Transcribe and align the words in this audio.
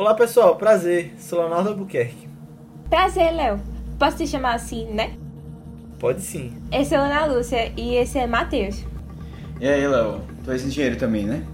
Olá 0.00 0.14
pessoal, 0.14 0.56
prazer. 0.56 1.12
Sou 1.18 1.40
Leonardo 1.40 1.68
Albuquerque. 1.68 2.26
Prazer, 2.88 3.34
Léo. 3.34 3.60
Posso 3.98 4.16
te 4.16 4.26
chamar 4.26 4.54
assim, 4.54 4.86
né? 4.86 5.14
Pode 5.98 6.22
sim. 6.22 6.54
Esse 6.72 6.94
é 6.94 6.96
Ana 6.96 7.26
Lúcia 7.26 7.70
e 7.76 7.96
esse 7.96 8.18
é 8.18 8.26
Matheus. 8.26 8.82
E 9.60 9.68
aí, 9.68 9.86
Léo? 9.86 10.22
Tu 10.42 10.52
és 10.52 10.64
engenheiro 10.64 10.96
também, 10.96 11.26
né? 11.26 11.44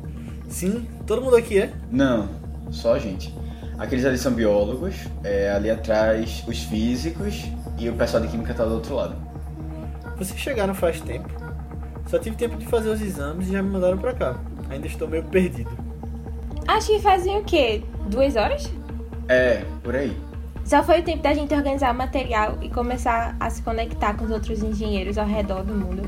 Sim, 0.48 0.86
todo 1.08 1.22
mundo 1.22 1.34
aqui 1.34 1.58
é? 1.58 1.72
Não, 1.90 2.28
só 2.70 2.94
a 2.94 3.00
gente. 3.00 3.34
Aqueles 3.80 4.04
ali 4.04 4.16
são 4.16 4.30
biólogos, 4.30 4.94
é, 5.24 5.50
ali 5.50 5.68
atrás 5.68 6.44
os 6.46 6.62
físicos 6.62 7.46
e 7.76 7.88
o 7.88 7.94
pessoal 7.94 8.22
de 8.22 8.28
química 8.28 8.54
tá 8.54 8.64
do 8.64 8.74
outro 8.74 8.94
lado. 8.94 9.16
Vocês 10.16 10.38
chegaram 10.38 10.72
faz 10.72 11.00
tempo. 11.00 11.28
Só 12.06 12.16
tive 12.16 12.36
tempo 12.36 12.54
de 12.54 12.66
fazer 12.66 12.90
os 12.90 13.02
exames 13.02 13.48
e 13.48 13.52
já 13.54 13.60
me 13.60 13.70
mandaram 13.70 13.98
pra 13.98 14.14
cá. 14.14 14.36
Ainda 14.70 14.86
estou 14.86 15.08
meio 15.08 15.24
perdido. 15.24 15.76
Acho 16.68 16.86
que 16.86 17.00
fazem 17.00 17.38
o 17.38 17.42
quê? 17.42 17.82
Duas 18.08 18.36
horas? 18.36 18.70
É, 19.28 19.64
por 19.82 19.94
aí. 19.94 20.16
Só 20.64 20.82
foi 20.82 21.00
o 21.00 21.02
tempo 21.04 21.22
da 21.22 21.32
gente 21.32 21.54
organizar 21.54 21.92
o 21.92 21.96
material 21.96 22.58
e 22.60 22.68
começar 22.68 23.36
a 23.38 23.48
se 23.48 23.62
conectar 23.62 24.14
com 24.14 24.24
os 24.24 24.30
outros 24.30 24.62
engenheiros 24.62 25.16
ao 25.16 25.26
redor 25.26 25.62
do 25.62 25.72
mundo. 25.72 26.02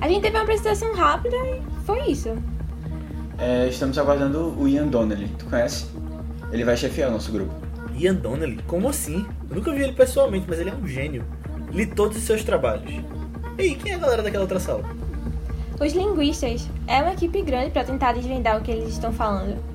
A 0.00 0.06
gente 0.06 0.20
teve 0.22 0.36
uma 0.36 0.42
apresentação 0.42 0.94
rápida 0.94 1.36
e 1.36 1.62
foi 1.84 2.10
isso. 2.10 2.36
É, 3.38 3.68
estamos 3.68 3.96
aguardando 3.96 4.54
o 4.58 4.68
Ian 4.68 4.86
Donnelly, 4.88 5.28
tu 5.38 5.46
conhece? 5.46 5.86
Ele 6.52 6.64
vai 6.64 6.76
chefiar 6.76 7.08
o 7.08 7.12
nosso 7.12 7.32
grupo. 7.32 7.52
Ian 7.94 8.14
Donnelly? 8.14 8.60
Como 8.66 8.88
assim? 8.88 9.26
Eu 9.48 9.56
nunca 9.56 9.72
vi 9.72 9.82
ele 9.82 9.92
pessoalmente, 9.92 10.44
mas 10.46 10.60
ele 10.60 10.70
é 10.70 10.74
um 10.74 10.86
gênio. 10.86 11.24
Li 11.70 11.86
todos 11.86 12.18
os 12.18 12.22
seus 12.24 12.44
trabalhos. 12.44 12.92
Ei, 13.56 13.74
quem 13.74 13.92
é 13.92 13.94
a 13.94 13.98
galera 13.98 14.22
daquela 14.22 14.42
outra 14.42 14.60
sala? 14.60 14.84
Os 15.80 15.92
linguistas 15.94 16.68
é 16.86 17.00
uma 17.00 17.14
equipe 17.14 17.40
grande 17.42 17.70
para 17.70 17.84
tentar 17.84 18.12
desvendar 18.12 18.58
o 18.58 18.62
que 18.62 18.70
eles 18.70 18.90
estão 18.90 19.12
falando. 19.12 19.71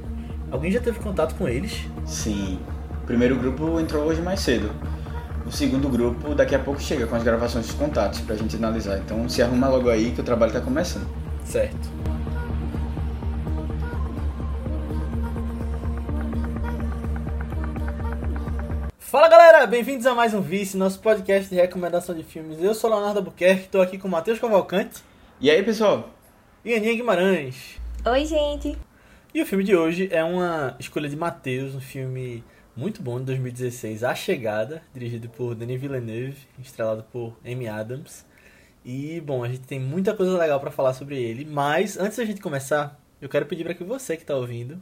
Alguém 0.51 0.71
já 0.71 0.79
teve 0.79 0.99
contato 0.99 1.35
com 1.35 1.47
eles? 1.47 1.85
Sim. 2.05 2.59
O 3.03 3.05
primeiro 3.05 3.35
grupo 3.37 3.79
entrou 3.79 4.03
hoje 4.05 4.21
mais 4.21 4.39
cedo. 4.39 4.71
O 5.45 5.51
segundo 5.51 5.89
grupo 5.89 6.33
daqui 6.35 6.55
a 6.55 6.59
pouco 6.59 6.81
chega 6.81 7.07
com 7.07 7.15
as 7.15 7.23
gravações 7.23 7.67
dos 7.67 7.75
contatos 7.75 8.19
pra 8.21 8.35
gente 8.35 8.55
analisar. 8.55 8.97
Então 8.97 9.27
se 9.29 9.41
arruma 9.41 9.67
logo 9.67 9.89
aí 9.89 10.11
que 10.11 10.21
o 10.21 10.23
trabalho 10.23 10.51
tá 10.53 10.61
começando. 10.61 11.07
Certo. 11.45 11.89
Fala 18.99 19.29
galera, 19.29 19.65
bem-vindos 19.65 20.05
a 20.05 20.13
mais 20.13 20.33
um 20.33 20.41
Vice, 20.41 20.77
nosso 20.77 20.99
podcast 20.99 21.49
de 21.49 21.55
recomendação 21.55 22.13
de 22.13 22.23
filmes. 22.23 22.61
Eu 22.61 22.73
sou 22.75 22.89
Leonardo 22.89 23.19
Albuquerque, 23.19 23.63
estou 23.63 23.81
aqui 23.81 23.97
com 23.97 24.07
o 24.07 24.11
Matheus 24.11 24.37
Cavalcante 24.39 25.01
E 25.39 25.49
aí, 25.49 25.63
pessoal? 25.63 26.09
e 26.65 26.73
Aninha 26.75 26.93
Guimarães. 26.95 27.79
Oi, 28.05 28.25
gente. 28.25 28.77
E 29.37 29.41
o 29.43 29.45
filme 29.45 29.63
de 29.63 29.75
hoje 29.75 30.09
é 30.11 30.23
uma 30.23 30.75
escolha 30.79 31.07
de 31.07 31.15
Matheus, 31.15 31.75
um 31.75 31.79
filme 31.79 32.43
muito 32.75 33.03
bom 33.03 33.19
de 33.19 33.25
2016, 33.25 34.03
A 34.03 34.15
Chegada, 34.15 34.81
dirigido 34.91 35.29
por 35.29 35.53
Denis 35.53 35.79
Villeneuve, 35.79 36.39
estrelado 36.59 37.03
por 37.03 37.37
Amy 37.45 37.67
Adams. 37.67 38.25
E 38.83 39.21
bom, 39.21 39.43
a 39.43 39.47
gente 39.47 39.59
tem 39.59 39.79
muita 39.79 40.15
coisa 40.15 40.35
legal 40.35 40.59
para 40.59 40.71
falar 40.71 40.95
sobre 40.95 41.21
ele, 41.21 41.45
mas 41.45 41.99
antes 41.99 42.17
da 42.17 42.25
gente 42.25 42.41
começar, 42.41 42.99
eu 43.21 43.29
quero 43.29 43.45
pedir 43.45 43.63
para 43.63 43.75
que 43.75 43.83
você 43.83 44.17
que 44.17 44.23
está 44.23 44.35
ouvindo, 44.35 44.81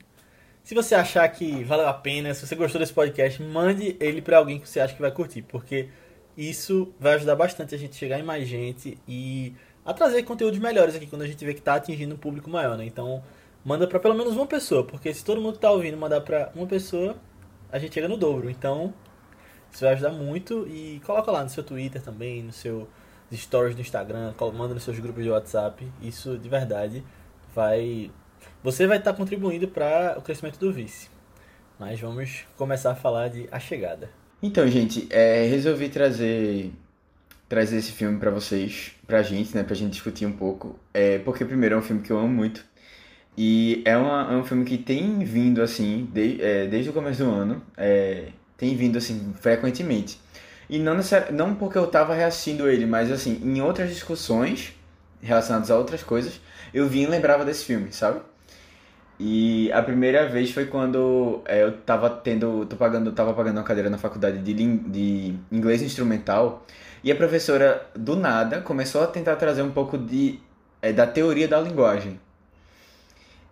se 0.64 0.73
você 0.73 0.95
achar 0.95 1.28
que 1.28 1.61
valeu 1.66 1.89
a 1.89 1.94
pena, 1.94 2.33
se 2.33 2.48
você 2.48 2.56
gostou 2.56 2.80
desse 2.80 2.94
podcast, 2.94 3.44
mande 3.44 3.98
ele 4.00 4.22
para 4.22 4.38
alguém 4.38 4.58
que 4.58 4.70
você 4.70 4.80
acha 4.80 4.95
que 4.95 5.02
vai 5.02 5.11
curtir, 5.11 5.42
porque 5.42 5.89
isso 6.38 6.94
vai 6.98 7.16
ajudar 7.16 7.36
bastante 7.36 7.76
a 7.76 7.78
gente 7.78 7.98
chegar 7.98 8.22
em 8.22 8.23
mais 8.23 8.48
gente 8.48 8.98
e 9.06 9.53
a 9.83 9.94
trazer 9.94 10.23
conteúdos 10.23 10.59
melhores 10.59 10.95
aqui 10.95 11.08
quando 11.08 11.23
a 11.23 11.28
gente 11.28 11.44
vê 11.44 11.53
que 11.53 11.59
está 11.59 11.76
atingindo 11.76 12.16
um 12.16 12.17
público 12.17 12.50
maior, 12.50 12.78
né? 12.78 12.86
Então, 12.86 13.22
manda 13.66 13.88
para 13.88 13.99
pelo 13.99 14.13
menos 14.13 14.35
uma 14.35 14.45
pessoa, 14.45 14.83
porque 14.83 15.11
se 15.11 15.25
todo 15.25 15.41
mundo 15.41 15.55
que 15.55 15.59
tá 15.59 15.71
ouvindo 15.71 15.97
mandar 15.97 16.21
para 16.21 16.52
uma 16.55 16.67
pessoa, 16.67 17.16
a 17.71 17.80
gente 17.80 17.95
chega 17.95 18.08
no 18.08 18.16
dobro. 18.16 18.47
Então, 18.49 18.94
isso 19.71 19.83
vai 19.83 19.94
ajudar 19.94 20.11
muito 20.11 20.67
e 20.67 21.02
coloca 21.03 21.31
lá 21.31 21.44
no 21.44 21.49
seu 21.49 21.63
Twitter 21.63 22.02
também, 22.02 22.43
no 22.43 22.53
seu 22.53 22.87
stories 23.33 23.75
do 23.75 23.81
Instagram, 23.81 24.33
manda 24.54 24.75
nos 24.75 24.83
seus 24.83 24.99
grupos 24.99 25.23
de 25.23 25.30
WhatsApp. 25.31 25.86
Isso 26.02 26.37
de 26.37 26.48
verdade 26.48 27.04
vai 27.54 28.11
você 28.64 28.86
vai 28.86 28.98
estar 28.98 29.14
contribuindo 29.14 29.67
para 29.67 30.15
o 30.17 30.21
crescimento 30.21 30.59
do 30.59 30.71
vice. 30.71 31.09
Mas 31.80 31.99
vamos 31.99 32.45
começar 32.55 32.92
a 32.92 32.95
falar 32.95 33.30
de 33.30 33.49
A 33.52 33.59
Chegada. 33.59 34.09
Então, 34.42 34.67
gente, 34.67 35.08
é, 35.09 35.45
resolvi 35.48 35.89
trazer 35.89 36.71
trazer 37.49 37.77
esse 37.77 37.92
filme 37.92 38.20
pra 38.20 38.31
vocês, 38.31 38.93
pra 39.05 39.21
gente, 39.21 39.55
né, 39.55 39.64
pra 39.64 39.75
gente 39.75 39.92
discutir 39.92 40.25
um 40.25 40.31
pouco, 40.31 40.80
é, 40.93 41.20
porque 41.20 41.45
primeiro 41.45 41.75
é 41.75 41.77
um 41.77 41.81
filme 41.81 42.02
que 42.02 42.11
eu 42.11 42.17
amo 42.17 42.27
muito 42.27 42.65
e 43.38 43.82
é, 43.86 43.98
uma, 43.98 44.34
é 44.34 44.36
um 44.38 44.44
filme 44.44 44.66
que 44.66 44.78
tem 44.78 45.20
vindo 45.23 45.62
assim 45.62 46.10
de- 46.14 46.42
é, 46.42 46.68
desde 46.68 46.90
o 46.90 46.94
começo 46.94 47.23
do 47.23 47.30
ano, 47.32 47.62
é, 47.78 48.30
tem 48.58 48.76
vindo 48.76 48.98
assim 48.98 49.34
frequentemente 49.40 50.20
e 50.70 50.80
não 50.80 50.96
não 51.34 51.56
porque 51.56 51.78
eu 51.78 51.88
tava 51.88 52.14
reassistindo 52.16 52.70
ele, 52.70 52.86
mas 52.86 53.12
assim 53.12 53.40
em 53.44 53.62
outras 53.62 53.90
discussões 53.90 54.73
relacionadas 55.22 55.70
a 55.72 55.78
outras 55.78 56.04
coisas 56.04 56.40
eu 56.73 56.88
vim 56.88 57.04
e 57.04 57.08
lembrava 57.08 57.46
desse 57.46 57.66
filme, 57.66 57.92
sabe? 57.94 58.20
E 59.20 59.72
a 59.72 59.82
primeira 59.82 60.28
vez 60.28 60.52
foi 60.52 60.66
quando 60.66 61.42
é, 61.46 61.64
eu 61.64 61.72
tava 61.78 62.10
tendo, 62.10 62.66
tô 62.66 62.76
pagando, 62.76 63.12
tava 63.14 63.34
pagando 63.34 63.58
uma 63.58 63.64
cadeira 63.64 63.90
na 63.90 63.98
faculdade 63.98 64.40
de, 64.40 64.54
de 64.54 65.36
inglês 65.52 65.82
instrumental 65.82 66.66
e 67.04 67.12
a 67.12 67.16
professora 67.16 67.86
do 67.96 68.16
nada 68.17 68.62
começou 68.62 69.04
a 69.04 69.08
tentar 69.08 69.38
trazer 69.38 69.62
um 69.62 69.72
pouco 69.72 69.98
de 69.98 70.40
é, 70.82 70.92
da 70.92 71.08
teoria 71.08 71.48
da 71.48 71.60
linguagem. 71.62 72.20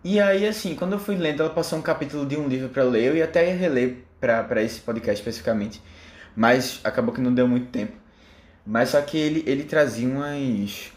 E 0.04 0.20
aí 0.20 0.46
assim, 0.46 0.74
quando 0.76 0.92
eu 0.92 0.98
fui 0.98 1.16
lendo, 1.16 1.42
ela 1.42 1.50
passou 1.52 1.78
um 1.78 1.82
capítulo 1.82 2.26
de 2.26 2.36
um 2.36 2.46
livro 2.46 2.68
para 2.68 2.82
ler, 2.84 3.04
eu 3.04 3.16
ia 3.16 3.24
até 3.24 3.50
reler 3.52 3.96
para 4.20 4.62
esse 4.62 4.80
podcast 4.80 5.20
especificamente, 5.20 5.82
mas 6.36 6.80
acabou 6.84 7.14
que 7.14 7.20
não 7.20 7.34
deu 7.34 7.48
muito 7.48 7.68
tempo. 7.70 7.92
Mas 8.66 8.90
só 8.90 9.00
que 9.02 9.18
ele 9.18 9.44
ele 9.46 9.64
trazia 9.64 10.08
umas 10.08 10.92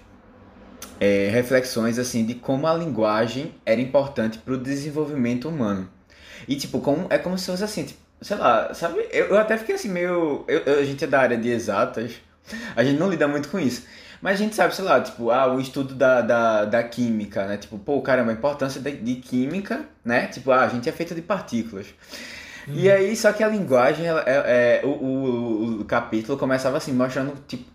é, 1.00 1.30
reflexões 1.30 2.00
assim 2.00 2.26
de 2.26 2.36
como 2.36 2.68
a 2.68 2.74
linguagem 2.74 3.54
era 3.66 3.80
importante 3.82 4.38
para 4.40 4.54
o 4.54 4.58
desenvolvimento 4.58 5.48
humano. 5.50 5.90
E 6.48 6.56
tipo, 6.56 6.80
como, 6.82 7.08
é 7.10 7.18
como 7.18 7.38
se 7.38 7.46
fosse 7.48 7.64
assim, 7.64 7.84
tipo, 7.86 8.00
sei 8.22 8.38
lá, 8.38 8.74
sabe? 8.74 9.08
Eu, 9.12 9.28
eu 9.28 9.38
até 9.38 9.58
fiquei 9.58 9.76
assim 9.76 9.90
meio. 9.90 10.46
eu- 10.48 10.60
eu- 10.66 10.80
a 10.80 10.84
gente 10.86 11.04
é 11.04 11.08
da 11.08 11.20
área 11.20 11.38
de 11.38 11.50
exatas, 11.50 12.14
a 12.76 12.84
gente 12.84 13.00
não 13.00 13.10
lida 13.10 13.28
muito 13.28 13.50
com 13.50 13.60
isso. 13.60 13.84
Mas 14.22 14.36
a 14.36 14.44
gente 14.44 14.56
sabe, 14.56 14.76
sei 14.76 14.86
lá, 14.86 15.02
tipo, 15.02 15.32
ah, 15.32 15.48
o 15.54 15.60
estudo 15.60 15.94
da, 15.96 16.22
da, 16.22 16.66
da 16.66 16.84
química, 16.84 17.46
né? 17.48 17.58
Tipo, 17.58 17.78
pô, 17.80 18.02
caramba, 18.02 18.32
a 18.32 18.34
importância 18.34 18.82
de, 18.82 18.92
de 18.98 19.16
química, 19.16 19.86
né? 20.04 20.28
Tipo, 20.28 20.52
ah, 20.52 20.62
a 20.64 20.68
gente 20.70 20.90
é 20.90 20.92
feito 20.92 21.16
de 21.16 21.22
partículas. 21.22 21.88
E 22.74 22.90
aí, 22.92 23.16
só 23.16 23.32
que 23.32 23.44
a 23.44 23.48
linguagem, 23.48 24.06
ela, 24.06 24.24
é, 24.28 24.82
é, 24.84 24.86
o, 24.86 24.90
o, 24.90 25.82
o 25.82 25.86
capítulo 25.86 26.38
começava 26.38 26.78
assim, 26.78 26.92
mostrando, 26.94 27.34
tipo, 27.48 27.66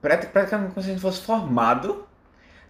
prati- 0.00 0.28
praticamente 0.28 0.72
como 0.74 0.82
se 0.84 0.90
a 0.90 0.92
gente 0.92 1.02
fosse 1.02 1.22
formado 1.22 2.06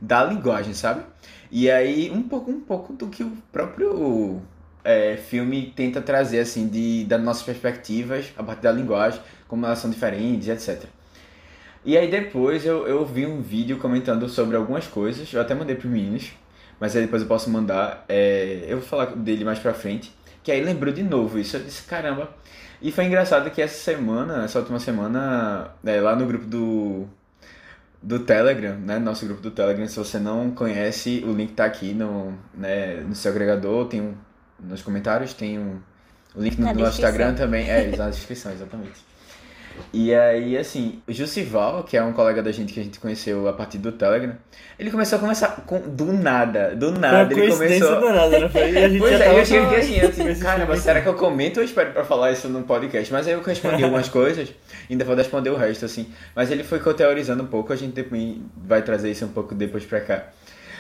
da 0.01 0.25
linguagem, 0.25 0.75
sabe? 0.75 1.03
E 1.51 1.71
aí, 1.71 2.11
um 2.11 2.23
pouco, 2.23 2.51
um 2.51 2.61
pouco 2.61 2.93
do 2.93 3.09
que 3.09 3.23
o 3.25 3.31
próprio 3.53 4.43
é, 4.85 5.17
filme 5.17 5.73
tenta 5.77 6.01
trazer, 6.03 6.41
assim, 6.41 6.69
de, 6.69 7.05
das 7.05 7.23
nossas 7.23 7.43
perspectivas 7.45 8.33
a 8.37 8.43
partir 8.43 8.63
da 8.63 8.73
linguagem, 8.73 9.21
como 9.49 9.67
elas 9.67 9.79
são 9.79 9.91
diferentes, 9.91 10.49
etc. 10.49 10.91
E 11.87 11.97
aí 11.97 12.11
depois 12.11 12.67
eu, 12.67 12.85
eu 12.85 13.07
vi 13.07 13.25
um 13.25 13.41
vídeo 13.41 13.79
comentando 13.79 14.29
sobre 14.29 14.57
algumas 14.57 14.89
coisas, 14.89 15.33
eu 15.33 15.41
até 15.41 15.55
mandei 15.55 15.77
pros 15.77 15.89
meninos, 15.89 16.33
mas 16.81 16.97
aí 16.97 17.03
depois 17.03 17.23
eu 17.23 17.29
posso 17.29 17.49
mandar, 17.49 18.05
é, 18.09 18.65
eu 18.67 18.79
vou 18.79 18.87
falar 18.87 19.15
dele 19.15 19.45
mais 19.45 19.61
pra 19.61 19.73
frente, 19.73 20.13
que 20.43 20.51
aí 20.51 20.61
lembrou 20.65 20.93
de 20.93 21.05
novo 21.05 21.39
isso, 21.39 21.57
eu 21.57 21.63
disse, 21.63 21.85
caramba. 21.85 22.29
E 22.83 22.91
foi 22.91 23.05
engraçado 23.05 23.49
que 23.53 23.63
essa 23.63 23.79
semana, 23.79 24.45
essa 24.45 24.59
última 24.59 24.81
semana, 24.81 25.71
é, 25.85 26.01
lá 26.01 26.17
no 26.17 26.27
grupo 26.27 26.45
do, 26.47 27.07
do 28.03 28.19
Telegram, 28.19 28.77
né, 28.77 28.99
nosso 28.99 29.25
grupo 29.25 29.41
do 29.41 29.53
Telegram, 29.53 29.87
se 29.87 29.97
você 29.97 30.19
não 30.19 30.51
conhece, 30.51 31.23
o 31.25 31.33
link 31.33 31.53
tá 31.53 31.67
aqui 31.67 31.95
no, 31.95 32.37
né, 32.53 32.97
no 32.97 33.15
seu 33.15 33.31
agregador, 33.31 33.87
tem 33.87 34.01
um, 34.01 34.15
nos 34.59 34.83
comentários, 34.83 35.33
tem 35.33 35.57
um, 35.57 35.79
o 36.35 36.43
link 36.43 36.59
no 36.59 36.67
Na 36.67 36.75
nosso. 36.75 36.95
Instagram 36.95 37.35
também, 37.35 37.71
é, 37.71 37.95
na 37.97 38.11
descrição, 38.11 38.51
exatamente. 38.51 39.07
E 39.93 40.15
aí, 40.15 40.57
assim, 40.57 41.01
o 41.07 41.13
Jussival, 41.13 41.85
que 41.85 41.97
é 41.97 42.03
um 42.03 42.13
colega 42.13 42.43
da 42.43 42.53
gente 42.53 42.73
que 42.73 42.81
a 42.81 42.83
gente 42.83 42.99
conheceu 42.99 43.49
a 43.49 43.53
partir 43.53 43.79
do 43.79 43.93
Telegram, 43.93 44.35
ele 44.79 44.91
começou 44.91 45.17
a 45.17 45.21
conversar 45.21 45.65
com, 45.67 45.81
do 45.81 46.13
nada, 46.13 46.75
do 46.77 46.93
nada, 46.93 47.35
Foi 47.35 47.45
ele 47.45 47.53
começou... 47.53 48.01
do 48.01 48.13
nada, 48.13 48.41
não 48.41 48.49
foi? 48.51 48.73
E 48.73 48.79
a 48.79 48.89
gente 48.89 48.99
Pois 49.07 49.13
já 49.13 49.25
é, 49.25 49.29
tava 49.29 49.39
eu 49.39 49.47
cheguei 49.47 49.79
assim, 49.79 49.99
eu 49.99 50.11
disse, 50.11 50.43
caramba, 50.43 50.77
será 50.77 51.01
que 51.01 51.09
eu 51.09 51.15
comento 51.15 51.61
ou 51.61 51.65
eu 51.65 51.67
espero 51.69 51.93
pra 51.93 52.05
falar 52.05 52.33
isso 52.33 52.49
no 52.49 52.63
podcast? 52.63 53.13
Mas 53.13 53.27
aí 53.27 53.33
eu 53.33 53.43
respondi 53.43 53.83
algumas 53.83 54.09
coisas, 54.09 54.53
ainda 54.91 55.05
vou 55.05 55.15
responder 55.15 55.51
o 55.51 55.57
resto, 55.57 55.85
assim. 55.85 56.09
Mas 56.35 56.51
ele 56.51 56.63
foi 56.63 56.79
teorizando 56.95 57.43
um 57.43 57.47
pouco, 57.47 57.73
a 57.73 57.77
gente 57.77 57.93
depois 57.93 58.37
vai 58.57 58.83
trazer 58.83 59.11
isso 59.11 59.25
um 59.25 59.31
pouco 59.31 59.55
depois 59.55 59.85
pra 59.85 60.01
cá. 60.01 60.25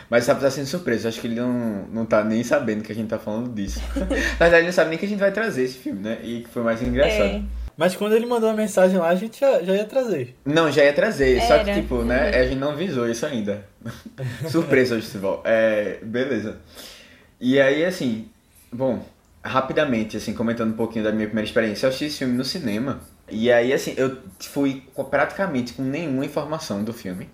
Mas 0.08 0.24
sabe, 0.24 0.40
tá 0.40 0.50
sendo 0.50 0.66
surpresa, 0.66 1.08
acho 1.08 1.20
que 1.20 1.26
ele 1.26 1.34
não, 1.34 1.86
não 1.92 2.06
tá 2.06 2.22
nem 2.22 2.44
sabendo 2.44 2.82
que 2.82 2.92
a 2.92 2.94
gente 2.94 3.08
tá 3.08 3.18
falando 3.18 3.52
disso. 3.52 3.80
Na 3.96 4.04
verdade, 4.04 4.56
ele 4.56 4.66
não 4.66 4.72
sabe 4.72 4.90
nem 4.90 4.98
que 4.98 5.06
a 5.06 5.08
gente 5.08 5.18
vai 5.18 5.32
trazer 5.32 5.64
esse 5.64 5.78
filme, 5.78 6.00
né? 6.00 6.18
E 6.22 6.42
que 6.42 6.48
foi 6.48 6.62
mais 6.62 6.80
engraçado. 6.80 7.24
É. 7.24 7.42
Mas 7.76 7.94
quando 7.94 8.14
ele 8.14 8.24
mandou 8.24 8.48
a 8.48 8.54
mensagem 8.54 8.98
lá, 8.98 9.08
a 9.08 9.14
gente 9.14 9.38
já, 9.38 9.62
já 9.62 9.74
ia 9.74 9.84
trazer. 9.84 10.34
Não, 10.44 10.70
já 10.72 10.82
ia 10.82 10.92
trazer, 10.92 11.40
só 11.42 11.62
que 11.62 11.70
Era. 11.70 11.80
tipo, 11.80 12.02
né, 12.02 12.30
a 12.30 12.44
gente 12.44 12.58
não 12.58 12.74
visou 12.74 13.08
isso 13.08 13.26
ainda. 13.26 13.66
Surpresa, 14.48 14.98
Justival. 14.98 15.42
É, 15.44 15.98
beleza. 16.02 16.58
E 17.38 17.60
aí, 17.60 17.84
assim, 17.84 18.30
bom, 18.72 19.04
rapidamente, 19.44 20.16
assim, 20.16 20.32
comentando 20.32 20.70
um 20.70 20.76
pouquinho 20.76 21.04
da 21.04 21.12
minha 21.12 21.26
primeira 21.26 21.46
experiência, 21.46 21.84
eu 21.84 21.88
assisti 21.88 22.06
esse 22.06 22.18
filme 22.18 22.34
no 22.34 22.44
cinema. 22.44 23.00
E 23.28 23.52
aí, 23.52 23.72
assim, 23.72 23.92
eu 23.96 24.18
fui 24.40 24.82
praticamente 25.10 25.74
com 25.74 25.82
nenhuma 25.82 26.24
informação 26.24 26.82
do 26.82 26.94
filme. 26.94 27.28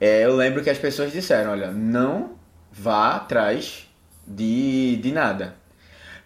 É, 0.00 0.24
eu 0.24 0.34
lembro 0.34 0.62
que 0.64 0.70
as 0.70 0.78
pessoas 0.78 1.12
disseram, 1.12 1.52
olha, 1.52 1.70
não 1.70 2.32
vá 2.72 3.16
atrás 3.16 3.88
de, 4.26 4.96
de 4.96 5.12
nada. 5.12 5.54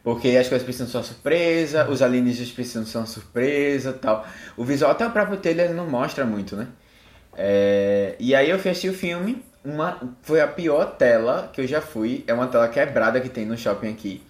Porque 0.03 0.31
as 0.31 0.49
coisas 0.49 0.65
precisam 0.65 0.89
ser 0.89 0.97
uma 0.97 1.05
surpresa, 1.05 1.89
os 1.89 2.03
alienígenas 2.03 2.51
precisam 2.51 2.85
ser 2.85 2.99
uma 2.99 3.07
surpresa 3.07 3.93
tal. 3.93 4.27
O 4.57 4.65
visual, 4.65 4.91
até 4.91 5.07
o 5.07 5.11
próprio 5.11 5.37
trailer, 5.37 5.73
não 5.73 5.89
mostra 5.89 6.25
muito, 6.25 6.57
né? 6.57 6.67
É, 7.35 8.17
e 8.19 8.35
aí 8.35 8.51
eu 8.51 8.57
assistir 8.57 8.89
o 8.89 8.95
filme, 8.95 9.43
uma, 9.65 9.99
foi 10.23 10.41
a 10.41 10.49
pior 10.49 10.97
tela 10.97 11.51
que 11.53 11.61
eu 11.61 11.67
já 11.67 11.81
fui. 11.81 12.25
É 12.27 12.35
uma 12.35 12.49
tela 12.49 12.69
quebrada 12.69 13.21
que 13.21 13.29
tem 13.29 13.47
no 13.47 13.57
shopping 13.57 13.91
aqui. 13.91 14.23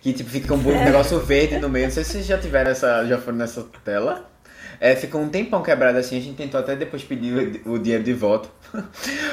Que 0.00 0.12
tipo, 0.12 0.30
fica 0.30 0.52
um 0.54 0.84
negócio 0.84 1.18
verde 1.20 1.58
no 1.58 1.68
meio. 1.68 1.86
Não 1.86 1.92
sei 1.92 2.04
se 2.04 2.12
vocês 2.12 2.26
já 2.26 2.38
tiveram 2.38 2.70
essa. 2.70 3.06
já 3.06 3.18
foram 3.18 3.38
nessa 3.38 3.64
tela. 3.84 4.28
É, 4.80 4.96
ficou 4.96 5.20
um 5.20 5.28
tempão 5.28 5.62
quebrada 5.62 5.98
assim, 5.98 6.16
a 6.16 6.20
gente 6.20 6.36
tentou 6.36 6.58
até 6.58 6.74
depois 6.74 7.04
pedir 7.04 7.62
o, 7.66 7.72
o 7.74 7.78
dinheiro 7.78 8.02
de 8.02 8.14
volta. 8.14 8.48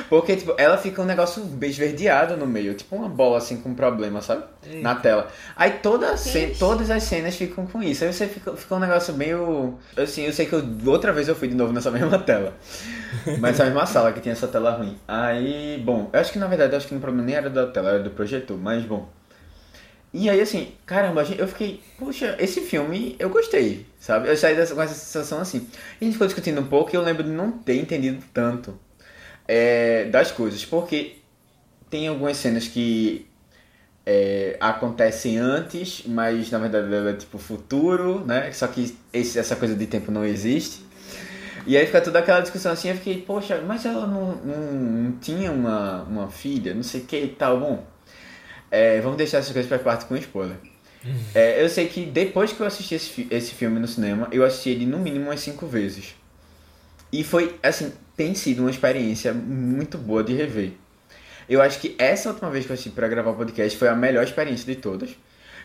Porque, 0.09 0.35
tipo, 0.35 0.53
ela 0.57 0.77
fica 0.77 1.01
um 1.01 1.05
negócio 1.05 1.41
esverdeado 1.61 2.35
no 2.35 2.45
meio, 2.45 2.73
tipo 2.73 2.95
uma 2.95 3.07
bola 3.07 3.37
assim 3.37 3.61
com 3.61 3.73
problema, 3.73 4.21
sabe? 4.21 4.43
Eita. 4.65 4.81
Na 4.81 4.95
tela. 4.95 5.27
Aí 5.55 5.71
toda 5.81 6.15
todas 6.59 6.91
as 6.91 7.03
cenas 7.03 7.35
ficam 7.35 7.65
com 7.65 7.81
isso. 7.81 8.03
Aí 8.03 8.11
você 8.11 8.27
fica, 8.27 8.57
fica 8.57 8.75
um 8.75 8.79
negócio 8.79 9.13
meio. 9.13 9.75
Assim, 9.95 10.23
eu 10.23 10.33
sei 10.33 10.45
que 10.45 10.53
eu, 10.53 10.63
outra 10.85 11.13
vez 11.13 11.29
eu 11.29 11.35
fui 11.35 11.47
de 11.47 11.55
novo 11.55 11.71
nessa 11.71 11.91
mesma 11.91 12.19
tela. 12.19 12.53
Mas 13.39 13.59
a 13.61 13.65
mesma 13.65 13.85
sala 13.85 14.11
que 14.11 14.19
tinha 14.19 14.33
essa 14.33 14.47
tela 14.47 14.71
ruim. 14.71 14.97
Aí, 15.07 15.81
bom, 15.85 16.09
eu 16.11 16.19
acho 16.19 16.33
que 16.33 16.39
na 16.39 16.47
verdade, 16.47 16.73
eu 16.73 16.77
acho 16.77 16.87
que 16.87 16.95
o 16.95 16.99
problema 16.99 17.25
nem 17.25 17.35
era 17.35 17.49
da 17.49 17.67
tela, 17.67 17.91
era 17.91 17.99
do 17.99 18.09
projetor, 18.09 18.57
mas 18.57 18.83
bom. 18.83 19.07
E 20.13 20.29
aí, 20.29 20.39
assim, 20.39 20.71
caramba, 20.85 21.23
eu 21.37 21.47
fiquei, 21.47 21.81
puxa, 21.97 22.35
esse 22.39 22.61
filme 22.61 23.15
eu 23.19 23.29
gostei, 23.29 23.85
sabe? 23.99 24.29
Eu 24.29 24.37
saí 24.37 24.55
dessa, 24.55 24.73
com 24.73 24.81
essa 24.81 24.93
sensação 24.93 25.39
assim. 25.39 25.67
E 25.99 26.03
a 26.03 26.05
gente 26.05 26.13
ficou 26.13 26.27
discutindo 26.27 26.61
um 26.61 26.67
pouco 26.67 26.91
e 26.91 26.95
eu 26.95 27.01
lembro 27.01 27.23
de 27.23 27.29
não 27.29 27.51
ter 27.51 27.75
entendido 27.75 28.23
tanto 28.33 28.79
é, 29.47 30.05
das 30.05 30.31
coisas, 30.31 30.63
porque 30.65 31.17
tem 31.89 32.07
algumas 32.07 32.37
cenas 32.37 32.67
que 32.67 33.27
é, 34.05 34.55
acontecem 34.59 35.37
antes, 35.37 36.03
mas 36.07 36.49
na 36.49 36.59
verdade 36.59 37.09
é 37.09 37.13
tipo 37.13 37.37
futuro, 37.37 38.23
né? 38.25 38.51
Só 38.53 38.67
que 38.67 38.97
esse, 39.11 39.37
essa 39.37 39.55
coisa 39.55 39.75
de 39.75 39.85
tempo 39.85 40.11
não 40.11 40.25
existe. 40.25 40.87
E 41.65 41.75
aí 41.75 41.85
fica 41.85 41.99
toda 41.99 42.19
aquela 42.19 42.39
discussão 42.39 42.71
assim, 42.71 42.89
eu 42.89 42.95
fiquei, 42.95 43.21
poxa, 43.21 43.61
mas 43.67 43.85
ela 43.85 44.07
não, 44.07 44.37
não, 44.37 44.73
não 44.73 45.11
tinha 45.19 45.51
uma, 45.51 46.03
uma 46.03 46.29
filha, 46.29 46.73
não 46.73 46.83
sei 46.83 47.01
o 47.01 47.03
que 47.03 47.17
e 47.17 47.27
tal. 47.27 47.59
Bom, 47.59 47.85
é, 48.71 48.99
vamos 49.01 49.17
deixar 49.17 49.39
essas 49.39 49.51
coisas 49.51 49.69
para 49.69 49.79
parte 49.79 50.05
com 50.05 50.15
spoiler. 50.15 50.57
É, 51.33 51.63
eu 51.63 51.69
sei 51.69 51.87
que 51.87 52.05
depois 52.05 52.51
que 52.51 52.59
eu 52.59 52.67
assisti 52.67 52.95
esse, 52.95 53.27
esse 53.29 53.53
filme 53.53 53.79
no 53.79 53.87
cinema, 53.87 54.27
eu 54.31 54.43
assisti 54.43 54.69
ele 54.69 54.85
no 54.85 54.99
mínimo 54.99 55.25
umas 55.25 55.39
cinco 55.39 55.65
vezes. 55.65 56.15
E 57.11 57.23
foi, 57.23 57.57
assim, 57.63 57.93
tem 58.15 58.35
sido 58.35 58.59
uma 58.59 58.69
experiência 58.69 59.33
muito 59.33 59.97
boa 59.97 60.23
de 60.23 60.33
rever. 60.33 60.73
Eu 61.47 61.61
acho 61.61 61.79
que 61.79 61.95
essa 61.97 62.29
última 62.29 62.49
vez 62.49 62.65
que 62.65 62.71
eu 62.71 62.73
assisti 62.73 62.89
para 62.89 63.07
gravar 63.07 63.31
o 63.31 63.35
podcast 63.35 63.77
foi 63.77 63.87
a 63.87 63.95
melhor 63.95 64.23
experiência 64.23 64.65
de 64.65 64.79
todas. 64.81 65.11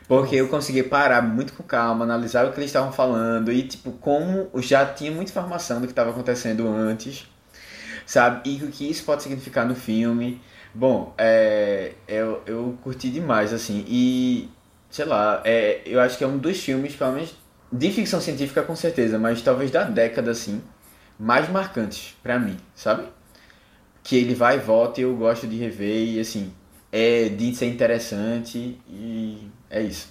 Porque 0.06 0.37
eu 0.37 0.49
consegui 0.49 0.82
parar 0.82 1.22
muito 1.22 1.52
com 1.54 1.62
calma, 1.62 2.04
analisar 2.04 2.46
o 2.46 2.52
que 2.52 2.58
eles 2.58 2.70
estavam 2.70 2.93
falando 2.93 3.52
e, 3.52 3.62
tipo, 3.62 3.93
como 3.93 4.50
já 4.60 4.84
tinha 4.84 5.10
muita 5.10 5.31
informação 5.31 5.81
do 5.81 5.87
que 5.87 5.93
estava 5.93 6.10
acontecendo 6.10 6.69
antes, 6.69 7.26
sabe? 8.04 8.50
E 8.50 8.62
o 8.64 8.69
que 8.69 8.88
isso 8.88 9.04
pode 9.04 9.22
significar 9.22 9.66
no 9.66 9.75
filme. 9.75 10.40
Bom, 10.74 11.14
é, 11.19 11.92
eu, 12.08 12.42
eu 12.46 12.78
curti 12.82 13.10
demais, 13.10 13.52
assim, 13.52 13.84
e 13.86 14.48
sei 14.90 15.04
lá, 15.04 15.42
é, 15.44 15.82
eu 15.84 16.00
acho 16.00 16.16
que 16.16 16.24
é 16.24 16.26
um 16.26 16.38
dos 16.38 16.58
filmes, 16.58 16.96
pelo 16.96 17.12
menos 17.12 17.34
de 17.70 17.90
ficção 17.92 18.20
científica 18.20 18.62
com 18.62 18.74
certeza, 18.76 19.19
mas 19.19 19.42
talvez 19.42 19.70
da 19.70 19.84
década, 19.84 20.30
assim, 20.30 20.62
mais 21.19 21.48
marcantes 21.50 22.16
para 22.22 22.38
mim, 22.38 22.56
sabe? 22.74 23.06
Que 24.02 24.16
ele 24.16 24.34
vai 24.34 24.56
e 24.56 24.60
volta 24.60 25.00
e 25.00 25.04
eu 25.04 25.14
gosto 25.16 25.46
de 25.46 25.56
rever 25.56 26.08
e, 26.08 26.20
assim, 26.20 26.52
é 26.90 27.28
de 27.28 27.54
ser 27.54 27.66
interessante 27.66 28.78
e 28.88 29.50
é 29.70 29.82
isso. 29.82 30.08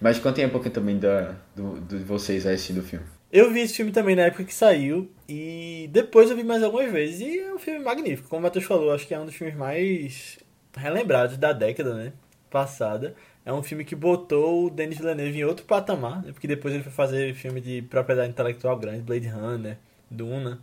Mas 0.00 0.18
contem 0.18 0.46
um 0.46 0.50
pouquinho 0.50 0.74
também 0.74 0.98
da, 0.98 1.34
do, 1.54 1.80
de 1.80 1.98
vocês 1.98 2.46
assistindo 2.46 2.80
o 2.80 2.82
filme. 2.82 3.06
Eu 3.36 3.52
vi 3.52 3.60
esse 3.60 3.74
filme 3.74 3.92
também 3.92 4.16
na 4.16 4.22
época 4.22 4.44
que 4.44 4.54
saiu 4.54 5.10
e 5.28 5.90
depois 5.92 6.30
eu 6.30 6.36
vi 6.36 6.42
mais 6.42 6.62
algumas 6.62 6.90
vezes 6.90 7.20
e 7.20 7.38
é 7.38 7.52
um 7.52 7.58
filme 7.58 7.80
magnífico. 7.80 8.30
Como 8.30 8.40
o 8.40 8.42
Matheus 8.42 8.64
falou, 8.64 8.90
acho 8.90 9.06
que 9.06 9.12
é 9.12 9.20
um 9.20 9.26
dos 9.26 9.34
filmes 9.34 9.54
mais 9.54 10.38
relembrados 10.74 11.36
da 11.36 11.52
década, 11.52 11.92
né? 11.92 12.14
Passada. 12.48 13.14
É 13.44 13.52
um 13.52 13.62
filme 13.62 13.84
que 13.84 13.94
botou 13.94 14.64
o 14.64 14.70
Denis 14.70 14.96
Villeneuve 14.96 15.38
em 15.38 15.44
outro 15.44 15.66
patamar, 15.66 16.22
né? 16.22 16.32
porque 16.32 16.48
depois 16.48 16.72
ele 16.72 16.82
foi 16.82 16.92
fazer 16.92 17.34
filme 17.34 17.60
de 17.60 17.82
propriedade 17.82 18.30
intelectual 18.30 18.78
grande, 18.78 19.02
Blade 19.02 19.28
Runner, 19.28 19.76
Duna. 20.10 20.58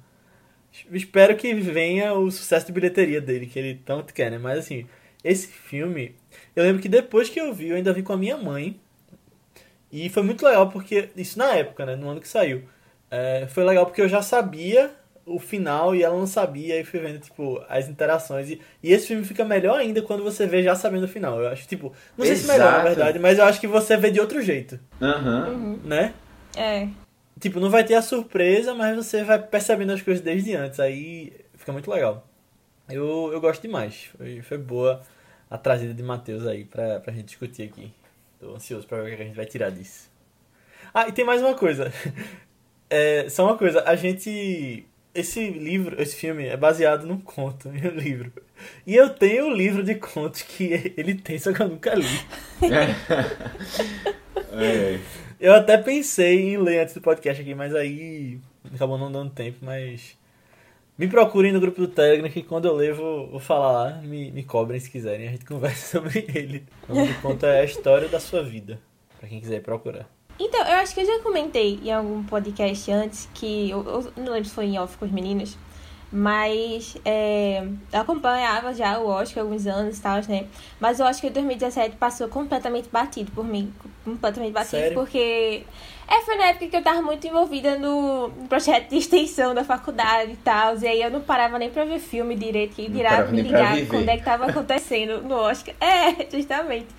Espero 0.91 1.37
que 1.37 1.53
venha 1.53 2.15
o 2.15 2.31
sucesso 2.31 2.65
de 2.65 2.71
bilheteria 2.71 3.21
dele, 3.21 3.45
que 3.45 3.59
ele 3.59 3.81
tanto 3.85 4.15
quer, 4.15 4.31
né? 4.31 4.39
Mas 4.39 4.57
assim, 4.57 4.87
esse 5.23 5.47
filme, 5.47 6.15
eu 6.55 6.63
lembro 6.63 6.81
que 6.81 6.89
depois 6.89 7.29
que 7.29 7.39
eu 7.39 7.53
vi, 7.53 7.69
eu 7.69 7.75
ainda 7.75 7.93
vi 7.93 8.01
com 8.01 8.13
a 8.13 8.17
minha 8.17 8.35
mãe 8.35 8.79
e 9.93 10.09
foi 10.09 10.23
muito 10.23 10.43
legal 10.43 10.71
porque, 10.71 11.09
isso 11.15 11.37
na 11.37 11.53
época, 11.53 11.85
né? 11.85 11.95
No 11.95 12.09
ano 12.09 12.19
que 12.19 12.27
saiu. 12.27 12.63
É, 13.11 13.45
foi 13.47 13.63
legal 13.63 13.85
porque 13.85 14.01
eu 14.01 14.09
já 14.09 14.23
sabia 14.23 14.89
o 15.23 15.37
final 15.37 15.95
e 15.95 16.01
ela 16.01 16.17
não 16.17 16.25
sabia, 16.25 16.79
e 16.79 16.83
fui 16.83 16.99
vendo, 16.99 17.19
tipo, 17.19 17.63
as 17.69 17.87
interações. 17.87 18.49
E, 18.49 18.59
e 18.81 18.91
esse 18.91 19.05
filme 19.05 19.23
fica 19.23 19.45
melhor 19.45 19.79
ainda 19.79 20.01
quando 20.01 20.23
você 20.23 20.47
vê 20.47 20.63
já 20.63 20.73
sabendo 20.73 21.03
o 21.03 21.07
final. 21.07 21.39
Eu 21.39 21.49
acho, 21.49 21.67
tipo, 21.67 21.93
não 22.17 22.25
sei 22.25 22.33
Exato. 22.33 22.51
se 22.51 22.57
melhor, 22.57 22.73
na 22.73 22.83
verdade, 22.83 23.19
mas 23.19 23.37
eu 23.37 23.45
acho 23.45 23.59
que 23.59 23.67
você 23.67 23.95
vê 23.95 24.09
de 24.09 24.19
outro 24.19 24.41
jeito. 24.41 24.79
Uhum. 24.99 25.79
Né? 25.83 26.11
É. 26.57 26.87
Tipo, 27.39 27.59
não 27.59 27.69
vai 27.69 27.83
ter 27.83 27.93
a 27.93 28.01
surpresa, 28.01 28.73
mas 28.73 28.95
você 28.95 29.23
vai 29.23 29.39
percebendo 29.39 29.93
as 29.93 30.01
coisas 30.01 30.23
desde 30.23 30.55
antes. 30.55 30.79
Aí 30.79 31.33
fica 31.55 31.71
muito 31.71 31.91
legal. 31.91 32.27
Eu, 32.89 33.29
eu 33.31 33.39
gosto 33.39 33.61
demais. 33.61 34.09
Foi, 34.17 34.41
foi 34.41 34.57
boa 34.57 35.01
a 35.51 35.57
trazida 35.57 35.93
de 35.93 36.01
Matheus 36.01 36.47
aí 36.47 36.65
pra, 36.65 36.99
pra 36.99 37.13
gente 37.13 37.25
discutir 37.25 37.63
aqui. 37.63 37.93
Tô 38.43 38.55
ansioso 38.55 38.85
pra 38.85 39.01
ver 39.01 39.13
o 39.13 39.15
que 39.15 39.21
a 39.23 39.25
gente 39.25 39.37
vai 39.37 39.45
tirar 39.45 39.69
disso. 39.69 40.11
Ah, 40.93 41.07
e 41.07 41.13
tem 41.13 41.23
mais 41.23 41.41
uma 41.41 41.55
coisa. 41.55 41.91
É, 42.89 43.27
só 43.27 43.47
uma 43.47 43.57
coisa, 43.57 43.81
a 43.87 43.95
gente. 43.95 44.85
Esse 45.15 45.49
livro, 45.49 45.99
esse 45.99 46.15
filme 46.15 46.45
é 46.45 46.55
baseado 46.55 47.07
num 47.07 47.19
conto, 47.19 47.69
em 47.73 47.87
um 47.87 47.95
livro. 47.95 48.31
E 48.85 48.93
eu 48.93 49.09
tenho 49.09 49.45
o 49.45 49.47
um 49.47 49.53
livro 49.53 49.81
de 49.81 49.95
contos 49.95 50.43
que 50.43 50.93
ele 50.95 51.15
tem, 51.15 51.39
só 51.39 51.51
que 51.51 51.59
eu 51.59 51.69
nunca 51.69 51.95
li. 51.95 52.05
eu 55.39 55.53
até 55.53 55.75
pensei 55.75 56.53
em 56.53 56.57
ler 56.57 56.81
antes 56.81 56.93
do 56.93 57.01
podcast 57.01 57.41
aqui, 57.41 57.55
mas 57.55 57.73
aí 57.73 58.39
acabou 58.75 58.99
não 58.99 59.11
dando 59.11 59.31
tempo, 59.31 59.57
mas. 59.63 60.15
Me 60.97 61.07
procurem 61.07 61.51
no 61.51 61.59
grupo 61.59 61.81
do 61.81 61.87
Telegram 61.87 62.29
que 62.29 62.43
quando 62.43 62.65
eu 62.65 62.75
ler 62.75 62.93
vou, 62.93 63.27
vou 63.27 63.39
falar 63.39 63.71
lá, 63.71 63.89
me, 64.01 64.31
me 64.31 64.43
cobrem 64.43 64.79
se 64.79 64.89
quiserem, 64.91 65.27
a 65.27 65.31
gente 65.31 65.45
conversa 65.45 65.99
sobre 65.99 66.25
ele. 66.33 66.63
O 66.87 66.93
nome 66.93 67.13
do 67.13 67.21
conto 67.21 67.45
é 67.45 67.61
a 67.61 67.63
história 67.63 68.07
da 68.07 68.19
sua 68.19 68.43
vida, 68.43 68.79
para 69.19 69.27
quem 69.27 69.39
quiser 69.39 69.61
procurar. 69.61 70.07
Então, 70.39 70.61
eu 70.61 70.77
acho 70.77 70.93
que 70.93 71.01
eu 71.01 71.05
já 71.05 71.19
comentei 71.19 71.79
em 71.83 71.91
algum 71.91 72.23
podcast 72.23 72.91
antes 72.91 73.29
que. 73.33 73.69
Eu, 73.69 73.83
eu 73.85 74.13
não 74.17 74.33
lembro 74.33 74.45
se 74.45 74.55
foi 74.55 74.65
em 74.65 74.79
off 74.79 74.97
com 74.97 75.05
os 75.05 75.11
meninos. 75.11 75.57
Mas 76.15 76.95
é, 77.03 77.65
eu 77.91 78.01
acompanhava 78.01 78.71
já 78.71 78.99
o 78.99 79.07
Oscar 79.07 79.39
há 79.39 79.45
alguns 79.47 79.65
anos 79.65 79.97
e 79.97 80.01
tal, 80.01 80.17
né? 80.29 80.45
Mas 80.79 80.99
eu 80.99 81.07
acho 81.07 81.19
que 81.19 81.27
2017 81.27 81.95
passou 81.95 82.27
completamente 82.27 82.87
batido 82.87 83.31
por 83.31 83.43
mim. 83.43 83.73
Completamente 84.05 84.53
batido, 84.53 84.77
Sério? 84.77 84.93
porque. 84.93 85.63
É, 86.13 86.21
foi 86.21 86.35
na 86.35 86.49
época 86.49 86.67
que 86.67 86.75
eu 86.75 86.83
tava 86.83 87.01
muito 87.01 87.25
envolvida 87.25 87.75
no 87.79 88.29
projeto 88.47 88.89
de 88.89 88.97
extensão 88.97 89.55
da 89.55 89.63
faculdade 89.63 90.33
e 90.33 90.35
tal. 90.35 90.77
E 90.77 90.87
aí 90.87 91.01
eu 91.01 91.09
não 91.09 91.21
parava 91.21 91.57
nem 91.57 91.71
pra 91.71 91.85
ver 91.85 91.97
filme 91.97 92.35
direito, 92.35 92.75
que 92.75 92.87
dirá 92.87 93.25
me 93.25 93.41
ligar 93.41 93.83
quando 93.87 94.07
é 94.07 94.17
que 94.17 94.23
tava 94.23 94.45
acontecendo 94.51 95.23
no 95.23 95.33
Oscar. 95.33 95.73
É, 95.81 96.27
justamente. 96.31 96.89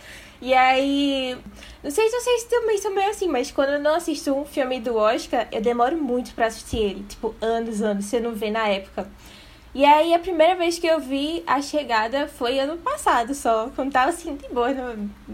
E 0.43 0.53
aí. 0.53 1.37
Não 1.81 1.93
sei 1.93 2.09
se 2.09 2.21
vocês 2.21 2.45
também 2.45 2.77
são 2.79 2.93
meio 2.93 3.09
assim, 3.09 3.29
mas 3.29 3.53
quando 3.53 3.75
eu 3.75 3.81
não 3.81 3.95
assisto 3.95 4.35
um 4.35 4.45
filme 4.45 4.81
do 4.81 4.97
Oscar, 4.97 5.47
eu 5.53 5.61
demoro 5.61 5.97
muito 5.97 6.35
para 6.35 6.47
assistir 6.47 6.79
ele. 6.79 7.05
Tipo, 7.05 7.37
anos, 7.41 7.83
anos, 7.83 8.07
você 8.07 8.19
não 8.19 8.35
vê 8.35 8.51
na 8.51 8.67
época. 8.67 9.09
E 9.73 9.85
aí 9.85 10.13
a 10.13 10.19
primeira 10.19 10.57
vez 10.57 10.77
que 10.77 10.89
eu 10.89 10.99
vi 10.99 11.41
a 11.47 11.63
chegada 11.63 12.27
foi 12.27 12.59
ano 12.59 12.79
passado 12.79 13.33
só. 13.33 13.71
Quando 13.77 13.93
tava 13.93 14.11
assim, 14.11 14.35
de 14.35 14.49
boa. 14.49 14.71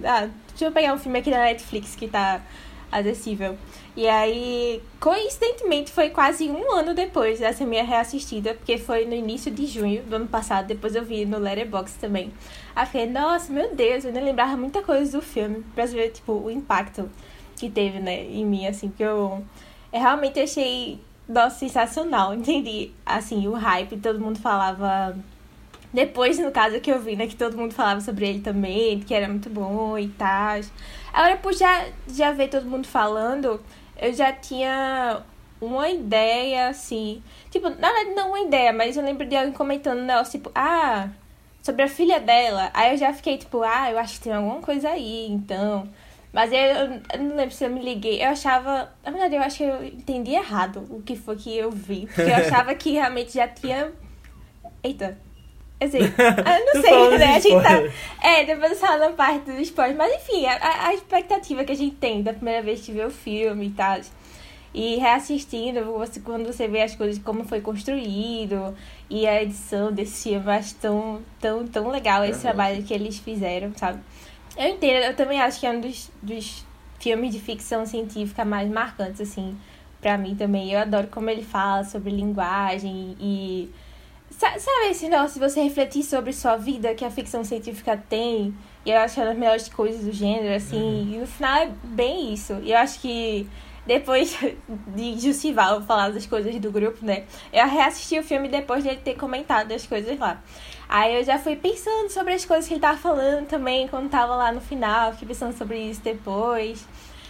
Ah, 0.05 0.29
deixa 0.51 0.67
eu 0.67 0.73
pegar 0.73 0.93
um 0.93 0.99
filme 0.99 1.19
aqui 1.19 1.31
na 1.31 1.45
Netflix 1.45 1.97
que 1.97 2.07
tá 2.07 2.43
acessível. 2.91 3.57
E 3.97 4.07
aí, 4.09 4.83
coincidentemente, 4.99 5.91
foi 5.91 6.11
quase 6.11 6.51
um 6.51 6.73
ano 6.73 6.95
depois 6.95 7.41
dessa 7.41 7.65
minha 7.65 7.85
reassistida, 7.85 8.55
porque 8.55 8.79
foi 8.79 9.05
no 9.05 9.15
início 9.15 9.51
de 9.51 9.67
junho 9.67 10.03
do 10.03 10.17
ano 10.17 10.27
passado, 10.29 10.67
depois 10.67 10.95
eu 10.95 11.05
vi 11.05 11.25
no 11.25 11.39
Letterboxd 11.39 11.99
também. 11.99 12.33
Aí 12.75 12.87
fiquei, 12.87 13.07
nossa, 13.07 13.53
meu 13.53 13.75
Deus, 13.75 14.05
eu 14.05 14.13
nem 14.13 14.23
lembrava 14.25 14.57
muita 14.57 14.83
coisa 14.83 15.19
do 15.19 15.23
filme, 15.23 15.65
pra 15.75 15.87
ver, 15.87 16.11
tipo, 16.11 16.33
o 16.33 16.51
impacto 16.51 17.11
que 17.57 17.69
teve, 17.69 17.99
né, 18.01 18.25
em 18.25 18.45
mim, 18.45 18.67
assim, 18.67 18.91
que 18.91 19.03
eu, 19.03 19.45
eu 19.93 20.01
realmente 20.01 20.41
achei, 20.41 20.99
nossa, 21.29 21.59
sensacional, 21.59 22.33
entendi, 22.35 22.93
assim, 23.05 23.47
o 23.49 23.53
hype, 23.53 23.97
todo 23.99 24.21
mundo 24.21 24.39
falava 24.39 25.17
Depois, 25.93 26.39
no 26.39 26.53
caso, 26.53 26.81
que 26.81 26.91
eu 26.91 27.01
vi, 27.01 27.17
né, 27.17 27.27
que 27.27 27.37
todo 27.37 27.57
mundo 27.57 27.75
falava 27.75 28.01
sobre 28.01 28.29
ele 28.29 28.41
também, 28.41 29.01
que 29.01 29.13
era 29.13 29.29
muito 29.29 29.51
bom 29.51 29.99
e 29.99 30.09
tal. 30.09 30.61
Agora, 31.13 31.37
por 31.37 31.53
já, 31.53 31.87
já 32.09 32.33
ver 32.33 32.49
todo 32.49 32.67
mundo 32.67 32.87
falando, 32.87 33.61
eu 34.01 34.13
já 34.13 34.33
tinha 34.33 35.23
uma 35.61 35.89
ideia, 35.89 36.69
assim. 36.69 37.23
Tipo, 37.51 37.69
na 37.69 37.93
verdade, 37.93 38.15
não 38.15 38.29
uma 38.29 38.41
ideia, 38.41 38.73
mas 38.73 38.97
eu 38.97 39.05
lembro 39.05 39.27
de 39.27 39.37
alguém 39.37 39.53
comentando 39.53 39.99
um 39.99 40.07
negócio, 40.07 40.39
tipo, 40.39 40.51
ah, 40.55 41.09
sobre 41.63 41.83
a 41.83 41.89
filha 41.89 42.19
dela. 42.21 42.71
Aí 42.73 42.93
eu 42.93 42.97
já 42.97 43.13
fiquei, 43.13 43.39
tipo, 43.39 43.63
ah, 43.63 43.91
eu 43.91 43.99
acho 43.99 44.15
que 44.15 44.25
tem 44.25 44.33
alguma 44.33 44.61
coisa 44.61 44.91
aí, 44.91 45.27
então. 45.29 45.89
Mas 46.33 46.53
eu, 46.53 46.59
eu 46.59 47.19
não 47.19 47.37
lembro 47.37 47.55
se 47.55 47.65
eu 47.65 47.71
me 47.71 47.83
liguei. 47.83 48.23
Eu 48.23 48.29
achava. 48.29 48.93
Na 49.05 49.11
verdade, 49.11 49.35
eu 49.35 49.43
acho 49.43 49.57
que 49.59 49.65
eu 49.65 49.85
entendi 49.85 50.33
errado 50.33 50.87
o 50.89 51.03
que 51.03 51.17
foi 51.17 51.37
que 51.37 51.57
eu 51.57 51.71
vi. 51.71 52.07
Porque 52.07 52.31
eu 52.31 52.37
achava 52.47 52.75
que 52.75 52.93
realmente 52.93 53.35
já 53.35 53.49
tinha. 53.49 53.93
Eita. 54.83 55.19
Assim, 55.81 55.99
eu 55.99 56.75
não 56.75 56.83
sei, 56.83 57.19
né? 57.19 57.37
A 57.37 57.39
gente 57.39 57.63
tá. 57.63 58.29
É, 58.29 58.45
depois 58.45 58.81
eu 58.81 58.99
na 58.99 59.11
parte 59.11 59.51
do 59.51 59.61
esporte. 59.61 59.95
Mas 59.95 60.15
enfim, 60.15 60.45
a, 60.47 60.89
a 60.89 60.95
expectativa 60.95 61.65
que 61.65 61.73
a 61.73 61.77
gente 61.77 61.97
tem 61.97 62.23
da 62.23 62.33
primeira 62.35 62.63
vez 62.63 62.81
que 62.81 62.93
vê 62.93 63.05
o 63.05 63.11
filme 63.11 63.69
e 63.69 63.71
tal. 63.71 63.99
E 64.73 64.97
reassistindo, 64.97 65.85
você, 65.85 66.21
quando 66.21 66.47
você 66.47 66.69
vê 66.69 66.83
as 66.83 66.95
coisas, 66.95 67.21
como 67.21 67.45
foi 67.45 67.61
construído, 67.61 68.77
e 69.09 69.27
a 69.27 69.43
edição 69.43 69.91
desse 69.91 70.31
filme, 70.31 70.47
eu 70.47 70.53
acho 70.53 70.77
tão, 70.77 71.23
tão, 71.41 71.67
tão 71.67 71.89
legal 71.89 72.25
esse 72.25 72.41
trabalho 72.43 72.83
que 72.85 72.95
eles 72.95 73.19
fizeram, 73.19 73.73
sabe? 73.75 74.01
Eu 74.57 74.69
entendo, 74.69 75.05
eu 75.07 75.17
também 75.17 75.41
acho 75.41 75.59
que 75.59 75.67
é 75.67 75.71
um 75.71 75.81
dos, 75.81 76.11
dos 76.23 76.65
filmes 77.01 77.33
de 77.33 77.41
ficção 77.41 77.85
científica 77.85 78.45
mais 78.45 78.71
marcantes, 78.71 79.21
assim, 79.21 79.57
pra 80.01 80.17
mim 80.17 80.37
também. 80.37 80.71
Eu 80.73 80.81
adoro 80.81 81.09
como 81.09 81.29
ele 81.31 81.43
fala 81.43 81.83
sobre 81.85 82.11
linguagem 82.11 83.17
e. 83.21 83.71
Sabe 84.41 84.91
esse 84.91 85.07
negócio 85.07 85.35
se 85.35 85.39
você 85.39 85.61
refletir 85.61 86.03
sobre 86.03 86.33
sua 86.33 86.57
vida 86.57 86.95
que 86.95 87.05
a 87.05 87.11
ficção 87.11 87.45
científica 87.45 88.03
tem? 88.09 88.55
E 88.87 88.91
eu 88.91 88.97
acho 88.97 89.13
que 89.13 89.21
é 89.21 89.25
uma 89.25 89.29
das 89.31 89.39
melhores 89.39 89.69
coisas 89.69 90.03
do 90.03 90.13
gênero, 90.13 90.55
assim. 90.55 90.81
Uhum. 90.81 91.15
E 91.15 91.19
no 91.19 91.27
final 91.27 91.59
é 91.59 91.71
bem 91.85 92.33
isso. 92.33 92.55
E 92.63 92.73
eu 92.73 92.79
acho 92.79 93.01
que 93.01 93.47
depois 93.87 94.35
de 94.97 95.21
Justival 95.21 95.83
falar 95.83 96.09
das 96.09 96.25
coisas 96.25 96.55
do 96.59 96.71
grupo, 96.71 97.05
né? 97.05 97.25
Eu 97.53 97.69
reassisti 97.69 98.19
o 98.19 98.23
filme 98.23 98.49
depois 98.49 98.83
de 98.83 98.89
ele 98.89 99.01
ter 99.01 99.15
comentado 99.15 99.73
as 99.73 99.87
coisas 99.87 100.19
lá. 100.19 100.43
Aí 100.89 101.17
eu 101.17 101.23
já 101.23 101.39
fui 101.39 101.55
pensando 101.55 102.09
sobre 102.09 102.33
as 102.33 102.47
coisas 102.47 102.67
que 102.67 102.73
ele 102.73 102.81
tava 102.81 102.97
falando 102.97 103.47
também, 103.47 103.89
quando 103.89 104.09
tava 104.09 104.35
lá 104.37 104.51
no 104.51 104.63
final, 104.63 105.13
fiquei 105.13 105.29
pensando 105.29 105.53
sobre 105.53 105.79
isso 105.79 106.01
depois. 106.01 106.89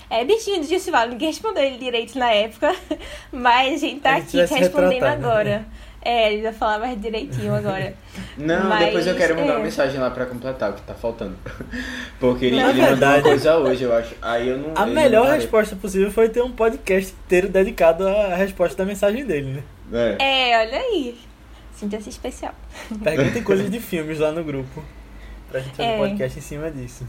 É, 0.08 0.24
bichinho 0.24 0.60
do 0.60 0.66
Justival, 0.66 1.08
ninguém 1.08 1.28
respondeu 1.28 1.64
ele 1.64 1.78
direito 1.78 2.16
na 2.16 2.30
época, 2.30 2.72
mas 3.32 3.82
a 3.82 3.86
gente 3.86 4.00
tá 4.00 4.14
a 4.14 4.20
gente 4.20 4.40
aqui 4.40 4.54
respondendo 4.54 5.02
né? 5.02 5.08
agora. 5.08 5.66
É, 6.02 6.32
ele 6.32 6.42
vai 6.42 6.52
falar 6.52 6.78
mais 6.78 7.00
direitinho 7.00 7.54
agora. 7.54 7.94
Não, 8.38 8.68
Mas, 8.68 8.86
depois 8.86 9.06
eu 9.06 9.14
quero 9.16 9.34
mandar 9.34 9.52
é... 9.52 9.56
uma 9.56 9.64
mensagem 9.64 10.00
lá 10.00 10.10
pra 10.10 10.24
completar 10.24 10.70
o 10.70 10.74
que 10.74 10.82
tá 10.82 10.94
faltando. 10.94 11.36
Porque 12.18 12.46
ele, 12.46 12.58
ele 12.58 12.82
mandou 12.82 13.08
uma 13.08 13.22
coisa 13.22 13.58
hoje, 13.58 13.84
eu 13.84 13.94
acho. 13.94 14.14
Aí 14.22 14.48
eu 14.48 14.58
não. 14.58 14.72
A 14.74 14.86
melhor 14.86 15.26
não 15.26 15.34
resposta 15.34 15.76
possível 15.76 16.10
foi 16.10 16.28
ter 16.30 16.42
um 16.42 16.52
podcast 16.52 17.14
inteiro 17.26 17.48
dedicado 17.48 18.08
à 18.08 18.34
resposta 18.34 18.76
da 18.78 18.86
mensagem 18.86 19.26
dele, 19.26 19.62
né? 19.92 20.16
É, 20.18 20.50
é 20.50 20.58
olha 20.60 20.78
aí. 20.78 21.18
Sinta-se 21.74 22.08
especial. 22.08 22.54
Perguntem 23.02 23.42
coisas 23.42 23.70
de 23.70 23.80
filmes 23.80 24.18
lá 24.18 24.32
no 24.32 24.42
grupo. 24.42 24.82
Pra 25.50 25.60
gente 25.60 25.76
fazer 25.76 25.88
é. 25.88 25.94
um 25.96 25.98
podcast 25.98 26.38
em 26.38 26.42
cima 26.42 26.70
disso. 26.70 27.06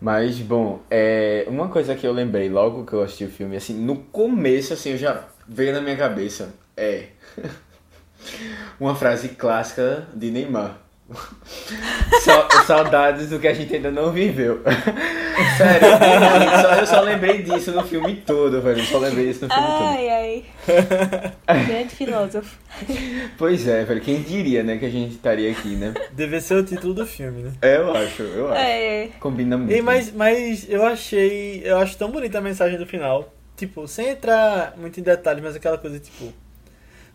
Mas, 0.00 0.38
bom, 0.38 0.80
é, 0.90 1.44
uma 1.48 1.68
coisa 1.68 1.94
que 1.94 2.06
eu 2.06 2.12
lembrei 2.12 2.48
logo 2.48 2.84
que 2.86 2.94
eu 2.94 3.02
assisti 3.02 3.24
o 3.24 3.30
filme, 3.30 3.56
assim, 3.56 3.74
no 3.74 3.96
começo, 3.96 4.72
assim, 4.72 4.92
eu 4.92 4.96
já 4.96 5.24
veio 5.46 5.72
na 5.72 5.80
minha 5.80 5.96
cabeça. 5.96 6.54
É. 6.76 7.08
Uma 8.78 8.94
frase 8.94 9.30
clássica 9.30 10.06
de 10.14 10.30
Neymar. 10.30 10.78
saudades 12.66 13.30
do 13.30 13.38
que 13.38 13.48
a 13.48 13.54
gente 13.54 13.74
ainda 13.74 13.90
não 13.90 14.12
viveu. 14.12 14.62
Sério, 15.56 15.88
só, 16.62 16.74
eu 16.74 16.86
só 16.86 17.00
lembrei 17.00 17.42
disso 17.42 17.72
no 17.72 17.82
filme 17.82 18.16
todo, 18.16 18.60
velho. 18.60 18.78
Eu 18.78 18.84
só 18.84 18.98
lembrei 18.98 19.26
disso 19.26 19.46
no 19.46 19.52
filme 19.52 19.68
ai, 19.68 19.78
todo. 19.78 19.88
Ai, 19.88 20.44
ai. 21.48 21.66
Grande 21.66 21.94
filósofo. 21.94 22.58
Pois 23.36 23.66
é, 23.66 23.84
velho. 23.84 24.00
Quem 24.00 24.22
diria, 24.22 24.62
né, 24.62 24.76
que 24.78 24.86
a 24.86 24.90
gente 24.90 25.14
estaria 25.14 25.50
aqui, 25.50 25.74
né? 25.74 25.94
Deve 26.12 26.40
ser 26.40 26.54
o 26.54 26.64
título 26.64 26.94
do 26.94 27.06
filme, 27.06 27.42
né? 27.42 27.52
É, 27.62 27.76
eu 27.76 27.92
acho, 27.94 28.22
eu 28.22 28.52
acho. 28.52 28.60
É, 28.60 29.04
é. 29.04 29.08
Combina 29.18 29.56
muito. 29.56 29.72
E, 29.72 29.82
mas, 29.82 30.12
mas 30.12 30.66
eu 30.68 30.84
achei. 30.86 31.62
Eu 31.64 31.78
acho 31.78 31.96
tão 31.96 32.10
bonita 32.10 32.38
a 32.38 32.42
mensagem 32.42 32.78
do 32.78 32.86
final. 32.86 33.32
Tipo, 33.56 33.88
sem 33.88 34.10
entrar 34.10 34.74
muito 34.76 35.00
em 35.00 35.02
detalhes, 35.02 35.42
mas 35.42 35.56
aquela 35.56 35.76
coisa, 35.76 35.98
tipo 35.98 36.32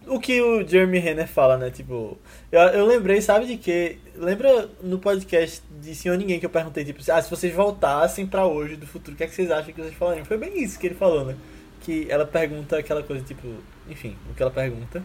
o 0.08 0.20
que 0.20 0.42
o 0.42 0.68
Jeremy 0.68 1.00
Renner 1.00 1.28
fala, 1.28 1.58
né? 1.58 1.70
Tipo, 1.70 2.18
eu, 2.52 2.60
eu 2.60 2.86
lembrei, 2.86 3.22
sabe 3.22 3.46
de 3.46 3.58
que? 3.58 3.98
Lembra 4.16 4.70
no 4.82 5.00
podcast 5.00 5.62
de 5.82 5.96
Senhor 5.96 6.18
Ninguém 6.18 6.40
que 6.40 6.46
eu 6.46 6.50
perguntei, 6.50 6.86
tipo, 6.86 7.00
ah, 7.12 7.22
se 7.22 7.30
vocês 7.30 7.54
voltassem 7.54 8.26
para 8.26 8.46
hoje 8.46 8.76
do 8.76 8.88
futuro, 8.88 9.14
o 9.14 9.18
que 9.18 9.24
é 9.24 9.28
que 9.28 9.36
vocês 9.36 9.52
acham 9.52 9.74
que 9.74 9.82
vocês 9.82 9.94
falariam? 9.96 10.26
Foi 10.26 10.38
bem 10.38 10.64
isso 10.64 10.80
que 10.80 10.88
ele 10.88 10.96
falou, 10.96 11.26
né? 11.26 11.36
Que 11.82 12.08
ela 12.10 12.26
pergunta 12.26 12.78
aquela 12.78 13.04
coisa, 13.04 13.24
tipo, 13.24 13.48
enfim, 13.90 14.16
o 14.30 14.34
que 14.34 14.42
ela 14.42 14.52
pergunta. 14.52 15.04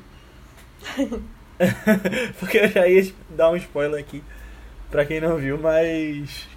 Porque 2.39 2.59
eu 2.59 2.69
já 2.69 2.87
ia 2.87 3.13
dar 3.31 3.51
um 3.51 3.57
spoiler 3.57 4.01
aqui 4.01 4.23
pra 4.91 5.05
quem 5.05 5.21
não 5.21 5.37
viu, 5.37 5.59
mas. 5.59 6.49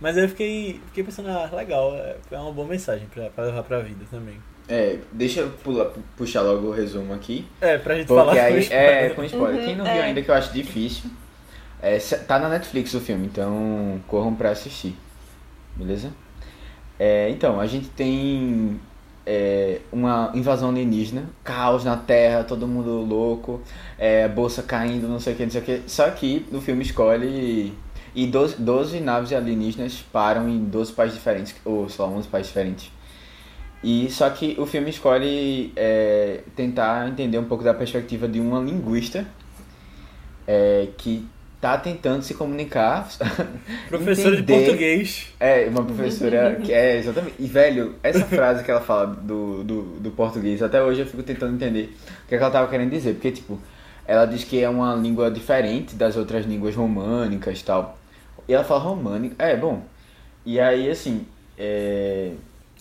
Mas 0.00 0.16
eu 0.16 0.28
fiquei, 0.28 0.80
fiquei 0.86 1.04
pensando, 1.04 1.30
ah, 1.30 1.50
legal, 1.54 1.94
é, 1.96 2.16
é 2.30 2.38
uma 2.38 2.52
boa 2.52 2.68
mensagem 2.68 3.06
pra, 3.08 3.30
pra 3.30 3.44
levar 3.44 3.62
pra 3.62 3.80
vida 3.80 4.04
também. 4.10 4.36
É, 4.68 4.98
deixa 5.12 5.40
eu 5.40 5.50
pular, 5.62 5.90
puxar 6.16 6.42
logo 6.42 6.68
o 6.68 6.72
resumo 6.72 7.14
aqui. 7.14 7.46
É, 7.60 7.78
pra 7.78 7.94
gente 7.94 8.08
falar 8.08 8.32
aí, 8.32 8.54
com 8.54 8.58
spoiler. 8.58 9.04
É, 9.04 9.10
com 9.10 9.24
spoiler. 9.24 9.60
Uhum, 9.60 9.66
Quem 9.66 9.76
não 9.76 9.84
viu 9.84 9.94
é. 9.94 10.02
ainda, 10.02 10.22
que 10.22 10.28
eu 10.28 10.34
acho 10.34 10.52
difícil, 10.52 11.08
é, 11.80 11.98
tá 11.98 12.38
na 12.38 12.48
Netflix 12.48 12.92
o 12.94 13.00
filme, 13.00 13.26
então 13.26 14.00
corram 14.08 14.34
pra 14.34 14.50
assistir. 14.50 14.96
Beleza? 15.76 16.10
É, 16.98 17.28
então, 17.30 17.60
a 17.60 17.66
gente 17.66 17.88
tem 17.90 18.80
é, 19.24 19.80
uma 19.92 20.32
invasão 20.34 20.70
alienígena, 20.70 21.24
caos 21.44 21.84
na 21.84 21.96
Terra, 21.96 22.42
todo 22.42 22.66
mundo 22.66 23.02
louco, 23.02 23.60
é, 23.98 24.26
bolsa 24.26 24.62
caindo, 24.62 25.06
não 25.06 25.20
sei 25.20 25.34
o 25.34 25.36
que, 25.36 25.42
não 25.44 25.50
sei 25.50 25.60
o 25.60 25.64
que. 25.64 25.82
Só 25.86 26.10
que 26.10 26.46
no 26.50 26.60
filme 26.60 26.82
escolhe. 26.82 27.72
E 28.14 28.26
12, 28.26 28.56
12 28.62 28.98
naves 29.00 29.30
alienígenas 29.30 30.02
param 30.10 30.48
em 30.48 30.64
12 30.64 30.92
países 30.92 31.18
diferentes, 31.18 31.54
ou 31.62 31.86
lá, 31.98 32.06
11 32.06 32.26
países 32.28 32.48
diferentes. 32.48 32.90
E 33.86 34.10
só 34.10 34.28
que 34.30 34.56
o 34.58 34.66
filme 34.66 34.90
escolhe 34.90 35.72
é, 35.76 36.40
tentar 36.56 37.08
entender 37.08 37.38
um 37.38 37.44
pouco 37.44 37.62
da 37.62 37.72
perspectiva 37.72 38.26
de 38.26 38.40
uma 38.40 38.58
linguista 38.58 39.24
é, 40.44 40.88
que 40.98 41.24
está 41.54 41.78
tentando 41.78 42.20
se 42.22 42.34
comunicar. 42.34 43.08
Professora 43.88 44.40
entender, 44.40 44.42
de 44.42 44.64
português. 44.64 45.32
É, 45.38 45.66
uma 45.68 45.84
professora 45.84 46.56
que 46.56 46.72
é 46.72 46.96
exatamente. 46.96 47.36
E 47.38 47.46
velho, 47.46 47.94
essa 48.02 48.24
frase 48.24 48.64
que 48.64 48.72
ela 48.72 48.80
fala 48.80 49.06
do, 49.06 49.62
do, 49.62 49.82
do 50.00 50.10
português, 50.10 50.64
até 50.64 50.82
hoje 50.82 51.02
eu 51.02 51.06
fico 51.06 51.22
tentando 51.22 51.54
entender 51.54 51.94
o 52.24 52.28
que, 52.28 52.34
é 52.34 52.38
que 52.38 52.42
ela 52.42 52.48
estava 52.48 52.66
querendo 52.66 52.90
dizer. 52.90 53.12
Porque, 53.12 53.30
tipo, 53.30 53.56
ela 54.04 54.26
diz 54.26 54.42
que 54.42 54.60
é 54.60 54.68
uma 54.68 54.96
língua 54.96 55.30
diferente 55.30 55.94
das 55.94 56.16
outras 56.16 56.44
línguas 56.44 56.74
românicas 56.74 57.60
e 57.60 57.64
tal. 57.64 57.96
E 58.48 58.52
ela 58.52 58.64
fala 58.64 58.80
românica. 58.80 59.36
É, 59.38 59.56
bom. 59.56 59.84
E 60.44 60.58
aí, 60.58 60.90
assim. 60.90 61.24
É, 61.56 62.32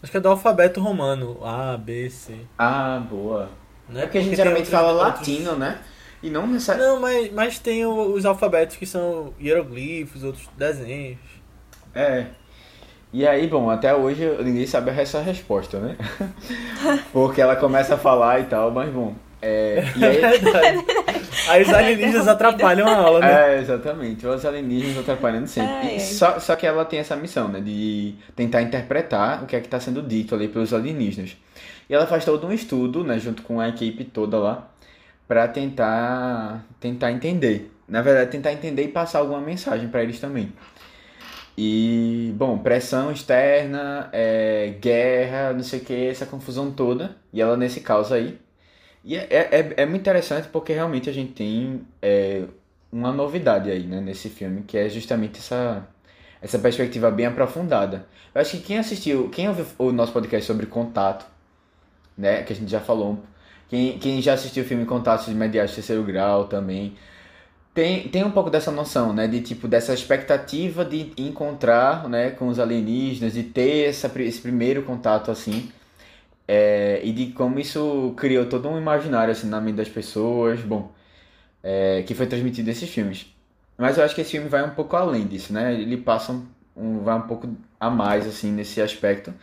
Acho 0.05 0.11
que 0.11 0.17
é 0.17 0.19
do 0.19 0.29
alfabeto 0.29 0.79
romano. 0.79 1.39
A, 1.43 1.75
B, 1.75 2.07
C. 2.11 2.35
Ah, 2.59 3.01
boa. 3.09 3.49
Né? 3.89 4.03
É 4.03 4.03
porque 4.03 4.19
a 4.19 4.21
gente 4.21 4.35
geralmente 4.35 4.69
fala 4.69 4.91
latino, 4.91 5.49
outros... 5.49 5.57
né? 5.57 5.79
E 6.21 6.29
não 6.29 6.45
necessariamente. 6.45 6.93
Não, 6.93 7.01
mas, 7.01 7.33
mas 7.33 7.57
tem 7.57 7.83
os 7.87 8.23
alfabetos 8.23 8.75
que 8.75 8.85
são 8.85 9.33
hieroglifos, 9.41 10.23
outros 10.23 10.47
desenhos. 10.55 11.17
É. 11.95 12.27
E 13.11 13.25
aí, 13.25 13.47
bom, 13.47 13.67
até 13.67 13.95
hoje 13.95 14.29
ninguém 14.43 14.67
sabe 14.67 14.91
essa 14.91 15.21
resposta, 15.21 15.79
né? 15.79 15.97
Porque 17.11 17.41
ela 17.41 17.55
começa 17.55 17.95
a 17.95 17.97
falar 17.97 18.41
e 18.41 18.43
tal, 18.43 18.69
mas 18.69 18.93
bom. 18.93 19.15
É, 19.41 19.83
e 19.95 20.05
aí... 20.05 20.17
é. 20.23 20.85
Aí 21.47 21.63
os 21.63 21.69
alienígenas 21.73 22.27
atrapalham 22.27 22.87
a 22.87 22.95
aula, 22.95 23.19
né? 23.19 23.55
É, 23.57 23.59
exatamente. 23.59 24.25
Os 24.25 24.45
alienígenas 24.45 24.97
atrapalhando 24.99 25.47
sempre. 25.47 25.99
só, 25.99 26.39
só 26.39 26.55
que 26.55 26.65
ela 26.65 26.85
tem 26.85 26.99
essa 26.99 27.15
missão, 27.15 27.47
né? 27.47 27.59
De 27.61 28.15
tentar 28.35 28.61
interpretar 28.61 29.43
o 29.43 29.45
que 29.45 29.55
é 29.55 29.59
que 29.59 29.67
está 29.67 29.79
sendo 29.79 30.01
dito 30.01 30.33
ali 30.35 30.47
pelos 30.47 30.73
alienígenas. 30.73 31.37
E 31.89 31.93
ela 31.93 32.07
faz 32.07 32.25
todo 32.25 32.47
um 32.47 32.51
estudo, 32.51 33.03
né? 33.03 33.19
Junto 33.19 33.43
com 33.43 33.59
a 33.59 33.69
equipe 33.69 34.03
toda 34.05 34.37
lá. 34.39 34.67
para 35.27 35.47
tentar, 35.47 36.65
tentar 36.79 37.11
entender. 37.11 37.71
Na 37.87 38.01
verdade, 38.01 38.31
tentar 38.31 38.53
entender 38.53 38.83
e 38.83 38.87
passar 38.87 39.19
alguma 39.19 39.41
mensagem 39.41 39.87
para 39.89 40.03
eles 40.03 40.19
também. 40.19 40.53
E, 41.57 42.33
bom, 42.37 42.57
pressão 42.57 43.11
externa, 43.11 44.09
é, 44.11 44.75
guerra, 44.81 45.53
não 45.53 45.63
sei 45.63 45.79
o 45.79 45.85
que, 45.85 46.07
essa 46.07 46.25
confusão 46.25 46.71
toda. 46.71 47.15
E 47.31 47.41
ela 47.41 47.55
nesse 47.57 47.81
caos 47.81 48.11
aí. 48.11 48.39
E 49.05 49.15
é, 49.15 49.27
é, 49.29 49.59
é, 49.59 49.73
é 49.83 49.85
muito 49.85 50.01
interessante 50.01 50.47
porque 50.47 50.73
realmente 50.73 51.07
a 51.09 51.13
gente 51.13 51.31
tem 51.33 51.81
é, 52.01 52.45
uma 52.91 53.11
novidade 53.13 53.69
aí, 53.69 53.83
né, 53.83 54.01
nesse 54.01 54.29
filme, 54.29 54.63
que 54.63 54.77
é 54.77 54.89
justamente 54.89 55.39
essa, 55.39 55.87
essa 56.41 56.57
perspectiva 56.57 57.11
bem 57.11 57.27
aprofundada. 57.27 58.07
Eu 58.33 58.41
acho 58.41 58.57
que 58.57 58.63
quem 58.63 58.79
assistiu, 58.79 59.29
quem 59.29 59.47
ouviu 59.47 59.65
o 59.77 59.91
nosso 59.91 60.11
podcast 60.11 60.45
sobre 60.47 60.65
contato, 60.65 61.25
né, 62.17 62.41
que 62.41 62.51
a 62.51 62.55
gente 62.55 62.71
já 62.71 62.79
falou, 62.79 63.19
quem, 63.69 63.99
quem 63.99 64.21
já 64.21 64.33
assistiu 64.33 64.63
o 64.63 64.67
filme 64.67 64.85
Contatos 64.85 65.27
de 65.27 65.35
Terceiro 65.35 66.03
Grau 66.03 66.45
também, 66.45 66.95
tem, 67.75 68.07
tem 68.07 68.23
um 68.23 68.31
pouco 68.31 68.49
dessa 68.49 68.71
noção, 68.71 69.11
né? 69.11 69.27
De 69.27 69.41
tipo, 69.41 69.67
dessa 69.67 69.93
expectativa 69.93 70.85
de 70.85 71.11
encontrar 71.17 72.07
né, 72.07 72.29
com 72.31 72.47
os 72.47 72.57
alienígenas, 72.57 73.33
de 73.33 73.43
ter 73.43 73.89
essa, 73.89 74.09
esse 74.21 74.39
primeiro 74.39 74.83
contato 74.83 75.29
assim. 75.29 75.69
É, 76.47 77.01
e 77.03 77.11
de 77.11 77.27
como 77.33 77.59
isso 77.59 78.13
criou 78.17 78.45
todo 78.45 78.69
um 78.69 78.77
imaginário 78.77 79.31
assim, 79.31 79.47
na 79.47 79.59
mente 79.59 79.77
das 79.77 79.89
pessoas, 79.89 80.61
bom, 80.61 80.91
é, 81.63 82.03
que 82.03 82.13
foi 82.13 82.27
transmitido 82.27 82.67
nesses 82.67 82.89
filmes. 82.89 83.33
Mas 83.77 83.97
eu 83.97 84.03
acho 84.03 84.15
que 84.15 84.21
esse 84.21 84.31
filme 84.31 84.47
vai 84.47 84.63
um 84.63 84.71
pouco 84.71 84.95
além 84.95 85.25
disso, 85.27 85.51
né? 85.53 85.73
Ele 85.73 85.97
passa 85.97 86.31
um, 86.31 86.45
um 86.75 86.99
vai 87.03 87.17
um 87.17 87.23
pouco 87.23 87.49
a 87.79 87.89
mais 87.89 88.27
assim 88.27 88.51
nesse 88.51 88.81
aspecto, 88.81 89.33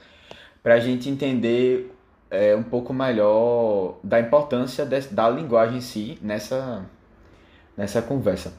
para 0.63 0.75
a 0.75 0.81
gente 0.81 1.09
entender 1.09 1.93
é, 2.31 2.57
um 2.57 2.63
pouco 2.63 2.95
melhor 2.95 3.99
da 4.03 4.21
importância 4.21 4.87
de, 4.87 5.01
da 5.09 5.29
linguagem 5.29 5.79
em 5.79 5.81
si 5.81 6.19
nessa 6.23 6.87
nessa 7.77 8.03
conversa. 8.03 8.55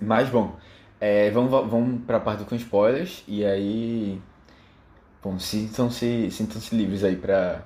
Mas 0.00 0.28
bom, 0.28 0.56
é, 1.00 1.30
vamos, 1.30 1.50
vamos 1.50 2.02
para 2.04 2.18
a 2.18 2.20
parte 2.20 2.44
com 2.44 2.54
spoilers 2.54 3.24
e 3.28 3.44
aí. 3.44 4.20
Bom, 5.22 5.38
sintam-se 5.38 6.30
sintam 6.30 6.60
-se 6.60 6.74
livres 6.74 7.04
aí 7.04 7.14
para 7.14 7.62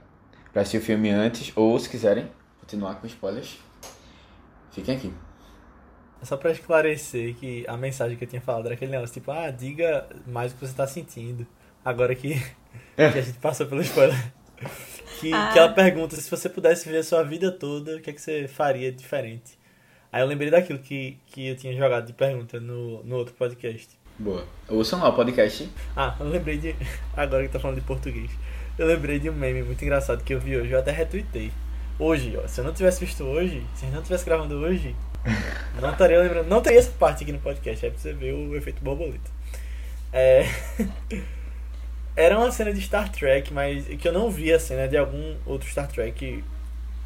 assistir 0.54 0.78
o 0.78 0.80
filme 0.80 1.11
antes 1.11 1.52
ou 1.54 1.78
se 1.78 1.88
quiserem 1.88 2.28
continuar 2.61 2.96
com 2.96 3.06
spoilers, 3.06 3.58
fiquem 4.73 4.96
aqui. 4.96 5.12
Só 6.23 6.37
para 6.37 6.50
esclarecer 6.50 7.34
que 7.37 7.64
a 7.68 7.76
mensagem 7.76 8.16
que 8.16 8.25
eu 8.25 8.28
tinha 8.28 8.40
falado 8.40 8.66
era 8.66 8.75
aquele 8.75 8.90
negócio, 8.90 9.12
tipo, 9.12 9.30
ah, 9.30 9.50
diga 9.50 10.08
mais 10.26 10.52
o 10.52 10.54
que 10.54 10.61
você 10.62 10.73
está 10.73 10.87
sentindo. 10.87 11.46
Agora 11.84 12.14
que, 12.14 12.32
é. 12.96 13.12
que 13.12 13.18
a 13.18 13.23
gente 13.23 13.38
passou 13.38 13.66
pelo 13.66 13.82
spoiler. 13.82 14.16
Que, 15.20 15.32
ah. 15.32 15.50
que 15.52 15.58
ela 15.58 15.73
pergunta 15.73 16.16
se 16.16 16.30
você 16.30 16.49
pudesse 16.49 16.87
viver 16.87 16.99
a 16.99 17.04
sua 17.04 17.23
vida 17.23 17.52
toda, 17.52 17.96
o 17.96 18.00
que, 18.00 18.11
é 18.11 18.12
que 18.12 18.20
você 18.20 18.49
faria 18.49 18.90
diferente? 18.90 19.58
Aí 20.11 20.23
eu 20.23 20.26
lembrei 20.26 20.50
daquilo 20.50 20.78
que, 20.78 21.18
que 21.26 21.49
eu 21.49 21.56
tinha 21.56 21.76
jogado 21.76 22.06
de 22.06 22.12
pergunta 22.12 22.58
no, 22.58 23.04
no 23.04 23.16
outro 23.16 23.34
podcast. 23.34 23.99
Boa. 24.18 24.47
Ouçam 24.68 25.00
lá 25.00 25.09
o 25.09 25.12
podcast. 25.12 25.68
Ah, 25.97 26.14
eu 26.21 26.28
lembrei 26.28 26.56
de. 26.56 26.76
Agora 27.16 27.42
que 27.42 27.52
tá 27.52 27.59
falando 27.59 27.80
de 27.80 27.85
português. 27.85 28.30
Eu 28.78 28.87
lembrei 28.87 29.18
de 29.18 29.28
um 29.28 29.33
meme 29.33 29.62
muito 29.62 29.83
engraçado 29.83 30.23
que 30.23 30.35
eu 30.35 30.40
vi 30.40 30.56
hoje, 30.56 30.73
eu 30.73 30.78
até 30.78 30.92
retuitei. 30.92 31.52
Hoje, 31.99 32.37
ó, 32.42 32.47
se 32.47 32.61
eu 32.61 32.64
não 32.64 32.73
tivesse 32.73 33.04
visto 33.04 33.25
hoje, 33.25 33.64
se 33.75 33.87
eu 33.87 33.90
não 33.90 34.02
tivesse 34.02 34.25
gravando 34.25 34.56
hoje, 34.56 34.94
não 35.80 35.90
estaria 35.90 36.21
lembrando. 36.21 36.49
Não 36.49 36.61
teria 36.61 36.78
essa 36.78 36.90
parte 36.92 37.25
aqui 37.25 37.33
no 37.33 37.40
podcast, 37.40 37.85
é 37.85 37.90
pra 37.90 37.99
você 37.99 38.12
ver 38.12 38.33
o 38.33 38.56
efeito 38.56 38.83
borboleta. 38.83 39.30
É. 40.12 40.44
Era 42.16 42.38
uma 42.38 42.52
cena 42.52 42.73
de 42.73 42.80
Star 42.80 43.11
Trek, 43.11 43.52
mas 43.52 43.87
que 43.87 44.06
eu 44.06 44.12
não 44.12 44.30
vi 44.30 44.52
a 44.52 44.61
cena 44.61 44.87
de 44.87 44.97
algum 44.97 45.35
outro 45.44 45.68
Star 45.68 45.88
Trek 45.88 46.44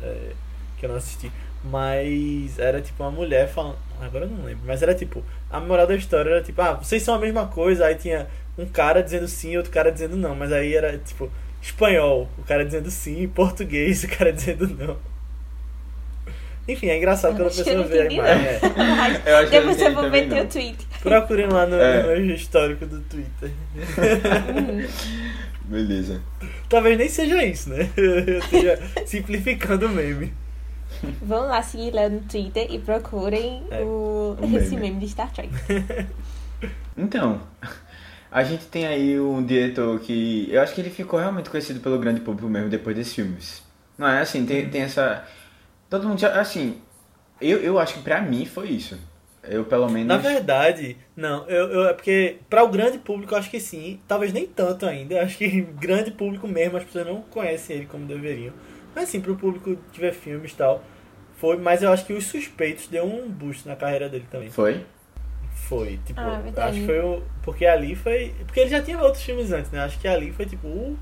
é, 0.02 0.32
que 0.76 0.84
eu 0.84 0.90
não 0.90 0.96
assisti. 0.96 1.32
Mas 1.64 2.58
era 2.58 2.80
tipo 2.80 3.02
uma 3.02 3.10
mulher 3.10 3.48
falando. 3.48 3.78
Agora 4.00 4.26
eu 4.26 4.30
não 4.30 4.44
lembro. 4.44 4.64
Mas 4.66 4.82
era 4.82 4.94
tipo. 4.94 5.24
A 5.50 5.60
moral 5.60 5.86
da 5.86 5.94
história 5.94 6.30
era 6.30 6.42
tipo, 6.42 6.60
ah, 6.60 6.74
vocês 6.74 7.02
são 7.02 7.14
a 7.14 7.18
mesma 7.18 7.46
coisa. 7.46 7.86
Aí 7.86 7.94
tinha 7.94 8.26
um 8.56 8.66
cara 8.66 9.02
dizendo 9.02 9.26
sim 9.28 9.52
e 9.52 9.56
outro 9.56 9.72
cara 9.72 9.90
dizendo 9.90 10.16
não. 10.16 10.34
Mas 10.34 10.52
aí 10.52 10.74
era 10.74 10.98
tipo, 10.98 11.30
espanhol, 11.62 12.28
o 12.38 12.42
cara 12.42 12.64
dizendo 12.64 12.90
sim, 12.90 13.26
português, 13.28 14.02
o 14.04 14.08
cara 14.08 14.32
dizendo 14.32 14.68
não. 14.68 14.96
Enfim, 16.66 16.88
é 16.88 16.98
engraçado 16.98 17.34
quando 17.34 17.46
a 17.46 17.50
pessoa 17.50 17.82
vê 17.84 18.00
a 18.02 18.12
imagem. 18.12 18.46
É. 19.24 19.46
Depois 19.46 19.80
eu 19.80 19.94
vou 19.94 20.10
meter 20.10 20.42
o 20.42 20.46
tweet. 20.46 20.86
Procurem 21.02 21.46
lá 21.46 21.66
no, 21.66 21.76
é. 21.76 22.18
no 22.18 22.34
histórico 22.34 22.84
do 22.84 23.00
Twitter. 23.00 23.50
Beleza. 25.64 26.20
Talvez 26.68 26.98
nem 26.98 27.08
seja 27.08 27.42
isso, 27.42 27.70
né? 27.70 27.88
Eu 27.96 28.38
esteja 28.38 28.78
simplificando 29.06 29.86
o 29.86 29.88
meme. 29.88 30.32
Vão 31.22 31.46
lá 31.46 31.62
seguir 31.62 31.92
lá 31.92 32.08
no 32.08 32.20
Twitter 32.20 32.66
e 32.70 32.78
procurem 32.78 33.62
é, 33.70 33.80
o, 33.82 34.36
o 34.40 34.56
esse 34.56 34.74
meme. 34.74 34.90
meme 34.90 35.00
de 35.00 35.08
Star 35.08 35.32
Trek. 35.32 35.50
então, 36.96 37.40
a 38.30 38.44
gente 38.44 38.66
tem 38.66 38.86
aí 38.86 39.18
um 39.18 39.44
diretor 39.44 39.98
que. 40.00 40.48
Eu 40.50 40.62
acho 40.62 40.74
que 40.74 40.80
ele 40.80 40.90
ficou 40.90 41.18
realmente 41.18 41.50
conhecido 41.50 41.80
pelo 41.80 41.98
grande 41.98 42.20
público 42.20 42.48
mesmo 42.48 42.68
depois 42.68 42.94
desses 42.94 43.14
filmes. 43.14 43.62
Não 43.96 44.06
é 44.06 44.20
assim, 44.20 44.44
tem, 44.44 44.68
tem 44.68 44.82
essa. 44.82 45.24
Todo 45.88 46.06
mundo 46.06 46.20
já. 46.20 46.40
Assim, 46.40 46.80
eu, 47.40 47.58
eu 47.58 47.78
acho 47.78 47.94
que 47.94 48.00
pra 48.00 48.20
mim 48.20 48.44
foi 48.44 48.68
isso. 48.68 48.98
Eu, 49.42 49.64
pelo 49.64 49.88
menos. 49.88 50.08
Na 50.08 50.18
verdade, 50.18 50.96
não. 51.16 51.48
Eu, 51.48 51.68
eu, 51.68 51.88
é 51.88 51.94
porque, 51.94 52.36
para 52.50 52.62
o 52.62 52.68
grande 52.68 52.98
público, 52.98 53.32
eu 53.32 53.38
acho 53.38 53.50
que 53.50 53.60
sim. 53.60 53.98
Talvez 54.06 54.32
nem 54.32 54.46
tanto 54.46 54.84
ainda. 54.84 55.14
Eu 55.14 55.22
acho 55.22 55.38
que 55.38 55.62
grande 55.80 56.10
público 56.10 56.46
mesmo, 56.46 56.76
as 56.76 56.84
pessoas 56.84 57.06
não 57.06 57.22
conhecem 57.22 57.76
ele 57.76 57.86
como 57.86 58.04
deveriam. 58.04 58.52
Mas 58.94 59.08
sim, 59.08 59.20
pro 59.20 59.36
público 59.36 59.76
que 59.92 60.00
vê 60.00 60.12
filmes 60.12 60.52
e 60.52 60.56
tal. 60.56 60.84
Foi, 61.38 61.56
mas 61.56 61.82
eu 61.82 61.92
acho 61.92 62.04
que 62.04 62.12
os 62.12 62.26
suspeitos 62.26 62.88
deu 62.88 63.04
um 63.04 63.28
boost 63.28 63.66
na 63.66 63.76
carreira 63.76 64.08
dele 64.08 64.26
também. 64.30 64.50
Foi? 64.50 64.84
Foi, 65.54 65.98
tipo, 66.04 66.20
ah, 66.20 66.42
acho 66.56 66.80
que 66.80 66.86
foi 66.86 67.00
o. 67.00 67.22
Porque 67.42 67.64
ali 67.64 67.94
foi. 67.94 68.34
Porque 68.44 68.60
ele 68.60 68.70
já 68.70 68.82
tinha 68.82 68.98
outros 69.00 69.22
filmes 69.22 69.52
antes, 69.52 69.70
né? 69.70 69.80
Acho 69.80 69.98
que 69.98 70.08
ali 70.08 70.32
foi 70.32 70.46
tipo 70.46 70.66
o 70.66 70.96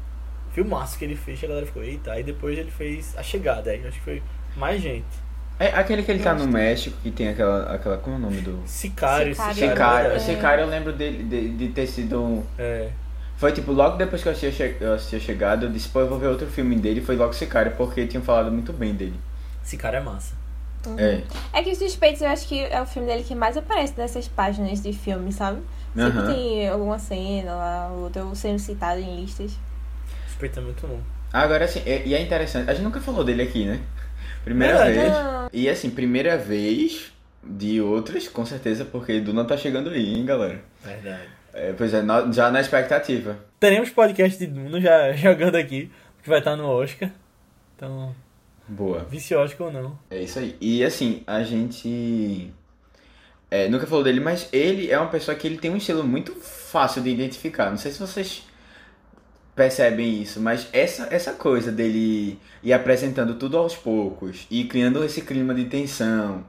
filmaço 0.53 0.99
que 0.99 1.05
ele 1.05 1.17
fez, 1.17 1.43
a 1.45 1.47
galera 1.47 1.67
ficou, 1.67 1.85
eita, 1.85 2.13
aí 2.13 2.23
depois 2.23 2.59
ele 2.59 2.71
fez 2.71 3.15
a 3.17 3.23
chegada, 3.23 3.71
aí 3.71 3.87
acho 3.87 3.99
que 3.99 4.05
foi 4.05 4.23
mais 4.57 4.81
gente. 4.81 5.05
É 5.59 5.69
aquele 5.69 6.03
que 6.03 6.11
ele 6.11 6.23
tá 6.23 6.35
no 6.35 6.47
México, 6.47 6.97
que 7.03 7.11
tem 7.11 7.29
aquela. 7.29 7.73
aquela 7.73 7.97
como 7.97 8.17
é 8.17 8.19
o 8.19 8.23
nome 8.23 8.41
do. 8.43 8.61
Sicário, 8.67 9.35
Sicário. 9.35 9.55
Sicário, 9.55 10.11
é. 10.11 10.19
Sicário 10.19 10.65
eu 10.65 10.69
lembro 10.69 10.93
dele 10.93 11.23
de, 11.25 11.49
de 11.57 11.69
ter 11.69 11.87
sido. 11.87 12.45
É. 12.59 12.91
Foi 13.39 13.53
tipo, 13.53 13.73
logo 13.73 13.97
depois 13.97 14.23
que 14.23 14.29
eu 14.29 14.33
assisti, 14.33 14.77
eu 14.81 14.95
assisti 14.95 15.17
a 15.17 15.21
chegada, 15.21 15.67
eu 15.67 15.71
disse, 15.71 15.89
pô, 15.89 16.01
eu 16.01 16.09
vou 16.09 16.19
ver 16.19 16.27
outro 16.27 16.47
filme 16.47 16.77
dele, 16.77 17.01
foi 17.03 17.17
logo 17.17 17.33
Sicário, 17.35 17.73
porque 17.77 18.07
tinham 18.07 18.23
falado 18.23 18.51
muito 18.51 18.73
bem 18.73 18.95
dele. 18.95 19.19
Sicário 19.67 19.97
é 19.97 20.01
massa. 20.01 20.35
Uhum. 20.87 20.97
É. 20.97 21.23
é 21.53 21.63
que 21.63 21.73
os 21.73 21.79
Suspeitos 21.79 22.23
eu 22.23 22.29
acho 22.29 22.47
que 22.47 22.61
é 22.61 22.81
o 22.81 22.87
filme 22.87 23.09
dele 23.09 23.25
que 23.25 23.35
mais 23.35 23.57
aparece 23.57 23.95
nessas 23.97 24.29
páginas 24.29 24.81
de 24.81 24.93
filme, 24.93 25.33
sabe? 25.33 25.61
Sempre 25.93 26.19
uhum. 26.21 26.27
tem 26.27 26.69
alguma 26.69 26.99
cena 27.01 27.53
lá, 27.53 27.91
outro 27.91 28.35
sendo 28.37 28.61
citado 28.61 29.01
em 29.01 29.21
listas. 29.21 29.59
Suspeito 30.29 30.61
é 30.61 30.63
muito 30.63 30.87
bom. 30.87 31.01
Agora, 31.33 31.65
assim, 31.65 31.83
e 31.85 32.15
é 32.15 32.23
interessante, 32.23 32.71
a 32.71 32.75
gente 32.75 32.85
nunca 32.85 33.01
falou 33.01 33.25
dele 33.25 33.43
aqui, 33.43 33.67
né? 33.67 33.81
Primeira 34.45 34.85
vez. 34.85 35.13
Não. 35.13 35.49
E 35.53 35.69
assim, 35.69 35.91
primeira 35.91 36.39
vez 36.39 37.13
de 37.43 37.81
outras, 37.81 38.29
com 38.29 38.47
certeza, 38.47 38.85
porque 38.85 39.21
Duna 39.21 39.45
tá 39.45 39.57
chegando 39.57 39.91
aí, 39.91 40.15
hein, 40.15 40.25
galera? 40.25 40.61
Verdade. 40.85 41.29
É, 41.53 41.73
pois 41.73 41.93
é, 41.93 42.05
já 42.33 42.53
na 42.53 42.61
expectativa. 42.61 43.37
Teremos 43.59 43.91
podcast 43.91 44.39
de 44.39 44.47
Duna 44.47 44.81
já 44.81 45.13
jogando 45.19 45.57
aqui, 45.57 45.91
que 46.23 46.29
vai 46.29 46.39
estar 46.39 46.55
no 46.55 46.69
Oscar. 46.69 47.11
Então. 47.75 48.15
Boa. 48.69 49.07
Oscar 49.37 49.67
ou 49.69 49.73
não. 49.73 49.99
É 50.11 50.23
isso 50.23 50.39
aí. 50.39 50.57
E 50.61 50.85
assim, 50.85 51.23
a 51.27 51.43
gente. 51.43 52.53
É, 53.51 53.69
nunca 53.69 53.87
falou 53.87 54.03
dele, 54.03 54.21
mas 54.21 54.49
ele 54.53 54.91
é 54.91 54.99
uma 54.99 55.09
pessoa 55.09 55.37
que 55.37 55.47
ele 55.47 55.59
tem 55.59 55.71
um 55.71 55.77
estilo 55.77 56.03
muito 56.03 56.35
fácil 56.35 57.03
de 57.03 57.11
identificar. 57.11 57.71
Não 57.71 57.77
sei 57.77 57.93
se 57.93 58.01
vocês 58.01 58.43
percebem 59.57 60.21
isso, 60.21 60.39
mas 60.39 60.69
essa, 60.73 61.09
essa 61.11 61.33
coisa 61.33 61.73
dele 61.73 62.39
ir 62.63 62.75
apresentando 62.75 63.35
tudo 63.37 63.57
aos 63.57 63.75
poucos 63.75 64.47
e 64.51 64.65
criando 64.65 65.03
esse 65.03 65.23
clima 65.23 65.55
de 65.55 65.65
tensão, 65.65 66.45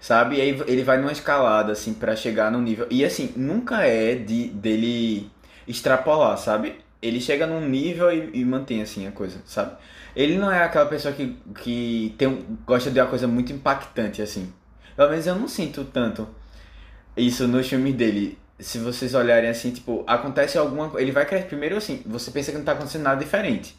sabe? 0.00 0.36
E 0.36 0.40
aí 0.40 0.62
ele 0.68 0.84
vai 0.84 0.98
numa 0.98 1.10
escalada, 1.10 1.72
assim, 1.72 1.92
para 1.92 2.14
chegar 2.14 2.52
no 2.52 2.60
nível. 2.60 2.86
E 2.88 3.04
assim, 3.04 3.32
nunca 3.34 3.82
é 3.84 4.14
de 4.14 4.46
dele 4.48 5.28
extrapolar, 5.66 6.38
sabe? 6.38 6.76
Ele 7.00 7.20
chega 7.20 7.48
num 7.48 7.68
nível 7.68 8.12
e, 8.12 8.30
e 8.40 8.44
mantém, 8.44 8.80
assim, 8.80 9.08
a 9.08 9.10
coisa, 9.10 9.40
sabe? 9.44 9.76
Ele 10.14 10.36
não 10.36 10.50
é 10.50 10.62
aquela 10.62 10.86
pessoa 10.86 11.14
que, 11.14 11.38
que 11.62 12.14
tem, 12.18 12.44
gosta 12.66 12.90
de 12.90 13.00
uma 13.00 13.06
coisa 13.06 13.26
muito 13.26 13.52
impactante, 13.52 14.20
assim. 14.20 14.52
Pelo 14.94 15.10
menos 15.10 15.26
eu 15.26 15.34
não 15.34 15.48
sinto 15.48 15.84
tanto 15.84 16.28
isso 17.16 17.46
nos 17.46 17.66
filmes 17.66 17.94
dele 17.94 18.38
se 18.62 18.78
vocês 18.78 19.14
olharem 19.14 19.50
assim, 19.50 19.70
tipo, 19.72 20.04
acontece 20.06 20.56
alguma 20.56 20.92
ele 21.00 21.10
vai 21.10 21.26
crescer 21.26 21.46
primeiro 21.46 21.76
assim, 21.76 22.02
você 22.06 22.30
pensa 22.30 22.52
que 22.52 22.58
não 22.58 22.64
tá 22.64 22.72
acontecendo 22.72 23.02
nada 23.02 23.22
diferente. 23.22 23.76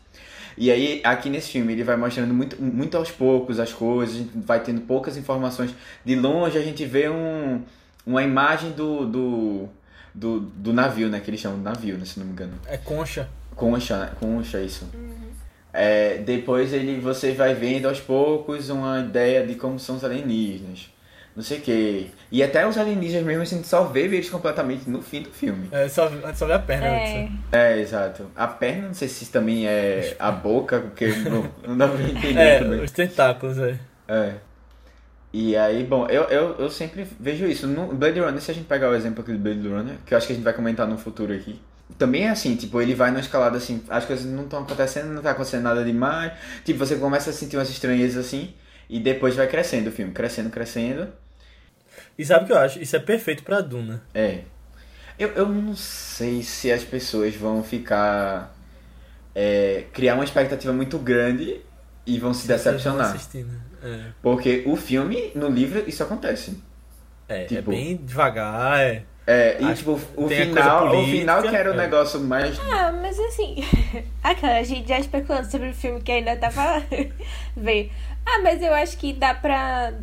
E 0.56 0.70
aí, 0.70 1.02
aqui 1.04 1.32
nesse 1.32 1.50
filme, 1.50 1.74
ele 1.74 1.84
vai 1.84 1.98
mostrando 1.98 2.32
muito, 2.32 2.62
muito 2.62 2.96
aos 2.96 3.10
poucos 3.10 3.60
as 3.60 3.74
coisas, 3.74 4.16
a 4.16 4.20
gente 4.20 4.32
vai 4.36 4.60
tendo 4.60 4.82
poucas 4.82 5.18
informações. 5.18 5.74
De 6.06 6.16
longe, 6.16 6.58
a 6.60 6.62
gente 6.62 6.86
vê 6.86 7.10
um, 7.10 7.64
uma 8.06 8.22
imagem 8.22 8.72
do, 8.72 9.04
do, 9.08 9.70
do, 10.14 10.42
do 10.42 10.72
navio, 10.72 11.10
né? 11.10 11.20
Que 11.20 11.32
eles 11.32 11.40
chamam 11.40 11.58
de 11.58 11.64
navio, 11.64 11.98
né, 11.98 12.06
se 12.06 12.20
não 12.20 12.28
me 12.28 12.34
engano. 12.34 12.54
É 12.68 12.78
concha. 12.78 13.28
Concha, 13.56 13.98
né? 13.98 14.12
Concha, 14.20 14.62
isso. 14.62 14.88
Uhum. 14.94 15.23
É, 15.74 16.20
depois 16.20 16.72
ele, 16.72 17.00
você 17.00 17.32
vai 17.32 17.56
vendo 17.56 17.88
aos 17.88 18.00
poucos 18.00 18.70
uma 18.70 19.00
ideia 19.00 19.46
de 19.46 19.56
como 19.56 19.80
são 19.80 19.96
os 19.96 20.04
alienígenas 20.04 20.94
não 21.36 21.44
sei 21.44 21.58
o 21.58 21.62
que. 21.62 22.12
E 22.32 22.44
até 22.44 22.68
os 22.68 22.78
alienígenas 22.78 23.26
mesmo, 23.26 23.42
a 23.42 23.46
gente 23.46 23.68
só 23.68 23.86
vê 23.86 24.02
eles 24.02 24.30
completamente 24.30 24.90
no 24.90 25.02
fim 25.02 25.24
do 25.24 25.32
filme. 25.32 25.68
É, 25.72 25.88
só, 25.90 26.12
só 26.36 26.46
vê 26.46 26.54
a 26.54 26.60
perna. 26.60 26.88
É. 26.88 27.30
é, 27.52 27.80
exato. 27.80 28.30
A 28.36 28.48
perna, 28.48 28.88
não 28.88 28.94
sei 28.94 29.08
se 29.08 29.32
também 29.32 29.68
é 29.68 30.16
a 30.20 30.32
boca, 30.32 30.80
porque 30.80 31.08
não, 31.08 31.50
não 31.68 31.78
dá 31.78 31.88
pra 31.88 32.02
entender 32.04 32.40
é, 32.40 32.60
também. 32.60 32.82
os 32.82 32.92
tentáculos, 32.92 33.58
é. 33.58 33.80
É. 34.08 34.34
E 35.32 35.56
aí, 35.58 35.84
bom, 35.84 36.06
eu, 36.08 36.24
eu, 36.26 36.56
eu 36.60 36.70
sempre 36.70 37.08
vejo 37.20 37.48
isso. 37.48 37.66
No 37.66 37.88
Blade 37.88 38.20
Runner, 38.20 38.40
se 38.40 38.52
a 38.52 38.54
gente 38.54 38.68
pegar 38.68 38.90
o 38.90 38.96
exemplo 38.96 39.24
aqui 39.24 39.32
do 39.32 39.40
Blade 39.40 39.68
Runner, 39.68 39.96
que 40.06 40.14
eu 40.14 40.18
acho 40.18 40.28
que 40.28 40.34
a 40.34 40.36
gente 40.36 40.46
vai 40.46 40.54
comentar 40.54 40.88
no 40.88 41.00
futuro 41.00 41.34
aqui, 41.34 41.60
também 41.98 42.26
é 42.26 42.30
assim, 42.30 42.56
tipo, 42.56 42.82
ele 42.82 42.96
vai 42.96 43.12
na 43.12 43.20
escalada 43.20 43.58
assim, 43.58 43.84
as 43.90 44.06
coisas 44.06 44.26
não 44.26 44.44
estão 44.44 44.64
acontecendo, 44.64 45.14
não 45.14 45.22
tá 45.22 45.32
acontecendo 45.32 45.64
nada 45.64 45.84
demais. 45.84 46.34
Tipo, 46.64 46.80
você 46.80 46.96
começa 46.96 47.30
a 47.30 47.34
sentir 47.34 47.58
umas 47.58 47.70
estranhezas 47.70 48.26
assim, 48.26 48.54
e 48.90 49.00
depois 49.00 49.36
vai 49.36 49.48
crescendo 49.48 49.88
o 49.88 49.92
filme, 49.92 50.12
crescendo, 50.12 50.50
crescendo. 50.50 51.08
E 52.18 52.26
sabe 52.26 52.44
o 52.44 52.48
que 52.48 52.54
eu 52.54 52.58
acho? 52.58 52.80
Isso 52.80 52.96
é 52.96 53.00
perfeito 53.00 53.44
pra 53.44 53.62
Duna. 53.62 54.02
É. 54.14 54.42
Eu, 55.18 55.30
eu 55.30 55.48
não 55.48 55.76
sei 55.76 56.42
se 56.44 56.72
as 56.72 56.84
pessoas 56.84 57.36
vão 57.36 57.64
ficar. 57.64 58.56
É, 59.36 59.86
criar 59.92 60.14
uma 60.14 60.24
expectativa 60.24 60.72
muito 60.72 61.00
grande 61.00 61.60
e 62.06 62.20
vão 62.20 62.34
se 62.34 62.48
decepcionar. 62.48 63.16
É. 63.82 64.06
Porque 64.22 64.64
o 64.66 64.76
filme, 64.76 65.32
no 65.36 65.50
livro, 65.50 65.84
isso 65.88 66.04
acontece. 66.04 66.62
É, 67.28 67.44
é 67.44 67.46
tipo, 67.46 67.72
é 67.72 67.76
bem 67.76 67.96
devagar, 67.98 68.80
é. 68.80 69.04
É, 69.26 69.58
e 69.62 69.74
tipo, 69.74 69.92
o 70.18 70.28
final, 70.28 71.00
o 71.00 71.06
final 71.06 71.42
que 71.42 71.56
era 71.56 71.72
o 71.72 71.74
é. 71.74 71.78
negócio 71.78 72.20
mais. 72.20 72.60
Ah, 72.60 72.92
mas 72.92 73.18
assim. 73.20 73.64
Aquela, 74.22 74.58
a 74.58 74.64
gente 74.64 74.88
já 74.88 75.00
especulando 75.00 75.50
sobre 75.50 75.70
o 75.70 75.74
filme 75.74 76.02
que 76.02 76.12
ainda 76.12 76.36
tá 76.36 76.50
pra 76.50 76.82
ver. 77.56 77.92
Ah, 78.26 78.40
mas 78.44 78.62
eu 78.62 78.74
acho 78.74 78.98
que 78.98 79.14
dá 79.14 79.34
pra 79.34 79.94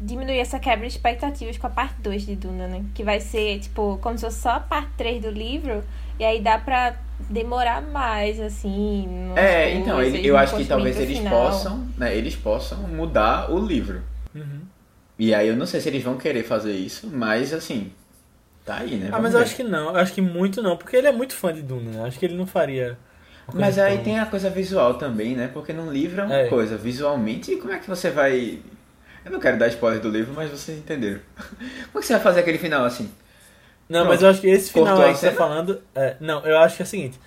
diminuir 0.00 0.38
essa 0.38 0.58
quebra 0.58 0.86
de 0.86 0.92
expectativas 0.92 1.56
com 1.56 1.66
a 1.66 1.70
parte 1.70 1.94
2 2.00 2.26
de 2.26 2.36
Duna, 2.36 2.68
né? 2.68 2.84
Que 2.94 3.02
vai 3.02 3.20
ser, 3.20 3.58
tipo, 3.60 3.98
como 4.02 4.16
se 4.18 4.24
fosse 4.24 4.40
só 4.40 4.50
a 4.50 4.60
parte 4.60 4.90
3 4.98 5.22
do 5.22 5.30
livro. 5.30 5.82
E 6.18 6.24
aí 6.24 6.40
dá 6.40 6.58
pra 6.58 6.96
demorar 7.30 7.80
mais, 7.80 8.38
assim. 8.40 9.32
É, 9.34 9.72
então, 9.74 10.02
ele, 10.02 10.26
eu 10.26 10.36
acho 10.36 10.56
que 10.56 10.64
talvez 10.64 10.98
eles 10.98 11.18
final. 11.18 11.46
possam, 11.46 11.86
né? 11.96 12.14
Eles 12.14 12.36
possam 12.36 12.78
mudar 12.80 13.50
o 13.50 13.58
livro. 13.58 14.02
Uhum. 14.34 14.60
E 15.18 15.34
aí 15.34 15.48
eu 15.48 15.56
não 15.56 15.66
sei 15.66 15.80
se 15.80 15.88
eles 15.88 16.02
vão 16.02 16.16
querer 16.16 16.44
fazer 16.44 16.72
isso, 16.72 17.08
mas 17.12 17.52
assim, 17.52 17.90
tá 18.68 18.78
aí, 18.80 18.96
né? 18.96 19.08
Ah, 19.10 19.18
mas 19.18 19.32
eu 19.32 19.40
acho 19.40 19.56
que 19.56 19.62
não, 19.62 19.88
eu 19.90 19.96
acho 19.96 20.12
que 20.12 20.20
muito 20.20 20.60
não, 20.60 20.76
porque 20.76 20.94
ele 20.94 21.06
é 21.06 21.12
muito 21.12 21.34
fã 21.34 21.52
de 21.52 21.62
Duna, 21.62 21.90
né? 21.90 22.06
Acho 22.06 22.18
que 22.18 22.26
ele 22.26 22.36
não 22.36 22.46
faria. 22.46 22.98
Mas 23.54 23.78
aí 23.78 23.94
tão... 23.94 24.04
tem 24.04 24.18
a 24.18 24.26
coisa 24.26 24.50
visual 24.50 24.94
também, 24.94 25.34
né? 25.34 25.48
Porque 25.50 25.72
no 25.72 25.90
livro 25.90 26.20
é 26.20 26.24
uma 26.24 26.36
é. 26.36 26.48
coisa, 26.48 26.76
visualmente, 26.76 27.56
como 27.56 27.72
é 27.72 27.78
que 27.78 27.88
você 27.88 28.10
vai. 28.10 28.58
Eu 29.24 29.32
não 29.32 29.40
quero 29.40 29.58
dar 29.58 29.68
spoiler 29.68 30.00
do 30.00 30.10
livro, 30.10 30.34
mas 30.34 30.50
vocês 30.50 30.76
entenderam. 30.76 31.20
Como 31.36 31.96
é 31.96 32.00
que 32.00 32.06
você 32.06 32.12
vai 32.12 32.22
fazer 32.22 32.40
aquele 32.40 32.58
final 32.58 32.84
assim? 32.84 33.10
Não, 33.88 34.00
Pronto. 34.00 34.08
mas 34.08 34.22
eu 34.22 34.28
acho 34.28 34.40
que 34.42 34.48
esse 34.48 34.70
final 34.70 35.00
aí 35.00 35.14
que 35.14 35.18
você 35.18 35.30
tá 35.30 35.36
falando. 35.36 35.80
É, 35.94 36.16
não, 36.20 36.44
eu 36.44 36.58
acho 36.58 36.76
que 36.76 36.82
é 36.82 36.84
o 36.84 36.88
seguinte. 36.88 37.18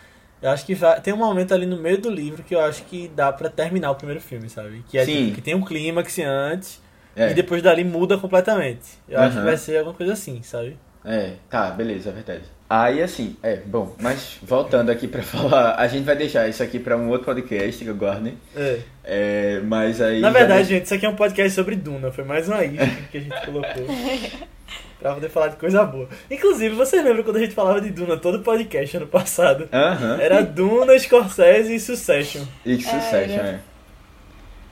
Eu 0.41 0.51
acho 0.51 0.65
que 0.65 0.75
vai, 0.75 1.01
tem 1.01 1.13
um 1.13 1.17
momento 1.17 1.53
ali 1.53 1.65
no 1.65 1.77
meio 1.77 1.99
do 1.99 2.09
livro 2.09 2.43
que 2.43 2.53
eu 2.53 2.61
acho 2.61 2.83
que 2.83 3.07
dá 3.15 3.31
para 3.31 3.49
terminar 3.49 3.91
o 3.91 3.95
primeiro 3.95 4.21
filme, 4.21 4.47
sabe? 4.47 4.83
Que 4.87 4.97
é 4.97 5.05
Sim. 5.05 5.25
Tipo, 5.25 5.35
que 5.35 5.41
tem 5.41 5.55
um 5.55 5.63
clímax 5.63 6.19
antes 6.19 6.81
é. 7.15 7.31
e 7.31 7.33
depois 7.33 7.61
dali 7.61 7.83
muda 7.83 8.17
completamente. 8.17 8.99
Eu 9.07 9.19
uhum. 9.19 9.25
acho 9.25 9.37
que 9.37 9.43
vai 9.43 9.57
ser 9.57 9.77
alguma 9.77 9.95
coisa 9.95 10.13
assim, 10.13 10.41
sabe? 10.43 10.77
É, 11.03 11.33
tá, 11.49 11.71
beleza, 11.71 12.09
é 12.09 12.13
verdade. 12.13 12.43
Aí 12.69 13.03
assim, 13.03 13.35
é, 13.43 13.57
bom, 13.57 13.95
mas 13.99 14.37
voltando 14.41 14.91
aqui 14.91 15.07
pra 15.07 15.21
falar, 15.23 15.75
a 15.75 15.87
gente 15.87 16.05
vai 16.05 16.15
deixar 16.15 16.47
isso 16.47 16.63
aqui 16.63 16.79
pra 16.79 16.95
um 16.95 17.09
outro 17.09 17.25
podcast 17.25 17.83
que 17.83 17.89
eu 17.89 17.95
guardo, 17.95 18.21
né? 18.21 18.33
É. 18.55 18.79
é. 19.03 19.59
Mas 19.61 19.99
aí. 19.99 20.21
Na 20.21 20.29
verdade, 20.29 20.69
gente, 20.69 20.85
isso 20.85 20.93
aqui 20.93 21.05
é 21.05 21.09
um 21.09 21.15
podcast 21.15 21.51
sobre 21.51 21.75
Duna, 21.75 22.11
foi 22.11 22.23
mais 22.23 22.47
uma 22.47 22.63
isca 22.63 22.87
que 23.11 23.17
a 23.17 23.21
gente 23.21 23.45
colocou. 23.45 23.85
pra 25.01 25.15
poder 25.15 25.29
falar 25.29 25.47
de 25.49 25.57
coisa 25.57 25.83
boa. 25.83 26.07
Inclusive, 26.29 26.75
você 26.75 27.01
lembra 27.01 27.23
quando 27.23 27.37
a 27.37 27.39
gente 27.39 27.53
falava 27.53 27.81
de 27.81 27.89
Duna 27.89 28.15
todo 28.15 28.39
podcast 28.39 28.95
ano 28.95 29.07
passado? 29.07 29.67
Aham. 29.73 30.13
Uh 30.13 30.17
-huh. 30.17 30.21
Era 30.21 30.41
Duna, 30.41 30.97
Scorsese 30.97 31.75
e 31.75 31.79
Succession. 31.79 32.43
E 32.65 32.75
Succession, 32.79 33.41
é. 33.41 33.59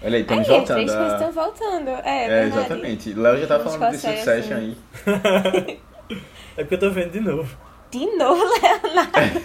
Olha 0.02 0.16
aí, 0.16 0.22
estamos 0.22 0.48
é, 0.48 0.52
voltando. 0.52 0.76
Três 0.76 0.96
a... 0.96 1.08
estão 1.08 1.32
voltando. 1.34 1.90
É, 2.06 2.28
é 2.30 2.44
exatamente. 2.46 3.14
Léo 3.14 3.38
já 3.40 3.48
tá 3.48 3.60
falando 3.60 3.92
de 3.92 3.98
Succession 3.98 4.56
aí. 4.56 5.80
É 6.60 6.64
porque 6.64 6.76
eu 6.76 6.80
tô 6.80 6.90
vendo 6.92 7.12
de 7.12 7.22
novo. 7.22 7.58
De 7.90 8.06
novo, 8.18 8.44
Leonardo? 8.62 9.42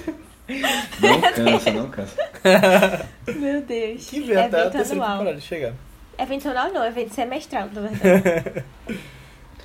não 1.00 1.20
cansa, 1.20 1.70
não 1.70 1.88
cansa. 1.88 2.16
Meu 3.36 3.62
Deus. 3.62 4.06
Que 4.06 4.20
vem 4.20 4.36
até 4.36 4.62
a 4.62 4.70
terceira 4.70 5.06
temporada 5.06 5.40
chegar. 5.40 5.74
Evento 6.18 6.48
anual 6.48 6.72
não, 6.72 6.84
evento 6.84 7.14
semestral, 7.14 7.68
na 7.72 7.82
verdade. 7.82 8.64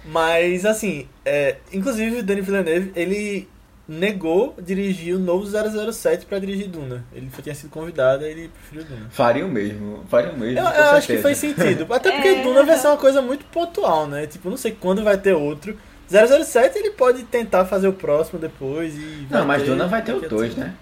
Mas, 0.06 0.64
assim, 0.64 1.08
é, 1.26 1.58
inclusive 1.74 2.20
o 2.20 2.24
Denis 2.24 2.46
Villeneuve, 2.46 2.92
ele 2.96 3.48
negou 3.88 4.56
dirigir 4.62 5.16
o 5.16 5.20
novo 5.20 5.46
007 5.92 6.28
para 6.28 6.38
dirigir 6.38 6.68
Duna. 6.68 7.04
Ele 7.12 7.30
tinha 7.42 7.56
sido 7.56 7.72
convidado 7.72 8.24
e 8.24 8.30
ele 8.30 8.50
preferiu 8.50 8.84
Duna. 8.86 9.10
Faria 9.10 9.46
o 9.46 9.50
mesmo, 9.50 10.06
faria 10.08 10.32
o 10.32 10.38
mesmo. 10.38 10.60
Eu, 10.60 10.66
eu 10.66 10.92
acho 10.92 11.08
que 11.08 11.18
faz 11.18 11.38
sentido. 11.38 11.92
Até 11.92 12.12
porque 12.12 12.28
é... 12.28 12.44
Duna 12.44 12.64
vai 12.64 12.78
ser 12.78 12.88
uma 12.88 12.98
coisa 12.98 13.24
muito 13.24 13.46
pontual, 13.46 14.08
né? 14.08 14.28
Tipo, 14.28 14.52
não 14.52 14.58
sei 14.58 14.72
quando 14.72 15.04
vai 15.04 15.18
ter 15.18 15.34
outro. 15.34 15.76
007 16.10 16.78
ele 16.80 16.92
pode 16.92 17.24
tentar 17.24 17.66
fazer 17.66 17.88
o 17.88 17.94
próximo 17.94 18.40
depois 18.40 18.96
e. 18.96 19.28
Não, 19.30 19.46
mas 19.46 19.64
Duna 19.64 19.88
vai 19.88 20.02
ter 20.02 20.14
o 20.14 20.28
2, 20.28 20.56
né? 20.56 20.74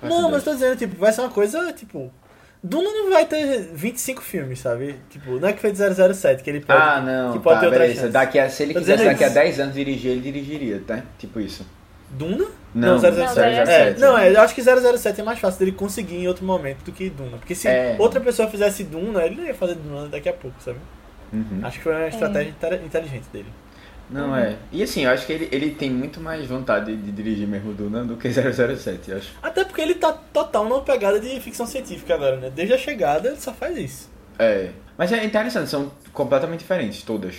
Vai 0.00 0.10
não, 0.10 0.30
mas 0.30 0.42
tô 0.42 0.52
dizendo, 0.52 0.76
tipo, 0.76 0.96
vai 0.96 1.12
ser 1.12 1.20
uma 1.20 1.30
coisa, 1.30 1.72
tipo. 1.72 2.12
Duna 2.64 2.90
não 2.90 3.10
vai 3.10 3.26
ter 3.26 3.70
25 3.74 4.22
filmes, 4.22 4.60
sabe? 4.60 4.96
Tipo, 5.10 5.38
não 5.38 5.48
é 5.48 5.52
que 5.52 5.60
foi 5.60 5.72
de 5.72 5.78
007 5.78 6.42
que 6.42 6.50
ele 6.50 6.60
pode. 6.60 6.80
Ah, 6.80 7.00
não. 7.00 7.32
Que 7.32 7.40
pode 7.40 7.56
tá, 7.56 7.60
ter 7.60 7.66
outra 7.66 7.80
beleza. 7.80 8.00
chance. 8.02 8.12
Daqui 8.12 8.38
a, 8.38 8.48
se 8.48 8.62
ele 8.62 8.74
quisesse 8.74 9.04
daqui 9.04 9.24
a 9.24 9.28
10 9.28 9.60
anos 9.60 9.74
dirigir, 9.74 10.12
ele 10.12 10.20
dirigiria, 10.20 10.82
tá? 10.86 11.02
Tipo 11.18 11.40
isso. 11.40 11.66
Duna? 12.10 12.46
Não, 12.74 12.88
não 12.94 12.98
007. 12.98 13.16
Não, 13.16 13.34
007. 13.34 13.70
É, 13.70 13.94
não, 13.98 14.18
é, 14.18 14.32
eu 14.32 14.40
acho 14.40 14.54
que 14.54 14.62
007 14.62 15.20
é 15.20 15.24
mais 15.24 15.38
fácil 15.38 15.58
dele 15.58 15.72
conseguir 15.72 16.16
em 16.16 16.28
outro 16.28 16.44
momento 16.44 16.84
do 16.84 16.92
que 16.92 17.10
Duna. 17.10 17.38
Porque 17.38 17.54
se 17.54 17.66
é. 17.66 17.96
outra 17.98 18.20
pessoa 18.20 18.48
fizesse 18.48 18.84
Duna, 18.84 19.24
ele 19.24 19.36
não 19.36 19.44
ia 19.44 19.54
fazer 19.54 19.74
Duna 19.74 20.08
daqui 20.08 20.28
a 20.28 20.32
pouco, 20.32 20.56
sabe? 20.60 20.78
Uhum. 21.32 21.60
Acho 21.62 21.78
que 21.78 21.84
foi 21.84 21.94
uma 21.94 22.08
estratégia 22.08 22.54
é. 22.62 22.76
inteligente 22.84 23.26
dele. 23.32 23.48
Não, 24.12 24.28
uhum. 24.28 24.36
é. 24.36 24.56
E 24.70 24.82
assim, 24.82 25.04
eu 25.04 25.10
acho 25.10 25.26
que 25.26 25.32
ele, 25.32 25.48
ele 25.50 25.70
tem 25.70 25.90
muito 25.90 26.20
mais 26.20 26.46
vontade 26.46 26.94
de 26.94 27.10
dirigir 27.10 27.48
mesmo 27.48 27.72
Duna 27.72 28.04
do 28.04 28.16
que 28.16 28.28
007, 28.30 29.10
eu 29.10 29.16
acho. 29.16 29.32
Até 29.42 29.64
porque 29.64 29.80
ele 29.80 29.94
tá 29.94 30.12
total 30.12 30.68
numa 30.68 30.82
pegada 30.82 31.18
de 31.18 31.40
ficção 31.40 31.66
científica 31.66 32.14
agora, 32.14 32.36
né? 32.36 32.52
Desde 32.54 32.74
a 32.74 32.78
chegada 32.78 33.28
ele 33.28 33.40
só 33.40 33.52
faz 33.52 33.76
isso. 33.78 34.10
É. 34.38 34.70
Mas 34.98 35.10
é 35.12 35.24
interessante, 35.24 35.70
são 35.70 35.90
completamente 36.12 36.60
diferentes, 36.60 37.02
todas. 37.02 37.36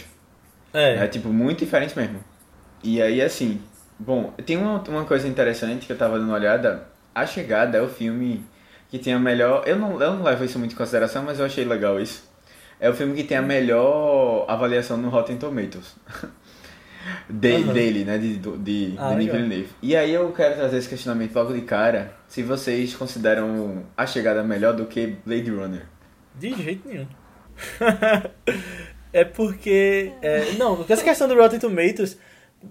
É. 0.74 1.04
É, 1.04 1.08
tipo, 1.08 1.30
muito 1.30 1.60
diferentes 1.60 1.96
mesmo. 1.96 2.20
E 2.84 3.00
aí, 3.02 3.22
assim, 3.22 3.62
bom, 4.00 4.34
tem 4.46 4.58
uma, 4.58 4.84
uma 4.90 5.06
coisa 5.06 5.28
interessante 5.28 5.86
que 5.86 5.94
eu 5.94 5.98
tava 5.98 6.18
dando 6.18 6.30
uma 6.30 6.36
olhada. 6.36 6.88
A 7.14 7.28
Chegada 7.28 7.78
é 7.78 7.82
o 7.82 7.88
filme 7.88 8.44
que 8.90 8.98
tem 8.98 9.14
a 9.14 9.20
melhor... 9.20 9.64
Eu 9.68 9.78
não, 9.78 10.02
eu 10.02 10.16
não 10.16 10.24
levo 10.24 10.44
isso 10.44 10.58
muito 10.58 10.74
em 10.74 10.78
consideração, 10.78 11.24
mas 11.24 11.40
eu 11.40 11.46
achei 11.46 11.64
legal 11.64 12.00
isso. 12.00 12.28
É 12.80 12.90
o 12.90 12.94
filme 12.94 13.14
que 13.16 13.24
tem 13.24 13.38
a 13.38 13.42
melhor 13.42 14.46
avaliação 14.48 14.98
no 14.98 15.10
Rotten 15.10 15.38
Tomatoes. 15.38 15.96
de, 17.30 17.52
uhum. 17.54 17.74
dele, 17.74 18.04
né? 18.04 18.18
De, 18.18 18.38
de, 18.38 18.94
ah, 18.98 19.10
Denis 19.10 19.32
Villeneuve. 19.32 19.70
E 19.82 19.96
aí 19.96 20.14
eu 20.14 20.32
quero 20.32 20.56
trazer 20.56 20.78
esse 20.78 20.90
questionamento 20.90 21.36
logo 21.36 21.54
de 21.54 21.62
cara. 21.62 22.14
Se 22.28 22.44
vocês 22.44 22.96
consideram 22.96 23.84
a 23.96 24.06
chegada 24.06 24.44
melhor 24.44 24.74
do 24.74 24.86
que 24.86 25.16
Blade 25.26 25.52
Runner. 25.52 25.86
De 26.36 26.54
jeito 26.56 26.88
nenhum. 26.88 27.08
é 29.14 29.24
porque. 29.24 30.12
É, 30.22 30.54
não, 30.54 30.86
essa 30.88 31.04
questão 31.04 31.28
do 31.28 31.36
Rotten 31.36 31.60
Tomatoes, 31.60 32.18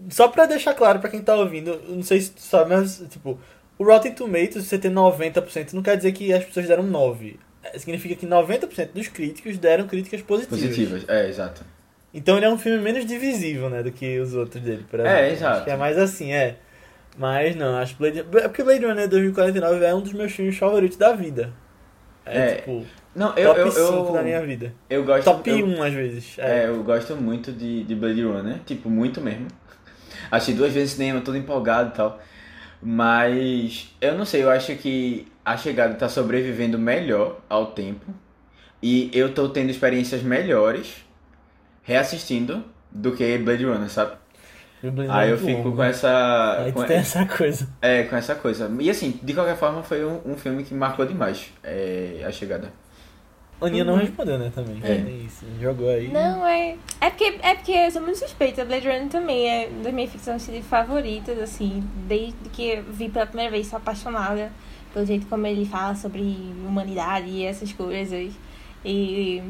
só 0.08 0.28
pra 0.28 0.46
deixar 0.46 0.74
claro 0.74 0.98
pra 0.98 1.10
quem 1.10 1.22
tá 1.22 1.34
ouvindo, 1.36 1.80
não 1.88 2.02
sei 2.02 2.20
se 2.20 2.32
tu 2.32 2.40
sabe, 2.40 2.74
mas 2.74 3.02
tipo, 3.08 3.38
o 3.78 3.84
Rotten 3.84 4.12
Tomatoes, 4.12 4.64
você 4.64 4.78
ter 4.78 4.90
90%, 4.90 5.72
não 5.72 5.82
quer 5.82 5.96
dizer 5.96 6.12
que 6.12 6.32
as 6.32 6.44
pessoas 6.44 6.66
deram 6.66 6.84
9. 6.84 7.38
É, 7.62 7.78
significa 7.78 8.16
que 8.16 8.26
90% 8.26 8.92
dos 8.92 9.08
críticos 9.08 9.56
deram 9.56 9.86
críticas 9.86 10.20
positivas. 10.20 10.60
Positivas, 10.60 11.04
é, 11.08 11.28
exato. 11.28 11.64
Então 12.14 12.36
ele 12.36 12.44
é 12.44 12.50
um 12.50 12.58
filme 12.58 12.82
menos 12.82 13.06
divisível, 13.06 13.70
né, 13.70 13.82
do 13.82 13.90
que 13.90 14.18
os 14.18 14.34
outros 14.34 14.62
dele, 14.62 14.84
por 14.90 15.00
é, 15.00 15.02
exemplo. 15.02 15.18
É, 15.18 15.32
exato. 15.32 15.54
Acho 15.56 15.64
que 15.64 15.70
é 15.70 15.76
mais 15.76 15.98
assim, 15.98 16.32
é. 16.32 16.56
Mas 17.16 17.56
não, 17.56 17.76
acho 17.76 17.96
Blade... 17.96 18.20
É 18.20 18.22
porque 18.22 18.62
Blade 18.62 18.84
Runner 18.84 19.08
2049 19.08 19.84
é 19.84 19.94
um 19.94 20.00
dos 20.00 20.12
meus 20.12 20.32
filmes 20.32 20.56
favoritos 20.56 20.96
da 20.96 21.12
vida. 21.12 21.52
É, 22.24 22.38
é 22.38 22.54
tipo... 22.56 22.84
Não, 23.14 23.36
eu, 23.36 23.48
top 23.48 23.60
eu, 23.60 23.70
5 23.70 23.80
eu, 23.80 24.12
da 24.12 24.22
minha 24.22 24.40
vida. 24.40 24.74
Eu 24.88 25.04
gosto... 25.04 25.24
Top 25.24 25.50
eu, 25.50 25.66
1, 25.66 25.82
às 25.82 25.92
vezes. 25.92 26.38
É. 26.38 26.64
é, 26.64 26.68
eu 26.68 26.82
gosto 26.82 27.14
muito 27.16 27.52
de, 27.52 27.84
de 27.84 27.94
Blade 27.94 28.22
Runner. 28.22 28.58
Tipo, 28.64 28.88
muito 28.88 29.20
mesmo. 29.20 29.48
Achei 30.30 30.54
duas 30.54 30.72
vezes 30.72 30.92
cinema, 30.92 31.20
todo 31.20 31.36
empolgado 31.36 31.90
e 31.90 31.96
tal. 31.96 32.20
Mas, 32.80 33.94
eu 34.00 34.16
não 34.16 34.24
sei, 34.24 34.42
eu 34.42 34.50
acho 34.50 34.74
que 34.76 35.26
a 35.44 35.56
chegada 35.56 35.94
tá 35.94 36.08
sobrevivendo 36.08 36.78
melhor 36.78 37.40
ao 37.48 37.66
tempo. 37.66 38.06
E 38.82 39.10
eu 39.12 39.32
tô 39.32 39.48
tendo 39.48 39.70
experiências 39.70 40.22
melhores 40.22 41.04
reassistindo 41.82 42.64
do 42.90 43.12
que 43.12 43.38
Blade 43.38 43.64
Runner, 43.64 43.90
sabe? 43.90 44.16
Blade 44.82 45.10
Aí 45.10 45.30
eu 45.30 45.38
fico 45.38 45.70
bom, 45.70 45.76
com 45.76 45.82
essa. 45.82 46.62
Aí 46.64 46.72
com, 46.72 46.84
tem 46.84 46.96
essa 46.96 47.24
coisa. 47.24 47.68
É, 47.80 48.02
com 48.04 48.16
essa 48.16 48.34
coisa. 48.34 48.70
E 48.80 48.90
assim, 48.90 49.18
de 49.22 49.32
qualquer 49.32 49.56
forma, 49.56 49.82
foi 49.82 50.04
um, 50.04 50.20
um 50.26 50.36
filme 50.36 50.64
que 50.64 50.74
marcou 50.74 51.06
demais 51.06 51.52
é, 51.62 52.24
a 52.26 52.32
chegada. 52.32 52.72
Aninha 53.60 53.84
não 53.84 53.94
uhum. 53.94 54.00
respondeu, 54.00 54.38
né, 54.38 54.50
também. 54.52 54.80
É. 54.82 54.96
isso. 55.24 55.46
Jogou 55.60 55.88
aí. 55.88 56.08
Não, 56.08 56.44
é. 56.44 56.76
É 57.00 57.10
porque, 57.10 57.38
é 57.42 57.54
porque 57.54 57.72
eu 57.72 57.90
sou 57.92 58.02
muito 58.02 58.18
suspeita. 58.18 58.64
Blade 58.64 58.88
Runner 58.88 59.08
também 59.08 59.48
é 59.48 59.68
das 59.68 59.92
minhas 59.92 60.10
ficções 60.10 60.50
favoritas, 60.68 61.38
assim. 61.38 61.84
Desde 62.08 62.48
que 62.52 62.82
vi 62.90 63.08
pela 63.08 63.26
primeira 63.26 63.52
vez, 63.52 63.68
sou 63.68 63.76
apaixonada 63.76 64.50
pelo 64.92 65.06
jeito 65.06 65.26
como 65.26 65.46
ele 65.46 65.64
fala 65.64 65.94
sobre 65.94 66.20
humanidade 66.66 67.28
e 67.28 67.44
essas 67.44 67.72
coisas. 67.72 68.32
E 68.84 69.40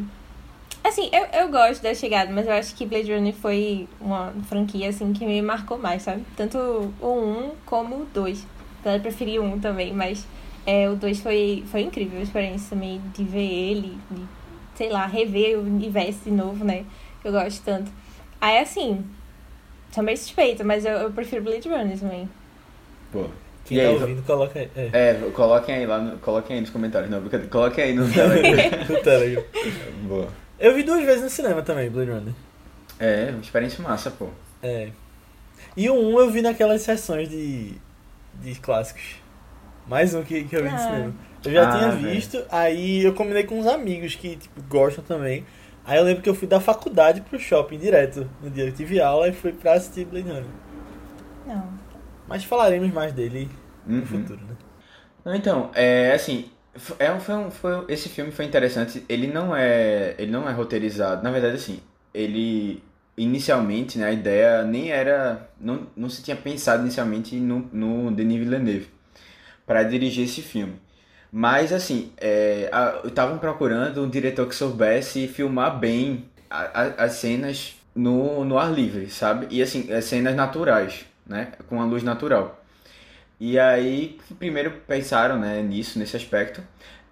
Assim, 0.84 1.08
eu, 1.12 1.40
eu 1.40 1.48
gosto 1.48 1.80
da 1.80 1.94
chegada, 1.94 2.32
mas 2.32 2.46
eu 2.46 2.52
acho 2.52 2.74
que 2.74 2.84
Blade 2.84 3.12
Runner 3.14 3.34
foi 3.34 3.88
uma 4.00 4.32
franquia, 4.48 4.88
assim, 4.88 5.12
que 5.12 5.24
me 5.24 5.40
marcou 5.40 5.78
mais, 5.78 6.02
sabe? 6.02 6.24
Tanto 6.36 6.58
o 7.00 7.06
1 7.06 7.50
como 7.64 8.02
o 8.02 8.06
2. 8.06 8.44
Eu 8.84 9.00
preferi 9.00 9.38
o 9.38 9.44
1 9.44 9.60
também, 9.60 9.92
mas 9.92 10.26
é, 10.66 10.88
o 10.88 10.96
2 10.96 11.20
foi, 11.20 11.62
foi 11.66 11.82
incrível 11.82 12.18
a 12.18 12.22
experiência 12.22 12.70
também 12.70 13.00
de 13.14 13.22
ver 13.22 13.48
ele, 13.48 13.96
de, 14.10 14.22
sei 14.74 14.88
lá, 14.88 15.06
rever 15.06 15.56
o 15.56 15.62
universo 15.62 16.24
de 16.24 16.32
novo, 16.32 16.64
né? 16.64 16.84
Eu 17.24 17.30
gosto 17.30 17.62
tanto. 17.64 17.90
Aí, 18.40 18.58
assim, 18.58 19.04
sou 19.92 20.02
meio 20.02 20.18
suspeita, 20.18 20.64
mas 20.64 20.84
eu, 20.84 20.94
eu 20.94 21.12
prefiro 21.12 21.42
Blade 21.42 21.68
Runner 21.68 21.98
também. 21.98 22.28
Pô. 23.12 23.26
Quem 23.64 23.78
e 23.78 23.80
tá 23.80 23.88
aí, 23.88 23.94
ouvindo, 23.94 24.22
coloca 24.24 24.58
aí. 24.58 24.68
É. 24.74 24.90
é, 24.92 25.30
coloquem 25.32 25.74
aí 25.76 25.86
lá, 25.86 25.98
no, 25.98 26.18
coloquem 26.18 26.56
aí 26.56 26.60
nos 26.60 26.70
comentários, 26.70 27.08
não, 27.08 27.22
coloquem 27.48 27.84
aí 27.84 27.94
no 27.94 28.10
Telegram. 28.10 28.86
no 28.88 29.02
Telegram. 29.02 29.44
Boa. 30.08 30.41
Eu 30.62 30.76
vi 30.76 30.84
duas 30.84 31.04
vezes 31.04 31.24
no 31.24 31.28
cinema 31.28 31.60
também, 31.60 31.90
Blade 31.90 32.12
Runner. 32.12 32.34
É, 32.96 33.30
uma 33.30 33.40
experiência 33.40 33.82
massa, 33.82 34.12
pô. 34.12 34.28
É. 34.62 34.92
E 35.76 35.90
o 35.90 35.94
um 35.94 36.20
eu 36.20 36.30
vi 36.30 36.40
naquelas 36.40 36.82
sessões 36.82 37.28
de, 37.28 37.72
de 38.34 38.54
clássicos. 38.60 39.16
Mais 39.88 40.14
um 40.14 40.22
que, 40.22 40.44
que 40.44 40.54
eu 40.54 40.62
vi 40.62 40.68
ah. 40.68 40.72
no 40.72 40.78
cinema. 40.78 41.14
Eu 41.44 41.52
já 41.52 41.68
ah, 41.68 41.76
tinha 41.76 41.90
visto, 41.90 42.34
véio. 42.34 42.46
aí 42.48 43.02
eu 43.02 43.12
combinei 43.12 43.42
com 43.42 43.58
uns 43.58 43.66
amigos 43.66 44.14
que 44.14 44.36
tipo, 44.36 44.62
gostam 44.68 45.02
também. 45.02 45.44
Aí 45.84 45.98
eu 45.98 46.04
lembro 46.04 46.22
que 46.22 46.28
eu 46.28 46.34
fui 46.34 46.46
da 46.46 46.60
faculdade 46.60 47.22
pro 47.22 47.40
shopping 47.40 47.78
direto 47.78 48.30
no 48.40 48.48
dia 48.48 48.66
que 48.66 48.76
tive 48.76 49.00
aula 49.00 49.26
e 49.26 49.32
fui 49.32 49.52
pra 49.52 49.72
assistir 49.72 50.04
Blade 50.04 50.28
Runner. 50.28 50.44
Não. 51.44 51.72
Mas 52.28 52.44
falaremos 52.44 52.92
mais 52.92 53.12
dele 53.12 53.50
uhum. 53.84 53.96
no 53.96 54.06
futuro, 54.06 54.40
né? 54.44 54.54
Não, 55.24 55.34
então, 55.34 55.72
é 55.74 56.12
assim, 56.12 56.52
é, 56.98 57.18
foi, 57.20 57.34
um, 57.34 57.50
foi, 57.50 57.84
esse 57.88 58.08
filme 58.08 58.32
foi 58.32 58.44
interessante. 58.44 59.04
Ele 59.08 59.26
não 59.26 59.54
é, 59.54 60.14
ele 60.18 60.30
não 60.30 60.48
é 60.48 60.52
roteirizado. 60.52 61.22
Na 61.22 61.30
verdade, 61.30 61.56
assim, 61.56 61.80
ele 62.14 62.82
inicialmente, 63.16 63.98
né, 63.98 64.06
a 64.06 64.12
ideia 64.12 64.64
nem 64.64 64.90
era, 64.90 65.48
não, 65.60 65.86
não 65.96 66.08
se 66.08 66.22
tinha 66.22 66.36
pensado 66.36 66.82
inicialmente 66.82 67.36
no, 67.36 67.68
no 67.72 68.10
Denis 68.10 68.38
Villeneuve 68.38 68.88
para 69.66 69.82
dirigir 69.82 70.24
esse 70.24 70.40
filme. 70.42 70.80
Mas, 71.30 71.72
assim, 71.72 72.12
é, 72.18 72.70
estavam 73.04 73.38
procurando 73.38 74.02
um 74.02 74.08
diretor 74.08 74.46
que 74.46 74.54
soubesse 74.54 75.28
filmar 75.28 75.78
bem 75.78 76.26
a, 76.50 76.82
a, 76.82 77.04
as 77.04 77.12
cenas 77.14 77.74
no, 77.94 78.44
no 78.44 78.58
ar 78.58 78.72
livre, 78.72 79.08
sabe? 79.10 79.46
E, 79.50 79.62
assim, 79.62 79.92
as 79.92 80.04
cenas 80.04 80.34
naturais, 80.34 81.06
né? 81.26 81.52
Com 81.68 81.80
a 81.80 81.84
luz 81.84 82.02
natural. 82.02 82.61
E 83.44 83.58
aí, 83.58 84.20
primeiro 84.38 84.70
pensaram 84.86 85.36
né, 85.36 85.60
nisso, 85.60 85.98
nesse 85.98 86.16
aspecto. 86.16 86.62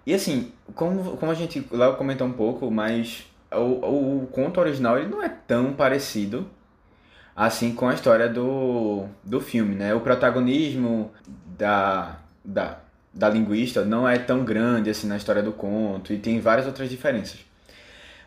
E, 0.05 0.13
assim, 0.13 0.53
como, 0.73 1.17
como 1.17 1.29
a 1.29 1.35
gente 1.35 1.67
lá 1.69 1.91
comentou 1.91 2.25
um 2.25 2.31
pouco, 2.31 2.71
mas 2.71 3.25
o, 3.51 4.21
o 4.21 4.27
conto 4.27 4.61
original 4.61 4.97
ele 4.97 5.09
não 5.09 5.21
é 5.21 5.27
tão 5.27 5.73
parecido 5.73 6.49
assim 7.35 7.75
com 7.75 7.89
a 7.89 7.93
história 7.93 8.29
do, 8.29 9.07
do 9.21 9.41
filme, 9.41 9.75
né? 9.75 9.93
O 9.93 9.99
protagonismo 9.99 11.11
da, 11.57 12.17
da, 12.45 12.79
da 13.13 13.27
linguista 13.27 13.83
não 13.83 14.07
é 14.07 14.17
tão 14.17 14.45
grande 14.45 14.89
assim 14.89 15.07
na 15.07 15.17
história 15.17 15.43
do 15.43 15.51
conto 15.51 16.13
e 16.13 16.17
tem 16.17 16.39
várias 16.39 16.65
outras 16.65 16.89
diferenças. 16.89 17.39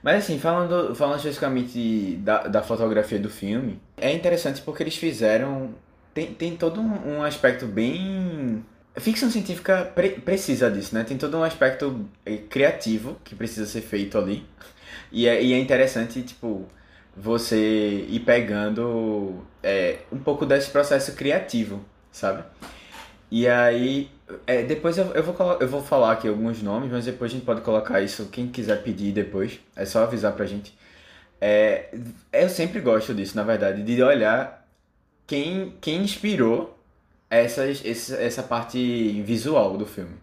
Mas 0.03 0.25
assim, 0.25 0.39
falando, 0.39 0.95
falando 0.95 1.17
especificamente 1.17 2.17
da, 2.17 2.49
da 2.49 2.63
fotografia 2.63 3.19
do 3.19 3.31
filme, 3.31 3.81
é 3.97 4.13
interessante 4.13 4.61
porque 4.61 4.83
eles 4.83 4.97
fizeram. 4.97 5.75
Tem, 6.15 6.33
tem 6.33 6.57
todo 6.57 6.81
um, 6.81 7.17
um 7.17 7.23
aspecto 7.23 7.67
bem. 7.67 8.65
Ficção 8.97 9.29
científica 9.29 9.91
pre, 9.95 10.11
precisa 10.11 10.71
disso, 10.71 10.95
né? 10.95 11.03
Tem 11.03 11.19
todo 11.19 11.37
um 11.37 11.43
aspecto 11.43 12.09
eh, 12.25 12.39
criativo 12.49 13.17
que 13.25 13.35
precisa 13.35 13.67
ser 13.67 13.81
feito 13.81 14.17
ali. 14.17 14.47
E 15.11 15.27
é, 15.27 15.43
e 15.43 15.53
é 15.53 15.59
interessante, 15.59 16.23
tipo, 16.23 16.69
você 17.17 18.07
ir 18.09 18.21
pegando 18.21 19.45
é, 19.63 19.99
um 20.13 20.19
pouco 20.19 20.47
desse 20.47 20.71
processo 20.71 21.15
criativo, 21.15 21.85
sabe? 22.13 22.45
E 23.31 23.49
aí, 23.49 24.11
é, 24.47 24.63
depois 24.63 24.97
eu, 24.97 25.07
eu, 25.07 25.23
vou, 25.23 25.59
eu 25.61 25.69
vou 25.69 25.83
falar 25.83 26.13
aqui 26.13 26.29
alguns 26.29 26.63
nomes, 26.63 26.91
mas 26.91 27.05
depois 27.05 27.33
a 27.33 27.35
gente 27.35 27.45
pode 27.45 27.63
colocar 27.63 28.01
isso, 28.01 28.27
quem 28.27 28.49
quiser 28.49 28.83
pedir 28.83 29.13
depois, 29.13 29.59
é 29.75 29.85
só 29.85 30.05
avisar 30.05 30.33
pra 30.33 30.47
gente. 30.47 30.77
É, 31.41 31.95
eu 32.33 32.49
sempre 32.49 32.81
gosto 32.81 33.15
disso, 33.15 33.37
na 33.37 33.43
verdade, 33.43 33.83
de 33.83 34.03
olhar 34.03 34.64
quem, 35.27 35.75
quem 35.81 36.03
inspirou 36.03 36.79
essas, 37.31 37.85
essa, 37.85 38.17
essa 38.17 38.43
parte 38.43 39.23
visual 39.23 39.77
do 39.77 39.87
filme. 39.87 40.17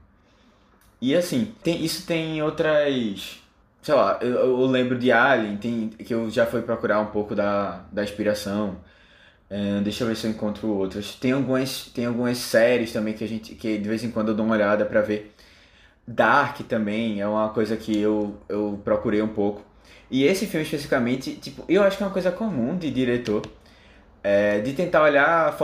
E 1.02 1.16
assim, 1.16 1.54
tem, 1.64 1.84
isso 1.84 2.06
tem 2.06 2.42
outras. 2.44 3.40
Sei 3.82 3.96
lá, 3.96 4.20
eu, 4.22 4.30
eu 4.30 4.66
lembro 4.68 4.98
de 4.98 5.12
Alien, 5.12 5.58
tem, 5.58 5.90
que 5.90 6.14
eu 6.14 6.30
já 6.30 6.46
fui 6.46 6.62
procurar 6.62 7.00
um 7.00 7.08
pouco 7.08 7.34
da, 7.36 7.84
da 7.92 8.04
inspiração. 8.04 8.78
Uh, 9.50 9.82
deixa 9.82 10.04
eu 10.04 10.08
ver 10.08 10.16
se 10.16 10.28
eu 10.28 10.32
encontro 10.32 10.70
outras. 10.70 11.16
Tem 11.16 11.32
algumas, 11.32 11.86
tem 11.94 12.06
algumas 12.06 12.38
séries 12.38 12.94
também 12.94 13.14
que 13.14 13.24
a 13.24 13.28
gente 13.28 13.56
que 13.56 13.78
de 13.78 13.90
vez 13.90 14.04
em 14.04 14.12
quando 14.12 14.30
eu 14.30 14.36
dou 14.36 14.46
uma 14.46 14.56
olhada 14.56 14.86
para 14.86 15.02
ver. 15.02 15.34
Dark 16.08 16.60
também 16.68 17.22
é 17.22 17.28
uma 17.28 17.50
coisa 17.50 17.78
que 17.78 17.98
eu, 17.98 18.38
eu 18.48 18.80
procurei 18.84 19.22
um 19.22 19.28
pouco. 19.28 19.64
E 20.10 20.24
esse 20.26 20.46
filme 20.46 20.66
especificamente, 20.66 21.34
tipo, 21.36 21.64
eu 21.70 21.84
acho 21.84 21.98
que 21.98 22.04
é 22.04 22.06
uma 22.06 22.14
coisa 22.14 22.32
comum 22.32 22.78
de 22.78 22.92
diretor. 22.92 23.42
É, 24.24 24.60
de 24.60 24.74
tentar 24.74 25.02
olhar 25.04 25.58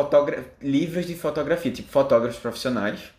livros 0.62 1.06
de 1.06 1.16
fotografia, 1.16 1.72
tipo 1.72 1.92
fotógrafos 1.92 2.40
profissionais, 2.40 3.12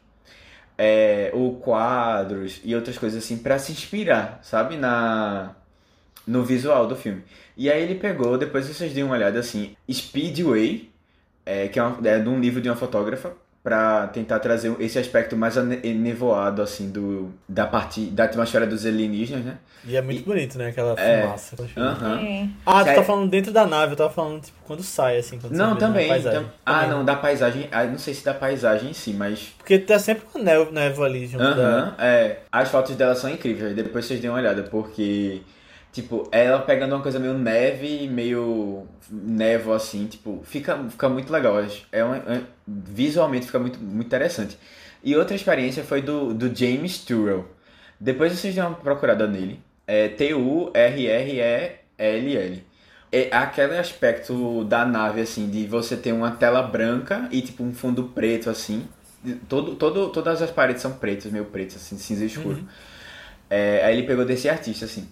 é, 0.77 1.31
ou 1.33 1.57
quadros 1.57 2.61
e 2.65 2.75
outras 2.75 2.99
coisas 2.99 3.23
assim, 3.25 3.39
para 3.39 3.59
se 3.59 3.73
inspirar, 3.73 4.41
sabe? 4.43 4.77
Na, 4.77 5.55
no 6.27 6.45
visual 6.45 6.87
do 6.87 6.95
filme. 6.95 7.25
E 7.57 7.71
aí 7.71 7.83
ele 7.83 7.97
pegou, 7.97 8.39
depois 8.39 8.67
vocês 8.67 8.93
deem 8.93 9.05
uma 9.05 9.15
olhada 9.15 9.39
assim, 9.39 9.77
Speedway, 9.91 10.91
é, 11.45 11.69
que 11.69 11.79
é, 11.79 11.83
uma, 11.83 12.09
é 12.09 12.19
de 12.19 12.29
um 12.29 12.39
livro 12.39 12.61
de 12.61 12.69
uma 12.69 12.77
fotógrafa, 12.77 13.33
para 13.69 14.07
tentar 14.07 14.39
trazer 14.39 14.75
esse 14.81 14.99
aspecto 14.99 15.37
mais 15.37 15.55
nevoado 15.57 16.63
assim 16.63 16.91
do 16.91 17.31
da 17.47 17.67
parte 17.67 18.01
da 18.07 18.25
atmosfera 18.25 18.67
dos 18.67 18.87
alienígenas, 18.87 19.45
né? 19.45 19.59
E 19.85 19.95
é 19.95 20.01
muito 20.01 20.23
e, 20.23 20.25
bonito, 20.25 20.57
né, 20.57 20.69
aquela 20.69 20.99
é, 20.99 21.23
fumaça. 21.23 21.55
Uh 21.55 21.67
-huh. 21.77 22.25
é. 22.25 22.49
Ah, 22.65 22.83
tu 22.83 22.95
tá 22.95 23.03
falando 23.03 23.29
dentro 23.29 23.53
da 23.53 23.67
nave, 23.67 23.93
eu 23.93 23.97
tava 23.97 24.11
falando 24.11 24.41
tipo 24.41 24.57
quando 24.67 24.83
sai 24.83 25.19
assim, 25.19 25.39
quando 25.39 25.53
Não, 25.53 25.77
também, 25.77 26.09
tam... 26.23 26.47
Ah, 26.65 26.87
não, 26.87 27.05
da 27.05 27.15
paisagem, 27.15 27.69
ah, 27.71 27.85
não 27.85 27.99
sei 27.99 28.15
se 28.15 28.25
da 28.25 28.33
paisagem 28.33 28.91
em 28.91 28.95
si, 28.95 29.13
mas 29.13 29.55
porque 29.59 29.79
tá 29.79 29.99
sempre 29.99 30.25
com 30.33 30.39
névoa 30.39 31.07
ali 31.07 31.27
junto 31.27 31.45
uh 31.45 31.49
-huh, 31.49 31.57
da... 31.57 31.95
é. 31.99 32.39
As 32.51 32.71
fotos 32.71 32.97
dela 32.97 33.15
são 33.15 33.29
incríveis, 33.29 33.77
depois 33.77 34.07
vocês 34.07 34.19
deem 34.19 34.31
uma 34.31 34.39
olhada, 34.39 34.63
porque 34.63 35.43
Tipo, 35.93 36.29
ela 36.31 36.61
pegando 36.61 36.95
uma 36.95 37.03
coisa 37.03 37.19
meio 37.19 37.35
neve, 37.35 38.07
meio 38.09 38.87
névoa 39.11 39.77
assim, 39.77 40.07
tipo, 40.07 40.43
fica, 40.45 40.79
fica 40.91 41.09
muito 41.09 41.33
legal. 41.33 41.59
É, 41.61 42.01
é 42.01 42.43
visualmente 42.67 43.47
fica 43.47 43.59
muito, 43.59 43.81
muito 43.81 44.07
interessante. 44.07 44.59
E 45.03 45.17
outra 45.17 45.35
experiência 45.35 45.83
foi 45.83 46.03
do, 46.03 46.35
do 46.35 46.55
James 46.55 46.99
Turrell. 46.99 47.47
Depois 47.99 48.33
vocês 48.33 48.55
dão 48.55 48.69
uma 48.69 48.77
procurada 48.77 49.27
nele. 49.27 49.61
É 49.87 50.09
T-U-R-R-E-L-L. 50.09 50.69
É 53.11 53.35
aquele 53.35 53.79
aspecto 53.79 54.65
da 54.65 54.85
nave, 54.85 55.23
assim, 55.23 55.49
de 55.49 55.67
você 55.67 55.97
ter 55.97 56.13
uma 56.13 56.33
tela 56.33 56.63
branca 56.63 57.27
e 57.33 57.41
tipo 57.41 57.65
um 57.65 57.73
fundo 57.73 58.05
preto, 58.05 58.51
assim. 58.51 58.87
Todo, 59.49 59.75
todo, 59.77 60.11
todas 60.11 60.43
as 60.43 60.51
paredes 60.51 60.83
são 60.83 60.93
pretas, 60.93 61.33
meio 61.33 61.47
pretas, 61.47 61.77
assim, 61.77 61.97
cinza 61.97 62.25
escuro. 62.27 62.59
Uhum. 62.59 62.67
É, 63.49 63.83
aí 63.85 63.97
ele 63.97 64.07
pegou 64.07 64.27
desse 64.27 64.49
artista, 64.49 64.85
assim. 64.85 65.09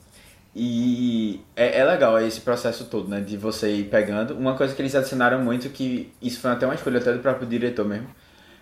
E 0.59 1.43
é, 1.55 1.81
é 1.81 1.85
legal 1.85 2.19
esse 2.19 2.41
processo 2.41 2.87
todo, 2.87 3.11
né? 3.11 3.21
De 3.21 3.37
você 3.37 3.71
ir 3.71 3.85
pegando. 3.91 4.33
Uma 4.35 4.57
coisa 4.57 4.75
que 4.75 4.81
eles 4.81 4.95
adicionaram 4.95 5.39
muito, 5.45 5.69
que 5.69 6.11
isso 6.23 6.41
foi 6.41 6.51
até 6.51 6.65
uma 6.65 6.75
escolha 6.75 6.99
até 6.99 7.13
do 7.13 7.19
próprio 7.19 7.47
diretor 7.47 7.85
mesmo. 7.87 8.09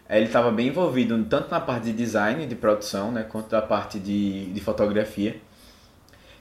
É, 0.09 0.17
ele 0.17 0.27
estava 0.27 0.51
bem 0.51 0.69
envolvido 0.69 1.17
tanto 1.27 1.49
na 1.53 1.61
parte 1.61 1.85
de 1.85 1.93
design, 1.93 2.47
de 2.49 2.57
produção, 2.57 3.13
né? 3.13 3.23
Quanto 3.23 3.49
da 3.49 3.63
parte 3.63 4.01
de, 4.01 4.47
de 4.47 4.61
fotografia. 4.61 5.37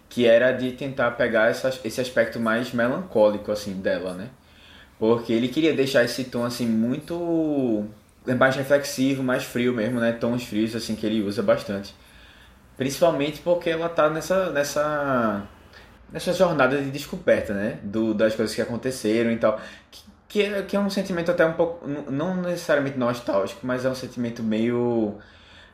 Que 0.10 0.26
era 0.26 0.52
de 0.52 0.72
tentar 0.72 1.12
pegar 1.12 1.50
essa, 1.52 1.72
esse 1.84 2.02
aspecto 2.02 2.40
mais 2.40 2.74
melancólico, 2.74 3.52
assim, 3.52 3.74
dela, 3.74 4.16
né? 4.16 4.30
Porque 4.98 5.32
ele 5.32 5.50
queria 5.50 5.74
deixar 5.74 6.04
esse 6.04 6.24
tom, 6.26 6.46
assim, 6.46 6.66
muito... 6.66 7.86
Mais 8.40 8.56
reflexivo, 8.56 9.22
mais 9.22 9.44
frio 9.44 9.72
mesmo, 9.74 10.00
né? 10.00 10.14
Tons 10.14 10.46
frios, 10.46 10.76
assim, 10.76 10.96
que 10.96 11.06
ele 11.06 11.22
usa 11.22 11.44
bastante. 11.44 11.94
Principalmente 12.84 13.40
porque 13.40 13.70
ela 13.70 13.88
tá 13.88 14.10
nessa, 14.10 14.52
nessa, 14.52 15.44
nessa 16.12 16.34
jornada 16.34 16.82
de 16.82 16.92
descoberta, 16.92 17.54
né? 17.54 17.80
Do, 17.82 18.14
das 18.14 18.36
coisas 18.36 18.54
que 18.54 18.62
aconteceram 18.62 19.32
e 19.32 19.38
tal. 19.38 19.58
Que, 19.90 20.02
que, 20.28 20.42
é, 20.42 20.62
que 20.64 20.76
é 20.76 20.80
um 20.82 20.90
sentimento 20.90 21.32
até 21.32 21.46
um 21.46 21.54
pouco, 21.54 21.88
não 21.88 22.36
necessariamente 22.36 22.98
nostálgico, 22.98 23.66
mas 23.66 23.86
é 23.86 23.90
um 23.90 23.96
sentimento 23.96 24.44
meio, 24.44 25.16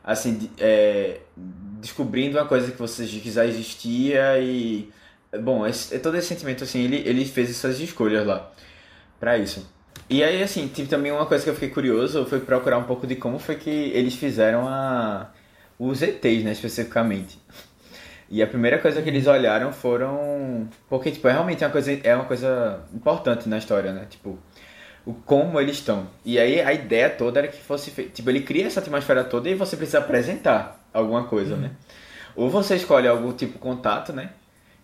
assim, 0.04 0.48
é, 0.56 1.18
descobrindo 1.80 2.38
uma 2.38 2.46
coisa 2.46 2.70
que 2.70 2.78
você 2.78 3.04
já 3.06 3.44
existia 3.44 4.38
e... 4.38 4.88
Bom, 5.42 5.66
esse, 5.66 5.98
todo 5.98 6.16
esse 6.16 6.28
sentimento, 6.28 6.62
assim, 6.62 6.84
ele, 6.84 7.02
ele 7.04 7.24
fez 7.24 7.50
essas 7.50 7.80
escolhas 7.80 8.24
lá 8.24 8.52
para 9.18 9.36
isso. 9.36 9.68
E 10.08 10.22
aí, 10.22 10.40
assim, 10.44 10.68
tive 10.68 10.88
também 10.88 11.10
uma 11.10 11.26
coisa 11.26 11.42
que 11.42 11.50
eu 11.50 11.54
fiquei 11.54 11.70
curioso, 11.70 12.24
foi 12.26 12.38
procurar 12.38 12.78
um 12.78 12.84
pouco 12.84 13.04
de 13.04 13.16
como 13.16 13.40
foi 13.40 13.56
que 13.56 13.68
eles 13.68 14.14
fizeram 14.14 14.68
a 14.68 15.28
os 15.80 16.02
ETs, 16.02 16.44
né, 16.44 16.52
especificamente. 16.52 17.40
E 18.28 18.42
a 18.42 18.46
primeira 18.46 18.78
coisa 18.78 19.00
que 19.00 19.08
eles 19.08 19.26
olharam 19.26 19.72
foram. 19.72 20.68
Porque, 20.88 21.10
tipo, 21.10 21.26
é 21.26 21.32
realmente 21.32 21.64
uma 21.64 21.70
coisa, 21.70 21.98
é 22.04 22.14
uma 22.14 22.26
coisa 22.26 22.80
importante 22.94 23.48
na 23.48 23.58
história, 23.58 23.92
né? 23.92 24.06
Tipo, 24.08 24.38
o 25.04 25.14
como 25.14 25.58
eles 25.58 25.76
estão. 25.76 26.06
E 26.24 26.38
aí 26.38 26.60
a 26.60 26.72
ideia 26.72 27.08
toda 27.10 27.40
era 27.40 27.48
que 27.48 27.60
fosse. 27.60 27.90
Tipo, 27.90 28.30
ele 28.30 28.42
cria 28.42 28.66
essa 28.66 28.78
atmosfera 28.78 29.24
toda 29.24 29.48
e 29.48 29.54
você 29.54 29.76
precisa 29.76 29.98
apresentar 29.98 30.80
alguma 30.92 31.24
coisa, 31.24 31.54
uhum. 31.54 31.62
né? 31.62 31.70
Ou 32.36 32.48
você 32.48 32.76
escolhe 32.76 33.08
algum 33.08 33.32
tipo 33.32 33.54
de 33.54 33.58
contato, 33.58 34.12
né? 34.12 34.30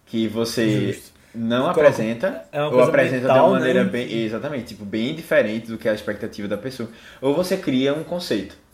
Que 0.06 0.26
você. 0.26 0.92
Justo. 0.92 1.12
não 1.32 1.68
apresenta, 1.68 2.42
é 2.50 2.62
ou 2.62 2.82
apresenta 2.82 3.28
mental, 3.28 3.34
de 3.34 3.44
uma 3.44 3.58
maneira 3.60 3.84
né? 3.84 3.90
bem. 3.90 4.24
Exatamente, 4.24 4.68
tipo, 4.68 4.84
bem 4.84 5.14
diferente 5.14 5.68
do 5.68 5.78
que 5.78 5.88
a 5.88 5.94
expectativa 5.94 6.48
da 6.48 6.56
pessoa. 6.56 6.88
Ou 7.20 7.34
você 7.34 7.56
cria 7.56 7.94
um 7.94 8.02
conceito. 8.02 8.65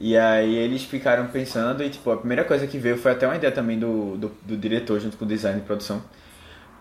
E 0.00 0.16
aí 0.16 0.54
eles 0.54 0.84
ficaram 0.84 1.26
pensando, 1.26 1.82
e 1.82 1.90
tipo, 1.90 2.10
a 2.10 2.16
primeira 2.16 2.44
coisa 2.44 2.66
que 2.66 2.78
veio 2.78 2.96
foi 2.96 3.12
até 3.12 3.26
uma 3.26 3.34
ideia 3.36 3.52
também 3.52 3.78
do, 3.78 4.16
do, 4.16 4.32
do 4.42 4.56
diretor 4.56 5.00
junto 5.00 5.16
com 5.16 5.24
o 5.24 5.28
design 5.28 5.60
de 5.60 5.66
produção. 5.66 6.02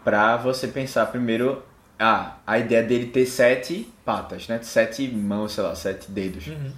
Pra 0.03 0.37
você 0.37 0.67
pensar 0.67 1.07
primeiro. 1.07 1.63
Ah, 1.99 2.37
a 2.45 2.59
ideia 2.59 2.83
dele 2.83 3.07
ter 3.07 3.25
sete 3.25 3.91
patas, 4.05 4.47
né? 4.47 4.59
Sete 4.61 5.07
mãos, 5.07 5.53
sei 5.53 5.63
lá, 5.63 5.73
sete 5.75 6.11
dedos. 6.11 6.45
Uhum. 6.45 6.71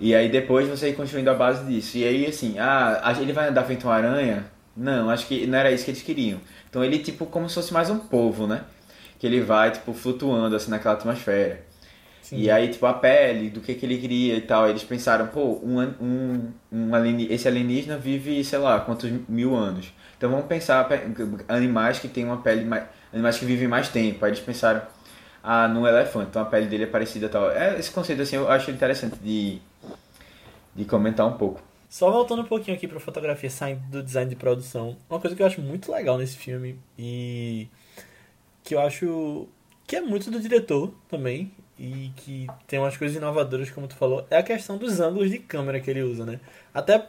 E 0.00 0.14
aí 0.14 0.30
depois 0.30 0.66
você 0.66 0.88
ir 0.88 0.94
construindo 0.94 1.28
a 1.28 1.34
base 1.34 1.64
disso. 1.66 1.98
E 1.98 2.04
aí 2.04 2.26
assim, 2.26 2.58
ah, 2.58 3.14
ele 3.20 3.32
vai 3.32 3.48
andar 3.48 3.64
feito 3.64 3.84
uma 3.86 3.94
aranha? 3.94 4.46
Não, 4.76 5.10
acho 5.10 5.26
que 5.26 5.46
não 5.46 5.58
era 5.58 5.70
isso 5.70 5.84
que 5.84 5.90
eles 5.90 6.02
queriam. 6.02 6.40
Então 6.68 6.82
ele 6.82 6.98
tipo 6.98 7.26
como 7.26 7.48
se 7.48 7.54
fosse 7.56 7.72
mais 7.72 7.90
um 7.90 7.98
povo, 7.98 8.46
né? 8.46 8.62
Que 9.18 9.26
ele 9.26 9.40
vai 9.40 9.70
tipo 9.70 9.92
flutuando 9.92 10.56
assim 10.56 10.70
naquela 10.70 10.94
atmosfera. 10.94 11.62
Sim. 12.24 12.38
E 12.38 12.50
aí 12.50 12.68
tipo 12.68 12.86
a 12.86 12.94
pele, 12.94 13.50
do 13.50 13.60
que 13.60 13.74
que 13.74 13.84
ele 13.84 13.98
queria 13.98 14.34
e 14.34 14.40
tal. 14.40 14.66
Eles 14.66 14.82
pensaram, 14.82 15.26
pô, 15.26 15.60
um, 15.62 15.78
um, 16.00 16.52
um 16.72 16.94
alien, 16.94 17.30
esse 17.30 17.46
alienígena 17.46 17.98
vive, 17.98 18.42
sei 18.42 18.58
lá, 18.58 18.80
quantos 18.80 19.10
mil 19.28 19.54
anos. 19.54 19.92
Então 20.16 20.30
vamos 20.30 20.46
pensar 20.46 20.88
animais 21.48 21.98
que 21.98 22.08
têm 22.08 22.24
uma 22.24 22.38
pele 22.38 22.64
mais, 22.64 22.84
animais 23.12 23.38
que 23.38 23.44
vivem 23.44 23.68
mais 23.68 23.90
tempo. 23.90 24.24
Aí 24.24 24.30
eles 24.30 24.40
pensaram, 24.40 24.80
ah, 25.42 25.68
no 25.68 25.86
elefante, 25.86 26.28
então 26.30 26.40
a 26.40 26.46
pele 26.46 26.66
dele 26.66 26.84
é 26.84 26.86
parecida 26.86 27.26
e 27.26 27.28
tal. 27.28 27.50
É, 27.50 27.78
esse 27.78 27.90
conceito 27.90 28.22
assim 28.22 28.36
eu 28.36 28.50
acho 28.50 28.70
interessante 28.70 29.16
de 29.18 29.60
de 30.74 30.84
comentar 30.86 31.26
um 31.26 31.34
pouco. 31.34 31.62
Só 31.90 32.10
voltando 32.10 32.40
um 32.40 32.46
pouquinho 32.46 32.74
aqui 32.74 32.88
pra 32.88 32.98
fotografia, 32.98 33.50
saindo 33.50 33.82
do 33.90 34.02
design 34.02 34.28
de 34.28 34.34
produção, 34.34 34.96
uma 35.08 35.20
coisa 35.20 35.36
que 35.36 35.42
eu 35.42 35.46
acho 35.46 35.60
muito 35.60 35.92
legal 35.92 36.16
nesse 36.16 36.36
filme 36.38 36.76
e 36.98 37.68
que 38.64 38.74
eu 38.74 38.80
acho 38.80 39.46
que 39.86 39.94
é 39.94 40.00
muito 40.00 40.30
do 40.30 40.40
diretor 40.40 40.92
também 41.08 41.52
e 41.78 42.10
que 42.16 42.46
tem 42.66 42.78
umas 42.78 42.96
coisas 42.96 43.16
inovadoras, 43.16 43.70
como 43.70 43.88
tu 43.88 43.96
falou, 43.96 44.26
é 44.30 44.36
a 44.36 44.42
questão 44.42 44.76
dos 44.76 45.00
ângulos 45.00 45.30
de 45.30 45.38
câmera 45.38 45.80
que 45.80 45.90
ele 45.90 46.02
usa, 46.02 46.24
né? 46.24 46.40
Até 46.72 47.04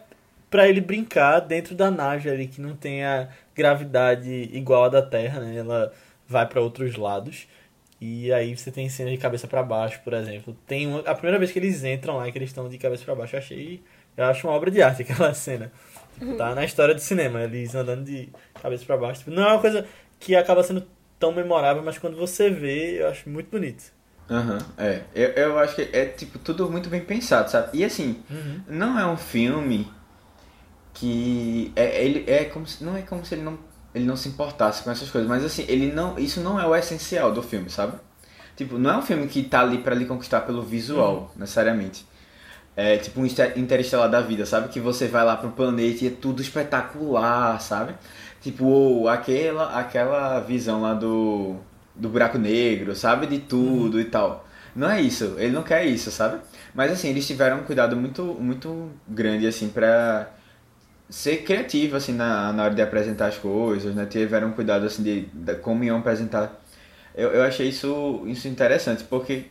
para 0.49 0.67
ele 0.67 0.82
brincar 0.82 1.39
dentro 1.39 1.75
da 1.75 1.91
nave 1.91 2.30
ali, 2.30 2.47
que 2.47 2.62
não 2.62 2.75
tem 2.75 3.04
a 3.04 3.30
gravidade 3.56 4.49
igual 4.54 4.86
a 4.86 4.89
da 4.89 5.01
Terra, 5.01 5.41
né? 5.41 5.58
Ela 5.58 5.91
vai 6.28 6.45
para 6.47 6.62
outros 6.62 6.95
lados. 6.95 7.47
E 7.99 8.32
aí 8.34 8.56
você 8.56 8.71
tem 8.71 8.89
cena 8.89 9.12
de 9.12 9.17
cabeça 9.17 9.47
para 9.47 9.63
baixo, 9.63 9.99
por 10.04 10.13
exemplo. 10.13 10.56
Tem 10.67 10.88
uma, 10.88 10.99
a 11.01 11.13
primeira 11.13 11.39
vez 11.39 11.51
que 11.51 11.60
eles 11.60 11.84
entram 11.84 12.17
lá, 12.17 12.32
que 12.32 12.38
eles 12.38 12.49
estão 12.49 12.67
de 12.67 12.78
cabeça 12.78 13.04
para 13.06 13.15
baixo, 13.15 13.36
eu 13.36 13.39
achei 13.39 13.84
eu 14.17 14.25
acho 14.25 14.47
uma 14.47 14.56
obra 14.56 14.71
de 14.71 14.82
arte 14.82 15.01
aquela 15.01 15.34
cena. 15.36 15.71
Tipo, 16.17 16.36
tá 16.36 16.56
na 16.56 16.63
história 16.63 16.93
do 16.93 17.01
cinema, 17.01 17.43
eles 17.43 17.75
andando 17.75 18.06
de 18.06 18.30
cabeça 18.62 18.86
para 18.86 18.97
baixo. 18.97 19.19
Tipo, 19.19 19.32
não 19.32 19.43
é 19.43 19.47
uma 19.47 19.62
coisa 19.62 19.86
que 20.19 20.36
acaba 20.36 20.63
sendo 20.63 20.86
tão 21.19 21.34
memorável, 21.34 21.84
mas 21.84 21.97
quando 21.97 22.15
você 22.15 22.49
vê, 22.49 23.01
eu 23.01 23.10
acho 23.10 23.30
muito 23.30 23.49
bonito. 23.49 23.93
Aham, 24.30 24.54
uhum, 24.54 24.60
é. 24.78 25.02
Eu, 25.14 25.30
eu 25.30 25.60
acho 25.60 25.76
que 25.76 25.90
é 25.94 26.06
tipo 26.06 26.40
tudo 26.40 26.70
muito 26.70 26.90
bem 26.90 27.02
pensado, 27.02 27.50
sabe? 27.50 27.78
E 27.78 27.86
assim, 27.86 28.24
uhum. 28.30 28.62
não 28.68 29.00
é 29.00 29.06
um 29.06 29.18
filme 29.18 29.88
que 30.94 31.72
é, 31.76 32.04
ele 32.04 32.24
é 32.28 32.46
como 32.46 32.66
se, 32.66 32.84
não 32.84 32.96
é 32.98 33.02
como 33.02 33.24
se 33.26 33.36
ele 33.36 33.44
não 33.44 33.58
ele 33.94 34.06
não 34.06 34.18
se 34.18 34.28
importasse 34.28 34.84
com 34.84 34.92
essas 34.92 35.10
coisas, 35.10 35.30
mas 35.30 35.44
assim, 35.46 35.66
ele 35.70 35.92
não, 35.92 36.20
isso 36.20 36.42
não 36.42 36.60
é 36.60 36.68
o 36.68 36.76
essencial 36.76 37.32
do 37.32 37.42
filme, 37.42 37.70
sabe? 37.70 37.94
Tipo, 38.56 38.78
não 38.78 38.90
é 38.92 38.98
um 38.98 39.02
filme 39.02 39.26
que 39.28 39.44
tá 39.44 39.62
ali 39.62 39.78
para 39.78 39.96
lhe 39.96 40.06
conquistar 40.06 40.42
pelo 40.42 40.62
visual, 40.62 41.16
uhum. 41.16 41.40
necessariamente. 41.40 42.06
É 42.76 42.98
tipo 42.98 43.22
um 43.22 43.26
interestelar 43.26 44.10
da 44.10 44.20
vida, 44.20 44.46
sabe? 44.46 44.68
Que 44.68 44.82
você 44.82 45.08
vai 45.08 45.24
lá 45.24 45.38
pro 45.38 45.52
planeta 45.52 46.04
e 46.04 46.08
é 46.08 46.12
tudo 46.12 46.42
espetacular, 46.42 47.62
sabe? 47.62 47.96
Tipo, 48.42 48.66
ou 48.66 49.08
aquela, 49.08 49.80
aquela 49.80 50.40
visão 50.42 50.82
lá 50.82 50.94
do, 50.94 51.56
do 51.95 52.10
buraco 52.10 52.38
negro, 52.38 52.95
sabe? 52.95 53.27
De 53.27 53.39
tudo 53.39 53.95
uhum. 53.95 54.01
e 54.01 54.05
tal. 54.05 54.47
Não 54.75 54.89
é 54.89 55.01
isso, 55.01 55.36
ele 55.38 55.53
não 55.53 55.63
quer 55.63 55.86
isso, 55.86 56.12
sabe? 56.12 56.39
Mas 56.73 56.91
assim, 56.91 57.10
eles 57.10 57.25
tiveram 57.25 57.60
um 57.60 57.63
cuidado 57.63 57.95
muito, 57.95 58.23
muito 58.23 58.91
grande, 59.08 59.47
assim, 59.47 59.69
pra 59.69 60.29
ser 61.10 61.38
criativo, 61.43 61.95
assim, 61.95 62.13
na, 62.13 62.51
na 62.51 62.63
hora 62.65 62.75
de 62.75 62.81
apresentar 62.81 63.27
as 63.27 63.38
coisas, 63.38 63.95
né? 63.95 64.05
Tiveram 64.05 64.49
um 64.49 64.51
cuidado, 64.51 64.86
assim, 64.86 65.01
de, 65.03 65.21
de 65.27 65.55
como 65.55 65.84
iam 65.84 65.99
apresentar. 65.99 66.62
Eu, 67.15 67.31
eu 67.31 67.43
achei 67.43 67.69
isso, 67.69 68.23
isso 68.25 68.47
interessante, 68.49 69.03
porque 69.05 69.45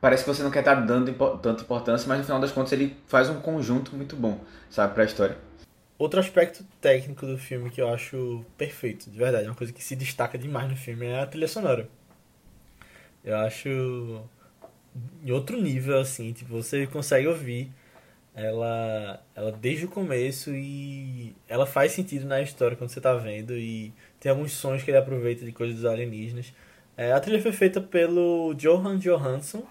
parece 0.00 0.22
que 0.24 0.30
você 0.30 0.42
não 0.42 0.50
quer 0.50 0.60
estar 0.60 0.74
dando 0.76 1.12
tanta 1.38 1.62
importância, 1.62 2.06
mas 2.08 2.18
no 2.18 2.24
final 2.24 2.40
das 2.40 2.52
contas 2.52 2.72
ele 2.72 2.96
faz 3.08 3.28
um 3.28 3.40
conjunto 3.40 3.96
muito 3.96 4.14
bom, 4.14 4.40
sabe, 4.70 4.94
pra 4.94 5.04
história. 5.04 5.36
Outro 6.00 6.18
aspecto 6.18 6.64
técnico 6.80 7.26
do 7.26 7.36
filme 7.36 7.68
que 7.68 7.78
eu 7.78 7.86
acho 7.92 8.42
perfeito, 8.56 9.10
de 9.10 9.18
verdade, 9.18 9.46
uma 9.46 9.54
coisa 9.54 9.70
que 9.70 9.84
se 9.84 9.94
destaca 9.94 10.38
demais 10.38 10.66
no 10.66 10.74
filme 10.74 11.04
é 11.04 11.20
a 11.20 11.26
trilha 11.26 11.46
sonora. 11.46 11.86
Eu 13.22 13.36
acho 13.36 13.68
em 15.22 15.30
outro 15.30 15.60
nível, 15.60 16.00
assim, 16.00 16.32
tipo, 16.32 16.50
você 16.54 16.86
consegue 16.86 17.26
ouvir 17.26 17.70
ela, 18.34 19.22
ela 19.34 19.52
desde 19.52 19.84
o 19.84 19.88
começo 19.88 20.54
e 20.54 21.36
ela 21.46 21.66
faz 21.66 21.92
sentido 21.92 22.24
na 22.26 22.40
história 22.40 22.78
quando 22.78 22.88
você 22.88 22.98
tá 22.98 23.12
vendo 23.12 23.54
e 23.54 23.92
tem 24.18 24.30
alguns 24.30 24.52
sons 24.52 24.82
que 24.82 24.90
ele 24.90 24.96
aproveita 24.96 25.44
de 25.44 25.52
coisas 25.52 25.76
dos 25.76 25.84
alienígenas. 25.84 26.50
É, 26.96 27.12
a 27.12 27.20
trilha 27.20 27.42
foi 27.42 27.52
feita 27.52 27.78
pelo 27.78 28.54
Johan 28.54 28.98
Johansson, 28.98 29.66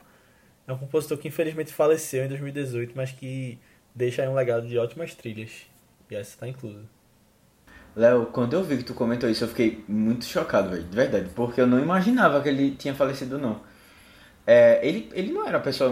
é 0.67 0.73
um 0.73 0.77
compositor 0.77 1.17
que 1.17 1.29
infelizmente 1.29 1.73
faleceu 1.73 2.23
em 2.23 2.27
2018, 2.27 2.93
mas 2.95 3.11
que 3.11 3.57
deixa 3.95 4.21
aí 4.21 4.27
um 4.27 4.35
legado 4.35 4.67
de 4.67 4.77
ótimas 4.77 5.15
trilhas. 5.15 5.67
E 6.09 6.15
essa 6.15 6.31
está 6.31 6.47
inclusa. 6.47 6.81
Léo, 7.95 8.27
quando 8.27 8.53
eu 8.53 8.63
vi 8.63 8.77
que 8.77 8.83
tu 8.83 8.93
comentou 8.93 9.29
isso, 9.29 9.43
eu 9.43 9.47
fiquei 9.47 9.83
muito 9.87 10.25
chocado, 10.25 10.69
velho, 10.69 10.83
de 10.83 10.95
verdade, 10.95 11.29
porque 11.35 11.59
eu 11.59 11.67
não 11.67 11.79
imaginava 11.79 12.41
que 12.41 12.49
ele 12.49 12.71
tinha 12.71 12.93
falecido, 12.93 13.37
não. 13.37 13.59
É, 14.45 14.79
ele, 14.87 15.09
ele 15.13 15.31
não 15.31 15.47
era 15.47 15.57
uma 15.57 15.63
pessoa, 15.63 15.91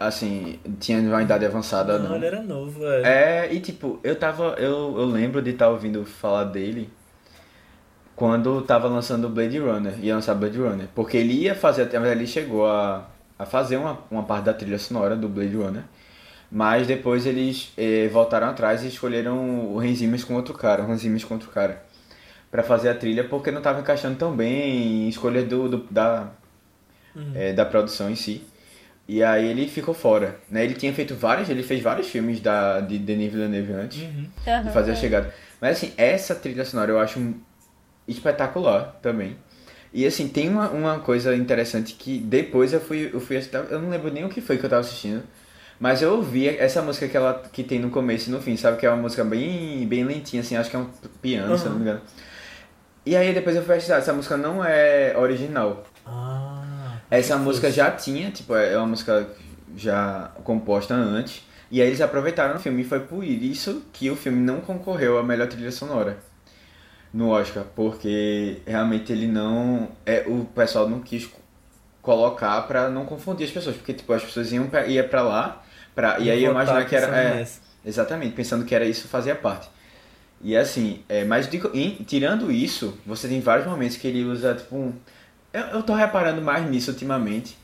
assim, 0.00 0.58
tinha 0.80 0.98
uma 1.00 1.22
idade 1.22 1.44
avançada, 1.44 1.98
não. 1.98 2.10
Não, 2.10 2.16
ele 2.16 2.26
era 2.26 2.42
novo, 2.42 2.84
é. 2.86 3.02
É, 3.46 3.54
e 3.54 3.60
tipo, 3.60 4.00
eu 4.02 4.16
tava, 4.16 4.54
eu, 4.58 4.96
eu 4.96 5.04
lembro 5.04 5.42
de 5.42 5.50
estar 5.50 5.66
tá 5.66 5.70
ouvindo 5.70 6.04
falar 6.04 6.44
dele 6.44 6.90
quando 8.16 8.62
tava 8.62 8.88
lançando 8.88 9.28
Blade 9.28 9.58
Runner, 9.58 9.98
ia 10.02 10.14
lançar 10.14 10.34
Blade 10.34 10.58
Runner, 10.58 10.88
porque 10.94 11.16
ele 11.16 11.34
ia 11.34 11.54
fazer, 11.54 11.82
até 11.82 11.98
mas 11.98 12.10
ele 12.10 12.26
chegou 12.26 12.66
a 12.66 13.10
a 13.38 13.44
fazer 13.44 13.76
uma, 13.76 13.98
uma 14.10 14.22
parte 14.22 14.44
da 14.44 14.54
trilha 14.54 14.78
sonora 14.78 15.16
do 15.16 15.28
Blade 15.28 15.56
Runner. 15.56 15.82
Mas 16.54 16.86
depois 16.86 17.26
eles 17.26 17.72
eh, 17.76 18.08
voltaram 18.12 18.46
atrás 18.46 18.84
e 18.84 18.86
escolheram 18.86 19.74
o 19.74 19.80
Zimmer 19.92 20.24
com 20.24 20.34
outro 20.34 20.54
cara, 20.54 20.84
o 20.84 20.96
Zimmer 20.96 21.26
com 21.26 21.34
outro 21.34 21.50
cara, 21.50 21.82
para 22.48 22.62
fazer 22.62 22.90
a 22.90 22.94
trilha 22.94 23.24
porque 23.24 23.50
não 23.50 23.58
estava 23.58 23.80
encaixando 23.80 24.16
tão 24.16 24.36
bem 24.36 25.04
em 25.04 25.08
escolhas 25.08 25.48
do, 25.48 25.68
do, 25.68 25.78
da, 25.90 26.30
uhum. 27.12 27.32
eh, 27.34 27.52
da 27.52 27.66
produção 27.66 28.08
em 28.08 28.14
si. 28.14 28.46
E 29.08 29.20
aí 29.20 29.48
ele 29.48 29.66
ficou 29.66 29.92
fora, 29.92 30.38
né? 30.48 30.62
Ele 30.62 30.74
tinha 30.74 30.92
feito 30.94 31.16
vários, 31.16 31.50
ele 31.50 31.64
fez 31.64 31.82
vários 31.82 32.06
filmes 32.06 32.40
da, 32.40 32.78
de 32.78 33.00
Denis 33.00 33.32
Villeneuve 33.32 33.72
antes 33.72 34.02
uhum. 34.02 34.28
de 34.62 34.70
fazer 34.72 34.92
a 34.92 34.94
chegada. 34.94 35.34
Mas 35.60 35.78
assim, 35.78 35.92
essa 35.96 36.36
trilha 36.36 36.64
sonora 36.64 36.92
eu 36.92 37.00
acho 37.00 37.34
espetacular 38.06 38.96
também. 39.02 39.36
E 39.92 40.06
assim, 40.06 40.28
tem 40.28 40.48
uma, 40.48 40.70
uma 40.70 41.00
coisa 41.00 41.34
interessante 41.34 41.94
que 41.94 42.16
depois 42.16 42.72
eu 42.72 42.80
fui, 42.80 43.10
eu 43.12 43.20
fui 43.20 43.38
assistir, 43.38 43.56
eu 43.56 43.82
não 43.82 43.90
lembro 43.90 44.12
nem 44.12 44.24
o 44.24 44.28
que 44.28 44.40
foi 44.40 44.56
que 44.56 44.64
eu 44.64 44.70
tava 44.70 44.82
assistindo, 44.82 45.24
mas 45.78 46.02
eu 46.02 46.14
ouvi 46.14 46.48
essa 46.48 46.80
música 46.82 47.08
que 47.08 47.16
ela 47.16 47.42
que 47.52 47.62
tem 47.62 47.78
no 47.78 47.90
começo 47.90 48.28
e 48.28 48.32
no 48.32 48.40
fim, 48.40 48.56
sabe? 48.56 48.78
Que 48.78 48.86
é 48.86 48.90
uma 48.90 49.02
música 49.02 49.24
bem, 49.24 49.86
bem 49.86 50.04
lentinha, 50.04 50.40
assim, 50.42 50.56
acho 50.56 50.70
que 50.70 50.76
é 50.76 50.78
um 50.78 50.88
piano, 51.20 51.52
uhum. 51.52 51.58
se 51.58 51.64
não 51.66 51.74
me 51.74 51.80
engano. 51.82 52.00
E 53.06 53.16
aí 53.16 53.34
depois 53.34 53.54
eu 53.54 53.62
fui 53.62 53.74
assistir, 53.74 53.92
essa 53.92 54.12
música 54.12 54.36
não 54.36 54.64
é 54.64 55.14
original. 55.16 55.84
Ah, 56.06 56.96
essa 57.10 57.36
música 57.36 57.70
já 57.70 57.90
tinha, 57.90 58.30
tipo, 58.30 58.54
é 58.56 58.76
uma 58.78 58.86
música 58.86 59.28
já 59.76 60.30
composta 60.42 60.94
antes. 60.94 61.44
E 61.70 61.80
aí 61.80 61.88
eles 61.88 62.00
aproveitaram 62.00 62.56
o 62.56 62.58
filme 62.58 62.82
e 62.82 62.84
foi 62.84 63.00
por 63.00 63.24
isso 63.24 63.82
que 63.92 64.10
o 64.10 64.16
filme 64.16 64.40
não 64.40 64.60
concorreu 64.60 65.18
à 65.18 65.22
melhor 65.22 65.48
trilha 65.48 65.72
sonora 65.72 66.18
no 67.12 67.30
Oscar, 67.30 67.64
porque 67.76 68.60
realmente 68.66 69.12
ele 69.12 69.26
não. 69.26 69.88
É, 70.04 70.24
o 70.26 70.44
pessoal 70.44 70.88
não 70.88 71.00
quis 71.00 71.30
colocar 72.02 72.60
para 72.62 72.90
não 72.90 73.06
confundir 73.06 73.46
as 73.46 73.52
pessoas, 73.52 73.76
porque 73.76 73.94
tipo, 73.94 74.12
as 74.12 74.22
pessoas 74.22 74.52
iam 74.52 74.66
pra, 74.66 74.86
ia 74.86 75.02
para 75.06 75.22
lá, 75.22 75.62
pra, 75.94 76.18
e, 76.18 76.24
e 76.24 76.30
aí 76.30 76.44
eu 76.44 76.50
imaginava 76.50 76.84
que 76.84 76.96
era. 76.96 77.06
É, 77.16 77.46
exatamente, 77.84 78.34
pensando 78.34 78.64
que 78.64 78.74
era 78.74 78.84
isso 78.84 79.08
fazia 79.08 79.34
parte. 79.34 79.68
E 80.40 80.56
assim, 80.56 81.02
é, 81.08 81.24
mas 81.24 81.48
de, 81.48 81.60
em, 81.72 81.94
tirando 82.04 82.52
isso, 82.52 82.98
você 83.06 83.28
tem 83.28 83.40
vários 83.40 83.66
momentos 83.66 83.96
que 83.96 84.06
ele 84.06 84.24
usa, 84.24 84.54
tipo, 84.54 84.76
um, 84.76 84.92
eu, 85.52 85.62
eu 85.62 85.82
tô 85.82 85.94
reparando 85.94 86.42
mais 86.42 86.68
nisso 86.68 86.90
ultimamente, 86.90 87.56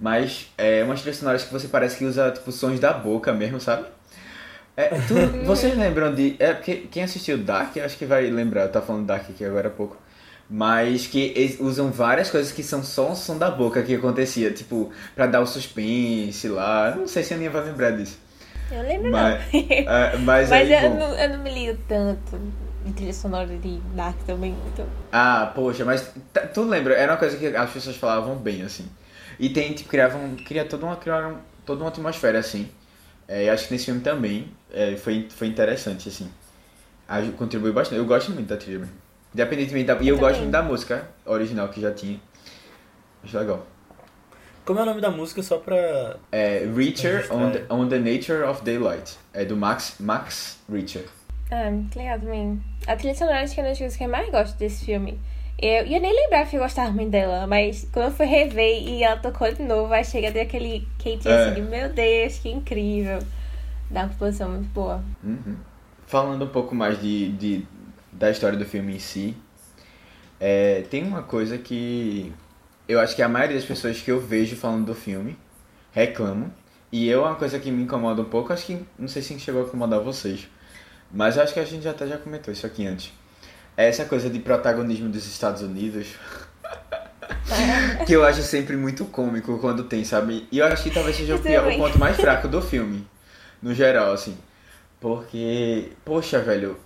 mas 0.00 0.48
é 0.58 0.82
umas 0.82 1.00
trilhas 1.00 1.18
sonoras 1.18 1.44
que 1.44 1.52
você 1.52 1.68
parece 1.68 1.96
que 1.96 2.04
usa, 2.04 2.32
tipo, 2.32 2.50
sons 2.50 2.80
da 2.80 2.92
boca 2.92 3.32
mesmo, 3.32 3.60
sabe? 3.60 3.86
É, 4.76 4.88
tu, 4.88 5.14
vocês 5.46 5.76
lembram 5.76 6.12
de. 6.14 6.34
É 6.38 6.52
porque 6.52 6.88
quem 6.90 7.04
assistiu 7.04 7.38
Dark, 7.38 7.76
acho 7.76 7.96
que 7.96 8.04
vai 8.04 8.28
lembrar, 8.28 8.68
tá 8.68 8.82
falando 8.82 9.06
Dark 9.06 9.30
aqui 9.30 9.44
agora 9.44 9.68
há 9.68 9.70
pouco. 9.70 9.96
Mas 10.48 11.06
que 11.06 11.56
usam 11.60 11.90
várias 11.90 12.30
coisas 12.30 12.52
que 12.52 12.62
são 12.62 12.84
só 12.84 13.10
um 13.10 13.16
som 13.16 13.38
da 13.38 13.50
boca 13.50 13.82
que 13.82 13.94
acontecia, 13.94 14.50
tipo, 14.50 14.92
pra 15.14 15.26
dar 15.26 15.40
o 15.40 15.46
suspense 15.46 16.48
lá. 16.48 16.94
Não 16.94 17.08
sei 17.08 17.22
se 17.22 17.32
a 17.32 17.36
Aninha 17.36 17.50
vai 17.50 17.64
lembrar 17.64 17.92
disso. 17.92 18.18
Eu 18.70 18.82
lembro 18.82 19.10
mas, 19.10 19.40
não. 19.52 19.60
Uh, 19.60 20.18
mas 20.24 20.50
mas 20.50 20.52
aí, 20.52 20.72
eu, 20.72 20.90
não, 20.90 21.14
eu 21.18 21.28
não 21.30 21.38
me 21.42 21.50
ligo 21.50 21.78
tanto. 21.88 22.38
de 22.84 22.92
trilha 22.92 23.12
sonora 23.12 23.46
de 23.46 23.78
Dark 23.94 24.16
também. 24.26 24.54
Então... 24.72 24.86
Ah, 25.10 25.50
poxa, 25.54 25.84
mas 25.84 26.12
tu 26.52 26.62
lembra? 26.62 26.94
Era 26.94 27.12
uma 27.12 27.18
coisa 27.18 27.36
que 27.36 27.46
as 27.46 27.70
pessoas 27.70 27.96
falavam 27.96 28.36
bem, 28.36 28.62
assim. 28.62 28.86
E 29.38 29.48
tem, 29.48 29.72
tipo, 29.72 29.88
criavam. 29.88 30.36
Cria 30.44 30.64
toda 30.64 30.86
uma, 30.86 30.96
criaram 30.96 31.38
toda 31.64 31.82
uma 31.82 31.88
atmosfera, 31.88 32.38
assim. 32.38 32.68
É, 33.26 33.48
acho 33.48 33.68
que 33.68 33.72
nesse 33.72 33.86
filme 33.86 34.00
também 34.00 34.50
é, 34.70 34.96
foi, 34.96 35.26
foi 35.30 35.46
interessante, 35.46 36.08
assim. 36.08 36.30
Contribuiu 37.36 37.72
bastante. 37.72 37.98
Eu 37.98 38.04
gosto 38.04 38.30
muito 38.30 38.48
da 38.48 38.56
trilha 38.56 38.80
mesmo. 38.80 39.03
Independentemente 39.34 39.86
da. 39.86 39.94
E 40.00 40.08
eu, 40.08 40.14
eu 40.14 40.18
gosto 40.20 40.38
muito 40.38 40.52
da 40.52 40.62
música 40.62 41.08
original 41.26 41.68
que 41.68 41.80
já 41.80 41.92
tinha. 41.92 42.20
Acho 43.22 43.36
legal. 43.36 43.66
Como 44.64 44.78
é 44.78 44.82
o 44.82 44.86
nome 44.86 45.00
da 45.00 45.10
música, 45.10 45.42
só 45.42 45.58
pra... 45.58 46.16
É 46.32 46.66
Reacher 46.74 47.30
on 47.30 47.50
the, 47.50 47.64
on 47.68 47.86
the 47.86 47.98
Nature 47.98 48.44
of 48.44 48.64
Daylight. 48.64 49.18
É 49.34 49.44
do 49.44 49.54
Max, 49.54 49.96
Max 50.00 50.58
Reacher. 50.70 51.04
Ah, 51.50 51.70
que 51.90 51.98
legal 51.98 52.18
também. 52.18 52.62
A 52.86 52.96
trilha 52.96 53.14
sonora 53.14 53.42
acho 53.42 53.54
que 53.54 53.60
é 53.60 53.62
uma 53.62 53.68
das 53.68 53.78
coisas 53.78 53.96
que 53.96 54.04
eu 54.04 54.08
mais 54.08 54.30
gosto 54.30 54.56
desse 54.56 54.86
filme. 54.86 55.20
Eu 55.60 55.86
ia 55.86 56.00
nem 56.00 56.14
lembrar 56.14 56.46
que 56.46 56.56
eu 56.56 56.60
gostava 56.60 56.90
muito 56.90 57.10
dela, 57.10 57.46
mas 57.46 57.86
quando 57.92 58.06
eu 58.06 58.10
fui 58.10 58.26
rever 58.26 58.82
e 58.82 59.04
ela 59.04 59.16
tocou 59.18 59.52
de 59.52 59.62
novo, 59.62 59.92
aí 59.92 60.04
chega 60.04 60.32
daquele 60.32 60.88
Kate 60.98 61.28
é. 61.28 61.50
assim, 61.50 61.60
meu 61.60 61.92
Deus, 61.92 62.38
que 62.38 62.48
incrível. 62.48 63.18
Dá 63.90 64.00
uma 64.00 64.08
composição 64.08 64.48
muito 64.48 64.68
boa. 64.70 65.04
Uhum. 65.22 65.56
Falando 66.06 66.44
um 66.44 66.48
pouco 66.48 66.74
mais 66.74 67.00
de, 67.00 67.32
de, 67.32 67.66
da 68.14 68.30
história 68.30 68.56
do 68.56 68.64
filme 68.64 68.94
em 68.94 68.98
si, 68.98 69.36
é, 70.40 70.82
tem 70.90 71.02
uma 71.02 71.22
coisa 71.22 71.58
que 71.58 72.32
eu 72.88 73.00
acho 73.00 73.16
que 73.16 73.22
a 73.22 73.28
maioria 73.28 73.56
das 73.56 73.64
pessoas 73.64 74.00
que 74.00 74.10
eu 74.10 74.20
vejo 74.20 74.56
falando 74.56 74.86
do 74.86 74.94
filme 74.94 75.38
reclamam. 75.92 76.52
E 76.92 77.08
eu, 77.08 77.24
é 77.24 77.28
uma 77.28 77.34
coisa 77.34 77.58
que 77.58 77.70
me 77.72 77.82
incomoda 77.82 78.22
um 78.22 78.26
pouco, 78.26 78.52
acho 78.52 78.66
que, 78.66 78.78
não 78.96 79.08
sei 79.08 79.20
se 79.20 79.36
chegou 79.40 79.62
a 79.62 79.66
incomodar 79.66 80.00
vocês, 80.00 80.48
mas 81.10 81.36
acho 81.36 81.52
que 81.52 81.58
a 81.58 81.64
gente 81.64 81.88
até 81.88 82.06
já 82.06 82.16
comentou 82.16 82.52
isso 82.52 82.64
aqui 82.64 82.86
antes. 82.86 83.12
É 83.76 83.88
essa 83.88 84.04
coisa 84.04 84.30
de 84.30 84.38
protagonismo 84.38 85.08
dos 85.08 85.26
Estados 85.26 85.62
Unidos. 85.62 86.06
que 88.06 88.12
eu 88.12 88.24
acho 88.24 88.42
sempre 88.42 88.76
muito 88.76 89.04
cômico 89.06 89.58
quando 89.58 89.84
tem, 89.84 90.04
sabe? 90.04 90.46
E 90.52 90.58
eu 90.58 90.66
acho 90.66 90.84
que 90.84 90.90
talvez 90.90 91.16
seja 91.16 91.34
o, 91.34 91.40
pior, 91.40 91.66
o 91.66 91.76
ponto 91.76 91.98
mais 91.98 92.16
fraco 92.16 92.46
do 92.46 92.62
filme, 92.62 93.04
no 93.60 93.74
geral, 93.74 94.12
assim. 94.12 94.36
Porque, 95.00 95.90
poxa, 96.04 96.38
velho, 96.38 96.78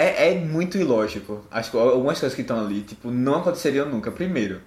é, 0.00 0.32
é 0.32 0.34
muito 0.34 0.78
ilógico. 0.78 1.44
Acho 1.50 1.70
que 1.70 1.76
algumas 1.76 2.18
coisas 2.18 2.34
que 2.34 2.42
estão 2.42 2.58
ali, 2.58 2.80
tipo, 2.80 3.10
não 3.10 3.36
aconteceriam 3.36 3.86
nunca. 3.86 4.10
Primeiro, 4.10 4.60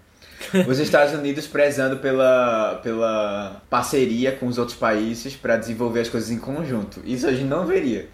os 0.68 0.78
Estados 0.80 1.14
Unidos 1.14 1.48
prezando 1.48 1.98
pela, 1.98 2.80
pela 2.84 3.62
parceria 3.70 4.32
com 4.32 4.46
os 4.46 4.58
outros 4.58 4.78
países 4.78 5.36
para 5.36 5.58
desenvolver 5.58 6.02
as 6.02 6.10
coisas 6.10 6.30
em 6.30 6.38
conjunto. 6.38 7.02
Isso 7.06 7.26
a 7.28 7.32
gente 7.32 7.46
não 7.46 7.66
veria. 7.66 8.08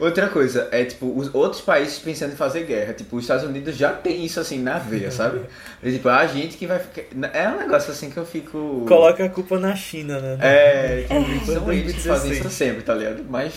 Outra 0.00 0.28
coisa 0.28 0.68
é, 0.70 0.84
tipo, 0.84 1.12
os 1.14 1.34
outros 1.34 1.60
países 1.60 1.98
pensando 1.98 2.32
em 2.32 2.36
fazer 2.36 2.64
guerra. 2.64 2.94
Tipo, 2.94 3.16
os 3.16 3.24
Estados 3.24 3.44
Unidos 3.44 3.76
já 3.76 3.92
tem 3.92 4.24
isso, 4.24 4.40
assim, 4.40 4.58
na 4.58 4.78
veia, 4.78 5.10
sabe? 5.10 5.42
É, 5.82 5.90
tipo, 5.92 6.08
a 6.08 6.26
gente 6.26 6.56
que 6.56 6.66
vai 6.66 6.78
ficar... 6.78 7.02
É 7.34 7.48
um 7.48 7.58
negócio, 7.58 7.92
assim, 7.92 8.10
que 8.10 8.16
eu 8.16 8.24
fico... 8.24 8.84
Coloca 8.88 9.24
a 9.24 9.28
culpa 9.28 9.58
na 9.58 9.76
China, 9.76 10.20
né? 10.20 10.38
É, 10.40 11.06
que 11.08 11.46
são 11.46 11.72
eles 11.72 11.94
que 11.94 12.00
fazem 12.02 12.32
isso 12.32 12.48
sempre, 12.50 12.82
tá 12.82 12.94
ligado? 12.94 13.24
Mas... 13.28 13.52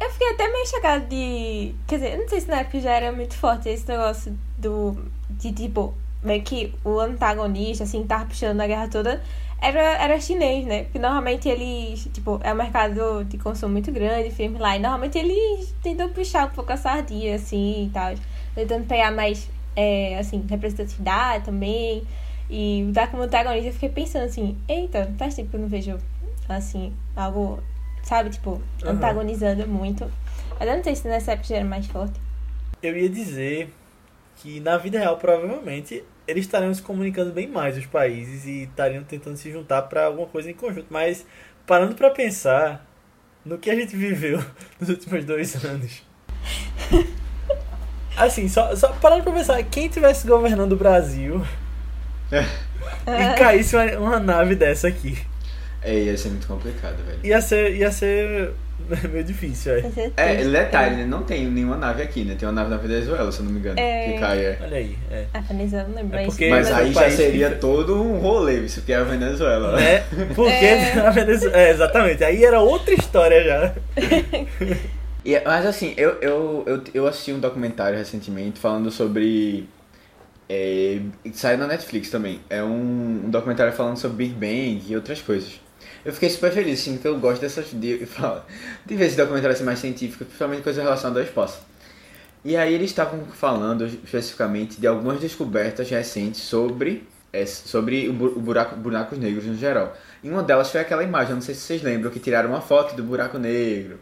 Eu 0.00 0.10
fiquei 0.10 0.30
até 0.30 0.50
meio 0.50 0.66
chocada 0.66 1.04
de. 1.06 1.74
Quer 1.86 1.96
dizer, 1.96 2.18
não 2.18 2.28
sei 2.28 2.40
se 2.40 2.48
na 2.48 2.60
época 2.60 2.80
já 2.80 2.92
era 2.92 3.12
muito 3.12 3.34
forte 3.34 3.68
esse 3.68 3.86
negócio 3.88 4.36
do. 4.58 4.96
De 5.30 5.52
tipo, 5.52 5.94
meio 6.22 6.42
que 6.42 6.74
o 6.84 6.98
antagonista, 6.98 7.84
assim, 7.84 8.02
que 8.02 8.08
tava 8.08 8.24
puxando 8.24 8.60
a 8.60 8.66
guerra 8.66 8.88
toda, 8.88 9.22
era, 9.60 9.80
era 10.02 10.20
chinês, 10.20 10.66
né? 10.66 10.84
Porque 10.84 10.98
normalmente 10.98 11.48
eles, 11.48 12.08
tipo, 12.12 12.40
é 12.42 12.52
um 12.52 12.56
mercado 12.56 13.24
de 13.24 13.38
consumo 13.38 13.72
muito 13.72 13.92
grande, 13.92 14.30
filme 14.30 14.58
lá, 14.58 14.76
e 14.76 14.80
normalmente 14.80 15.18
eles 15.18 15.74
tentam 15.82 16.08
puxar 16.08 16.46
um 16.46 16.50
pouco 16.50 16.72
a 16.72 16.76
sardinha, 16.76 17.36
assim, 17.36 17.86
e 17.86 17.90
tal. 17.90 18.14
Tentando 18.54 18.86
pegar 18.86 19.10
mais, 19.10 19.48
é, 19.76 20.18
assim, 20.18 20.44
representatividade 20.48 21.44
também. 21.44 22.02
E 22.48 22.88
dar 22.92 23.10
como 23.10 23.22
antagonista, 23.22 23.68
eu 23.68 23.72
fiquei 23.72 23.88
pensando 23.88 24.24
assim, 24.24 24.56
eita, 24.68 25.12
faz 25.18 25.34
tempo 25.34 25.50
que 25.50 25.56
eu 25.56 25.60
não 25.60 25.68
vejo, 25.68 25.98
assim, 26.48 26.92
algo, 27.16 27.62
sabe, 28.04 28.30
tipo, 28.30 28.50
uhum. 28.50 28.90
antagonizando 28.90 29.66
muito. 29.66 30.10
Mas 30.58 30.68
eu 30.68 30.76
não 30.76 30.84
sei 30.84 30.94
se 30.94 31.08
nessa 31.08 31.32
época 31.32 31.54
era 31.54 31.64
mais 31.64 31.86
forte. 31.86 32.20
Eu 32.82 32.96
ia 32.96 33.08
dizer 33.08 33.72
que 34.36 34.60
na 34.60 34.76
vida 34.76 34.98
real 34.98 35.16
provavelmente 35.16 36.04
eles 36.26 36.44
estariam 36.44 36.72
se 36.72 36.82
comunicando 36.82 37.32
bem 37.32 37.46
mais 37.46 37.76
os 37.76 37.86
países 37.86 38.46
e 38.46 38.64
estariam 38.64 39.04
tentando 39.04 39.36
se 39.36 39.50
juntar 39.50 39.82
para 39.82 40.06
alguma 40.06 40.26
coisa 40.26 40.50
em 40.50 40.54
conjunto. 40.54 40.86
Mas 40.90 41.26
parando 41.66 41.94
para 41.94 42.10
pensar 42.10 42.86
no 43.44 43.58
que 43.58 43.70
a 43.70 43.74
gente 43.74 43.96
viveu 43.96 44.42
nos 44.80 44.88
últimos 44.88 45.24
dois 45.24 45.64
anos. 45.64 46.02
Assim, 48.16 48.48
só, 48.48 48.74
só 48.76 48.92
parando 48.92 49.24
pra 49.24 49.32
pensar, 49.32 49.62
quem 49.64 49.88
tivesse 49.88 50.26
governando 50.26 50.72
o 50.72 50.76
Brasil 50.76 51.44
é. 52.30 52.44
e 53.06 53.34
caísse 53.36 53.74
uma, 53.74 53.98
uma 53.98 54.20
nave 54.20 54.54
dessa 54.54 54.86
aqui. 54.86 55.18
É, 55.84 55.94
ia 55.94 56.16
ser 56.16 56.30
muito 56.30 56.46
complicado, 56.46 56.96
velho. 57.04 57.18
Ia 57.22 57.40
ser, 57.42 57.76
ia 57.76 57.90
ser 57.90 58.54
meio 59.10 59.24
difícil, 59.24 59.72
é. 59.72 59.84
É, 60.16 60.44
detalhe, 60.44 60.96
né? 60.96 61.06
Não 61.06 61.22
tem 61.22 61.46
nenhuma 61.46 61.76
nave 61.76 62.02
aqui, 62.02 62.24
né? 62.24 62.34
Tem 62.34 62.48
uma 62.48 62.54
nave 62.54 62.70
na 62.70 62.76
Venezuela, 62.76 63.30
se 63.30 63.40
eu 63.40 63.44
não 63.44 63.52
me 63.52 63.60
engano. 63.60 63.78
É... 63.78 64.12
Que 64.12 64.18
cai, 64.18 64.44
é. 64.44 64.58
Olha 64.62 64.76
aí, 64.76 64.96
é. 65.10 65.26
A 65.32 65.40
Venezuela 65.40 65.88
não 65.88 65.96
lembro. 65.96 66.18
É 66.18 66.24
porque, 66.24 66.48
mas 66.48 66.70
aí 66.70 66.92
já 66.92 67.10
seria 67.10 67.50
que... 67.50 67.56
todo 67.56 68.02
um 68.02 68.18
rolê, 68.18 68.60
isso 68.60 68.82
que 68.82 68.92
é 68.92 68.96
a 68.96 69.04
Venezuela. 69.04 69.80
É, 69.80 70.04
porque 70.34 70.50
é. 70.50 70.92
a 71.06 71.10
Venezuela. 71.10 71.56
É, 71.56 71.70
exatamente. 71.70 72.24
Aí 72.24 72.44
era 72.44 72.60
outra 72.60 72.94
história 72.94 73.44
já. 73.44 73.74
e, 75.24 75.40
mas 75.40 75.66
assim, 75.66 75.94
eu, 75.96 76.16
eu, 76.20 76.64
eu, 76.66 76.84
eu 76.92 77.06
assisti 77.06 77.32
um 77.32 77.40
documentário 77.40 77.96
recentemente 77.96 78.58
falando 78.58 78.90
sobre. 78.90 79.68
É, 80.48 80.98
saiu 81.32 81.58
na 81.58 81.66
Netflix 81.66 82.10
também. 82.10 82.40
É 82.50 82.62
um, 82.62 83.22
um 83.26 83.30
documentário 83.30 83.72
falando 83.72 83.96
sobre 83.96 84.26
Big 84.26 84.34
Bang 84.34 84.82
e 84.86 84.94
outras 84.94 85.22
coisas. 85.22 85.63
Eu 86.04 86.12
fiquei 86.12 86.28
super 86.28 86.52
feliz, 86.52 86.80
assim, 86.80 86.94
porque 86.94 87.08
eu 87.08 87.18
gosto 87.18 87.40
dessas. 87.40 87.66
De, 87.72 88.06
de 88.86 88.96
ver 88.96 89.06
esse 89.06 89.16
documentário 89.16 89.54
assim, 89.54 89.64
mais 89.64 89.78
científico, 89.78 90.24
principalmente 90.24 90.62
coisa 90.62 90.82
relacionada 90.82 91.20
ao 91.20 91.24
espaço. 91.24 91.60
E 92.44 92.56
aí 92.56 92.74
eles 92.74 92.90
estavam 92.90 93.24
falando 93.26 93.86
especificamente 93.86 94.78
de 94.78 94.86
algumas 94.86 95.18
descobertas 95.18 95.88
recentes 95.88 96.42
sobre, 96.42 97.08
é, 97.32 97.46
sobre 97.46 98.06
o 98.08 98.12
buraco, 98.12 98.76
buracos 98.76 99.18
negros 99.18 99.46
no 99.46 99.56
geral. 99.56 99.96
E 100.22 100.28
uma 100.28 100.42
delas 100.42 100.70
foi 100.70 100.82
aquela 100.82 101.02
imagem, 101.02 101.34
não 101.34 101.40
sei 101.40 101.54
se 101.54 101.62
vocês 101.62 101.82
lembram, 101.82 102.10
que 102.10 102.20
tiraram 102.20 102.50
uma 102.50 102.60
foto 102.60 102.94
do 102.94 103.02
buraco 103.02 103.38
negro. 103.38 103.98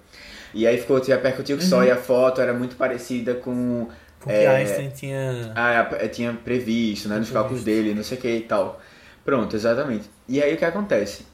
E 0.53 0.67
aí 0.67 0.77
ficou, 0.77 1.01
repercutiu 1.01 1.57
que 1.57 1.63
uhum. 1.63 1.71
só 1.71 1.85
e 1.85 1.91
a 1.91 1.97
foto 1.97 2.41
era 2.41 2.53
muito 2.53 2.75
parecida 2.75 3.35
com. 3.35 3.89
Com 4.21 4.31
é, 4.31 4.41
que 4.41 4.47
Einstein 4.47 4.91
tinha. 4.91 5.53
Ah, 5.55 6.09
tinha 6.09 6.33
previsto, 6.33 7.09
né? 7.09 7.19
Nos 7.19 7.31
cálculos 7.31 7.63
dele, 7.63 7.95
não 7.95 8.03
sei 8.03 8.19
o 8.19 8.21
que 8.21 8.29
e 8.29 8.41
tal. 8.41 8.81
Pronto, 9.25 9.55
exatamente. 9.55 10.11
E 10.29 10.43
aí 10.43 10.55
o 10.55 10.57
que 10.57 10.65
acontece? 10.65 11.25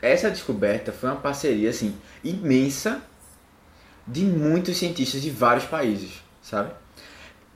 Essa 0.00 0.30
descoberta 0.30 0.92
foi 0.92 1.08
uma 1.08 1.16
parceria 1.16 1.70
assim 1.70 1.94
imensa 2.22 3.00
de 4.06 4.24
muitos 4.24 4.76
cientistas 4.76 5.20
de 5.22 5.30
vários 5.30 5.64
países, 5.64 6.22
sabe? 6.42 6.70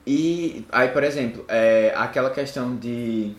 E 0.07 0.67
aí, 0.73 0.89
por 0.89 1.05
exemplo, 1.05 1.45
é, 1.47 1.93
aquela 1.97 2.31
questão 2.31 2.77
de 2.77 3.35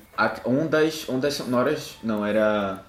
ondas, 0.45 1.09
ondas 1.09 1.33
sonoras, 1.33 1.97
não, 2.03 2.25
era 2.25 2.83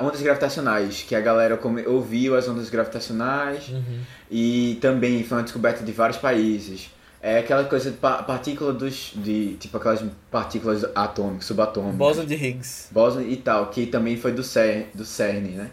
ondas 0.00 0.20
gravitacionais, 0.20 1.04
que 1.06 1.14
a 1.14 1.20
galera 1.20 1.58
ouviu 1.86 2.36
as 2.36 2.48
ondas 2.48 2.68
gravitacionais 2.70 3.68
uhum. 3.68 4.00
e 4.30 4.78
também 4.80 5.22
foi 5.22 5.38
uma 5.38 5.44
descoberta 5.44 5.84
de 5.84 5.92
vários 5.92 6.18
países. 6.18 6.90
É 7.26 7.38
aquela 7.38 7.64
coisa 7.64 7.90
de 7.90 7.96
partícula 7.96 8.70
dos. 8.70 9.12
de. 9.14 9.54
tipo 9.54 9.78
aquelas 9.78 10.04
partículas 10.30 10.84
atômicas, 10.94 11.46
subatômicas. 11.46 11.96
Bóson 11.96 12.26
de 12.26 12.34
Higgs. 12.34 12.88
Bóson 12.92 13.22
e 13.22 13.34
tal, 13.38 13.70
que 13.70 13.86
também 13.86 14.18
foi 14.18 14.30
do 14.32 14.42
CERN, 14.42 14.88
do 14.92 15.06
CERN, 15.06 15.56
né? 15.56 15.70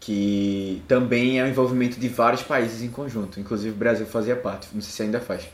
Que 0.00 0.82
também 0.88 1.38
é 1.38 1.44
o 1.44 1.46
envolvimento 1.46 2.00
de 2.00 2.08
vários 2.08 2.42
países 2.42 2.82
em 2.82 2.88
conjunto. 2.88 3.38
Inclusive 3.38 3.74
o 3.74 3.78
Brasil 3.78 4.06
fazia 4.06 4.34
parte, 4.34 4.68
não 4.72 4.80
sei 4.80 4.90
se 4.90 5.02
ainda 5.02 5.20
faz. 5.20 5.46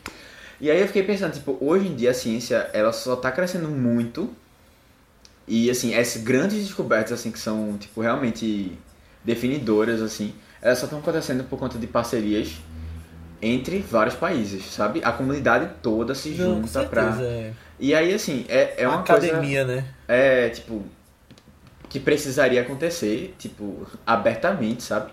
E 0.60 0.70
aí 0.70 0.80
eu 0.80 0.86
fiquei 0.86 1.02
pensando, 1.02 1.32
tipo, 1.32 1.58
hoje 1.60 1.88
em 1.88 1.96
dia 1.96 2.12
a 2.12 2.14
ciência 2.14 2.70
ela 2.72 2.92
só 2.92 3.16
tá 3.16 3.32
crescendo 3.32 3.68
muito. 3.68 4.30
E 5.48 5.68
assim, 5.68 5.94
essas 5.94 6.22
grandes 6.22 6.58
descobertas 6.58 7.10
assim 7.10 7.32
que 7.32 7.40
são, 7.40 7.76
tipo, 7.76 8.00
realmente 8.00 8.78
definidoras 9.24 10.00
assim, 10.00 10.32
elas 10.62 10.78
só 10.78 10.84
estão 10.84 11.00
acontecendo 11.00 11.42
por 11.42 11.58
conta 11.58 11.76
de 11.76 11.88
parcerias 11.88 12.52
entre 13.44 13.78
vários 13.80 14.14
países, 14.14 14.64
sabe? 14.72 15.00
A 15.04 15.12
comunidade 15.12 15.68
toda 15.82 16.14
se 16.14 16.30
Não, 16.30 16.56
junta 16.56 16.66
certeza, 16.68 16.88
pra. 16.88 17.22
É. 17.22 17.52
E 17.78 17.94
aí, 17.94 18.14
assim, 18.14 18.46
é, 18.48 18.74
é 18.78 18.88
uma 18.88 19.00
academia, 19.00 19.64
coisa, 19.64 19.80
né? 19.80 19.84
É, 20.08 20.48
tipo, 20.48 20.82
que 21.88 22.00
precisaria 22.00 22.60
acontecer, 22.62 23.34
tipo, 23.38 23.86
abertamente, 24.06 24.82
sabe? 24.82 25.12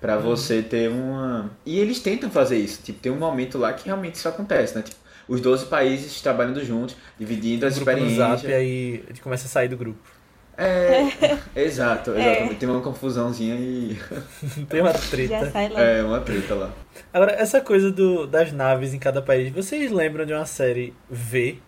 Pra 0.00 0.18
hum. 0.18 0.22
você 0.22 0.62
ter 0.62 0.90
uma. 0.90 1.50
E 1.64 1.78
eles 1.78 2.00
tentam 2.00 2.30
fazer 2.30 2.58
isso, 2.58 2.82
tipo, 2.82 2.98
tem 3.00 3.12
um 3.12 3.18
momento 3.18 3.58
lá 3.58 3.72
que 3.72 3.86
realmente 3.86 4.16
isso 4.16 4.28
acontece, 4.28 4.74
né? 4.74 4.82
Tipo, 4.82 4.96
os 5.28 5.40
12 5.40 5.66
países 5.66 6.20
trabalhando 6.20 6.64
juntos, 6.64 6.96
dividindo 7.18 7.64
um 7.64 7.68
as 7.68 7.76
experiências. 7.76 8.18
No 8.18 8.36
Zap, 8.36 8.46
e 8.46 8.54
aí 8.54 9.04
a 9.04 9.08
gente 9.08 9.20
começa 9.20 9.46
a 9.46 9.48
sair 9.48 9.68
do 9.68 9.76
grupo. 9.76 10.17
É, 11.54 11.62
exato, 11.62 12.10
exatamente. 12.10 12.54
É. 12.54 12.56
Tem 12.56 12.68
uma 12.68 12.80
confusãozinha 12.80 13.54
e. 13.54 13.96
Tem 14.68 14.80
uma 14.80 14.92
treta. 14.92 15.52
É, 15.76 16.02
uma 16.02 16.20
treta 16.20 16.54
lá. 16.56 16.72
Agora, 17.12 17.32
essa 17.32 17.60
coisa 17.60 17.92
do, 17.92 18.26
das 18.26 18.50
naves 18.50 18.92
em 18.92 18.98
cada 18.98 19.22
país, 19.22 19.52
vocês 19.52 19.92
lembram 19.92 20.26
de 20.26 20.32
uma 20.32 20.44
série 20.44 20.92
V, 21.08 21.58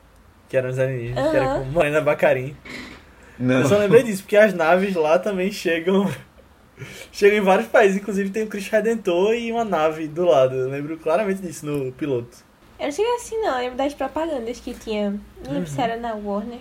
que 0.49 0.57
eram 0.57 0.70
os 0.70 0.78
alienígenas, 0.78 1.24
uhum. 1.24 1.30
que 1.30 1.36
era 1.36 1.55
com 1.55 1.64
Morena 1.66 2.01
Bacarim? 2.01 2.57
Não. 3.38 3.61
Eu 3.61 3.66
só 3.66 3.78
lembrei 3.78 4.03
disso, 4.03 4.22
porque 4.22 4.36
as 4.36 4.53
naves 4.53 4.97
lá 4.97 5.20
também 5.20 5.53
chegam. 5.53 6.12
chegam 7.12 7.38
em 7.38 7.43
vários 7.43 7.68
países, 7.68 7.97
inclusive 7.97 8.30
tem 8.30 8.43
o 8.43 8.49
Cristo 8.49 8.72
Redentor 8.72 9.34
e 9.34 9.53
uma 9.53 9.64
nave 9.64 10.09
do 10.09 10.24
lado. 10.24 10.57
Eu 10.57 10.68
lembro 10.68 10.99
claramente 10.99 11.41
disso 11.41 11.64
no 11.64 11.93
piloto. 11.93 12.38
Eu 12.76 12.86
não 12.86 12.93
cheguei 12.93 13.14
assim, 13.14 13.41
não. 13.41 13.53
Eu 13.53 13.59
lembro 13.59 13.76
das 13.76 13.95
propagandas 13.95 14.59
que 14.59 14.74
tinha. 14.74 15.11
Não 15.11 15.53
lembro 15.53 15.61
uhum. 15.61 15.66
se 15.66 15.80
era 15.80 15.97
na 15.97 16.14
Warner. 16.14 16.59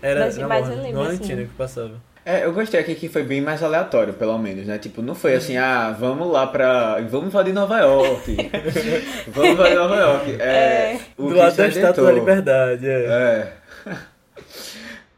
Era, 0.00 0.26
mas, 0.26 0.38
era 0.38 0.48
mas 0.48 0.68
eu 0.68 0.82
lembro, 0.82 1.04
no 1.04 1.10
assim. 1.10 1.36
que 1.36 1.46
passava. 1.56 1.94
É, 2.24 2.44
eu 2.44 2.52
gostei 2.52 2.78
aqui 2.78 2.94
que 2.94 3.08
foi 3.08 3.22
bem 3.22 3.40
mais 3.40 3.62
aleatório, 3.62 4.12
pelo 4.12 4.36
menos, 4.38 4.66
né? 4.66 4.76
Tipo, 4.78 5.00
não 5.00 5.14
foi 5.14 5.34
assim, 5.34 5.56
ah, 5.56 5.96
vamos 5.98 6.30
lá 6.30 6.46
pra. 6.46 7.00
Vamos 7.00 7.28
invadir 7.28 7.54
Nova 7.54 7.78
York. 7.78 8.36
vamos 9.28 9.50
invadir 9.52 9.74
Nova 9.76 9.96
York. 9.96 10.36
É, 10.38 10.46
é. 10.46 11.00
Do 11.16 11.34
lado 11.34 11.56
da 11.56 11.68
Estátua 11.68 12.04
da 12.04 12.12
Liberdade, 12.12 12.86
é. 12.86 13.52
É. 13.86 13.92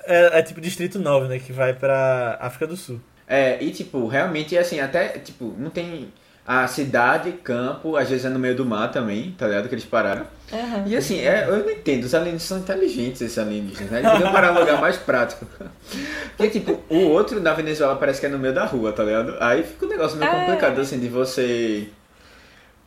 é. 0.06 0.38
É 0.38 0.42
tipo 0.42 0.60
Distrito 0.60 1.00
9, 1.00 1.26
né? 1.26 1.40
Que 1.40 1.52
vai 1.52 1.72
pra 1.72 2.38
África 2.40 2.66
do 2.66 2.76
Sul. 2.76 3.00
É, 3.26 3.62
e 3.62 3.70
tipo, 3.72 4.06
realmente, 4.06 4.56
assim, 4.56 4.78
até, 4.78 5.08
tipo, 5.18 5.54
não 5.58 5.70
tem 5.70 6.12
a 6.52 6.66
cidade, 6.66 7.30
campo, 7.44 7.96
às 7.96 8.10
vezes 8.10 8.24
é 8.24 8.28
no 8.28 8.36
meio 8.36 8.56
do 8.56 8.66
mar 8.66 8.90
também, 8.90 9.30
tá 9.38 9.46
ligado? 9.46 9.68
Que 9.68 9.74
eles 9.76 9.84
pararam. 9.84 10.26
Uhum. 10.50 10.82
E 10.84 10.96
assim, 10.96 11.20
é, 11.20 11.46
eu 11.48 11.58
não 11.58 11.70
entendo, 11.70 12.02
os 12.02 12.12
alienígenas 12.12 12.42
são 12.42 12.58
inteligentes, 12.58 13.22
esses 13.22 13.38
alienígenas, 13.38 13.88
né? 13.88 14.00
Eles 14.00 14.10
podiam 14.10 14.32
parar 14.32 14.52
no 14.52 14.58
lugar 14.58 14.80
mais 14.80 14.96
prático. 14.96 15.46
Porque, 16.36 16.58
tipo, 16.58 16.82
o 16.88 17.06
outro 17.10 17.38
da 17.38 17.54
Venezuela 17.54 17.94
parece 17.94 18.18
que 18.18 18.26
é 18.26 18.28
no 18.28 18.36
meio 18.36 18.52
da 18.52 18.64
rua, 18.64 18.92
tá 18.92 19.04
ligado? 19.04 19.36
Aí 19.38 19.62
fica 19.62 19.86
um 19.86 19.88
negócio 19.88 20.18
meio 20.18 20.28
é. 20.28 20.40
complicado, 20.40 20.80
assim, 20.80 20.98
de 20.98 21.06
você. 21.06 21.86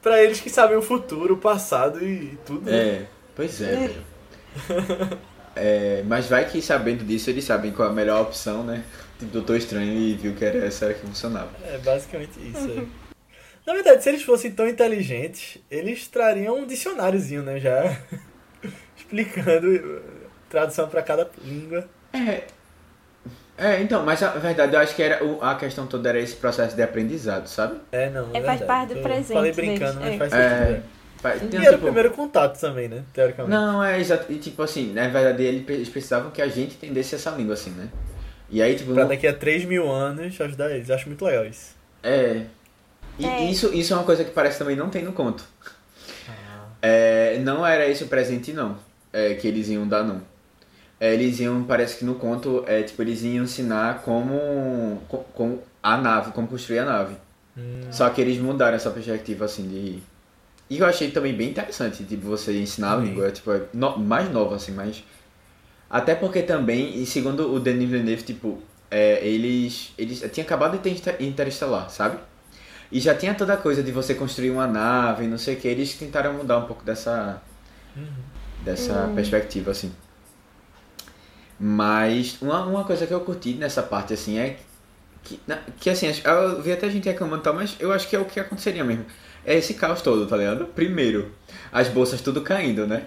Pra 0.01 0.22
eles 0.22 0.41
que 0.41 0.49
sabem 0.49 0.76
o 0.76 0.82
futuro, 0.82 1.36
o 1.36 1.38
passado 1.38 2.03
e 2.03 2.38
tudo. 2.45 2.70
Né? 2.70 2.78
É, 2.78 3.05
pois 3.34 3.61
é, 3.61 3.86
é. 3.86 5.18
É, 5.55 6.03
mas 6.05 6.28
vai 6.28 6.43
que 6.49 6.61
sabendo 6.61 7.05
disso, 7.05 7.30
eles 7.30 7.45
sabem 7.45 7.72
qual 7.72 7.88
é 7.88 7.91
a 7.91 7.95
melhor 7.95 8.24
opção, 8.24 8.61
né? 8.64 8.84
Tipo, 9.20 9.32
Doutor 9.32 9.55
Estranho 9.55 9.93
e 9.93 10.16
viu 10.16 10.34
que 10.34 10.43
era 10.43 10.66
essa 10.66 10.93
que 10.93 10.99
funcionava. 10.99 11.51
É 11.64 11.78
basicamente 11.78 12.39
isso. 12.39 12.70
É. 12.70 13.03
Na 13.66 13.74
verdade, 13.74 14.03
se 14.03 14.09
eles 14.09 14.24
fossem 14.24 14.51
tão 14.51 14.68
inteligentes, 14.68 15.57
eles 15.72 16.07
trariam 16.07 16.59
um 16.59 16.68
dicionáriozinho, 16.68 17.43
né? 17.43 17.59
Já 17.59 17.97
explicando 18.97 19.76
eh, 19.76 20.01
tradução 20.49 20.88
para 20.89 21.01
cada 21.01 21.30
língua. 21.43 21.88
É. 22.11 22.43
É, 23.57 23.82
então, 23.82 24.03
mas 24.03 24.22
a 24.24 24.30
verdade, 24.32 24.74
eu 24.74 24.80
acho 24.80 24.95
que 24.95 25.03
era, 25.03 25.22
a 25.41 25.55
questão 25.55 25.86
toda 25.86 26.09
era 26.09 26.20
esse 26.20 26.36
processo 26.36 26.76
de 26.76 26.82
aprendizado, 26.82 27.47
sabe? 27.47 27.80
É, 27.91 28.09
não. 28.09 28.30
É, 28.34 28.39
é 28.39 28.41
faz 28.41 28.61
parte 28.61 28.95
do 28.95 29.01
presente. 29.01 29.34
Falei 29.34 29.53
brincando, 29.53 29.99
mas 29.99 30.14
é. 30.14 30.18
faz 30.18 30.34
é. 30.34 30.49
sentido. 30.49 30.76
É. 30.76 31.03
Faz, 31.24 31.41
e 31.41 31.55
era 31.55 31.66
tipo, 31.66 31.78
o 31.78 31.82
primeiro 31.84 32.11
contato 32.11 32.59
também, 32.59 32.89
né? 32.89 33.03
Teoricamente. 33.14 33.55
Não, 33.55 33.82
é 33.82 33.97
exato. 33.97 34.30
E 34.30 34.38
tipo 34.38 34.61
assim, 34.61 34.91
na 34.91 35.07
verdade, 35.07 35.41
eles 35.41 35.88
precisavam 35.88 36.32
que 36.32 36.41
a 36.41 36.47
gente 36.47 36.76
entendesse 36.76 37.16
essa 37.16 37.30
língua, 37.30 37.53
assim, 37.53 37.70
né? 37.70 37.88
E 38.49 38.61
aí, 38.61 38.76
tipo. 38.76 38.93
Pra 38.93 39.05
daqui 39.05 39.26
a 39.26 39.34
3 39.34 39.64
mil 39.66 39.89
anos 39.89 40.39
ajudar 40.41 40.72
eles. 40.72 40.89
Acho 40.89 41.07
muito 41.07 41.24
legal 41.24 41.45
isso. 41.45 41.76
É. 42.03 42.41
E 43.18 43.26
é. 43.26 43.49
isso, 43.49 43.74
isso 43.74 43.93
é 43.93 43.95
uma 43.95 44.05
coisa 44.05 44.24
que 44.24 44.32
parece 44.32 44.57
também 44.57 44.76
não 44.76 44.89
tem 44.89 45.03
no 45.03 45.14
conto. 45.14 45.43
Ah. 46.28 46.66
É, 46.82 47.39
não 47.39 47.66
era 47.66 47.88
esse 47.88 48.03
o 48.03 48.07
presente, 48.07 48.53
não. 48.53 48.78
É, 49.11 49.36
que 49.36 49.47
eles 49.47 49.70
iam 49.70 49.88
dar, 49.88 50.03
não. 50.03 50.22
É, 50.99 51.14
eles 51.14 51.39
iam, 51.39 51.64
parece 51.64 51.97
que 51.97 52.05
no 52.05 52.16
conto, 52.16 52.64
é, 52.66 52.82
tipo, 52.82 53.01
eles 53.01 53.22
iam 53.24 53.43
ensinar 53.43 54.01
como, 54.03 55.01
como 55.34 55.61
a 55.82 55.97
nave, 55.97 56.32
como 56.32 56.47
construir 56.47 56.80
a 56.80 56.86
nave. 56.86 57.16
Hum. 57.57 57.82
Só 57.91 58.09
que 58.09 58.22
eles 58.22 58.38
mudaram 58.38 58.76
essa 58.76 58.89
perspectiva, 58.89 59.45
assim, 59.45 59.68
de... 59.68 60.03
E 60.70 60.80
eu 60.80 60.86
achei 60.86 61.11
também 61.11 61.36
bem 61.36 61.49
interessante, 61.49 62.03
tipo, 62.03 62.26
você 62.26 62.57
ensinar 62.57 62.93
a 62.93 62.95
língua, 62.95 63.30
tipo, 63.32 63.51
é 63.51 63.64
no, 63.74 63.97
mais 63.99 64.32
nova, 64.32 64.55
assim, 64.55 64.72
mas... 64.72 65.03
Até 65.89 66.16
porque 66.16 66.41
também, 66.41 66.97
e 66.99 67.05
segundo 67.05 67.53
o 67.53 67.59
Denis 67.59 67.88
Villeneuve, 67.88 68.24
tipo, 68.24 68.59
é, 68.89 69.20
eles, 69.28 69.93
eles... 69.97 70.24
Tinha 70.32 70.43
acabado 70.43 70.80
de 70.80 70.99
ter 70.99 71.22
Interestelar, 71.22 71.89
sabe? 71.91 72.18
E 72.94 73.00
já 73.00 73.16
tinha 73.16 73.34
toda 73.34 73.54
a 73.54 73.58
coisa 73.58 73.82
de 73.82 73.91
você 73.91 74.14
construir 74.14 74.52
uma 74.52 74.68
nave, 74.68 75.26
não 75.26 75.39
sei 75.39 75.56
o 75.56 75.58
que. 75.58 75.68
Eles 75.68 75.96
tentaram 75.96 76.32
mudar 76.32 76.60
um 76.60 76.66
pouco 76.68 76.84
dessa, 76.84 77.41
uhum. 77.98 78.06
dessa 78.64 79.08
uhum. 79.08 79.16
perspectiva, 79.16 79.72
assim. 79.72 79.91
Mas 81.60 82.38
uma, 82.39 82.64
uma 82.68 82.84
coisa 82.84 83.08
que 83.08 83.14
eu 83.14 83.22
curti 83.22 83.56
nessa 83.56 83.82
parte, 83.82 84.14
assim, 84.14 84.38
é 84.38 84.58
que, 85.24 85.39
que 85.80 85.89
assim, 85.89 86.06
eu 86.24 86.62
vi 86.62 86.72
até 86.72 86.86
a 86.86 86.89
gente 86.89 87.10
reclamando 87.10 87.41
e 87.41 87.44
tal, 87.44 87.56
mas 87.56 87.76
eu 87.80 87.91
acho 87.91 88.08
que 88.08 88.16
é 88.16 88.20
o 88.20 88.26
que 88.26 88.39
aconteceria 88.39 88.84
mesmo. 88.84 89.08
É 89.44 89.58
esse 89.58 89.74
caos 89.74 90.04
todo, 90.04 90.28
tá 90.28 90.38
ligado? 90.38 90.66
Primeiro, 90.66 91.32
as 91.72 91.88
bolsas 91.88 92.22
tudo 92.22 92.41
caindo, 92.41 92.86
né? 92.86 93.06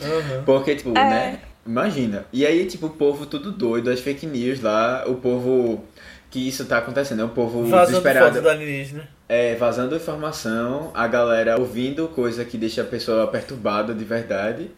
Uhum. 0.00 0.42
Porque, 0.46 0.74
tipo, 0.74 0.88
é. 0.90 0.92
né? 0.94 1.40
Imagina. 1.66 2.24
E 2.32 2.46
aí, 2.46 2.64
tipo, 2.64 2.86
o 2.86 2.90
povo 2.90 3.26
tudo 3.26 3.52
doido, 3.52 3.90
as 3.90 4.00
fake 4.00 4.26
news 4.26 4.62
lá, 4.62 5.04
o 5.06 5.16
povo 5.16 5.84
que 6.32 6.48
isso 6.48 6.64
tá 6.64 6.78
acontecendo. 6.78 7.20
É 7.20 7.24
um 7.26 7.28
povo 7.28 7.62
vazando 7.66 7.98
desesperado. 8.00 8.40
do 8.40 8.48
alienígena. 8.48 9.06
É, 9.28 9.54
vazando 9.54 9.94
informação, 9.94 10.90
a 10.94 11.06
galera 11.06 11.60
ouvindo 11.60 12.08
coisa 12.08 12.42
que 12.42 12.56
deixa 12.56 12.80
a 12.80 12.84
pessoa 12.86 13.26
perturbada 13.26 13.94
de 13.94 14.02
verdade. 14.02 14.70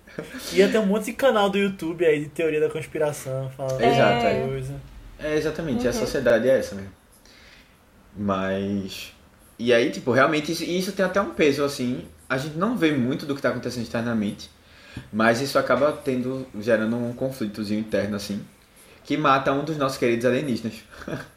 Ia 0.53 0.69
ter 0.69 0.79
um 0.79 0.87
monte 0.87 1.07
de 1.07 1.13
canal 1.13 1.49
do 1.49 1.57
YouTube 1.57 2.05
aí 2.05 2.25
de 2.25 2.29
teoria 2.29 2.61
da 2.61 2.69
conspiração, 2.69 3.49
falando 3.57 3.81
Exato, 3.81 4.27
é. 4.27 4.47
coisa. 4.47 4.75
É, 5.17 5.37
exatamente, 5.37 5.85
uhum. 5.85 5.91
a 5.91 5.93
sociedade 5.93 6.49
é 6.49 6.59
essa 6.59 6.75
mesmo. 6.75 6.91
Mas. 8.17 9.13
E 9.57 9.73
aí, 9.73 9.93
tipo, 9.93 10.11
realmente 10.11 10.51
isso, 10.51 10.65
isso 10.65 10.91
tem 10.91 11.07
até 11.07 11.21
um 11.21 11.31
peso, 11.31 11.63
assim. 11.63 12.05
A 12.29 12.37
gente 12.37 12.57
não 12.57 12.77
vê 12.77 12.91
muito 12.91 13.27
do 13.27 13.35
que 13.37 13.41
tá 13.41 13.51
acontecendo 13.51 13.85
externamente. 13.85 14.51
Mas 15.13 15.41
isso 15.41 15.57
acaba 15.57 15.93
tendo, 15.93 16.47
gerando 16.61 16.97
um 16.97 17.13
conflitozinho 17.13 17.79
interno, 17.79 18.17
assim. 18.17 18.45
Que 19.05 19.17
mata 19.17 19.53
um 19.53 19.65
dos 19.65 19.77
nossos 19.77 19.99
queridos 19.99 20.27
alienígenas. 20.27 20.75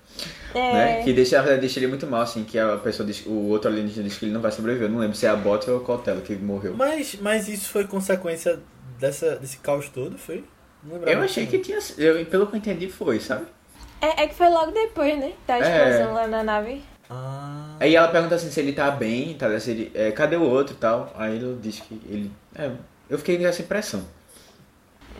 É. 0.53 0.73
Né? 0.73 1.03
Que 1.03 1.13
deixa, 1.13 1.41
deixa 1.57 1.79
ele 1.79 1.87
muito 1.87 2.07
mal, 2.07 2.21
assim, 2.21 2.43
que 2.43 2.57
a 2.57 2.77
pessoa 2.77 3.05
diz, 3.05 3.25
o 3.25 3.49
outro 3.49 3.69
alienígena 3.69 4.07
diz 4.07 4.17
que 4.17 4.25
ele 4.25 4.33
não 4.33 4.41
vai 4.41 4.51
sobreviver. 4.51 4.87
Eu 4.87 4.91
não 4.91 4.99
lembro 4.99 5.15
se 5.15 5.25
é 5.25 5.29
a 5.29 5.35
Bot 5.35 5.69
ou 5.69 5.77
o 5.77 5.81
Cotelo 5.81 6.21
que 6.21 6.35
morreu. 6.35 6.73
Mas, 6.75 7.17
mas 7.21 7.47
isso 7.47 7.69
foi 7.69 7.85
consequência 7.85 8.59
dessa, 8.99 9.35
desse 9.35 9.57
caos 9.57 9.89
todo, 9.89 10.17
foi? 10.17 10.43
eu 11.05 11.21
achei 11.21 11.45
que 11.45 11.59
tinha. 11.59 11.79
Eu, 11.97 12.25
pelo 12.25 12.47
que 12.47 12.55
eu 12.55 12.57
entendi, 12.57 12.89
foi, 12.89 13.19
sabe? 13.19 13.45
É, 14.01 14.23
é 14.23 14.27
que 14.27 14.35
foi 14.35 14.49
logo 14.49 14.71
depois, 14.71 15.17
né? 15.17 15.33
Da 15.45 15.57
é. 15.57 15.59
explosão 15.59 16.11
é. 16.11 16.21
lá 16.21 16.27
na 16.27 16.43
nave. 16.43 16.81
Ah. 17.09 17.75
Aí 17.79 17.95
ela 17.95 18.07
pergunta 18.09 18.35
assim 18.35 18.51
se 18.51 18.59
ele 18.59 18.73
tá 18.73 18.91
bem, 18.91 19.33
tá? 19.35 19.59
Se 19.59 19.71
ele, 19.71 19.91
é, 19.93 20.11
cadê 20.11 20.35
o 20.35 20.43
outro 20.43 20.75
e 20.75 20.77
tal. 20.77 21.13
Aí 21.17 21.35
ele 21.35 21.57
diz 21.61 21.79
que 21.79 21.99
ele. 22.07 22.31
É, 22.55 22.71
eu 23.09 23.17
fiquei 23.17 23.37
nessa 23.37 23.61
impressão. 23.61 24.05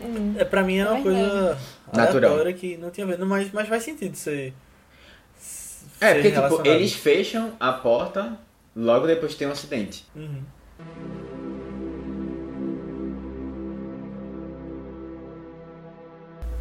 Hum. 0.02 0.34
É, 0.38 0.44
pra 0.44 0.62
mim 0.62 0.78
é 0.78 0.88
uma 0.88 1.02
coisa 1.02 1.58
natural 1.92 2.52
que 2.54 2.76
não 2.76 2.90
tinha 2.90 3.06
ver, 3.06 3.18
mas, 3.18 3.50
mas 3.52 3.68
faz 3.68 3.82
sentido 3.82 4.16
ser. 4.16 4.54
É, 6.00 6.14
porque 6.14 6.30
tipo, 6.30 6.66
eles 6.66 6.92
fecham 6.92 7.52
a 7.58 7.72
porta 7.72 8.38
logo 8.74 9.06
depois 9.06 9.32
que 9.32 9.38
tem 9.38 9.48
um 9.48 9.52
acidente. 9.52 10.06
Uhum. 10.14 10.42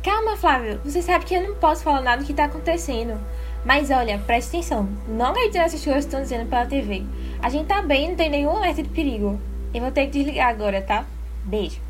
Calma, 0.03 0.37
Flávio. 0.37 0.79
Você 0.85 1.01
sabe 1.01 1.25
que 1.25 1.35
eu 1.35 1.43
não 1.43 1.55
posso 1.55 1.83
falar 1.83 2.01
nada 2.01 2.21
do 2.21 2.25
que 2.25 2.33
tá 2.33 2.45
acontecendo. 2.45 3.19
Mas 3.65 3.91
olha, 3.91 4.17
preste 4.19 4.49
atenção. 4.49 4.87
Não 5.07 5.27
acredite 5.27 5.57
nessas 5.57 5.83
coisas 5.83 6.05
que 6.05 6.07
estão 6.07 6.21
dizendo 6.21 6.49
pela 6.49 6.65
TV. 6.65 7.03
A 7.41 7.49
gente 7.49 7.67
tá 7.67 7.81
bem, 7.81 8.09
não 8.09 8.15
tem 8.15 8.29
nenhum 8.29 8.51
alerta 8.51 8.81
de 8.81 8.89
perigo. 8.89 9.39
Eu 9.73 9.81
vou 9.81 9.91
ter 9.91 10.05
que 10.05 10.11
desligar 10.11 10.49
agora, 10.49 10.81
tá? 10.81 11.05
Beijo. 11.43 11.81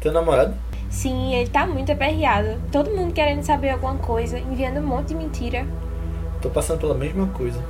Teu 0.00 0.12
namorado? 0.12 0.54
Sim, 0.90 1.34
ele 1.34 1.48
tá 1.48 1.66
muito 1.66 1.90
aperreado. 1.90 2.60
Todo 2.70 2.90
mundo 2.90 3.14
querendo 3.14 3.42
saber 3.42 3.70
alguma 3.70 3.96
coisa, 3.96 4.38
enviando 4.38 4.78
um 4.78 4.86
monte 4.86 5.08
de 5.08 5.14
mentira. 5.14 5.66
Tô 6.46 6.50
passando 6.50 6.78
pela 6.78 6.94
mesma 6.94 7.26
coisa. 7.26 7.60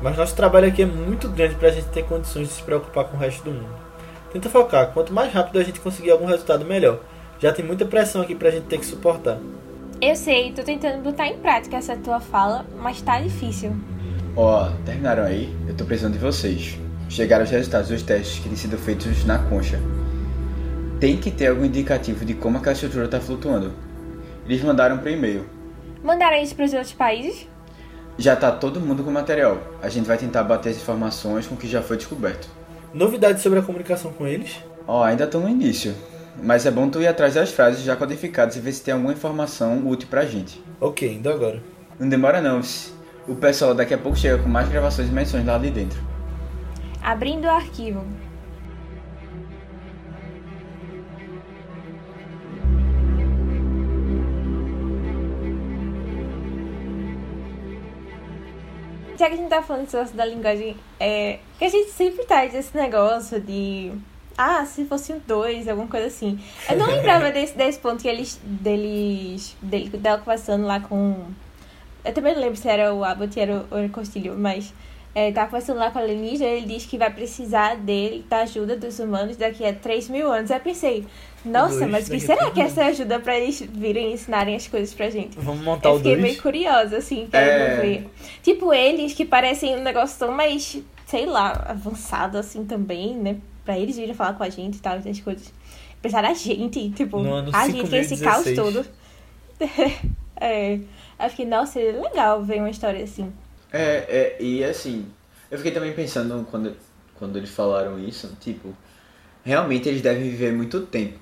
Mas 0.00 0.16
nosso 0.16 0.34
trabalho 0.34 0.66
aqui 0.66 0.80
é 0.80 0.86
muito 0.86 1.28
grande 1.28 1.54
pra 1.54 1.68
gente 1.68 1.88
ter 1.88 2.02
condições 2.04 2.48
de 2.48 2.54
se 2.54 2.62
preocupar 2.62 3.04
com 3.04 3.14
o 3.14 3.20
resto 3.20 3.44
do 3.44 3.50
mundo. 3.50 3.76
Tenta 4.32 4.48
focar, 4.48 4.90
quanto 4.94 5.12
mais 5.12 5.30
rápido 5.30 5.58
a 5.58 5.62
gente 5.62 5.80
conseguir 5.80 6.12
algum 6.12 6.24
resultado, 6.24 6.64
melhor. 6.64 7.00
Já 7.38 7.52
tem 7.52 7.62
muita 7.62 7.84
pressão 7.84 8.22
aqui 8.22 8.34
pra 8.34 8.50
gente 8.50 8.64
ter 8.64 8.78
que 8.78 8.86
suportar. 8.86 9.36
Eu 10.00 10.16
sei, 10.16 10.50
tô 10.52 10.62
tentando 10.62 11.02
botar 11.02 11.26
em 11.26 11.36
prática 11.40 11.76
essa 11.76 11.94
tua 11.94 12.20
fala, 12.20 12.64
mas 12.80 13.02
tá 13.02 13.20
difícil. 13.20 13.76
Ó, 14.34 14.64
oh, 14.64 14.84
terminaram 14.86 15.24
aí? 15.24 15.54
Eu 15.68 15.74
tô 15.74 15.84
precisando 15.84 16.14
de 16.14 16.18
vocês. 16.18 16.78
Chegaram 17.10 17.44
os 17.44 17.50
resultados 17.50 17.90
dos 17.90 18.02
testes 18.02 18.38
que 18.38 18.48
têm 18.48 18.56
sido 18.56 18.78
feitos 18.78 19.26
na 19.26 19.38
concha 19.40 19.78
tem 20.98 21.16
que 21.16 21.32
ter 21.32 21.48
algum 21.48 21.64
indicativo 21.64 22.24
de 22.24 22.32
como 22.32 22.58
aquela 22.58 22.74
estrutura 22.74 23.06
está 23.06 23.18
flutuando. 23.18 23.72
Eles 24.46 24.62
mandaram 24.62 24.98
por 24.98 25.10
e-mail. 25.10 25.44
Mandaram 26.00 26.40
isso 26.40 26.54
para 26.54 26.64
os 26.64 26.72
outros 26.72 26.92
países? 26.92 27.48
Já 28.18 28.34
está 28.34 28.50
todo 28.52 28.80
mundo 28.80 29.02
com 29.02 29.10
material. 29.10 29.58
A 29.82 29.88
gente 29.88 30.06
vai 30.06 30.18
tentar 30.18 30.42
bater 30.42 30.70
as 30.70 30.76
informações 30.76 31.46
com 31.46 31.54
o 31.54 31.58
que 31.58 31.68
já 31.68 31.82
foi 31.82 31.96
descoberto. 31.96 32.48
Novidades 32.92 33.42
sobre 33.42 33.58
a 33.58 33.62
comunicação 33.62 34.12
com 34.12 34.26
eles? 34.26 34.60
Ó, 34.86 35.00
oh, 35.00 35.02
ainda 35.02 35.24
estão 35.24 35.40
no 35.40 35.48
início. 35.48 35.94
mas 36.42 36.66
é 36.66 36.70
bom 36.70 36.88
tu 36.88 37.00
ir 37.00 37.06
atrás 37.06 37.34
das 37.34 37.50
frases 37.50 37.82
já 37.82 37.96
codificadas 37.96 38.56
e 38.56 38.60
ver 38.60 38.72
se 38.72 38.82
tem 38.82 38.94
alguma 38.94 39.12
informação 39.12 39.86
útil 39.86 40.08
pra 40.08 40.24
gente. 40.24 40.62
Ok, 40.80 41.14
indo 41.14 41.30
agora. 41.30 41.62
Não 41.98 42.08
demora 42.08 42.40
não, 42.40 42.60
o 43.28 43.34
pessoal 43.34 43.74
daqui 43.74 43.94
a 43.94 43.98
pouco 43.98 44.18
chega 44.18 44.42
com 44.42 44.48
mais 44.48 44.68
gravações 44.68 45.08
e 45.08 45.12
menções 45.12 45.46
lá 45.46 45.58
de 45.58 45.70
dentro. 45.70 46.00
Abrindo 47.02 47.44
o 47.44 47.50
arquivo. 47.50 48.04
Já 59.22 59.28
que 59.28 59.34
a 59.34 59.36
gente 59.36 59.50
tá 59.50 59.62
falando 59.62 59.88
desse 59.88 60.16
da 60.16 60.24
linguagem, 60.24 60.76
é, 60.98 61.38
que 61.56 61.64
a 61.64 61.68
gente 61.68 61.92
sempre 61.92 62.24
traz 62.24 62.52
esse 62.56 62.76
negócio 62.76 63.40
de 63.40 63.92
ah, 64.36 64.66
se 64.66 64.84
fosse 64.84 65.12
um 65.12 65.20
dois, 65.24 65.68
alguma 65.68 65.86
coisa 65.86 66.08
assim. 66.08 66.40
Eu 66.68 66.76
não 66.76 66.86
lembrava 66.86 67.30
desse, 67.32 67.56
desse 67.56 67.78
ponto 67.78 68.02
que 68.02 68.08
eles. 68.08 68.40
deles. 68.42 69.56
dele 69.62 69.96
tava 70.02 70.18
conversando 70.18 70.66
lá 70.66 70.80
com. 70.80 71.24
Eu 72.04 72.12
também 72.12 72.34
não 72.34 72.40
lembro 72.40 72.56
se 72.56 72.68
era 72.68 72.92
o 72.92 73.04
Abbott 73.04 73.38
era 73.38 73.64
o 73.70 73.88
Costilho, 73.90 74.36
mas. 74.36 74.74
É, 75.14 75.30
tava 75.30 75.50
conversando 75.50 75.78
lá 75.78 75.90
com 75.90 75.98
a 75.98 76.02
alienígena, 76.02 76.50
ele 76.50 76.66
diz 76.66 76.86
que 76.86 76.96
vai 76.96 77.12
precisar 77.12 77.76
dele, 77.76 78.24
da 78.28 78.38
ajuda 78.38 78.76
dos 78.76 78.98
humanos 78.98 79.36
daqui 79.36 79.64
a 79.64 79.72
3 79.72 80.08
mil 80.08 80.32
anos. 80.32 80.50
Aí 80.50 80.56
eu 80.56 80.62
pensei, 80.62 81.04
nossa, 81.44 81.80
dois, 81.80 81.90
mas 81.90 82.08
o 82.08 82.12
que 82.12 82.20
será 82.20 82.50
que 82.50 82.60
essa 82.60 82.84
ajuda 82.86 83.20
pra 83.20 83.38
eles 83.38 83.60
virem 83.60 84.12
ensinarem 84.12 84.56
as 84.56 84.66
coisas 84.66 84.94
pra 84.94 85.10
gente? 85.10 85.38
Vamos 85.38 85.62
montar 85.62 85.90
eu 85.90 85.96
o 85.96 85.98
dois? 85.98 86.14
fiquei 86.14 86.30
meio 86.30 86.42
curiosa, 86.42 86.96
assim, 86.96 87.26
pra 87.30 87.40
é... 87.40 87.80
ver. 87.80 88.10
Tipo, 88.42 88.72
eles 88.72 89.12
que 89.12 89.26
parecem 89.26 89.76
um 89.76 89.82
negócio 89.82 90.18
tão 90.18 90.32
mais, 90.32 90.80
sei 91.06 91.26
lá, 91.26 91.62
avançado 91.68 92.38
assim 92.38 92.64
também, 92.64 93.14
né? 93.14 93.36
pra 93.64 93.78
eles 93.78 93.96
virem 93.96 94.14
falar 94.14 94.34
com 94.34 94.42
a 94.42 94.50
gente 94.50 94.76
e 94.76 94.80
tal, 94.80 94.96
essas 94.96 95.20
coisas. 95.20 95.52
Pensar 96.00 96.24
a 96.24 96.34
gente, 96.34 96.90
tipo, 96.90 97.18
a 97.52 97.68
gente 97.68 97.88
que 97.88 97.96
é 97.96 98.00
esse 98.00 98.18
caos 98.18 98.44
todo. 98.54 98.84
é. 100.40 100.80
Eu 101.22 101.30
fiquei, 101.30 101.46
nossa, 101.46 101.74
seria 101.74 102.00
legal 102.00 102.42
ver 102.42 102.58
uma 102.58 102.70
história 102.70 103.02
assim. 103.04 103.32
É, 103.72 103.80
é, 103.80 104.36
e 104.38 104.62
assim, 104.62 105.06
eu 105.50 105.56
fiquei 105.56 105.72
também 105.72 105.92
pensando 105.92 106.46
quando, 106.50 106.76
quando 107.18 107.36
eles 107.36 107.50
falaram 107.50 107.98
isso, 107.98 108.36
tipo, 108.40 108.76
realmente 109.42 109.88
eles 109.88 110.02
devem 110.02 110.24
viver 110.24 110.52
muito 110.52 110.82
tempo. 110.82 111.18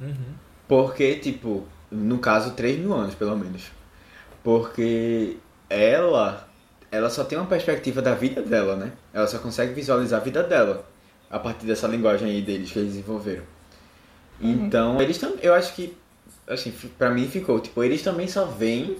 Uhum. 0.00 0.34
Porque, 0.66 1.16
tipo, 1.16 1.64
no 1.90 2.18
caso, 2.18 2.52
3 2.52 2.78
mil 2.78 2.94
anos, 2.94 3.14
pelo 3.14 3.36
menos. 3.36 3.70
Porque 4.42 5.36
ela, 5.68 6.48
ela 6.90 7.10
só 7.10 7.24
tem 7.24 7.38
uma 7.38 7.46
perspectiva 7.46 8.00
da 8.00 8.14
vida 8.14 8.42
dela, 8.42 8.76
né? 8.76 8.92
Ela 9.12 9.26
só 9.26 9.38
consegue 9.38 9.74
visualizar 9.74 10.20
a 10.20 10.24
vida 10.24 10.42
dela 10.42 10.86
a 11.30 11.38
partir 11.38 11.66
dessa 11.66 11.86
linguagem 11.86 12.30
aí 12.30 12.42
deles 12.42 12.70
que 12.70 12.78
eles 12.78 12.92
desenvolveram. 12.92 13.44
Uhum. 14.40 14.66
Então, 14.66 15.00
eles 15.00 15.18
também, 15.18 15.38
eu 15.42 15.54
acho 15.54 15.74
que, 15.74 15.96
assim, 16.46 16.72
pra 16.98 17.10
mim 17.10 17.28
ficou, 17.28 17.60
tipo, 17.60 17.82
eles 17.82 18.02
também 18.02 18.28
só 18.28 18.44
veem 18.44 18.96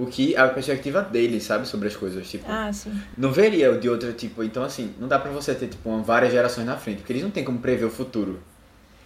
o 0.00 0.06
que 0.06 0.34
a 0.34 0.48
perspectiva 0.48 1.02
deles, 1.02 1.42
sabe, 1.42 1.68
sobre 1.68 1.88
as 1.88 1.96
coisas, 1.96 2.28
tipo. 2.28 2.44
Ah, 2.48 2.72
sim. 2.72 2.92
Não 3.16 3.30
veria 3.30 3.70
o 3.70 3.78
de 3.78 3.88
outro 3.88 4.12
tipo, 4.14 4.42
então 4.42 4.62
assim, 4.62 4.94
não 4.98 5.06
dá 5.06 5.18
pra 5.18 5.30
você 5.30 5.54
ter, 5.54 5.68
tipo, 5.68 5.88
uma, 5.88 6.02
várias 6.02 6.32
gerações 6.32 6.66
na 6.66 6.76
frente, 6.76 6.98
porque 6.98 7.12
eles 7.12 7.22
não 7.22 7.30
têm 7.30 7.44
como 7.44 7.58
prever 7.58 7.84
o 7.84 7.90
futuro, 7.90 8.40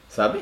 sabe? 0.08 0.38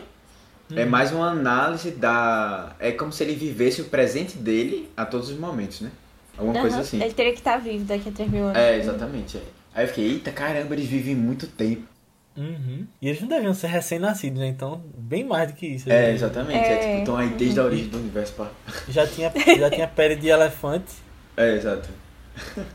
É 0.71 0.75
uhum. 0.75 0.81
É 0.81 0.85
mais 0.85 1.11
uma 1.11 1.31
análise 1.31 1.93
da. 1.93 2.77
É 2.79 2.93
como 2.93 3.13
se 3.13 3.25
ele 3.25 3.35
vivesse 3.35 3.81
o 3.81 3.87
presente 3.87 4.37
dele 4.37 4.91
a 4.97 5.07
todos 5.07 5.31
os 5.31 5.39
momentos, 5.39 5.81
né? 5.81 5.91
Alguma 6.37 6.57
uhum. 6.57 6.63
coisa 6.63 6.81
assim. 6.81 7.03
Ele 7.03 7.15
teria 7.15 7.33
que 7.33 7.39
estar 7.39 7.57
vivo 7.57 7.85
daqui 7.85 8.09
a 8.09 8.13
3 8.13 8.31
mil 8.31 8.45
anos. 8.45 8.59
É, 8.59 8.79
exatamente. 8.79 9.39
É. 9.39 9.43
Aí 9.75 9.85
eu 9.85 9.89
fiquei, 9.89 10.13
eita 10.13 10.31
caramba, 10.31 10.75
eles 10.75 10.87
vivem 10.87 11.15
muito 11.15 11.47
tempo. 11.47 11.92
Uhum. 12.37 12.87
E 13.01 13.09
eles 13.09 13.21
não 13.21 13.29
deviam 13.29 13.53
ser 13.53 13.67
recém-nascidos, 13.67 14.39
né? 14.39 14.47
Então, 14.47 14.83
bem 14.97 15.25
mais 15.25 15.51
do 15.51 15.55
que 15.55 15.67
isso. 15.67 15.91
É, 15.91 16.09
né? 16.09 16.15
exatamente. 16.15 16.65
É, 16.65 16.73
é 16.73 16.79
tipo, 16.79 16.99
estão 16.99 17.17
aí 17.17 17.29
desde 17.31 17.61
a 17.61 17.65
origem 17.65 17.89
do 17.89 17.99
universo. 17.99 18.33
Pá. 18.35 18.51
Já 18.89 19.07
tinha, 19.07 19.33
já 19.59 19.71
tinha 19.71 19.87
pele 19.89 20.17
de 20.17 20.29
elefante. 20.29 20.93
É, 21.37 21.55
exato. 21.55 21.89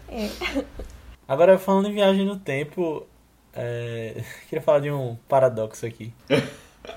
É. 0.10 0.30
Agora, 1.28 1.58
falando 1.58 1.90
em 1.90 1.94
viagem 1.94 2.26
no 2.26 2.38
tempo, 2.38 3.06
é... 3.54 4.24
queria 4.48 4.62
falar 4.62 4.80
de 4.80 4.92
um 4.92 5.18
paradoxo 5.28 5.86
aqui. 5.86 6.14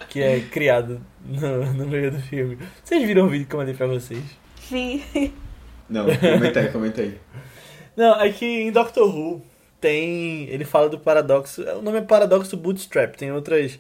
que 0.09 0.23
é 0.23 0.41
criado 0.41 1.01
no, 1.25 1.73
no 1.73 1.87
meio 1.87 2.11
do 2.11 2.21
filme. 2.21 2.59
Vocês 2.85 3.03
viram 3.07 3.27
o 3.27 3.29
vídeo 3.29 3.47
que 3.47 3.55
eu 3.55 3.59
mandei 3.59 3.75
pra 3.75 3.87
vocês? 3.87 4.23
Vi. 4.71 5.33
Não, 5.89 6.05
comenta 6.05 6.61
aí, 6.61 6.69
comenta 6.69 7.01
aí. 7.01 7.19
Não, 7.97 8.21
é 8.21 8.31
que 8.31 8.47
em 8.47 8.71
Doctor 8.71 9.09
Who 9.09 9.43
tem. 9.81 10.45
Ele 10.49 10.65
fala 10.65 10.89
do 10.89 10.99
paradoxo. 10.99 11.63
O 11.63 11.83
nome 11.83 11.99
é 11.99 12.03
Paradoxo 12.03 12.57
Bootstrap. 12.57 13.17
Tem 13.17 13.33
outras. 13.33 13.79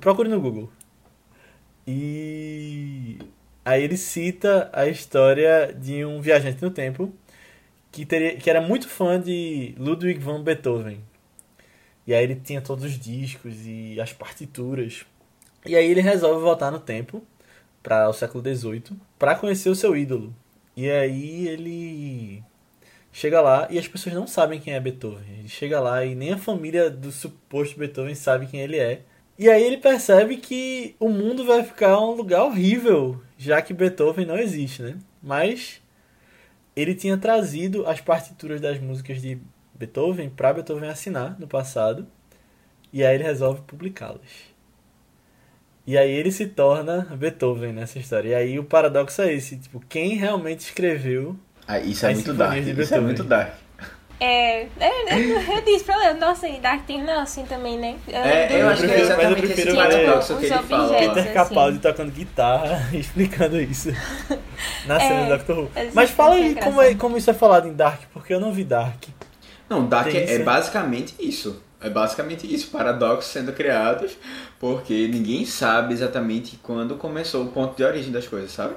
Procure 0.00 0.28
no 0.28 0.40
Google. 0.40 0.70
E. 1.86 3.18
Aí 3.64 3.82
ele 3.82 3.96
cita 3.96 4.70
a 4.72 4.86
história 4.88 5.72
de 5.72 6.04
um 6.04 6.20
viajante 6.20 6.62
no 6.62 6.70
tempo 6.70 7.12
que, 7.92 8.06
teria, 8.06 8.36
que 8.36 8.48
era 8.48 8.60
muito 8.60 8.88
fã 8.88 9.20
de 9.20 9.74
Ludwig 9.78 10.18
van 10.18 10.42
Beethoven. 10.42 11.00
E 12.06 12.14
aí 12.14 12.24
ele 12.24 12.36
tinha 12.36 12.60
todos 12.60 12.84
os 12.84 12.98
discos 12.98 13.54
e 13.66 14.00
as 14.00 14.12
partituras. 14.12 15.04
E 15.66 15.76
aí 15.76 15.90
ele 15.90 16.00
resolve 16.00 16.42
voltar 16.42 16.70
no 16.70 16.80
tempo 16.80 17.22
para 17.82 18.08
o 18.08 18.12
século 18.12 18.42
XVIII 18.42 18.98
para 19.18 19.34
conhecer 19.34 19.68
o 19.68 19.74
seu 19.74 19.96
ídolo. 19.96 20.34
E 20.76 20.90
aí 20.90 21.48
ele 21.48 22.42
chega 23.12 23.40
lá 23.40 23.66
e 23.70 23.78
as 23.78 23.88
pessoas 23.88 24.14
não 24.14 24.26
sabem 24.26 24.60
quem 24.60 24.74
é 24.74 24.80
Beethoven. 24.80 25.38
Ele 25.38 25.48
chega 25.48 25.80
lá 25.80 26.04
e 26.04 26.14
nem 26.14 26.32
a 26.32 26.38
família 26.38 26.90
do 26.90 27.10
suposto 27.10 27.78
Beethoven 27.78 28.14
sabe 28.14 28.46
quem 28.46 28.60
ele 28.60 28.78
é. 28.78 29.02
E 29.38 29.48
aí 29.48 29.62
ele 29.62 29.78
percebe 29.78 30.36
que 30.36 30.94
o 31.00 31.08
mundo 31.08 31.44
vai 31.46 31.64
ficar 31.64 31.98
um 31.98 32.12
lugar 32.12 32.44
horrível, 32.44 33.20
já 33.38 33.62
que 33.62 33.72
Beethoven 33.72 34.26
não 34.26 34.36
existe, 34.38 34.82
né? 34.82 34.98
Mas 35.22 35.80
ele 36.76 36.94
tinha 36.94 37.16
trazido 37.16 37.86
as 37.86 38.00
partituras 38.00 38.60
das 38.60 38.78
músicas 38.78 39.20
de 39.22 39.38
Beethoven 39.74 40.28
para 40.28 40.52
Beethoven 40.52 40.90
assinar 40.90 41.38
no 41.40 41.46
passado, 41.46 42.06
e 42.92 43.02
aí 43.02 43.14
ele 43.14 43.24
resolve 43.24 43.62
publicá-las. 43.62 44.50
E 45.86 45.96
aí 45.96 46.10
ele 46.10 46.30
se 46.30 46.46
torna 46.46 47.02
Beethoven 47.16 47.72
nessa 47.72 47.98
história. 47.98 48.28
E 48.28 48.34
aí 48.34 48.58
o 48.58 48.64
paradoxo 48.64 49.22
é 49.22 49.32
esse, 49.32 49.56
tipo, 49.56 49.80
quem 49.88 50.16
realmente 50.16 50.60
escreveu 50.60 51.34
ah, 51.70 51.78
isso 51.78 52.04
é 52.04 52.14
muito 52.14 52.34
dark. 52.34 52.56
Isso 52.56 52.94
é 52.94 53.00
muito 53.00 53.22
dark. 53.22 53.52
É, 54.18 54.64
é, 54.64 54.68
é, 54.80 55.56
eu 55.56 55.62
disse 55.64 55.82
pra 55.82 55.96
ler, 55.96 56.14
nossa, 56.14 56.46
e 56.46 56.60
Dark 56.60 56.84
tem 56.84 57.02
não 57.02 57.20
assim 57.20 57.46
também, 57.46 57.78
né? 57.78 57.96
Eu, 58.06 58.16
é, 58.16 58.60
eu 58.60 58.68
acho 58.68 58.82
que 58.82 58.90
é 58.90 59.00
exatamente 59.00 59.46
esse 59.46 59.62
tipo 59.62 59.76
paradoxo 59.76 60.36
que 60.36 60.44
ele 60.44 60.58
fala. 60.58 60.98
Peter 60.98 61.22
assim. 61.22 61.32
Capaldi 61.32 61.78
tocando 61.78 62.12
guitarra 62.12 62.86
explicando 62.92 63.58
isso 63.58 63.88
na 64.84 64.96
é, 64.96 65.00
cena 65.00 65.22
do 65.22 65.28
Doctor 65.30 65.58
Who. 65.60 65.70
Mas 65.94 66.10
fala 66.10 66.34
aí 66.34 66.54
como, 66.54 66.82
é, 66.82 66.94
como 66.96 67.16
isso 67.16 67.30
é 67.30 67.34
falado 67.34 67.66
em 67.66 67.72
Dark, 67.72 68.02
porque 68.12 68.34
eu 68.34 68.40
não 68.40 68.52
vi 68.52 68.62
Dark. 68.62 69.04
Não, 69.70 69.88
Dark 69.88 70.14
é, 70.14 70.34
é 70.34 70.38
basicamente 70.40 71.14
isso. 71.18 71.62
É 71.80 71.88
basicamente 71.88 72.52
isso, 72.52 72.70
paradoxos 72.70 73.32
sendo 73.32 73.54
criados, 73.54 74.18
porque 74.58 75.08
ninguém 75.08 75.46
sabe 75.46 75.94
exatamente 75.94 76.58
quando 76.62 76.96
começou 76.96 77.44
o 77.44 77.48
ponto 77.48 77.74
de 77.74 77.82
origem 77.82 78.12
das 78.12 78.28
coisas, 78.28 78.52
sabe? 78.52 78.74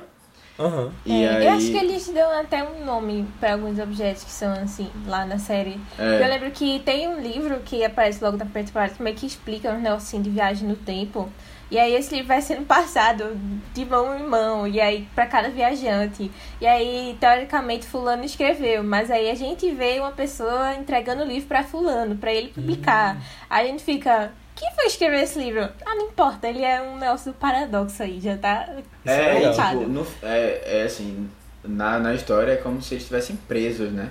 Uhum. 0.57 0.91
E 1.05 1.23
é, 1.23 1.29
aí... 1.29 1.45
Eu 1.45 1.53
acho 1.53 1.71
que 1.71 1.77
eles 1.77 2.07
dão 2.09 2.39
até 2.39 2.63
um 2.63 2.85
nome 2.85 3.27
para 3.39 3.53
alguns 3.53 3.79
objetos 3.79 4.23
que 4.23 4.31
são 4.31 4.51
assim, 4.53 4.89
lá 5.07 5.25
na 5.25 5.37
série. 5.37 5.79
É. 5.97 6.23
Eu 6.23 6.27
lembro 6.27 6.51
que 6.51 6.79
tem 6.79 7.07
um 7.07 7.19
livro 7.19 7.59
que 7.61 7.83
aparece 7.83 8.23
logo 8.23 8.37
na 8.37 8.45
primeira 8.45 8.67
temporada, 8.67 8.93
como 8.95 9.09
é 9.09 9.13
que 9.13 9.25
explica 9.25 9.71
um 9.71 9.93
assim 9.93 10.21
de 10.21 10.29
viagem 10.29 10.67
no 10.67 10.75
tempo. 10.75 11.29
E 11.71 11.79
aí 11.79 11.95
esse 11.95 12.13
livro 12.13 12.27
vai 12.27 12.39
sendo 12.39 12.65
passado 12.67 13.35
de 13.73 13.83
mão 13.83 14.15
em 14.15 14.23
mão, 14.23 14.67
e 14.67 14.79
aí 14.79 15.07
para 15.15 15.25
cada 15.25 15.49
viajante. 15.49 16.29
E 16.61 16.67
aí, 16.67 17.17
teoricamente, 17.19 17.87
fulano 17.87 18.23
escreveu, 18.23 18.83
mas 18.83 19.09
aí 19.09 19.29
a 19.31 19.35
gente 19.35 19.71
vê 19.71 19.99
uma 19.99 20.11
pessoa 20.11 20.75
entregando 20.75 21.23
o 21.23 21.25
livro 21.25 21.47
para 21.47 21.63
fulano, 21.63 22.15
para 22.15 22.31
ele 22.31 22.49
publicar. 22.49 23.15
Uhum. 23.15 23.21
Aí 23.49 23.65
a 23.65 23.71
gente 23.71 23.83
fica, 23.83 24.31
quem 24.63 24.71
foi 24.73 24.85
escrever 24.85 25.23
esse 25.23 25.37
livro? 25.37 25.67
Ah, 25.85 25.95
não 25.95 26.07
importa, 26.07 26.47
ele 26.47 26.63
é 26.63 26.81
um 26.81 26.97
negócio 26.97 27.33
do 27.33 27.37
paradoxo 27.37 28.01
aí, 28.01 28.21
já 28.21 28.37
tá. 28.37 28.73
É, 29.05 29.43
é, 29.43 29.51
tipo, 29.51 29.89
no, 29.89 30.07
é, 30.21 30.79
é 30.79 30.83
assim, 30.83 31.29
na, 31.61 31.99
na 31.99 32.13
história 32.13 32.53
é 32.53 32.55
como 32.55 32.81
se 32.81 32.93
eles 32.93 33.03
estivessem 33.03 33.35
presos, 33.35 33.91
né? 33.91 34.09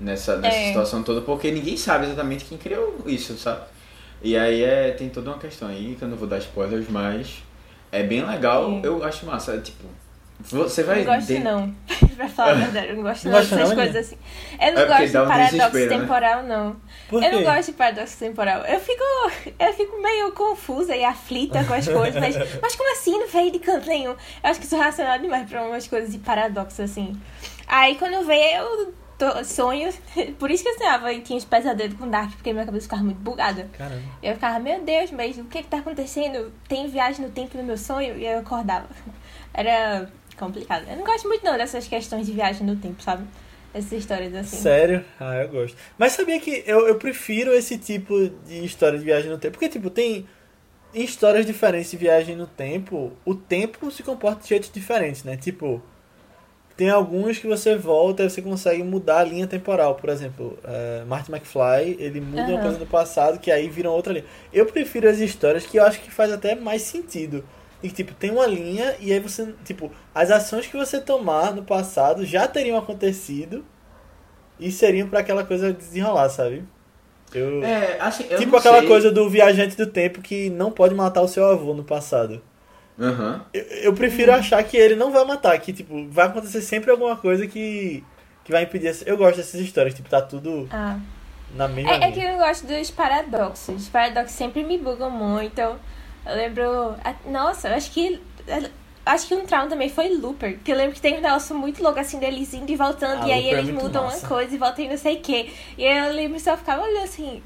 Nessa, 0.00 0.38
nessa 0.38 0.56
é. 0.56 0.68
situação 0.68 1.02
toda, 1.02 1.20
porque 1.20 1.50
ninguém 1.50 1.76
sabe 1.76 2.06
exatamente 2.06 2.46
quem 2.46 2.56
criou 2.56 3.02
isso, 3.06 3.36
sabe? 3.36 3.62
E 4.22 4.36
aí 4.36 4.62
é, 4.62 4.92
tem 4.92 5.10
toda 5.10 5.30
uma 5.30 5.38
questão 5.38 5.68
aí, 5.68 5.94
que 5.94 6.02
eu 6.02 6.08
não 6.08 6.16
vou 6.16 6.26
dar 6.26 6.38
spoilers, 6.38 6.88
mas 6.88 7.42
é 7.92 8.02
bem 8.02 8.24
legal, 8.24 8.80
eu 8.82 9.04
acho 9.04 9.26
massa, 9.26 9.54
é, 9.54 9.58
tipo, 9.58 9.84
você 10.40 10.82
vai. 10.82 10.98
Não 10.98 11.14
gosto, 11.14 11.26
de... 11.26 11.38
não. 11.38 11.74
pra 12.16 12.28
falar 12.28 12.52
a 12.52 12.54
verdade, 12.54 12.88
eu 12.88 12.96
não 12.96 13.02
gosto 13.02 13.24
não, 13.24 13.32
não 13.32 13.40
dessas 13.40 13.72
coisas 13.72 13.96
assim. 13.96 14.16
Eu 14.60 14.72
não 14.74 14.82
é 14.82 14.86
gosto 14.86 15.08
de 15.10 15.18
um 15.18 15.26
paradoxo 15.26 15.78
né? 15.78 15.86
temporal, 15.86 16.42
não. 16.42 16.76
eu 17.12 17.32
não 17.32 17.42
gosto 17.42 17.66
de 17.66 17.72
paradoxo 17.72 18.18
temporal. 18.18 18.64
Eu 18.64 18.80
fico, 18.80 19.02
eu 19.58 19.72
fico 19.72 20.02
meio 20.02 20.32
confusa 20.32 20.94
e 20.94 21.04
aflita 21.04 21.64
com 21.64 21.74
as 21.74 21.88
coisas, 21.88 22.20
mas, 22.20 22.36
mas 22.60 22.76
como 22.76 22.92
assim? 22.92 23.18
Não 23.18 23.28
veio 23.28 23.50
de 23.50 23.58
canto 23.58 23.88
nenhum. 23.88 24.10
Eu 24.10 24.16
acho 24.42 24.60
que 24.60 24.66
sou 24.66 24.78
racional 24.78 25.18
demais 25.18 25.48
pra 25.48 25.62
umas 25.62 25.88
coisas 25.88 26.12
de 26.12 26.18
paradoxo, 26.18 26.82
assim. 26.82 27.18
Aí 27.66 27.96
quando 27.96 28.24
veio, 28.26 28.62
eu 28.62 29.44
sonho. 29.44 29.92
Por 30.38 30.50
isso 30.50 30.62
que 30.62 30.68
eu 30.68 30.78
sonhava 30.78 31.12
e 31.12 31.20
tinha 31.20 31.38
os 31.38 31.44
pesadelos 31.44 31.98
com 31.98 32.08
Dark, 32.08 32.30
porque 32.32 32.52
minha 32.52 32.64
cabeça 32.64 32.84
ficava 32.84 33.02
muito 33.02 33.20
bugada. 33.20 33.68
Caramba. 33.76 34.02
Eu 34.22 34.34
ficava, 34.34 34.58
meu 34.58 34.82
Deus, 34.82 35.10
mas 35.10 35.38
o 35.38 35.44
que 35.44 35.62
que 35.62 35.68
tá 35.68 35.78
acontecendo? 35.78 36.52
Tem 36.68 36.88
viagem 36.88 37.24
no 37.24 37.32
tempo 37.32 37.56
no 37.56 37.64
meu 37.64 37.78
sonho? 37.78 38.18
E 38.18 38.26
aí 38.26 38.34
eu 38.34 38.40
acordava. 38.40 38.88
Era 39.54 40.08
complicado. 40.38 40.88
Eu 40.88 40.96
não 40.96 41.04
gosto 41.04 41.28
muito 41.28 41.44
não 41.44 41.56
dessas 41.56 41.86
questões 41.86 42.26
de 42.26 42.32
viagem 42.32 42.66
no 42.66 42.76
tempo, 42.76 43.02
sabe? 43.02 43.26
Essas 43.74 43.92
histórias 43.92 44.34
assim. 44.34 44.56
Sério? 44.56 45.04
Ah, 45.20 45.36
eu 45.36 45.48
gosto. 45.48 45.76
Mas 45.98 46.12
sabia 46.12 46.40
que 46.40 46.64
eu, 46.66 46.86
eu 46.88 46.96
prefiro 46.96 47.52
esse 47.52 47.76
tipo 47.76 48.30
de 48.46 48.64
história 48.64 48.98
de 48.98 49.04
viagem 49.04 49.30
no 49.30 49.38
tempo? 49.38 49.52
Porque, 49.52 49.68
tipo, 49.68 49.90
tem 49.90 50.26
em 50.94 51.02
histórias 51.02 51.44
diferentes 51.44 51.90
de 51.90 51.96
viagem 51.96 52.36
no 52.36 52.46
tempo, 52.46 53.12
o 53.24 53.34
tempo 53.34 53.90
se 53.90 54.02
comporta 54.02 54.42
de 54.42 54.48
jeitos 54.48 54.70
diferentes, 54.72 55.24
né? 55.24 55.36
Tipo, 55.36 55.82
tem 56.76 56.90
alguns 56.90 57.38
que 57.38 57.46
você 57.46 57.74
volta 57.74 58.22
e 58.22 58.30
você 58.30 58.42
consegue 58.42 58.82
mudar 58.82 59.20
a 59.20 59.24
linha 59.24 59.46
temporal. 59.46 59.94
Por 59.94 60.10
exemplo, 60.10 60.58
uh, 60.62 61.06
Martin 61.06 61.32
McFly, 61.32 61.96
ele 61.98 62.20
muda 62.20 62.42
uhum. 62.42 62.54
uma 62.54 62.62
coisa 62.62 62.78
do 62.78 62.86
passado 62.86 63.38
que 63.38 63.50
aí 63.50 63.68
vira 63.68 63.90
outra 63.90 64.12
linha. 64.12 64.26
Eu 64.52 64.66
prefiro 64.66 65.08
as 65.08 65.18
histórias 65.18 65.66
que 65.66 65.78
eu 65.78 65.84
acho 65.84 66.00
que 66.00 66.10
faz 66.10 66.30
até 66.30 66.54
mais 66.54 66.82
sentido. 66.82 67.44
E 67.82 67.90
tipo, 67.90 68.14
tem 68.14 68.30
uma 68.30 68.46
linha 68.46 68.96
e 69.00 69.12
aí 69.12 69.20
você, 69.20 69.54
tipo, 69.64 69.92
as 70.14 70.30
ações 70.30 70.66
que 70.66 70.76
você 70.76 71.00
tomar 71.00 71.54
no 71.54 71.62
passado 71.62 72.24
já 72.24 72.48
teriam 72.48 72.78
acontecido 72.78 73.64
e 74.58 74.72
seriam 74.72 75.08
para 75.08 75.20
aquela 75.20 75.44
coisa 75.44 75.72
desenrolar, 75.72 76.28
sabe? 76.30 76.64
Eu... 77.34 77.62
É, 77.62 77.98
assim, 78.00 78.26
eu 78.30 78.38
tipo 78.38 78.56
aquela 78.56 78.78
sei. 78.78 78.88
coisa 78.88 79.10
do 79.10 79.28
viajante 79.28 79.76
do 79.76 79.86
tempo 79.86 80.22
que 80.22 80.48
não 80.50 80.70
pode 80.70 80.94
matar 80.94 81.22
o 81.22 81.28
seu 81.28 81.44
avô 81.44 81.74
no 81.74 81.84
passado. 81.84 82.40
Uhum. 82.98 83.40
Eu, 83.52 83.62
eu 83.62 83.92
prefiro 83.92 84.32
uhum. 84.32 84.38
achar 84.38 84.62
que 84.62 84.76
ele 84.76 84.96
não 84.96 85.12
vai 85.12 85.24
matar, 85.24 85.58
que 85.58 85.72
tipo, 85.72 86.08
vai 86.08 86.26
acontecer 86.26 86.62
sempre 86.62 86.90
alguma 86.90 87.16
coisa 87.16 87.46
que, 87.46 88.02
que 88.42 88.52
vai 88.52 88.62
impedir. 88.62 88.96
Eu 89.04 89.18
gosto 89.18 89.36
dessas 89.36 89.60
histórias, 89.60 89.94
tipo, 89.94 90.08
tá 90.08 90.22
tudo 90.22 90.66
ah. 90.70 90.98
na 91.54 91.68
mesma. 91.68 91.92
É, 91.92 92.08
é, 92.08 92.12
que 92.12 92.20
eu 92.20 92.38
gosto 92.38 92.66
dos 92.66 92.90
paradoxos. 92.90 93.82
Os 93.82 93.88
paradoxos 93.88 94.32
sempre 94.32 94.64
me 94.64 94.78
bugam 94.78 95.10
muito. 95.10 95.60
Eu 96.26 96.36
lembro. 96.36 96.96
Nossa, 97.26 97.68
eu 97.68 97.74
acho 97.74 97.90
que. 97.90 98.20
Acho 99.04 99.28
que 99.28 99.34
um 99.34 99.46
trauma 99.46 99.68
também 99.68 99.88
foi 99.88 100.08
Looper. 100.08 100.54
Porque 100.56 100.72
eu 100.72 100.76
lembro 100.76 100.94
que 100.94 101.00
tem 101.00 101.18
um 101.18 101.20
negócio 101.20 101.54
muito 101.54 101.80
louco 101.80 102.00
assim 102.00 102.18
deles 102.18 102.52
indo 102.52 102.70
e 102.70 102.76
voltando. 102.76 103.22
Ah, 103.22 103.28
e 103.28 103.32
aí 103.32 103.42
Looper 103.42 103.58
é 103.58 103.60
eles 103.60 103.70
é 103.70 103.82
mudam 103.82 104.04
massa. 104.04 104.18
uma 104.18 104.28
coisa 104.28 104.54
e 104.54 104.58
voltam 104.58 104.84
e 104.84 104.88
não 104.88 104.98
sei 104.98 105.16
o 105.16 105.20
quê. 105.20 105.50
E 105.78 105.86
aí 105.86 106.08
eu 106.08 106.12
lembro 106.12 106.34
que 106.34 106.42
só 106.42 106.56
ficava 106.56 106.82
olhando 106.82 107.04
assim 107.04 107.42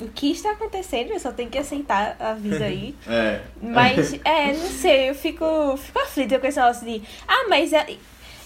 o 0.00 0.08
que 0.08 0.30
está 0.30 0.52
acontecendo, 0.52 1.12
eu 1.12 1.20
só 1.20 1.32
tenho 1.32 1.48
que 1.48 1.58
aceitar 1.58 2.16
a 2.20 2.34
vida 2.34 2.64
aí. 2.64 2.94
é. 3.08 3.40
Mas, 3.62 4.12
é, 4.24 4.52
não 4.52 4.68
sei, 4.68 5.10
eu 5.10 5.14
fico, 5.14 5.76
fico 5.78 5.98
aflita 5.98 6.38
com 6.38 6.46
esse 6.46 6.58
negócio 6.58 6.86
de. 6.86 7.02
Ah, 7.26 7.46
mas. 7.48 7.72
É, 7.72 7.86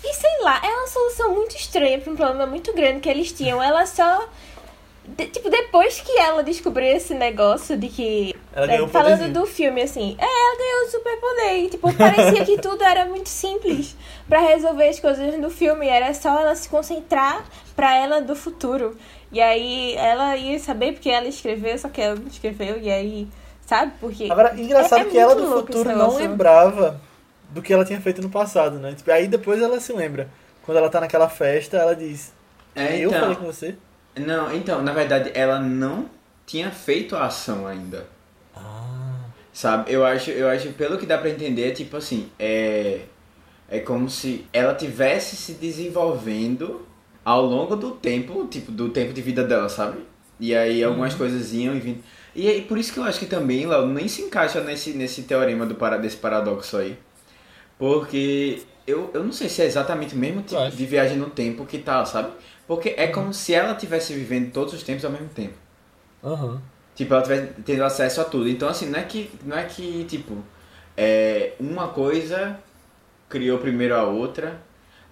e 0.03 0.14
sei 0.14 0.31
lá, 0.43 0.61
é 0.64 0.68
uma 0.68 0.87
solução 0.87 1.35
muito 1.35 1.57
estranha 1.57 1.99
para 1.99 2.12
um 2.12 2.16
problema 2.16 2.47
muito 2.47 2.72
grande 2.72 3.01
que 3.01 3.09
eles 3.09 3.33
tinham. 3.33 3.62
Ela 3.62 3.85
só. 3.87 4.28
De, 5.17 5.27
tipo, 5.27 5.51
depois 5.51 6.01
que 6.01 6.19
ela 6.19 6.43
descobriu 6.43 6.89
esse 6.97 7.15
negócio 7.15 7.77
de 7.77 7.89
que. 7.89 8.35
É, 8.55 8.87
falando 8.89 9.33
do 9.33 9.47
filme, 9.47 9.83
assim, 9.83 10.17
é, 10.19 10.25
ela 10.25 10.59
ganhou 10.59 10.87
o 10.87 10.91
superpoder. 10.91 11.65
E, 11.65 11.69
tipo, 11.69 11.93
parecia 11.95 12.45
que 12.45 12.59
tudo 12.59 12.83
era 12.85 13.05
muito 13.07 13.29
simples 13.29 13.97
para 14.29 14.41
resolver 14.41 14.89
as 14.89 15.01
coisas 15.01 15.39
no 15.39 15.51
filme. 15.51 15.89
Era 15.89 16.13
só 16.15 16.41
ela 16.41 16.55
se 16.55 16.69
concentrar 16.69 17.45
pra 17.75 17.97
ela 17.97 18.21
do 18.21 18.37
futuro. 18.37 18.97
E 19.33 19.41
aí 19.41 19.95
ela 19.97 20.37
ia 20.37 20.59
saber 20.59 20.93
porque 20.93 21.09
ela 21.09 21.29
escreveu, 21.29 21.79
só 21.79 21.89
que 21.89 22.01
ela 22.01 22.17
não 22.17 22.27
escreveu, 22.27 22.79
e 22.79 22.91
aí, 22.91 23.29
sabe? 23.65 23.93
Porque. 24.01 24.29
Agora, 24.31 24.55
engraçado 24.59 25.05
é, 25.05 25.09
é 25.09 25.11
que 25.11 25.19
ela 25.19 25.35
do 25.35 25.47
futuro 25.47 25.97
não 25.97 26.17
lembrava 26.17 27.01
do 27.51 27.63
que 27.63 27.73
ela 27.73 27.85
tinha 27.85 28.01
feito 28.01 28.23
no 28.23 28.29
passado, 28.29 28.79
né? 28.79 28.95
Tipo, 28.95 29.11
aí 29.11 29.29
depois 29.29 29.61
ela 29.61 29.79
se 29.81 29.93
lembra. 29.93 30.29
Quando 30.63 30.79
ela 30.79 30.89
tá 30.89 31.01
naquela 31.01 31.29
festa, 31.29 31.77
ela 31.77 31.95
diz. 31.95 32.33
É, 32.75 32.99
eu 32.99 33.09
então, 33.09 33.21
falei 33.21 33.37
com 33.37 33.47
você? 33.47 33.77
Não, 34.17 34.55
então, 34.55 34.83
na 34.83 34.93
verdade, 34.93 35.31
ela 35.35 35.59
não 35.61 36.09
tinha 36.47 36.71
feito 36.71 37.15
a 37.17 37.27
ação 37.27 37.67
ainda. 37.67 38.07
Ah. 38.55 39.27
Sabe? 39.53 39.93
Eu 39.93 40.05
acho, 40.05 40.31
eu 40.31 40.49
acho, 40.49 40.71
pelo 40.73 40.99
que 40.99 41.07
dá 41.07 41.19
pra 41.19 41.31
entender, 41.31 41.69
é 41.69 41.71
tipo 41.73 41.97
assim, 41.97 42.29
é. 42.39 43.03
É 43.73 43.79
como 43.79 44.11
se 44.11 44.45
ela 44.53 44.75
tivesse 44.75 45.37
se 45.37 45.53
desenvolvendo 45.53 46.85
ao 47.25 47.47
longo 47.47 47.77
do 47.77 47.93
tempo, 47.93 48.49
tipo, 48.49 48.73
do 48.73 48.89
tempo 48.89 49.13
de 49.13 49.23
vida 49.23 49.45
dela, 49.45 49.69
sabe? 49.69 50.01
E 50.41 50.57
aí 50.57 50.83
algumas 50.83 51.13
uhum. 51.13 51.19
coisas 51.19 51.53
iam 51.53 51.77
e 51.77 51.79
vindo. 51.79 52.03
E 52.35 52.49
aí, 52.49 52.63
por 52.63 52.79
isso 52.79 52.93
que 52.93 52.99
eu 52.99 53.05
acho 53.05 53.21
que 53.21 53.27
também, 53.27 53.67
Léo, 53.67 53.87
nem 53.87 54.09
se 54.09 54.23
encaixa 54.23 54.61
nesse, 54.61 54.91
nesse 54.93 55.23
teorema 55.23 55.67
do 55.67 55.77
para, 55.77 55.99
desse 55.99 56.17
paradoxo 56.17 56.79
aí. 56.79 56.99
Porque 57.79 58.63
eu, 58.87 59.11
eu 59.15 59.23
não 59.23 59.33
sei 59.33 59.49
se 59.49 59.63
é 59.63 59.67
exatamente 59.67 60.15
o 60.15 60.19
mesmo 60.19 60.43
tipo 60.43 60.71
de 60.71 60.87
viagem 60.87 61.17
no 61.17 61.31
tempo 61.31 61.65
que 61.65 61.79
tá, 61.79 62.05
sabe? 62.05 62.33
Porque 62.71 62.95
é 62.97 63.09
como 63.09 63.35
se 63.35 63.53
ela 63.53 63.75
tivesse 63.75 64.14
vivendo 64.14 64.53
todos 64.53 64.73
os 64.73 64.85
tempos 64.85 65.05
ao 65.05 65.11
mesmo 65.11 65.29
tempo. 65.31 65.55
Uhum. 66.23 66.57
Tipo, 66.95 67.14
ela 67.14 67.23
tivesse 67.25 67.49
tendo 67.66 67.83
acesso 67.83 68.21
a 68.21 68.25
tudo. 68.25 68.49
Então, 68.49 68.68
assim, 68.68 68.87
não 68.87 69.01
é 69.01 69.03
que, 69.03 69.29
não 69.45 69.59
é 69.59 69.64
que 69.64 70.05
tipo, 70.05 70.37
é, 70.97 71.55
uma 71.59 71.89
coisa 71.89 72.57
criou 73.29 73.59
primeiro 73.59 73.97
a 73.97 74.05
outra 74.05 74.61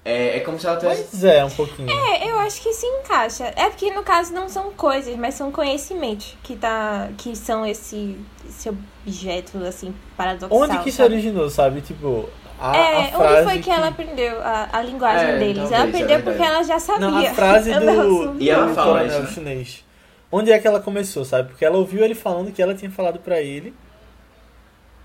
é, 0.04 0.36
é 0.36 0.40
como 0.40 0.56
se 0.56 0.68
ela 0.68 0.76
tivesse. 0.76 1.08
Pois 1.10 1.24
é, 1.24 1.44
um 1.44 1.50
pouquinho. 1.50 1.90
É, 1.90 2.30
eu 2.30 2.38
acho 2.38 2.62
que 2.62 2.72
se 2.72 2.86
encaixa. 2.86 3.52
É 3.56 3.68
porque 3.68 3.92
no 3.92 4.04
caso 4.04 4.32
não 4.32 4.48
são 4.48 4.70
coisas, 4.70 5.16
mas 5.16 5.34
são 5.34 5.50
conhecimentos 5.50 6.38
que, 6.44 6.54
tá, 6.54 7.08
que 7.18 7.34
são 7.34 7.66
esse, 7.66 8.16
esse 8.48 8.68
objeto, 8.68 9.58
assim, 9.64 9.92
paradoxal. 10.16 10.56
Onde 10.56 10.78
que 10.84 10.92
se 10.92 11.02
originou, 11.02 11.50
sabe? 11.50 11.80
Tipo. 11.80 12.28
A, 12.60 12.76
é, 12.76 13.14
a 13.14 13.18
onde 13.18 13.44
foi 13.44 13.56
que, 13.56 13.62
que, 13.64 13.70
ela 13.70 13.88
aprendeu 13.88 14.42
a, 14.42 14.68
a 14.72 14.82
linguagem 14.82 15.30
é, 15.30 15.38
deles? 15.38 15.56
Talvez, 15.56 15.72
ela 15.72 15.84
aprendeu 15.84 16.16
é 16.16 16.22
porque 16.22 16.42
ela 16.42 16.62
já 16.64 16.78
sabia. 16.78 17.10
Não, 17.10 17.18
a 17.18 17.34
frase 17.34 17.72
do, 17.78 18.36
e 18.40 18.50
ela 18.50 18.74
fala 18.74 19.04
isso, 19.04 19.20
né? 19.20 19.26
chinês. 19.28 19.84
Onde 20.30 20.50
é 20.50 20.58
que 20.58 20.66
ela 20.66 20.80
começou, 20.80 21.24
sabe? 21.24 21.48
Porque 21.50 21.64
ela 21.64 21.78
ouviu 21.78 22.04
ele 22.04 22.14
falando 22.14 22.52
que 22.52 22.60
ela 22.60 22.74
tinha 22.74 22.90
falado 22.90 23.20
pra 23.20 23.40
ele. 23.40 23.74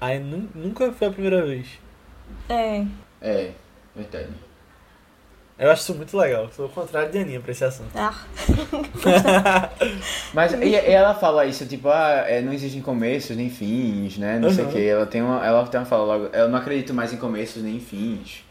Aí 0.01 0.20
nunca 0.20 0.91
foi 0.91 1.08
a 1.08 1.12
primeira 1.12 1.45
vez. 1.45 1.80
É. 2.49 2.84
É, 3.22 3.51
verdade. 3.95 4.30
Eu 5.58 5.70
acho 5.70 5.84
isso 5.84 5.93
muito 5.93 6.18
legal. 6.18 6.49
Sou 6.56 6.66
o 6.66 6.70
contrário 6.70 7.12
de 7.12 7.18
Aninha 7.20 7.39
pra 7.39 7.51
esse 7.51 7.64
assunto. 7.64 7.91
Ah. 7.95 8.14
Mas 10.34 10.54
e, 10.54 10.76
ela 10.76 11.14
fala 11.14 11.45
isso, 11.45 11.66
tipo, 11.66 11.89
ah, 11.89 12.26
é, 12.28 12.41
não 12.41 12.51
existem 12.51 12.82
começos 12.82 13.38
nem 13.38 13.49
fins, 13.49 14.18
né? 14.18 14.39
Não 14.39 14.49
uhum. 14.49 14.56
sei 14.56 14.66
o 14.66 14.68
que. 14.70 14.84
Ela 14.84 15.06
tem 15.06 15.22
uma. 15.22 15.45
Ela 15.45 15.66
tem 15.68 15.80
uma 15.80 15.86
fala 15.86 16.04
logo. 16.04 16.36
Eu 16.36 16.49
não 16.49 16.58
acredito 16.58 16.93
mais 16.93 17.14
em 17.14 17.18
começos 17.18 17.62
nem 17.62 17.80
fins. 17.80 18.43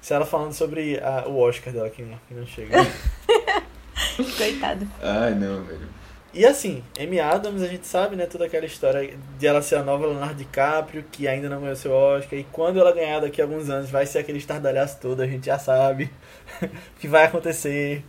Se 0.00 0.14
ela 0.14 0.24
falando 0.24 0.52
sobre 0.54 0.98
a, 1.00 1.28
o 1.28 1.38
Oscar 1.38 1.72
dela 1.72 1.90
que, 1.90 2.02
que 2.02 2.34
não 2.34 2.46
chega. 2.46 2.78
Coitado. 4.38 4.88
Ai, 5.02 5.34
não, 5.34 5.62
velho. 5.64 5.98
E 6.32 6.44
assim, 6.44 6.82
Amy 7.00 7.18
Adams, 7.18 7.62
a 7.62 7.66
gente 7.66 7.86
sabe, 7.86 8.14
né, 8.14 8.26
toda 8.26 8.44
aquela 8.44 8.66
história 8.66 9.16
de 9.38 9.46
ela 9.46 9.62
ser 9.62 9.76
a 9.76 9.82
nova 9.82 10.06
Leonardo 10.06 10.34
DiCaprio, 10.34 11.04
que 11.10 11.26
ainda 11.26 11.48
não 11.48 11.60
ganhou 11.60 11.74
seu 11.74 11.90
Oscar, 11.90 12.38
e 12.38 12.44
quando 12.44 12.78
ela 12.78 12.92
ganhar 12.92 13.20
daqui 13.20 13.40
a 13.40 13.44
alguns 13.44 13.70
anos 13.70 13.90
vai 13.90 14.04
ser 14.04 14.18
aquele 14.18 14.38
estardalhaço 14.38 15.00
todo, 15.00 15.22
a 15.22 15.26
gente 15.26 15.46
já 15.46 15.58
sabe 15.58 16.10
que 16.98 17.08
vai 17.08 17.24
acontecer. 17.24 18.04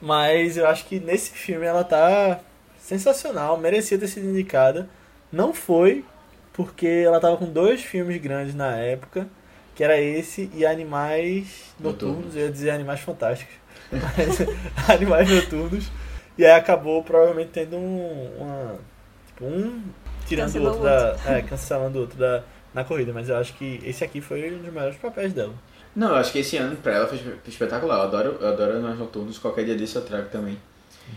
Mas 0.00 0.56
eu 0.56 0.66
acho 0.66 0.86
que 0.86 0.98
nesse 0.98 1.30
filme 1.32 1.66
ela 1.66 1.84
tá 1.84 2.40
sensacional, 2.78 3.58
merecia 3.58 3.98
ter 3.98 4.08
sido 4.08 4.28
indicada. 4.28 4.88
Não 5.30 5.52
foi, 5.52 6.04
porque 6.52 7.04
ela 7.06 7.20
tava 7.20 7.36
com 7.36 7.46
dois 7.46 7.82
filmes 7.82 8.20
grandes 8.20 8.54
na 8.54 8.76
época, 8.76 9.28
que 9.74 9.84
era 9.84 10.00
esse 10.00 10.50
e 10.54 10.66
Animais 10.66 11.74
Noturnos, 11.78 12.34
eu 12.34 12.46
ia 12.46 12.50
dizer 12.50 12.70
Animais 12.70 13.00
Fantásticos, 13.00 13.54
mas 13.92 14.40
Animais 14.88 15.28
Noturnos. 15.30 15.90
E 16.38 16.44
aí 16.44 16.52
acabou 16.52 17.02
provavelmente 17.02 17.50
tendo 17.50 17.76
um. 17.76 18.30
Uma, 18.38 18.78
tipo, 19.26 19.44
um 19.44 19.82
tirando 20.26 20.54
o 20.56 20.62
outro, 20.62 20.82
da. 20.82 21.16
É, 21.26 21.42
cancelando 21.42 21.98
o 21.98 22.00
outro 22.02 22.18
da, 22.18 22.42
na 22.72 22.82
corrida. 22.82 23.12
Mas 23.12 23.28
eu 23.28 23.36
acho 23.36 23.52
que 23.54 23.80
esse 23.84 24.02
aqui 24.02 24.20
foi 24.20 24.54
um 24.54 24.58
dos 24.62 24.72
melhores 24.72 24.96
papéis 24.96 25.32
dela. 25.32 25.52
Não, 25.94 26.10
eu 26.10 26.16
acho 26.16 26.32
que 26.32 26.38
esse 26.38 26.56
ano 26.56 26.76
pra 26.76 26.92
ela 26.92 27.06
foi 27.06 27.20
espetacular. 27.46 27.96
Eu 27.96 28.02
adoro, 28.02 28.38
eu 28.40 28.48
adoro 28.48 28.80
Nós 28.80 28.98
Noturnos, 28.98 29.38
qualquer 29.38 29.64
dia 29.64 29.74
desse 29.74 29.96
eu 29.96 30.02
trago 30.02 30.28
também. 30.28 30.58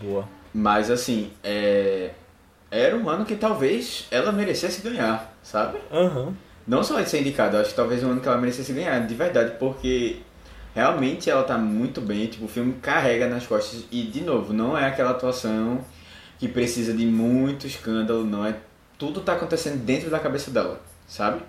Boa. 0.02 0.28
Mas 0.52 0.90
assim, 0.90 1.30
é... 1.42 2.10
era 2.70 2.96
um 2.96 3.08
ano 3.08 3.24
que 3.24 3.36
talvez 3.36 4.06
ela 4.10 4.32
merecesse 4.32 4.82
ganhar, 4.82 5.32
sabe? 5.42 5.78
Uhum. 5.90 6.34
Não 6.66 6.82
só 6.82 7.00
de 7.00 7.08
ser 7.08 7.20
indicada, 7.20 7.56
eu 7.56 7.60
acho 7.60 7.70
que 7.70 7.76
talvez 7.76 8.02
um 8.02 8.10
ano 8.10 8.20
que 8.20 8.28
ela 8.28 8.38
merecesse 8.38 8.72
ganhar, 8.72 8.98
de 9.06 9.14
verdade, 9.14 9.56
porque 9.58 10.20
realmente 10.74 11.28
ela 11.28 11.42
tá 11.44 11.58
muito 11.58 12.00
bem, 12.00 12.26
tipo, 12.26 12.46
o 12.46 12.48
filme 12.48 12.72
carrega 12.74 13.28
nas 13.28 13.46
costas 13.46 13.84
e 13.92 14.02
de 14.02 14.22
novo, 14.22 14.52
não 14.52 14.76
é 14.76 14.86
aquela 14.86 15.10
atuação 15.10 15.84
que 16.38 16.48
precisa 16.48 16.92
de 16.92 17.06
muito 17.06 17.66
escândalo, 17.66 18.24
não 18.24 18.44
é 18.44 18.56
tudo 18.98 19.20
tá 19.20 19.34
acontecendo 19.34 19.84
dentro 19.84 20.10
da 20.10 20.18
cabeça 20.18 20.50
dela, 20.50 20.80
sabe? 21.06 21.42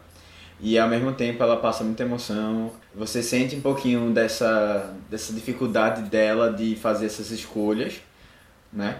E 0.59 0.79
ao 0.79 0.87
mesmo 0.87 1.11
tempo 1.13 1.43
ela 1.43 1.57
passa 1.57 1.83
muita 1.83 2.03
emoção. 2.03 2.71
Você 2.93 3.21
sente 3.21 3.55
um 3.55 3.61
pouquinho 3.61 4.11
dessa 4.11 4.93
dessa 5.09 5.33
dificuldade 5.33 6.03
dela 6.03 6.51
de 6.51 6.75
fazer 6.75 7.07
essas 7.07 7.31
escolhas, 7.31 8.01
né? 8.71 8.99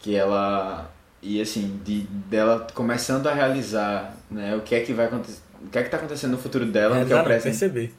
Que 0.00 0.14
ela 0.16 0.90
e 1.24 1.40
assim, 1.40 1.80
de 1.82 2.00
dela 2.28 2.66
começando 2.74 3.26
a 3.26 3.32
realizar, 3.32 4.14
né, 4.30 4.54
o 4.54 4.60
que 4.60 4.74
é 4.74 4.80
que 4.80 4.92
vai 4.92 5.06
acontecer, 5.06 5.40
o 5.64 5.70
que 5.70 5.78
é 5.78 5.82
que 5.82 5.88
tá 5.88 5.96
acontecendo 5.96 6.32
no 6.32 6.38
futuro 6.38 6.66
dela, 6.66 6.98
é, 6.98 7.04
que 7.06 7.12
é 7.12 7.16
o 7.20 7.24
presente. 7.24 7.58
perceber. 7.58 7.94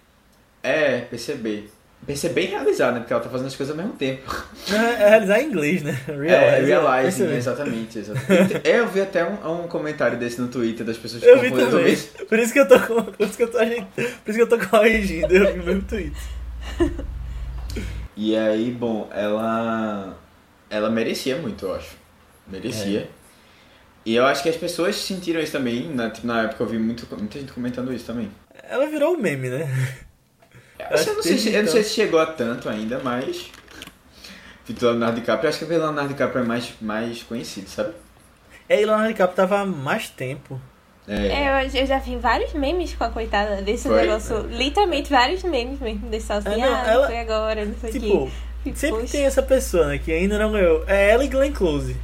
É, 0.61 1.01
perceber. 1.01 1.71
Pensei 2.05 2.29
bem 2.29 2.47
realizado, 2.47 2.93
né? 2.93 2.99
Porque 2.99 3.13
ela 3.13 3.21
tá 3.21 3.29
fazendo 3.29 3.47
as 3.47 3.55
coisas 3.55 3.75
ao 3.75 3.83
mesmo 3.83 3.97
tempo. 3.97 4.31
É, 4.71 5.03
é 5.03 5.09
realizar 5.09 5.39
em 5.39 5.47
inglês, 5.47 5.81
né? 5.81 5.99
Realize, 6.05 6.31
é, 6.31 6.59
realize, 6.61 7.23
né? 7.23 7.37
exatamente, 7.37 7.99
exatamente. 7.99 8.61
É, 8.63 8.79
eu 8.79 8.87
vi 8.87 9.01
até 9.01 9.25
um, 9.25 9.63
um 9.63 9.67
comentário 9.67 10.17
desse 10.17 10.39
no 10.39 10.47
Twitter 10.47 10.85
das 10.85 10.97
pessoas 10.97 11.23
que 11.23 11.29
Eu 11.29 11.39
vi 11.39 11.49
também. 11.49 11.97
Por 12.27 12.39
isso 12.39 12.53
que 12.53 12.59
eu 12.59 12.67
tô 12.67 12.79
por 12.79 13.25
isso 13.25 13.37
que 13.37 13.43
eu 13.43 13.51
tô, 13.51 13.57
por 13.57 14.29
isso 14.29 14.33
que 14.33 14.41
eu 14.41 14.47
tô 14.47 14.59
corrigindo, 14.59 15.33
eu 15.33 15.53
vi 15.53 15.59
o 15.59 15.63
mesmo 15.63 15.81
tweet. 15.83 16.15
E 18.15 18.35
aí, 18.35 18.71
bom, 18.71 19.09
ela 19.13 20.15
ela 20.69 20.89
merecia 20.89 21.37
muito, 21.37 21.65
eu 21.65 21.75
acho. 21.75 21.95
Merecia. 22.47 22.99
É. 23.01 23.07
E 24.05 24.15
eu 24.15 24.25
acho 24.25 24.43
que 24.43 24.49
as 24.49 24.55
pessoas 24.55 24.95
sentiram 24.95 25.41
isso 25.41 25.51
também, 25.51 25.89
na, 25.89 26.11
tipo, 26.11 26.27
na 26.27 26.43
época 26.43 26.63
eu 26.63 26.67
vi 26.67 26.77
muito, 26.77 27.07
muita 27.17 27.39
gente 27.39 27.51
comentando 27.51 27.91
isso 27.91 28.05
também. 28.05 28.31
Ela 28.69 28.85
virou 28.85 29.15
um 29.15 29.17
meme, 29.17 29.49
né? 29.49 29.67
Eu, 30.79 30.97
eu, 30.97 31.15
não 31.15 31.23
sei 31.23 31.37
se, 31.37 31.53
eu 31.53 31.63
não 31.63 31.71
sei 31.71 31.83
se 31.83 31.93
chegou 31.93 32.19
a 32.19 32.25
tanto 32.25 32.69
ainda, 32.69 32.99
mas. 33.03 33.51
Vitor 34.65 34.91
Leonardo 34.91 35.19
DiCaprio, 35.19 35.45
eu 35.45 35.49
acho 35.49 35.59
que 35.59 35.65
o 35.65 35.67
Leonardo 35.67 36.07
DiCaprio 36.09 36.43
é 36.43 36.47
mais, 36.47 36.73
mais 36.81 37.21
conhecido, 37.23 37.69
sabe? 37.69 37.93
É, 38.67 38.81
e 38.81 38.85
Leonardo 38.85 39.09
DiCaprio 39.09 39.35
tava 39.35 39.59
há 39.59 39.65
mais 39.65 40.09
tempo. 40.09 40.59
É. 41.07 41.27
é 41.27 41.65
eu, 41.65 41.69
eu, 41.81 41.85
já 41.85 41.99
vi 41.99 42.17
vários 42.17 42.51
memes 42.53 42.95
com 42.95 43.03
a 43.03 43.09
coitada 43.09 43.61
desse 43.61 43.87
foi? 43.87 44.01
negócio. 44.01 44.47
Literalmente 44.47 45.11
vários 45.11 45.43
memes 45.43 45.79
mesmo 45.79 46.09
desse 46.09 46.33
assim, 46.33 46.49
é, 46.49 46.57
não, 46.57 46.73
ah, 46.73 46.87
ela, 46.87 47.05
foi 47.05 47.19
agora, 47.19 47.63
não 47.63 47.75
sei 47.75 47.89
o 47.89 47.93
tipo, 47.93 48.31
que. 48.63 48.75
Sempre 48.75 49.01
Poxa. 49.01 49.11
tem 49.11 49.25
essa 49.25 49.43
pessoa, 49.43 49.85
né, 49.87 49.99
que 49.99 50.11
ainda 50.11 50.39
não 50.39 50.51
ganhou. 50.51 50.83
É 50.87 51.11
ela 51.11 51.23
e 51.23 51.27
Glenn 51.27 51.51
Close. 51.51 51.95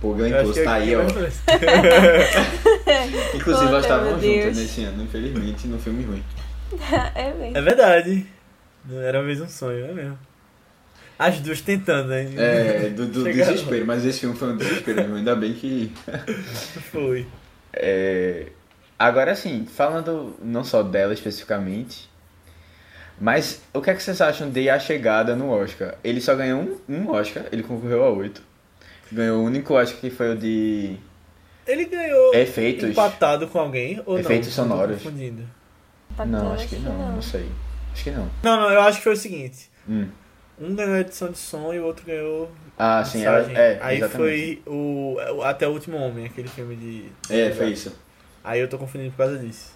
Pô, 0.00 0.14
Glenn 0.14 0.32
Close 0.32 0.64
tá 0.64 0.72
aí, 0.74 0.96
ó. 0.96 1.02
Inclusive, 3.36 3.68
elas 3.68 3.84
estavam 3.84 4.18
juntas 4.18 4.56
nesse 4.56 4.84
ano, 4.84 5.02
infelizmente, 5.02 5.68
no 5.68 5.78
filme 5.78 6.04
ruim. 6.04 6.24
é 7.14 7.32
mesmo. 7.32 7.58
É 7.58 7.60
verdade. 7.60 8.26
Era 8.90 9.22
mesmo 9.22 9.46
um 9.46 9.48
sonho, 9.48 9.86
é 9.86 9.92
mesmo. 9.92 10.18
As 11.18 11.40
duas 11.40 11.60
tentando, 11.62 12.08
né? 12.08 12.30
É, 12.36 12.90
do, 12.90 13.06
do 13.06 13.24
desespero, 13.24 13.86
mas 13.86 14.04
esse 14.04 14.20
filme 14.20 14.36
foi 14.36 14.52
um 14.52 14.56
desespero 14.56 15.00
mesmo, 15.00 15.16
ainda 15.16 15.34
bem 15.34 15.54
que. 15.54 15.90
foi. 16.92 17.26
É... 17.72 18.48
Agora 18.98 19.34
sim, 19.34 19.66
falando 19.66 20.36
não 20.42 20.62
só 20.62 20.82
dela 20.82 21.14
especificamente, 21.14 22.08
mas 23.18 23.62
o 23.72 23.80
que 23.80 23.90
é 23.90 23.94
que 23.94 24.02
vocês 24.02 24.20
acham 24.20 24.50
de 24.50 24.68
A 24.68 24.78
Chegada 24.78 25.34
no 25.34 25.50
Oscar? 25.50 25.94
Ele 26.04 26.20
só 26.20 26.34
ganhou 26.34 26.60
um, 26.60 26.94
um 26.94 27.10
Oscar, 27.10 27.44
ele 27.50 27.62
concorreu 27.62 28.04
a 28.04 28.10
oito. 28.10 28.42
Ganhou 29.10 29.40
o 29.40 29.44
único 29.44 29.74
Oscar 29.74 30.00
que 30.00 30.10
foi 30.10 30.32
o 30.32 30.36
de. 30.36 30.96
Ele 31.66 31.84
ganhou 31.86 32.34
efeitos. 32.34 32.90
empatado 32.90 33.48
com 33.48 33.58
alguém 33.58 34.02
ou 34.04 34.18
efeitos 34.18 34.54
não? 34.56 34.64
sonoros. 34.64 35.02
Confundindo. 35.02 35.42
Não, 36.24 36.52
acho 36.52 36.68
que 36.68 36.76
não, 36.76 37.12
não 37.12 37.22
sei. 37.22 37.50
Acho 37.92 38.04
que 38.04 38.10
não. 38.10 38.30
Não, 38.42 38.60
não, 38.60 38.70
eu 38.70 38.80
acho 38.82 38.98
que 38.98 39.04
foi 39.04 39.12
o 39.12 39.16
seguinte. 39.16 39.70
Hum. 39.88 40.08
Um 40.58 40.74
ganhou 40.74 40.96
edição 40.96 41.30
de 41.30 41.38
som 41.38 41.72
e 41.74 41.78
o 41.78 41.84
outro 41.84 42.06
ganhou. 42.06 42.50
Ah, 42.78 43.04
sim, 43.04 43.24
ela, 43.24 43.38
é. 43.52 43.78
Aí 43.82 43.98
exatamente. 43.98 44.16
foi 44.16 44.62
o. 44.66 45.18
Até 45.42 45.68
o 45.68 45.72
Último 45.72 45.98
Homem, 45.98 46.26
aquele 46.26 46.48
filme 46.48 46.76
de. 46.76 47.04
É, 47.28 47.50
foi 47.50 47.70
isso. 47.70 47.94
Aí 48.42 48.60
eu 48.60 48.68
tô 48.68 48.78
confundindo 48.78 49.10
por 49.10 49.18
causa 49.18 49.38
disso. 49.38 49.74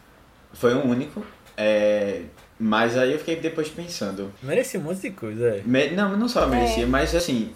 Foi 0.53 0.75
um 0.75 0.89
único. 0.89 1.25
É, 1.57 2.23
mas 2.59 2.97
aí 2.97 3.13
eu 3.13 3.19
fiquei 3.19 3.37
depois 3.37 3.69
pensando. 3.69 4.33
Merecia 4.43 4.81
um 4.81 4.85
monte 4.85 5.01
de 5.01 5.11
coisa, 5.11 5.57
é. 5.57 5.63
Me, 5.65 5.91
não, 5.91 6.17
não 6.17 6.29
só 6.29 6.47
merecia, 6.47 6.85
é. 6.85 6.87
mas 6.87 7.15
assim, 7.15 7.53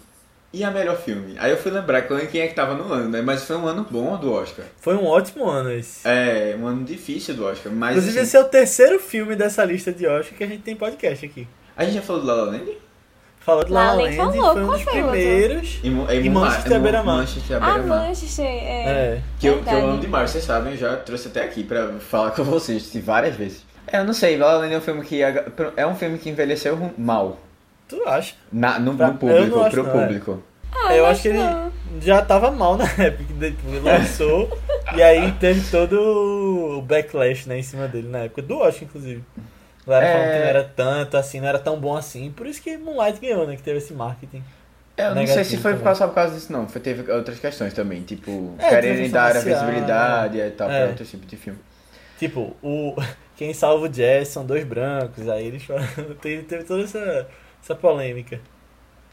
e 0.55 0.63
a 0.63 0.71
melhor 0.71 0.95
filme? 0.95 1.35
Aí 1.37 1.51
eu 1.51 1.57
fui 1.57 1.69
lembrar 1.69 2.03
quem 2.03 2.39
é 2.39 2.47
que 2.47 2.53
tava 2.53 2.75
no 2.75 2.91
ano, 2.91 3.09
né? 3.09 3.21
Mas 3.21 3.43
foi 3.43 3.57
um 3.57 3.67
ano 3.67 3.85
bom 3.89 4.15
do 4.17 4.31
Oscar. 4.31 4.65
Foi 4.79 4.95
um 4.95 5.05
ótimo 5.05 5.49
ano 5.49 5.69
esse. 5.69 6.07
É, 6.07 6.55
um 6.57 6.65
ano 6.65 6.85
difícil 6.85 7.35
do 7.35 7.45
Oscar. 7.45 7.73
Mas, 7.73 7.97
Inclusive, 7.97 8.19
assim, 8.19 8.27
esse 8.27 8.37
é 8.37 8.39
o 8.39 8.45
terceiro 8.45 8.97
filme 8.97 9.35
dessa 9.35 9.65
lista 9.65 9.91
de 9.91 10.07
Oscar 10.07 10.37
que 10.37 10.43
a 10.45 10.47
gente 10.47 10.61
tem 10.61 10.73
podcast 10.73 11.25
aqui. 11.25 11.45
A 11.75 11.83
gente 11.83 11.95
já 11.95 12.01
falou 12.01 12.21
do 12.21 12.27
La 12.27 12.35
La 12.35 12.43
Land? 12.43 12.71
Falou 13.41 13.65
do 13.65 13.73
La 13.73 13.93
La 13.93 14.03
Land, 14.03 14.15
falou. 14.15 14.53
foi 14.53 14.63
um 14.63 14.67
dos 14.67 14.83
primeiros. 14.83 15.79
E, 15.83 15.87
e, 15.87 16.25
e 16.25 16.29
Manchester 16.29 16.77
à 16.77 16.79
beira-mar. 16.79 17.17
Manchester 17.17 17.57
à 17.57 17.59
beira-mar. 17.59 17.97
Ah, 17.97 18.07
Manchester, 18.07 18.45
é. 18.45 18.87
é. 18.87 19.21
Que, 19.37 19.47
eu, 19.47 19.61
que 19.61 19.69
eu 19.69 19.89
amo 19.89 19.99
demais, 19.99 20.31
vocês 20.31 20.45
sabem, 20.45 20.71
eu 20.71 20.77
já 20.77 20.95
trouxe 20.95 21.27
até 21.27 21.43
aqui 21.43 21.65
pra 21.65 21.89
falar 21.99 22.31
com 22.31 22.45
vocês 22.45 22.95
várias 22.95 23.35
vezes. 23.35 23.65
É, 23.87 23.99
eu 23.99 24.05
não 24.05 24.13
sei, 24.13 24.37
La 24.37 24.53
La 24.53 24.59
Land 24.59 24.73
é 24.73 24.77
um 24.77 24.81
filme 24.81 25.03
que, 25.03 25.21
é 25.21 25.85
um 25.85 25.95
filme 25.95 26.17
que 26.17 26.29
envelheceu 26.29 26.93
mal. 26.97 27.39
Tu 27.87 28.01
acha? 28.07 28.35
Na, 28.51 28.79
no, 28.79 28.95
pra, 28.95 29.07
no 29.07 29.17
público, 29.17 29.69
pro 29.69 29.83
não, 29.83 29.89
é. 29.89 30.05
público. 30.05 30.43
É. 30.51 30.55
Ah, 30.77 30.95
eu 30.95 31.05
acho 31.05 31.21
que 31.21 31.27
ele 31.29 31.39
já 32.01 32.21
tava 32.21 32.51
mal 32.51 32.77
na 32.77 32.85
época 32.97 33.23
que 33.23 33.67
ele 33.67 33.79
lançou. 33.79 34.49
e 34.95 35.01
aí 35.01 35.31
teve 35.33 35.61
todo 35.69 36.77
o 36.77 36.81
backlash 36.81 37.47
né, 37.47 37.59
em 37.59 37.63
cima 37.63 37.87
dele 37.87 38.09
na 38.09 38.19
época. 38.19 38.41
Do 38.41 38.57
Oscar, 38.57 38.83
inclusive. 38.83 39.23
Galera 39.87 40.05
é... 40.05 40.13
falando 40.13 40.31
que 40.33 40.39
não 40.39 40.47
era 40.47 40.63
tanto 40.63 41.17
assim, 41.17 41.39
não 41.39 41.47
era 41.47 41.59
tão 41.59 41.79
bom 41.79 41.95
assim. 41.95 42.31
Por 42.31 42.47
isso 42.47 42.61
que 42.61 42.77
Moonlight 42.77 43.19
ganhou, 43.19 43.47
né? 43.47 43.55
Que 43.55 43.63
teve 43.63 43.77
esse 43.77 43.93
marketing. 43.93 44.43
É, 44.97 45.07
eu 45.07 45.15
não 45.15 45.27
sei 45.27 45.43
se 45.43 45.57
foi 45.57 45.73
por 45.75 45.83
causa, 45.83 45.99
só 45.99 46.07
por 46.07 46.15
causa 46.15 46.35
disso, 46.35 46.51
não. 46.51 46.67
Foi, 46.67 46.81
teve 46.81 47.11
outras 47.11 47.37
questões 47.37 47.73
também, 47.73 48.01
tipo, 48.03 48.55
é, 48.57 48.69
quererem 48.69 49.09
dar 49.09 49.35
a 49.35 49.39
visibilidade 49.39 50.37
e 50.37 50.51
tal 50.51 50.69
é. 50.69 50.79
pra 50.79 50.89
outro 50.89 51.05
tipo 51.05 51.25
de 51.25 51.35
filme. 51.35 51.59
Tipo, 52.17 52.55
o 52.63 52.95
quem 53.35 53.53
salva 53.53 53.85
o 53.85 53.89
jazz 53.89 54.29
são 54.29 54.45
dois 54.45 54.63
brancos, 54.63 55.27
aí 55.27 55.47
eles 55.47 55.63
falam, 55.63 55.85
teve, 56.21 56.43
teve 56.43 56.63
toda 56.63 56.83
essa, 56.83 57.27
essa 57.65 57.75
polêmica. 57.75 58.39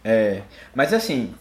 É, 0.04 0.42
mas 0.74 0.92
assim, 0.92 1.34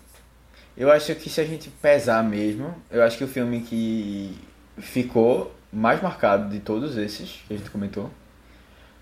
eu 0.78 0.90
acho 0.90 1.14
que 1.16 1.30
se 1.30 1.42
a 1.42 1.46
gente 1.46 1.70
pesar 1.70 2.24
mesmo, 2.24 2.74
eu 2.90 3.04
acho 3.04 3.18
que 3.18 3.24
o 3.24 3.28
filme 3.28 3.62
que 3.62 4.38
ficou 4.78 5.54
mais 5.72 6.02
marcado 6.02 6.50
de 6.50 6.60
todos 6.60 6.98
esses 6.98 7.42
que 7.48 7.54
a 7.54 7.58
gente 7.58 7.70
comentou 7.70 8.10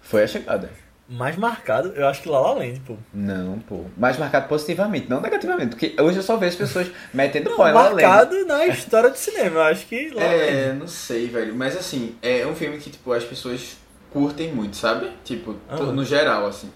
foi 0.01 0.23
A 0.23 0.27
Chegada. 0.27 0.71
Mais 1.07 1.35
marcado, 1.35 1.89
eu 1.95 2.07
acho 2.07 2.21
que 2.21 2.29
La 2.29 2.39
La 2.39 2.53
Land, 2.53 2.81
pô. 2.81 2.95
Não, 3.11 3.57
pô. 3.59 3.85
Mais 3.97 4.17
marcado 4.19 4.47
positivamente, 4.47 5.09
não 5.09 5.19
negativamente. 5.19 5.69
Porque 5.75 5.95
hoje 5.99 6.17
eu 6.17 6.23
só 6.23 6.37
vejo 6.37 6.51
as 6.51 6.55
pessoas 6.55 6.91
metendo 7.11 7.49
pó 7.55 7.67
em 7.67 7.73
La 7.73 7.83
La. 7.83 7.91
Marcado 7.91 8.45
na 8.45 8.67
história 8.67 9.09
do 9.09 9.17
cinema, 9.17 9.55
eu 9.55 9.63
acho 9.63 9.87
que 9.87 10.09
La 10.11 10.23
La 10.23 10.31
É, 10.31 10.67
Land. 10.67 10.79
não 10.79 10.87
sei, 10.87 11.27
velho. 11.27 11.55
Mas 11.55 11.75
assim, 11.75 12.15
é 12.21 12.45
um 12.45 12.55
filme 12.55 12.77
que, 12.77 12.91
tipo, 12.91 13.11
as 13.11 13.23
pessoas 13.23 13.77
curtem 14.11 14.53
muito, 14.53 14.75
sabe? 14.77 15.11
Tipo, 15.23 15.55
uhum. 15.71 15.91
no 15.91 16.05
geral, 16.05 16.45
assim. 16.45 16.71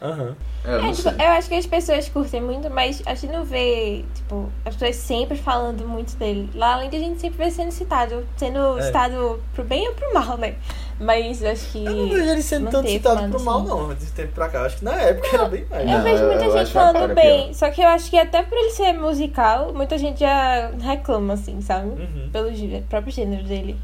Aham. 0.00 0.28
Uhum. 0.28 0.34
É, 0.64 0.88
é 0.88 0.92
tipo, 0.92 1.08
eu 1.08 1.30
acho 1.32 1.48
que 1.48 1.54
as 1.54 1.66
pessoas 1.66 2.08
curtem 2.08 2.40
muito, 2.40 2.70
mas 2.70 3.02
a 3.06 3.14
gente 3.14 3.32
não 3.32 3.44
vê, 3.44 4.04
tipo, 4.14 4.50
as 4.64 4.74
pessoas 4.74 4.96
sempre 4.96 5.36
falando 5.36 5.86
muito 5.86 6.16
dele. 6.16 6.50
Lá 6.54 6.74
além 6.74 6.90
de 6.90 6.96
a 6.96 7.00
gente 7.00 7.20
sempre 7.20 7.44
vê 7.44 7.50
sendo 7.50 7.70
citado, 7.70 8.26
sendo 8.36 8.78
é. 8.78 8.82
citado 8.82 9.42
pro 9.54 9.64
bem 9.64 9.88
ou 9.88 9.94
pro 9.94 10.14
mal, 10.14 10.36
né? 10.36 10.56
Mas 10.98 11.42
acho 11.42 11.72
que. 11.72 11.84
Eu 11.84 11.94
não 11.94 12.08
vejo 12.08 12.30
ele 12.30 12.42
sendo 12.42 12.70
tanto 12.70 12.88
citado 12.88 13.28
pro 13.28 13.40
mal, 13.40 13.58
assim. 13.60 13.68
não, 13.68 13.94
de 13.94 14.06
tempo 14.12 14.32
pra 14.32 14.48
cá. 14.48 14.62
Acho 14.62 14.78
que 14.78 14.84
na 14.84 15.00
época 15.00 15.28
não, 15.28 15.40
era 15.40 15.48
bem 15.48 15.66
mais. 15.70 15.90
Eu 15.90 16.02
vejo 16.02 16.24
muita 16.24 16.44
eu 16.44 16.52
gente 16.52 16.72
falando 16.72 17.14
bem. 17.14 17.44
Pior. 17.44 17.54
Só 17.54 17.70
que 17.70 17.80
eu 17.80 17.88
acho 17.88 18.10
que 18.10 18.18
até 18.18 18.42
por 18.42 18.56
ele 18.56 18.70
ser 18.70 18.92
musical, 18.92 19.72
muita 19.74 19.98
gente 19.98 20.20
já 20.20 20.70
reclama, 20.80 21.34
assim, 21.34 21.60
sabe? 21.60 21.88
Uhum. 21.88 22.30
Pelo 22.32 22.50
próprio 22.88 23.12
gênero 23.12 23.44
dele. 23.44 23.76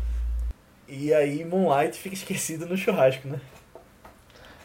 E 0.88 1.14
aí 1.14 1.44
Moonlight 1.44 1.96
fica 1.96 2.14
esquecido 2.14 2.66
no 2.66 2.76
churrasco, 2.76 3.28
né? 3.28 3.40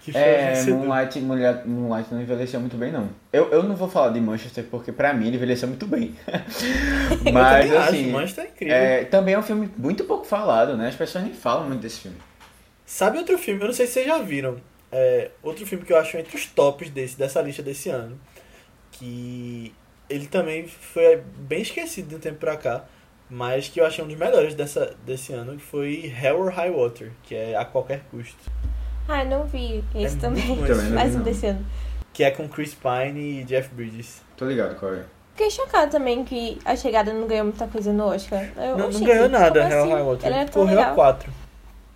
Que 0.06 0.16
é, 0.16 0.64
Moonlight, 0.66 1.20
Moonlight, 1.20 1.68
Moonlight 1.68 2.14
não 2.14 2.22
envelheceu 2.22 2.60
muito 2.60 2.78
bem, 2.78 2.91
não. 2.91 3.10
Eu, 3.34 3.51
eu 3.51 3.64
não 3.64 3.76
vou 3.76 3.89
falar 3.89 4.10
de 4.10 4.22
Manchester 4.22 4.64
porque 4.70 4.91
pra 4.91 5.12
mim 5.16 5.30
ele 5.30 5.38
envelheceu 5.38 5.68
muito 5.68 5.88
bem. 5.88 6.14
Mas 7.34 7.72
eu 7.72 7.80
assim. 7.80 8.03
Acho, 8.03 8.10
Manchester 8.12 8.43
é 8.43 8.47
incrível. 8.47 8.76
É, 8.76 9.03
também 9.06 9.34
é 9.34 9.39
um 9.39 9.41
filme 9.41 9.68
muito 9.76 10.03
pouco 10.03 10.24
falado, 10.24 10.78
né? 10.78 10.89
As 10.89 10.95
pessoas 10.95 11.24
nem 11.24 11.34
falam 11.34 11.68
muito 11.68 11.82
desse 11.82 12.01
filme. 12.01 12.18
Sabe 12.86 13.18
outro 13.18 13.36
filme? 13.39 13.60
Eu 13.62 13.66
não 13.66 13.74
sei 13.74 13.88
se 13.88 13.93
vocês 13.93 14.06
já 14.06 14.20
viram. 14.20 14.58
É, 14.91 15.32
outro 15.41 15.66
filme 15.66 15.84
que 15.84 15.91
eu 15.91 15.97
acho 15.97 16.16
entre 16.18 16.38
os 16.38 16.45
tops 16.45 16.91
desse, 16.91 17.18
dessa 17.18 17.41
lista 17.41 17.64
desse 17.64 17.89
ano. 17.89 18.16
Que 18.91 19.74
ele 20.08 20.28
também 20.28 20.68
foi 20.68 21.20
bem 21.36 21.64
esquecido 21.64 22.10
de 22.10 22.16
um 22.16 22.20
tempo 22.20 22.38
pra 22.38 22.56
cá. 22.58 22.86
Mas 23.28 23.70
que 23.70 23.80
eu 23.82 23.86
achei 23.88 24.03
um 24.03 24.08
dos 24.08 24.18
melhores 24.18 24.53
dessa, 24.53 24.95
desse 25.03 25.34
ano, 25.34 25.58
que 25.58 25.64
foi 25.64 26.14
Hell 26.22 26.41
or 26.41 26.51
High 26.51 26.70
Water, 26.70 27.12
que 27.24 27.34
é 27.34 27.56
A 27.56 27.66
Qualquer 27.66 28.01
Custo. 28.12 28.51
Ah, 29.08 29.24
não 29.24 29.45
vi 29.45 29.84
esse 29.93 30.18
é 30.18 30.20
também. 30.20 30.58
também 30.66 30.89
Mais 30.91 31.16
um 31.16 31.22
desse 31.22 31.47
ano. 31.47 31.66
Que 32.14 32.24
é 32.24 32.32
com 32.32 32.47
Chris 32.47 32.74
Pine 32.74 33.41
e 33.41 33.43
Jeff 33.43 33.74
Bridges. 33.74 34.22
Tô 34.38 34.45
ligado 34.45 34.76
qual 34.80 34.93
é. 34.93 35.03
Fiquei 35.36 35.51
chocada 35.51 35.91
também 35.91 36.24
que 36.24 36.58
a 36.64 36.76
chegada 36.78 37.12
não 37.12 37.28
ganhou 37.28 37.43
muita 37.45 37.68
coisa 37.68 37.91
no 37.91 38.06
Oscar. 38.06 38.49
Eu 38.56 38.78
não, 38.78 38.89
não 38.89 39.01
ganhou 39.01 39.28
nada, 39.28 39.60
Hell 39.60 39.82
assim? 39.82 39.91
High 39.91 40.03
Water. 40.03 40.34
Ele 40.34 40.49
Correu 40.49 40.82
a 40.82 40.86
quatro. 40.86 41.32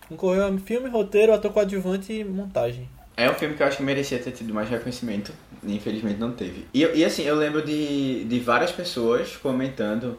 Concorreu 0.10 0.46
a 0.46 0.58
filme, 0.58 0.90
roteiro, 0.90 1.34
ator 1.34 1.54
coadjuvante 1.54 2.12
e 2.12 2.26
montagem. 2.26 2.90
É 3.16 3.30
um 3.30 3.34
filme 3.34 3.56
que 3.56 3.64
eu 3.64 3.68
acho 3.68 3.78
que 3.78 3.84
merecia 3.84 4.20
ter 4.20 4.32
tido 4.32 4.54
mais 4.54 4.70
reconhecimento. 4.70 5.32
Infelizmente 5.64 6.20
não 6.20 6.32
teve. 6.32 6.68
E, 6.74 6.84
e 6.84 7.06
assim, 7.06 7.24
eu 7.24 7.36
lembro 7.36 7.62
de, 7.62 8.26
de 8.26 8.40
várias 8.40 8.72
pessoas 8.72 9.38
comentando 9.38 10.18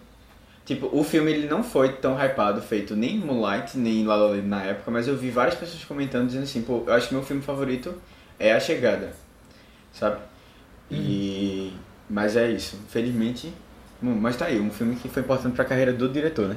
Tipo, 0.71 0.89
o 0.93 1.03
filme 1.03 1.33
ele 1.33 1.49
não 1.49 1.65
foi 1.65 1.95
tão 1.95 2.17
hypado, 2.17 2.63
feito 2.63 2.95
nem 2.95 3.19
Moonlight, 3.19 3.77
nem 3.77 4.07
La 4.07 4.15
La 4.15 4.27
Land 4.29 4.47
na 4.47 4.63
época, 4.63 4.89
mas 4.89 5.09
eu 5.09 5.17
vi 5.17 5.29
várias 5.29 5.57
pessoas 5.57 5.85
comentando, 5.85 6.29
dizendo 6.29 6.45
assim, 6.45 6.63
pô, 6.63 6.85
eu 6.87 6.93
acho 6.93 7.09
que 7.09 7.15
meu 7.15 7.25
filme 7.25 7.43
favorito 7.43 7.93
é 8.39 8.53
A 8.53 8.61
Chegada, 8.61 9.13
sabe? 9.93 10.19
Uhum. 10.89 10.97
E... 10.97 11.73
Mas 12.09 12.37
é 12.37 12.49
isso, 12.49 12.79
infelizmente... 12.87 13.53
Mas 14.01 14.37
tá 14.37 14.45
aí, 14.45 14.61
um 14.61 14.71
filme 14.71 14.95
que 14.95 15.09
foi 15.09 15.23
importante 15.23 15.57
pra 15.57 15.65
carreira 15.65 15.93
do 15.93 16.09
diretor, 16.09 16.47
né? 16.47 16.57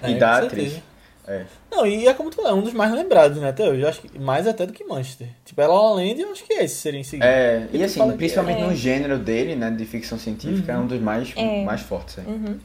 É, 0.00 0.12
e 0.12 0.18
da 0.20 0.38
atriz. 0.38 0.80
É. 1.26 1.44
Não, 1.68 1.84
e 1.84 2.06
é 2.06 2.14
como 2.14 2.30
tu 2.30 2.40
é 2.46 2.54
um 2.54 2.62
dos 2.62 2.72
mais 2.72 2.92
lembrados, 2.92 3.38
né, 3.38 3.48
até 3.48 3.68
hoje. 3.68 3.82
Eu 3.82 3.88
acho 3.88 4.02
que 4.02 4.18
mais 4.20 4.46
até 4.46 4.66
do 4.66 4.72
que 4.72 4.84
Manchester. 4.84 5.26
Tipo, 5.44 5.60
ela 5.60 5.74
La 5.74 5.94
Land, 5.94 6.20
eu 6.20 6.30
acho 6.30 6.44
que 6.44 6.52
esse 6.52 6.76
seria 6.76 7.00
em 7.00 7.02
seguida. 7.02 7.28
É, 7.28 7.68
e 7.72 7.82
assim, 7.82 8.08
principalmente 8.12 8.62
é. 8.62 8.66
no 8.68 8.72
gênero 8.72 9.18
dele, 9.18 9.56
né, 9.56 9.68
de 9.68 9.84
ficção 9.84 10.16
científica, 10.16 10.74
uhum. 10.74 10.78
é 10.78 10.82
um 10.84 10.86
dos 10.86 11.00
mais, 11.00 11.32
é. 11.34 11.64
mais 11.64 11.80
fortes. 11.80 12.18
É. 12.18 12.20
Uhum. 12.20 12.58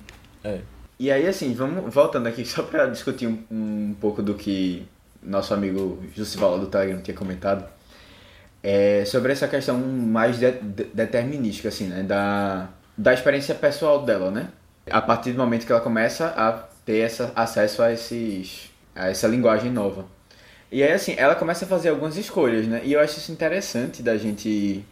é. 0.44 0.60
E 1.00 1.12
aí, 1.12 1.28
assim, 1.28 1.54
vamos 1.54 1.94
voltando 1.94 2.28
aqui 2.28 2.46
só 2.46 2.64
pra 2.64 2.86
discutir 2.86 3.28
um, 3.28 3.44
um 3.52 3.96
pouco 4.00 4.22
do 4.22 4.34
que 4.36 4.86
nosso 5.22 5.54
amigo 5.54 6.04
Jussival 6.16 6.60
do 6.60 6.68
Telegram 6.68 7.02
tinha 7.02 7.16
comentado. 7.16 7.66
É, 8.62 9.04
sobre 9.06 9.34
essa 9.34 9.48
questão 9.48 9.78
mais 9.78 10.39
de, 10.39 10.52
de, 10.52 10.86
determinística, 10.86 11.68
assim, 11.68 11.88
né, 11.88 12.02
da, 12.04 12.70
da 12.98 13.14
experiência 13.14 13.54
pessoal 13.54 14.04
dela, 14.06 14.32
né? 14.32 14.50
A 14.89 15.02
partir 15.02 15.32
do 15.34 15.38
momento 15.38 15.66
que 15.66 15.72
ela 15.72 15.82
começa 15.82 16.28
a 16.28 16.54
ter 16.86 17.00
essa, 17.00 17.32
acesso 17.36 17.82
a, 17.82 17.91
esses, 17.91 18.70
a 18.96 19.10
essa 19.10 19.28
linguagem 19.28 19.72
nova. 19.72 20.06
E 20.72 20.82
aí, 20.82 20.91
assim, 20.91 21.14
ela 21.18 21.36
começa 21.36 21.66
a 21.66 21.68
fazer 21.68 21.89
algumas 21.89 22.18
escolhas, 22.18 22.66
né? 22.68 22.82
E 22.84 22.94
eu 22.94 23.00
acho 23.00 23.18
isso 23.18 23.32
interessante 23.32 24.02
da 24.02 24.18
gente, 24.18 24.84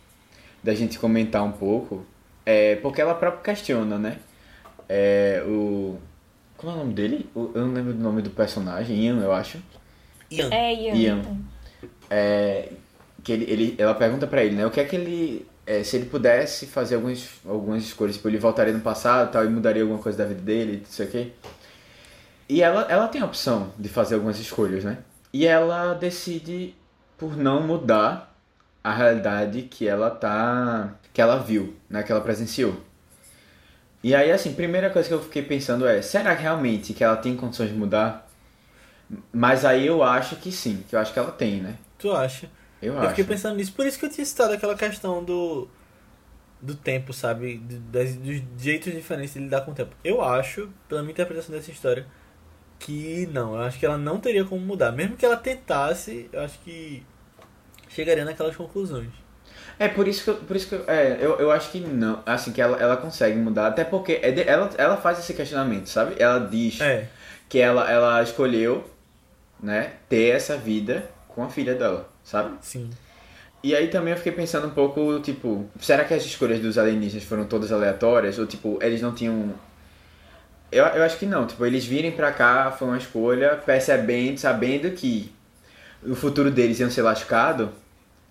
da 0.64 0.74
gente 0.76 1.00
comentar 1.00 1.44
um 1.44 1.52
pouco, 1.52 2.06
é, 2.46 2.76
porque 2.78 3.02
ela 3.02 3.16
própria 3.16 3.42
questiona, 3.54 3.98
né? 3.98 4.18
É, 4.94 5.44
o... 5.48 5.98
Como 6.58 6.74
é 6.74 6.76
o 6.76 6.80
nome 6.80 6.94
dele? 6.94 7.30
eu 7.34 7.52
não 7.56 7.74
lembro 7.74 7.94
do 7.94 8.04
nome 8.04 8.22
do 8.22 8.30
personagem, 8.30 9.06
Ian, 9.06 9.20
eu 9.22 9.32
acho. 9.32 9.58
Ian. 10.30 10.50
É, 10.52 10.74
Ian. 10.74 10.96
Ian. 10.96 11.22
É, 12.10 12.70
que 13.24 13.32
ele, 13.32 13.46
ele, 13.46 13.76
ela 13.78 13.96
pergunta 13.96 14.28
para 14.28 14.44
ele, 14.44 14.56
né? 14.56 14.66
O 14.66 14.70
que 14.70 14.82
é 14.82 14.84
que 14.84 14.96
ele 14.96 15.48
é, 15.66 15.84
se 15.84 15.96
ele 15.96 16.08
pudesse 16.08 16.66
fazer 16.66 16.96
algumas, 16.96 17.30
algumas 17.46 17.84
escolhas, 17.84 18.16
tipo, 18.16 18.28
ele 18.28 18.38
voltaria 18.38 18.74
no 18.74 18.82
passado 18.82 19.32
tal, 19.32 19.46
e 19.46 19.50
mudaria 19.50 19.82
alguma 19.82 20.02
coisa 20.02 20.18
da 20.18 20.26
vida 20.26 20.42
dele, 20.42 20.84
isso 20.90 21.02
aqui. 21.02 21.32
E 22.50 22.62
ela, 22.62 22.82
ela 22.90 23.08
tem 23.08 23.22
a 23.22 23.26
opção 23.26 23.72
de 23.80 23.88
fazer 23.88 24.16
algumas 24.16 24.38
escolhas, 24.38 24.84
né? 24.84 24.98
E 25.32 25.48
ela 25.48 25.94
decide 25.94 26.76
por 27.18 27.38
não 27.38 27.66
mudar 27.66 28.36
a 28.84 28.94
realidade 28.94 29.62
que 29.64 29.88
ela 29.88 30.10
tá. 30.10 30.96
que 31.14 31.22
ela 31.22 31.38
viu, 31.38 31.74
né? 31.90 32.04
Que 32.04 32.12
ela 32.12 32.20
presenciou. 32.20 32.76
E 34.04 34.16
aí, 34.16 34.32
assim, 34.32 34.54
primeira 34.54 34.90
coisa 34.90 35.08
que 35.08 35.14
eu 35.14 35.22
fiquei 35.22 35.44
pensando 35.44 35.88
é, 35.88 36.02
será 36.02 36.36
que 36.36 36.42
realmente 36.42 36.94
que 36.94 37.04
ela 37.04 37.16
tem 37.16 37.36
condições 37.36 37.70
de 37.70 37.76
mudar? 37.76 38.28
Mas 39.32 39.66
aí 39.66 39.86
eu 39.86 40.02
acho 40.04 40.38
que 40.38 40.52
sim, 40.52 40.84
que 40.90 40.96
eu 40.96 41.00
acho 41.00 41.14
que 41.14 41.20
ela 41.20 41.32
tem, 41.32 41.62
né? 41.62 41.78
Tu 41.98 42.12
acha? 42.12 42.50
Eu, 42.82 42.94
eu 42.94 43.00
acho. 43.00 43.10
fiquei 43.10 43.24
pensando 43.26 43.58
nisso, 43.58 43.74
por 43.74 43.86
isso 43.86 44.00
que 44.00 44.06
eu 44.06 44.10
tinha 44.10 44.26
citado 44.26 44.54
aquela 44.54 44.76
questão 44.76 45.24
do 45.24 45.68
do 46.62 46.76
tempo, 46.76 47.12
sabe? 47.12 47.58
Das, 47.58 48.16
dos 48.16 48.42
jeitos 48.58 48.94
diferentes 48.94 49.34
de 49.34 49.40
lidar 49.40 49.62
com 49.62 49.72
o 49.72 49.74
tempo. 49.74 49.96
Eu 50.04 50.22
acho, 50.22 50.70
pela 50.88 51.02
minha 51.02 51.12
interpretação 51.12 51.54
dessa 51.56 51.72
história, 51.72 52.06
que 52.80 53.28
não. 53.28 53.56
Eu 53.56 53.62
acho 53.62 53.80
que 53.80 53.86
ela 53.86 53.98
não 53.98 54.20
teria 54.20 54.46
como 54.46 54.62
mudar. 54.66 54.92
Mesmo 54.92 55.18
que 55.18 55.26
ela 55.26 55.38
tentasse, 55.38 56.30
eu 56.32 56.42
acho 56.42 56.60
que 56.60 57.04
chegaria 57.90 58.26
naquelas 58.26 58.56
conclusões. 58.56 59.10
É, 59.82 59.88
por 59.88 60.08
isso 60.08 60.24
que, 60.24 60.30
eu, 60.30 60.36
por 60.36 60.56
isso 60.56 60.68
que 60.70 60.76
eu, 60.76 60.84
é, 60.86 61.18
eu, 61.20 61.40
eu 61.40 61.50
acho 61.50 61.72
que 61.72 61.80
não. 61.80 62.22
Assim, 62.24 62.52
que 62.52 62.62
ela, 62.62 62.78
ela 62.78 62.96
consegue 62.96 63.36
mudar. 63.36 63.66
Até 63.66 63.84
porque 63.84 64.20
é 64.22 64.30
de, 64.30 64.48
ela, 64.48 64.70
ela 64.78 64.96
faz 64.96 65.18
esse 65.18 65.34
questionamento, 65.34 65.88
sabe? 65.88 66.14
Ela 66.20 66.38
diz 66.38 66.80
é. 66.80 67.08
que 67.50 67.58
ela, 67.58 67.90
ela 67.90 68.22
escolheu, 68.22 68.88
né, 69.60 69.94
ter 70.08 70.36
essa 70.36 70.56
vida 70.56 71.10
com 71.28 71.44
a 71.44 71.50
filha 71.50 71.74
dela, 71.74 72.08
sabe? 72.24 72.56
Sim. 72.62 72.92
E 73.64 73.76
aí 73.76 73.88
também 73.88 74.12
eu 74.12 74.18
fiquei 74.18 74.32
pensando 74.32 74.68
um 74.68 74.70
pouco, 74.70 75.20
tipo, 75.20 75.68
será 75.80 76.06
que 76.06 76.14
as 76.14 76.24
escolhas 76.24 76.60
dos 76.60 76.78
alienígenas 76.78 77.24
foram 77.24 77.46
todas 77.46 77.72
aleatórias? 77.72 78.38
Ou, 78.38 78.46
tipo, 78.46 78.78
eles 78.84 79.02
não 79.02 79.16
tinham... 79.16 79.52
Eu, 80.72 80.86
eu 80.86 81.04
acho 81.04 81.18
que 81.18 81.26
não, 81.26 81.48
tipo, 81.48 81.66
eles 81.66 81.84
virem 81.84 82.12
pra 82.12 82.32
cá 82.32 82.70
foi 82.70 82.88
uma 82.88 83.00
escolha 83.00 83.56
percebendo, 83.56 84.38
sabendo 84.38 84.92
que 84.92 85.34
o 86.04 86.14
futuro 86.14 86.52
deles 86.52 86.80
ia 86.80 86.90
ser 86.92 87.02
lascado, 87.02 87.72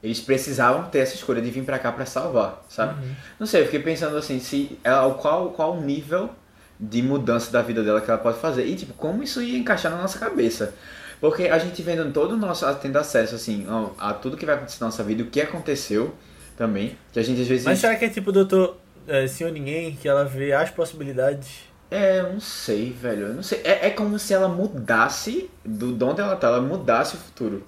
eles 0.02 0.20
precisavam 0.20 0.84
ter 0.84 1.00
essa 1.00 1.14
escolha 1.14 1.42
de 1.42 1.50
vir 1.50 1.64
pra 1.64 1.78
cá 1.78 1.92
pra 1.92 2.06
salvar, 2.06 2.64
sabe? 2.68 3.02
Uhum. 3.02 3.14
Não 3.38 3.46
sei, 3.46 3.62
eu 3.62 3.64
fiquei 3.66 3.80
pensando 3.80 4.16
assim, 4.16 4.40
se 4.40 4.78
ela, 4.82 5.12
qual, 5.14 5.50
qual 5.50 5.76
o 5.76 5.80
nível 5.80 6.30
de 6.78 7.02
mudança 7.02 7.52
da 7.52 7.60
vida 7.60 7.82
dela 7.82 8.00
que 8.00 8.10
ela 8.10 8.18
pode 8.18 8.38
fazer. 8.38 8.64
E, 8.64 8.74
tipo, 8.74 8.94
como 8.94 9.22
isso 9.22 9.42
ia 9.42 9.58
encaixar 9.58 9.92
na 9.92 9.98
nossa 9.98 10.18
cabeça. 10.18 10.74
Porque 11.20 11.48
a 11.48 11.58
gente 11.58 11.82
vendo 11.82 12.10
todo 12.12 12.32
o 12.32 12.36
nosso, 12.36 12.64
tendo 12.76 12.96
acesso, 12.96 13.34
assim, 13.34 13.66
a 13.98 14.14
tudo 14.14 14.38
que 14.38 14.46
vai 14.46 14.54
acontecer 14.54 14.78
na 14.80 14.86
nossa 14.86 15.04
vida, 15.04 15.22
o 15.22 15.26
que 15.26 15.42
aconteceu 15.42 16.14
também, 16.56 16.96
que 17.12 17.18
a 17.18 17.22
gente 17.22 17.42
às 17.42 17.46
vezes... 17.46 17.66
Mas 17.66 17.78
será 17.78 17.94
que 17.94 18.06
é 18.06 18.08
tipo 18.08 18.32
doutor 18.32 18.78
é, 19.06 19.26
Senhor 19.26 19.52
Ninguém, 19.52 19.94
que 19.96 20.08
ela 20.08 20.24
vê 20.24 20.54
as 20.54 20.70
possibilidades? 20.70 21.68
É, 21.90 22.20
eu 22.20 22.32
não 22.32 22.40
sei, 22.40 22.90
velho, 22.90 23.26
eu 23.26 23.34
não 23.34 23.42
sei. 23.42 23.60
É, 23.64 23.88
é 23.88 23.90
como 23.90 24.18
se 24.18 24.32
ela 24.32 24.48
mudasse, 24.48 25.50
do 25.62 25.92
de 25.92 26.04
onde 26.04 26.22
ela 26.22 26.36
tá, 26.36 26.46
ela 26.46 26.62
mudasse 26.62 27.16
o 27.16 27.18
futuro, 27.18 27.66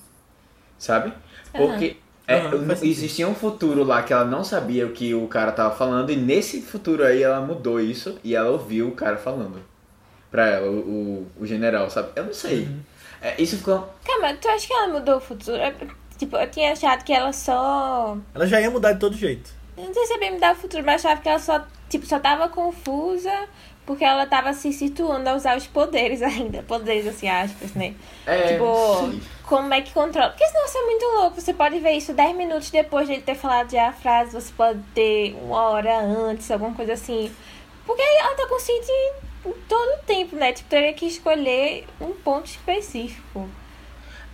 sabe? 0.78 1.12
Porque... 1.52 1.88
Uhum. 1.88 2.01
É, 2.26 2.38
uhum, 2.38 2.70
existia 2.82 3.26
um 3.26 3.34
futuro 3.34 3.82
lá 3.82 4.02
que 4.02 4.12
ela 4.12 4.24
não 4.24 4.44
sabia 4.44 4.86
o 4.86 4.92
que 4.92 5.12
o 5.12 5.26
cara 5.26 5.50
tava 5.50 5.74
falando, 5.74 6.10
e 6.10 6.16
nesse 6.16 6.62
futuro 6.62 7.04
aí 7.04 7.22
ela 7.22 7.40
mudou 7.40 7.80
isso 7.80 8.18
e 8.22 8.34
ela 8.34 8.50
ouviu 8.50 8.88
o 8.88 8.92
cara 8.92 9.16
falando 9.16 9.60
pra 10.30 10.46
ela, 10.46 10.70
o, 10.70 10.78
o, 10.78 11.26
o 11.40 11.46
general, 11.46 11.90
sabe? 11.90 12.10
Eu 12.16 12.24
não 12.24 12.32
sei. 12.32 12.60
Uhum. 12.60 12.80
É, 13.20 13.40
isso 13.40 13.56
ficou. 13.56 13.88
Calma, 14.04 14.34
tu 14.34 14.48
acha 14.48 14.66
que 14.66 14.72
ela 14.72 14.88
mudou 14.88 15.16
o 15.16 15.20
futuro? 15.20 15.56
É, 15.56 15.74
tipo, 16.16 16.36
eu 16.36 16.50
tinha 16.50 16.72
achado 16.72 17.04
que 17.04 17.12
ela 17.12 17.32
só. 17.32 18.16
Ela 18.34 18.46
já 18.46 18.60
ia 18.60 18.70
mudar 18.70 18.92
de 18.92 19.00
todo 19.00 19.16
jeito. 19.16 19.50
Eu 19.76 19.84
não 19.84 19.94
sei 19.94 20.06
se 20.06 20.14
é 20.14 20.18
bem 20.18 20.32
mudar 20.32 20.54
o 20.54 20.56
futuro, 20.56 20.82
mas 20.84 21.04
achava 21.04 21.20
que 21.20 21.28
ela 21.28 21.38
só, 21.38 21.64
tipo, 21.88 22.06
só 22.06 22.18
tava 22.18 22.48
confusa 22.48 23.48
porque 23.84 24.04
ela 24.04 24.26
tava 24.26 24.52
se 24.52 24.72
situando 24.72 25.28
a 25.28 25.34
usar 25.34 25.56
os 25.56 25.66
poderes 25.66 26.22
ainda. 26.22 26.62
Poderes, 26.62 27.06
assim, 27.06 27.28
aspas, 27.28 27.74
né? 27.74 27.94
É, 28.26 28.52
tipo, 28.52 29.10
sim. 29.10 29.22
como 29.44 29.72
é 29.74 29.80
que 29.80 29.92
controla? 29.92 30.30
Porque 30.30 30.46
senão 30.46 30.66
você 30.66 30.78
é 30.78 30.84
muito 30.84 31.04
louco. 31.04 31.40
Você 31.40 31.52
pode 31.52 31.78
ver 31.78 31.92
isso 31.92 32.12
10 32.12 32.36
minutos 32.36 32.70
depois 32.70 33.06
de 33.06 33.14
ele 33.14 33.22
ter 33.22 33.34
falado 33.34 33.70
já 33.70 33.88
a 33.88 33.92
frase. 33.92 34.32
Você 34.32 34.52
pode 34.56 34.80
ter 34.94 35.34
uma 35.42 35.70
hora 35.70 35.98
antes, 36.00 36.50
alguma 36.50 36.74
coisa 36.74 36.92
assim. 36.92 37.30
Porque 37.84 38.02
ela 38.02 38.34
tá 38.34 38.46
consciente 38.48 38.86
todo 39.68 39.94
o 39.94 40.02
tempo, 40.06 40.36
né? 40.36 40.52
Tipo, 40.52 40.68
teria 40.68 40.92
que 40.92 41.06
escolher 41.06 41.84
um 42.00 42.12
ponto 42.12 42.46
específico. 42.46 43.48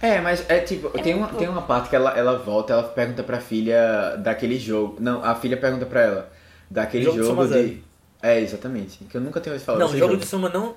É, 0.01 0.21
mas 0.21 0.49
é 0.49 0.61
tipo, 0.61 0.97
é 0.97 1.03
tem, 1.03 1.15
uma, 1.15 1.27
tem 1.29 1.49
uma 1.49 1.63
parte 1.63 1.89
que 1.89 1.97
ela, 1.97 2.17
ela 2.17 2.39
volta, 2.39 2.73
ela 2.73 2.85
pergunta 2.85 3.23
pra 3.25 3.41
filha 3.41 4.17
daquele 4.17 4.59
jogo. 4.59 4.97
Não, 5.01 5.25
a 5.25 5.35
filha 5.35 5.57
pergunta 5.57 5.87
pra 5.87 6.01
ela 6.03 6.33
daquele 6.71 7.05
jogo, 7.05 7.23
jogo 7.23 7.47
de. 7.49 7.83
É, 8.23 8.41
exatamente. 8.41 9.05
Que 9.05 9.17
eu 9.17 9.21
nunca 9.21 9.41
tinha 9.41 9.53
ouvido 9.53 9.65
falar 9.65 9.79
Não, 9.79 9.89
jogo, 9.89 9.99
jogo 9.99 10.17
de 10.17 10.27
soma 10.27 10.49
não. 10.49 10.75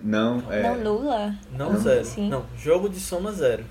Não, 0.00 0.52
é. 0.52 0.62
Não, 0.62 0.76
nula. 0.76 1.34
Não, 1.52 1.72
não 1.72 1.80
zero. 1.80 2.04
Sim. 2.04 2.28
Não, 2.28 2.44
jogo 2.56 2.88
de 2.88 3.00
soma 3.00 3.32
zero. 3.32 3.64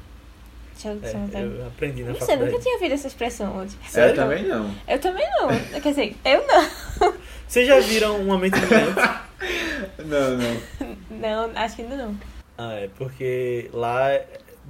Jogo 0.81 0.99
de 0.99 1.05
é, 1.05 1.11
soma 1.11 1.27
zero. 1.27 1.51
Eu 1.51 1.67
aprendi 1.67 2.03
na 2.03 2.13
Você 2.13 2.19
faculdade. 2.19 2.51
nunca 2.51 2.63
tinha 2.63 2.75
ouvido 2.75 2.91
essa 2.93 3.07
expressão 3.07 3.57
hoje. 3.57 3.77
Sério? 3.87 4.11
Eu 4.11 4.15
também 4.15 4.43
não. 4.47 4.75
Eu 4.87 4.99
também 4.99 5.25
não. 5.39 5.49
Quer 5.81 5.89
dizer, 5.89 6.15
eu 6.25 6.47
não. 6.47 7.13
Vocês 7.47 7.67
já 7.67 7.79
viram 7.79 8.19
uma 8.19 8.37
mente 8.37 8.59
brilhante? 8.59 8.99
não, 10.05 10.37
não. 10.37 10.97
Não, 11.11 11.51
acho 11.55 11.75
que 11.75 11.81
ainda 11.83 11.95
não. 11.95 12.17
Ah, 12.57 12.73
é 12.73 12.89
porque 12.97 13.69
lá 13.73 14.19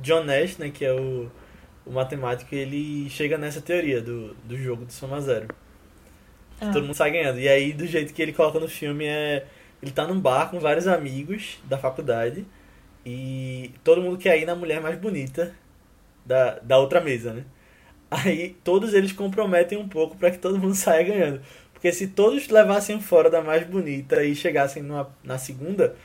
John 0.02 0.24
Nash, 0.24 0.58
né, 0.58 0.70
que 0.70 0.84
é 0.84 0.92
o, 0.94 1.30
o 1.86 1.92
matemático, 1.92 2.54
ele 2.54 3.10
chega 3.10 3.38
nessa 3.38 3.62
teoria 3.62 4.02
do, 4.02 4.34
do 4.44 4.58
jogo 4.58 4.86
de 4.86 4.94
soma 4.94 5.22
zero. 5.22 5.48
Ah. 6.62 6.72
Todo 6.72 6.84
mundo 6.84 6.96
sai 6.96 7.12
ganhando. 7.12 7.40
E 7.40 7.48
aí, 7.48 7.74
do 7.74 7.86
jeito 7.86 8.14
que 8.14 8.22
ele 8.22 8.34
coloca 8.34 8.60
no 8.60 8.68
filme, 8.68 9.06
é. 9.06 9.46
Ele 9.82 9.92
tá 9.92 10.08
num 10.08 10.20
bar 10.20 10.50
com 10.50 10.60
vários 10.62 10.88
amigos 10.88 11.60
da 11.66 11.78
faculdade 11.78 12.46
e 13.06 13.72
todo 13.84 14.02
mundo 14.02 14.18
quer 14.18 14.40
ir 14.40 14.46
na 14.46 14.56
mulher 14.56 14.80
mais 14.80 14.98
bonita 14.98 15.54
da, 16.26 16.58
da 16.60 16.78
outra 16.78 17.02
mesa, 17.02 17.34
né? 17.34 17.44
Aí 18.10 18.56
todos 18.64 18.94
eles 18.94 19.12
comprometem 19.12 19.78
um 19.78 19.88
pouco 19.88 20.16
para 20.16 20.32
que 20.32 20.38
todo 20.38 20.58
mundo 20.58 20.76
saia 20.76 21.04
ganhando. 21.04 21.42
Porque 21.74 21.92
se 21.92 22.08
todos 22.08 22.48
levassem 22.48 23.02
fora 23.02 23.30
da 23.30 23.42
mais 23.42 23.68
bonita 23.68 24.24
e 24.24 24.34
chegassem 24.36 24.82
numa, 24.82 25.14
na 25.24 25.38
segunda, 25.38 25.96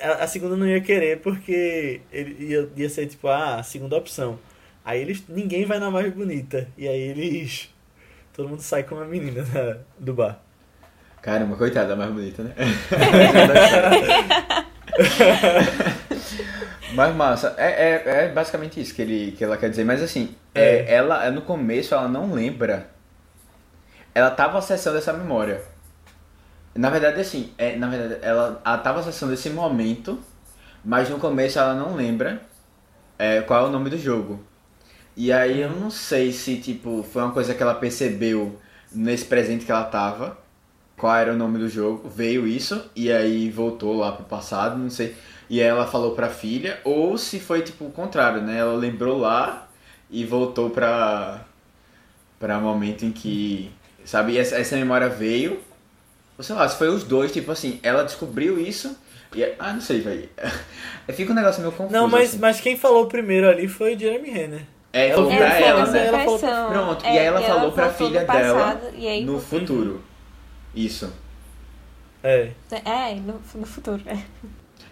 a, 0.00 0.24
a, 0.24 0.26
segunda 0.26 0.56
não 0.56 0.66
ia 0.66 0.80
querer 0.80 1.20
porque 1.20 2.00
ele 2.10 2.52
ia, 2.52 2.68
ia 2.74 2.88
ser 2.88 3.06
tipo 3.06 3.28
ah, 3.28 3.56
a 3.56 3.62
segunda 3.62 3.96
opção. 3.96 4.38
Aí 4.84 5.00
eles 5.00 5.24
ninguém 5.28 5.66
vai 5.66 5.78
na 5.78 5.90
mais 5.90 6.12
bonita. 6.12 6.68
E 6.78 6.88
aí 6.88 7.00
eles. 7.00 7.74
Todo 8.36 8.50
mundo 8.50 8.60
sai 8.60 8.82
com 8.82 9.00
a 9.00 9.06
menina 9.06 9.42
da, 9.42 9.78
do 9.98 10.12
bar. 10.12 10.38
Caramba, 11.22 11.56
coitada 11.56 11.88
da 11.88 11.96
mais 11.96 12.12
bonita, 12.12 12.42
né? 12.42 12.52
Mas 16.94 17.16
massa, 17.16 17.54
é, 17.58 17.66
é, 17.66 18.24
é, 18.24 18.28
basicamente 18.28 18.80
isso 18.80 18.94
que, 18.94 19.02
ele, 19.02 19.32
que 19.32 19.42
ela 19.42 19.56
quer 19.56 19.70
dizer. 19.70 19.84
Mas 19.84 20.00
assim, 20.02 20.36
é. 20.54 20.62
é 20.62 20.94
ela 20.94 21.28
no 21.30 21.42
começo 21.42 21.94
ela 21.94 22.08
não 22.08 22.32
lembra 22.32 22.94
ela 24.16 24.30
tava 24.30 24.56
acessando 24.56 24.96
essa 24.96 25.12
memória. 25.12 25.60
Na 26.74 26.88
verdade, 26.88 27.20
assim, 27.20 27.52
é, 27.58 27.76
na 27.76 27.86
verdade, 27.86 28.18
ela, 28.22 28.62
ela 28.64 28.78
tava 28.78 29.00
acessando 29.00 29.34
esse 29.34 29.50
momento, 29.50 30.18
mas 30.82 31.10
no 31.10 31.18
começo 31.18 31.58
ela 31.58 31.74
não 31.74 31.94
lembra 31.94 32.40
é, 33.18 33.42
qual 33.42 33.66
é 33.66 33.68
o 33.68 33.70
nome 33.70 33.90
do 33.90 33.98
jogo. 33.98 34.42
E 35.16 35.32
aí 35.32 35.62
eu 35.62 35.70
não 35.70 35.90
sei 35.90 36.30
se, 36.30 36.58
tipo, 36.58 37.02
foi 37.02 37.22
uma 37.22 37.32
coisa 37.32 37.54
que 37.54 37.62
ela 37.62 37.74
percebeu 37.74 38.58
nesse 38.92 39.24
presente 39.24 39.64
que 39.64 39.72
ela 39.72 39.84
tava, 39.84 40.36
qual 40.96 41.16
era 41.16 41.32
o 41.32 41.36
nome 41.36 41.58
do 41.58 41.68
jogo, 41.68 42.08
veio 42.08 42.46
isso, 42.46 42.84
e 42.94 43.10
aí 43.10 43.50
voltou 43.50 43.96
lá 43.96 44.12
pro 44.12 44.24
passado, 44.24 44.78
não 44.78 44.90
sei. 44.90 45.14
e 45.48 45.60
ela 45.60 45.86
falou 45.86 46.14
pra 46.14 46.28
filha, 46.28 46.80
ou 46.84 47.16
se 47.16 47.40
foi 47.40 47.62
tipo 47.62 47.86
o 47.86 47.90
contrário, 47.90 48.42
né? 48.42 48.58
Ela 48.58 48.74
lembrou 48.74 49.18
lá 49.18 49.68
e 50.10 50.24
voltou 50.24 50.70
pra, 50.70 51.44
pra 52.38 52.60
momento 52.60 53.04
em 53.04 53.12
que, 53.12 53.70
sabe, 54.04 54.36
essa, 54.36 54.56
essa 54.56 54.76
memória 54.76 55.08
veio, 55.08 55.60
ou 56.36 56.44
sei 56.44 56.54
lá, 56.54 56.68
se 56.68 56.76
foi 56.76 56.88
os 56.88 57.04
dois, 57.04 57.32
tipo 57.32 57.50
assim, 57.52 57.80
ela 57.82 58.04
descobriu 58.04 58.60
isso 58.60 58.96
e, 59.34 59.44
ah, 59.58 59.72
não 59.72 59.80
sei, 59.80 60.00
velho. 60.00 60.28
Fica 61.14 61.32
um 61.32 61.34
negócio 61.34 61.60
meio 61.60 61.72
confuso. 61.72 61.92
Não, 61.92 62.08
mas, 62.08 62.30
assim. 62.30 62.38
mas 62.38 62.60
quem 62.60 62.76
falou 62.76 63.06
primeiro 63.06 63.48
ali 63.48 63.68
foi 63.68 63.98
Jeremy 63.98 64.30
Renner. 64.30 64.75
É, 64.96 65.12
falou 65.12 65.30
pra 65.30 65.50
foi 65.50 65.62
ela, 65.62 65.82
essa 65.82 65.92
né? 65.92 66.06
Ela 66.06 66.18
falou-. 66.20 66.70
Pronto, 66.70 67.04
É, 67.04 67.14
e 67.14 67.18
aí 67.18 67.26
ela 67.26 67.42
e 67.42 67.44
falou 67.44 67.72
pra 67.72 67.90
filha 67.92 68.24
passado, 68.24 68.80
dela 68.80 68.92
e 68.96 69.06
aí 69.06 69.24
no 69.24 69.38
futuro. 69.38 70.02
Isso. 70.74 71.12
É. 72.22 72.50
É, 72.84 73.14
no, 73.14 73.40
no 73.54 73.66
futuro. 73.66 74.02
É. 74.06 74.18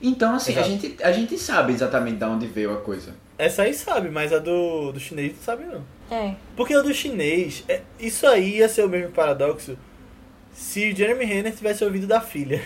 Então, 0.02 0.34
assim, 0.34 0.58
a 0.58 0.62
gente, 0.62 0.96
a 1.02 1.10
gente 1.10 1.38
sabe 1.38 1.72
exatamente 1.72 2.18
de 2.18 2.24
onde 2.24 2.46
veio 2.46 2.74
a 2.74 2.76
coisa. 2.82 3.14
Essa 3.38 3.62
aí 3.62 3.72
sabe, 3.72 4.10
mas 4.10 4.30
a 4.32 4.38
do, 4.38 4.92
do 4.92 5.00
chinês 5.00 5.32
não 5.32 5.42
sabe 5.42 5.64
não. 5.64 5.82
É. 6.10 6.34
Porque 6.54 6.74
a 6.74 6.82
do 6.82 6.92
chinês, 6.92 7.64
é, 7.66 7.80
isso 7.98 8.26
aí 8.26 8.58
ia 8.58 8.68
ser 8.68 8.84
o 8.84 8.88
mesmo 8.88 9.10
paradoxo 9.10 9.76
se 10.52 10.92
o 10.92 10.96
Jeremy 10.96 11.24
Renner 11.24 11.54
tivesse 11.54 11.82
ouvido 11.82 12.06
da 12.06 12.20
filha. 12.20 12.62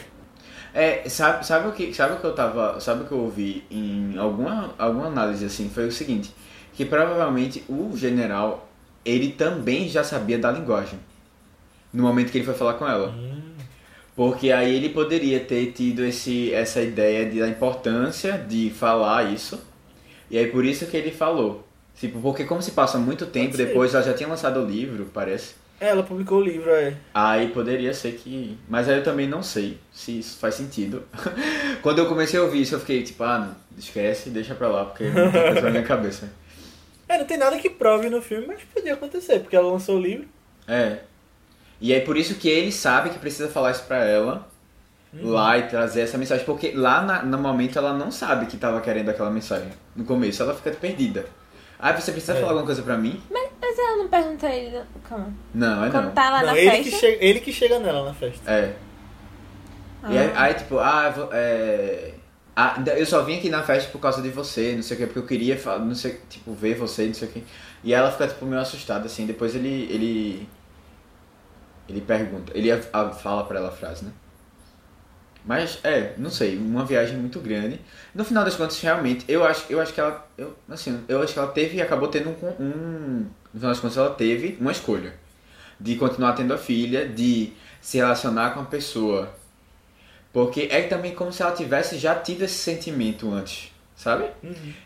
É, 0.75 1.09
sabe, 1.09 1.47
sabe 1.47 1.69
o 1.69 1.73
que, 1.73 1.95
sabe 1.95 2.15
o 2.15 2.17
que 2.19 2.25
eu 2.25 2.35
tava, 2.35 2.81
sabe 2.81 3.05
o 3.05 3.07
que 3.07 3.13
eu 3.13 3.21
ouvi 3.21 3.65
em 3.71 4.19
alguma, 4.19 4.75
alguma 4.77 5.07
análise 5.07 5.45
assim, 5.45 5.71
foi 5.71 5.87
o 5.87 5.93
seguinte, 5.93 6.35
que 6.79 6.85
provavelmente 6.85 7.65
o 7.69 7.97
general, 7.97 8.71
ele 9.05 9.33
também 9.33 9.89
já 9.89 10.05
sabia 10.05 10.39
da 10.39 10.53
linguagem 10.53 10.97
no 11.93 12.05
momento 12.05 12.31
que 12.31 12.39
ele 12.39 12.45
foi 12.45 12.55
falar 12.55 12.75
com 12.75 12.87
ela. 12.87 13.13
Porque 14.15 14.53
aí 14.53 14.77
ele 14.77 14.91
poderia 14.91 15.41
ter 15.41 15.73
tido 15.73 16.05
esse, 16.05 16.55
essa 16.55 16.81
ideia 16.81 17.29
de, 17.29 17.41
da 17.41 17.49
importância 17.49 18.39
de 18.39 18.71
falar 18.71 19.25
isso. 19.25 19.61
E 20.31 20.39
aí 20.39 20.47
por 20.47 20.65
isso 20.65 20.87
que 20.87 20.97
ele 20.97 21.11
falou. 21.11 21.67
Tipo, 21.99 22.21
porque 22.21 22.45
como 22.45 22.63
se 22.63 22.71
passa 22.71 22.97
muito 22.97 23.27
tempo 23.27 23.57
depois, 23.57 23.93
ela 23.93 24.05
já 24.05 24.15
tinha 24.15 24.29
lançado 24.29 24.61
o 24.61 24.65
livro, 24.65 25.11
parece. 25.13 25.55
É, 25.81 25.89
ela 25.89 26.05
publicou 26.05 26.39
o 26.39 26.45
livro, 26.45 26.71
é. 26.71 26.95
Aí 27.13 27.49
poderia 27.49 27.93
ser 27.93 28.13
que. 28.13 28.57
Mas 28.69 28.89
aí 28.89 28.99
eu 28.99 29.03
também 29.03 29.29
não 29.29 29.43
sei 29.43 29.79
se 29.93 30.21
isso 30.21 30.39
faz 30.39 30.55
sentido. 30.55 31.03
Quando 31.83 31.99
eu 31.99 32.07
comecei 32.07 32.39
a 32.39 32.45
ouvir 32.45 32.63
isso, 32.63 32.77
eu 32.77 32.81
fiquei 32.81 33.03
tipo, 33.03 33.25
ah, 33.25 33.39
não, 33.41 33.57
esquece, 33.77 34.31
deixa 34.31 34.55
pra 34.55 34.69
lá, 34.69 34.85
porque 34.85 35.11
não 35.11 35.33
tem 35.33 35.43
coisa 35.43 35.61
na 35.61 35.71
minha 35.71 35.83
cabeça. 35.83 36.31
É, 37.09 37.19
não 37.19 37.25
tem 37.25 37.39
nada 37.39 37.59
que 37.59 37.71
prove 37.71 38.11
no 38.11 38.21
filme, 38.21 38.47
mas 38.49 38.61
podia 38.75 38.95
acontecer, 38.95 39.39
porque 39.41 39.57
ela 39.57 39.71
lançou 39.73 39.97
o 39.97 40.01
livro. 40.01 40.27
É. 40.67 40.99
E 41.81 41.93
é 41.95 42.01
por 42.01 42.17
isso 42.17 42.35
que 42.35 42.49
ele 42.49 42.71
sabe 42.73 43.11
que 43.11 43.19
precisa 43.19 43.49
falar 43.49 43.71
isso 43.71 43.85
pra 43.85 44.05
ela 44.05 44.47
lá 45.15 45.57
e 45.57 45.69
trazer 45.69 46.03
essa 46.03 46.19
mensagem. 46.19 46.45
Porque 46.45 46.73
lá 46.73 47.01
na- 47.03 47.23
no 47.23 47.39
momento 47.39 47.79
ela 47.79 47.95
não 47.95 48.11
sabe 48.11 48.47
que 48.47 48.57
tava 48.57 48.81
querendo 48.81 49.09
aquela 49.09 49.31
mensagem. 49.31 49.69
No 49.97 50.05
começo 50.05 50.43
ela 50.43 50.55
fica 50.55 50.71
perdida. 50.73 51.25
Ah, 51.79 51.93
você 51.93 52.11
precisa 52.11 52.33
É. 52.33 52.37
falar 52.37 52.49
alguma 52.49 52.67
coisa 52.67 52.83
pra 52.83 52.97
mim? 52.99 53.23
Mas, 53.31 53.49
mas 53.61 53.79
ela 53.79 53.97
não 53.99 54.09
pergunta 54.09 54.47
a 54.49 54.55
ele. 54.55 54.83
Calma. 55.09 55.33
Não, 55.55 55.85
é 55.85 55.91
Quando 55.91 56.05
não. 56.07 56.13
tá 56.13 56.29
lá 56.29 56.39
não, 56.41 56.47
na 56.49 56.59
ele 56.59 56.71
festa. 56.71 56.83
que, 56.91 56.97
chega, 56.97 57.25
ele 57.25 57.41
que 57.41 57.53
chega 57.53 57.79
nela 57.79 58.05
na 58.05 58.13
festa. 58.15 58.51
É. 58.51 58.75
E 60.11 60.19
aí, 60.19 60.33
aí, 60.35 60.55
tipo, 60.55 60.79
ah, 60.79 61.13
é... 61.33 62.15
ah, 62.61 62.83
eu 62.97 63.07
só 63.07 63.23
vim 63.23 63.39
aqui 63.39 63.49
na 63.51 63.63
festa 63.63 63.91
por 63.91 64.01
causa 64.01 64.21
de 64.23 64.31
você, 64.31 64.75
não 64.75 64.83
sei 64.83 64.97
o 64.97 65.01
que, 65.01 65.07
porque 65.07 65.19
eu 65.21 65.27
queria, 65.27 65.57
não 65.79 65.95
sei, 65.95 66.21
tipo, 66.29 66.53
ver 66.55 66.75
você, 66.77 67.07
não 67.07 67.15
sei 67.15 67.29
o 67.29 67.33
que. 67.33 67.45
E 67.85 67.95
ela 67.95 68.11
fica, 68.11 68.27
tipo, 68.29 68.45
meio 68.47 68.61
assustada, 68.61 69.07
assim, 69.07 69.27
depois 69.27 69.55
ele, 69.55 69.69
ele, 69.91 70.49
ele 71.89 72.01
pergunta, 72.01 72.53
ele 72.55 72.71
a- 72.71 72.81
a- 72.93 73.11
fala 73.11 73.45
pra 73.45 73.59
ela 73.59 73.69
a 73.69 73.73
frase, 73.73 74.05
né? 74.05 74.13
Mas, 75.45 75.79
é, 75.83 76.15
não 76.19 76.31
sei, 76.31 76.57
uma 76.59 76.85
viagem 76.85 77.17
muito 77.17 77.41
grande. 77.41 77.81
No 78.15 78.25
final 78.25 78.45
das 78.45 78.55
contas, 78.55 78.79
realmente, 78.81 79.25
eu 79.29 79.45
acho, 79.45 79.65
eu 79.71 79.81
acho 79.81 79.95
que 79.95 80.01
ela, 80.01 80.27
eu, 80.37 80.55
assim, 80.69 81.03
eu 81.09 81.23
acho 81.23 81.33
que 81.33 81.39
ela 81.39 81.49
teve 81.49 81.77
e 81.79 81.83
acabou 81.83 82.09
tendo 82.09 82.29
um, 82.31 82.63
um, 82.63 83.27
no 83.55 83.61
final 83.61 83.71
das 83.71 83.81
contas, 83.81 83.97
ela 83.97 84.11
teve 84.11 84.59
uma 84.61 84.73
escolha. 84.73 85.15
De 85.81 85.97
continuar 85.97 86.35
tendo 86.35 86.55
a 86.55 86.59
filha, 86.59 87.09
de 87.09 87.53
se 87.81 87.99
relacionar 87.99 88.53
com 88.55 88.61
a 88.61 88.65
pessoa 88.65 89.33
porque 90.33 90.69
é 90.71 90.83
também 90.83 91.15
como 91.15 91.33
se 91.33 91.43
ela 91.43 91.53
tivesse 91.53 91.99
já 91.99 92.15
tido 92.15 92.43
esse 92.43 92.55
sentimento 92.55 93.33
antes, 93.33 93.73
sabe? 93.97 94.27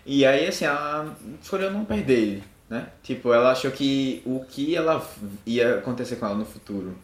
E 0.07 0.25
aí, 0.25 0.47
assim, 0.47 0.65
ela 0.65 1.17
escolheu 1.43 1.71
não 1.71 1.85
perder 1.85 2.19
ele, 2.19 2.45
né? 2.71 2.87
Tipo, 3.03 3.33
ela 3.33 3.53
achou 3.53 3.71
que 3.71 4.23
o 4.25 4.45
que 4.49 4.75
ela 4.77 5.07
ia 5.47 5.77
acontecer 5.79 6.17
com 6.17 6.27
ela 6.27 6.35
no 6.35 6.45
futuro, 6.47 6.97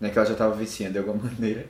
né? 0.00 0.10
Que 0.10 0.18
ela 0.18 0.26
já 0.28 0.34
tava 0.34 0.54
viciando 0.54 0.92
de 0.94 0.98
alguma 0.98 1.22
maneira, 1.30 1.66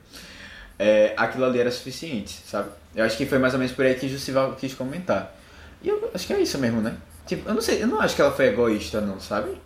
é, 0.78 1.14
aquilo 1.16 1.44
ali 1.44 1.58
era 1.60 1.70
suficiente, 1.70 2.40
sabe? 2.46 2.70
Eu 2.94 3.04
acho 3.04 3.16
que 3.16 3.26
foi 3.26 3.38
mais 3.38 3.52
ou 3.54 3.58
menos 3.60 3.74
por 3.74 3.84
aí 3.84 3.94
que 3.94 4.08
Justival 4.08 4.54
quis 4.56 4.74
comentar. 4.74 5.34
E 5.82 5.88
eu 5.88 6.10
acho 6.14 6.26
que 6.26 6.32
é 6.32 6.40
isso 6.40 6.58
mesmo, 6.58 6.80
né? 6.80 6.96
Tipo, 7.26 7.48
eu 7.48 7.54
não 7.54 7.60
sei, 7.62 7.82
eu 7.82 7.86
não 7.86 8.00
acho 8.00 8.16
que 8.16 8.22
ela 8.22 8.32
foi 8.32 8.46
egoísta, 8.46 9.00
não, 9.00 9.20
sabe? 9.20 9.56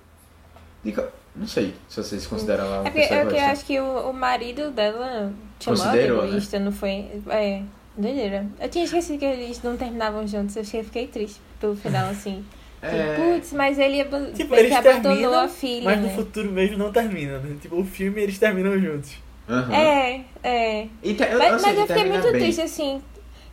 Diga- 0.85 1.11
Não 1.35 1.47
sei 1.47 1.75
se 1.89 1.97
vocês 2.03 2.27
consideram 2.27 2.65
ela 2.65 2.81
uma 2.83 2.89
É 2.89 2.91
porque, 2.91 3.01
pessoa 3.01 3.19
é 3.19 3.23
porque 3.23 3.37
eu 3.37 3.41
egoísta. 3.41 3.53
acho 3.53 3.65
que 3.65 3.81
o, 3.81 4.11
o 4.11 4.13
marido 4.13 4.71
dela 4.71 5.33
Considerou, 5.71 6.23
né? 6.23 6.29
egoísta, 6.29 6.59
não 6.59 6.73
foi? 6.73 7.07
É, 7.31 7.63
doideira. 7.97 8.47
Eu 8.61 8.69
tinha 8.69 8.85
esquecido 8.85 9.19
que 9.19 9.25
eles 9.25 9.63
não 9.63 9.77
terminavam 9.77 10.27
juntos, 10.27 10.57
eu 10.57 10.65
fiquei 10.65 11.07
triste 11.07 11.41
pelo 11.61 11.77
final, 11.77 12.09
assim. 12.11 12.45
É. 12.87 13.15
Putz, 13.17 13.51
mas 13.55 13.79
ele, 13.79 14.03
abo- 14.03 14.31
Tipo, 14.35 14.55
ele 14.55 14.75
abandonou 14.75 15.15
terminam, 15.15 15.41
a 15.41 15.49
filha, 15.49 15.85
mas 15.85 16.01
né? 16.03 16.09
no 16.11 16.11
futuro 16.11 16.51
mesmo 16.53 16.77
não 16.77 16.93
termina, 16.93 17.39
né? 17.39 17.57
Tipo, 17.59 17.81
o 17.81 17.85
filme 17.85 18.21
eles 18.21 18.39
terminam 18.39 18.79
juntos. 18.79 19.11
Aham. 19.49 19.73
É, 19.75 20.21
é. 20.43 20.87
Te- 21.03 21.23
eu, 21.23 21.39
Mas, 21.39 21.63
mas 21.63 21.79
eu 21.79 21.87
fiquei 21.87 22.05
muito 22.05 22.31
bem. 22.33 22.43
triste, 22.43 22.61
assim. 22.61 23.01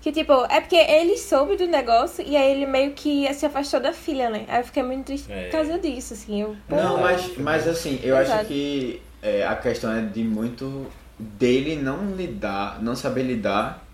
Que, 0.01 0.11
tipo, 0.11 0.33
é 0.49 0.59
porque 0.59 0.75
ele 0.75 1.15
soube 1.17 1.55
do 1.55 1.65
negócio 1.65 2.25
e 2.27 2.35
aí 2.35 2.51
ele 2.51 2.65
meio 2.65 2.91
que 2.91 3.33
se 3.33 3.45
afastou 3.45 3.79
da 3.79 3.93
filha, 3.93 4.29
né? 4.29 4.43
Aí 4.49 4.59
eu 4.59 4.65
fiquei 4.65 4.83
muito 4.83 5.05
triste 5.05 5.31
É. 5.31 5.43
por 5.45 5.51
causa 5.51 5.79
disso, 5.79 6.13
assim. 6.13 6.41
Eu, 6.41 6.57
Não, 6.67 6.97
mas, 6.99 7.37
mas 7.37 7.65
assim, 7.69 8.01
eu 8.03 8.17
acho 8.17 8.31
Exato. 8.31 8.45
que 8.47 9.01
é, 9.21 9.45
a 9.47 9.55
questão 9.55 9.95
é 9.95 10.01
de 10.01 10.25
muito 10.25 10.87
dele 11.21 11.75
não 11.75 12.15
lidar, 12.15 12.81
não 12.81 12.95
saber 12.95 13.23
lidar 13.23 13.85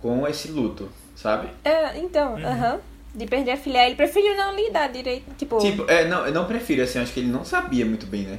com 0.00 0.26
esse 0.26 0.48
luto, 0.48 0.88
sabe? 1.14 1.48
É, 1.64 1.98
então, 1.98 2.36
aham. 2.36 2.78
De 3.14 3.26
perder 3.26 3.52
a 3.52 3.56
filha. 3.56 3.86
Ele 3.86 3.94
preferiu 3.94 4.36
não 4.36 4.54
lidar 4.54 4.88
direito. 4.88 5.24
Tipo, 5.38 5.56
Tipo, 5.58 5.90
é, 5.90 6.04
não, 6.06 6.26
eu 6.26 6.32
não 6.32 6.44
prefiro, 6.44 6.82
assim, 6.82 6.98
acho 6.98 7.14
que 7.14 7.20
ele 7.20 7.30
não 7.30 7.44
sabia 7.46 7.86
muito 7.86 8.04
bem, 8.06 8.24
né? 8.24 8.38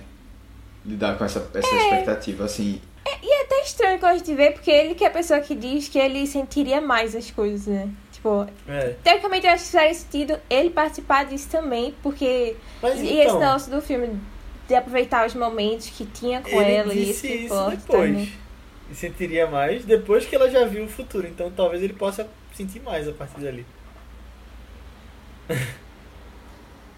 Lidar 0.85 1.17
com 1.17 1.25
essa, 1.25 1.49
essa 1.53 1.75
É. 1.75 1.77
expectativa, 1.79 2.45
assim. 2.45 2.79
E 3.23 3.31
é 3.33 3.41
até 3.43 3.61
estranho 3.61 3.97
que 3.97 4.05
a 4.05 4.15
gente 4.15 4.33
vê, 4.35 4.51
porque 4.51 4.69
ele 4.69 4.93
que 4.93 5.03
é 5.03 5.07
a 5.07 5.11
pessoa 5.11 5.39
que 5.39 5.55
diz 5.55 5.89
que 5.89 5.97
ele 5.97 6.27
sentiria 6.27 6.79
mais 6.79 7.15
as 7.15 7.31
coisas, 7.31 7.65
né? 7.65 7.89
Tipo, 8.11 8.45
É. 8.67 8.95
teoricamente 9.03 9.47
eu 9.47 9.53
acho 9.53 9.65
que 9.65 9.71
faria 9.71 9.93
sentido 9.93 10.39
ele 10.49 10.69
participar 10.69 11.25
disso 11.25 11.47
também, 11.49 11.95
porque. 12.03 12.55
Mas 12.81 12.99
e 12.99 13.05
esse 13.07 13.13
então, 13.21 13.39
negócio 13.39 13.71
do 13.71 13.81
filme 13.81 14.19
de 14.67 14.75
aproveitar 14.75 15.25
os 15.25 15.33
momentos 15.33 15.89
que 15.89 16.05
tinha 16.05 16.41
com 16.41 16.61
ele 16.61 16.71
ela 16.71 16.93
e 16.93 17.11
isso 17.11 17.21
que 17.21 17.45
importa. 17.45 17.75
depois. 17.77 18.13
né? 18.13 18.27
E 18.91 18.95
sentiria 18.95 19.47
mais 19.47 19.83
depois 19.85 20.25
que 20.25 20.35
ela 20.35 20.49
já 20.49 20.65
viu 20.65 20.85
o 20.85 20.87
futuro. 20.89 21.27
Então 21.27 21.51
talvez 21.51 21.81
ele 21.83 21.93
possa 21.93 22.27
sentir 22.53 22.79
mais 22.81 23.07
a 23.07 23.11
partir 23.13 23.39
dali. 23.41 23.65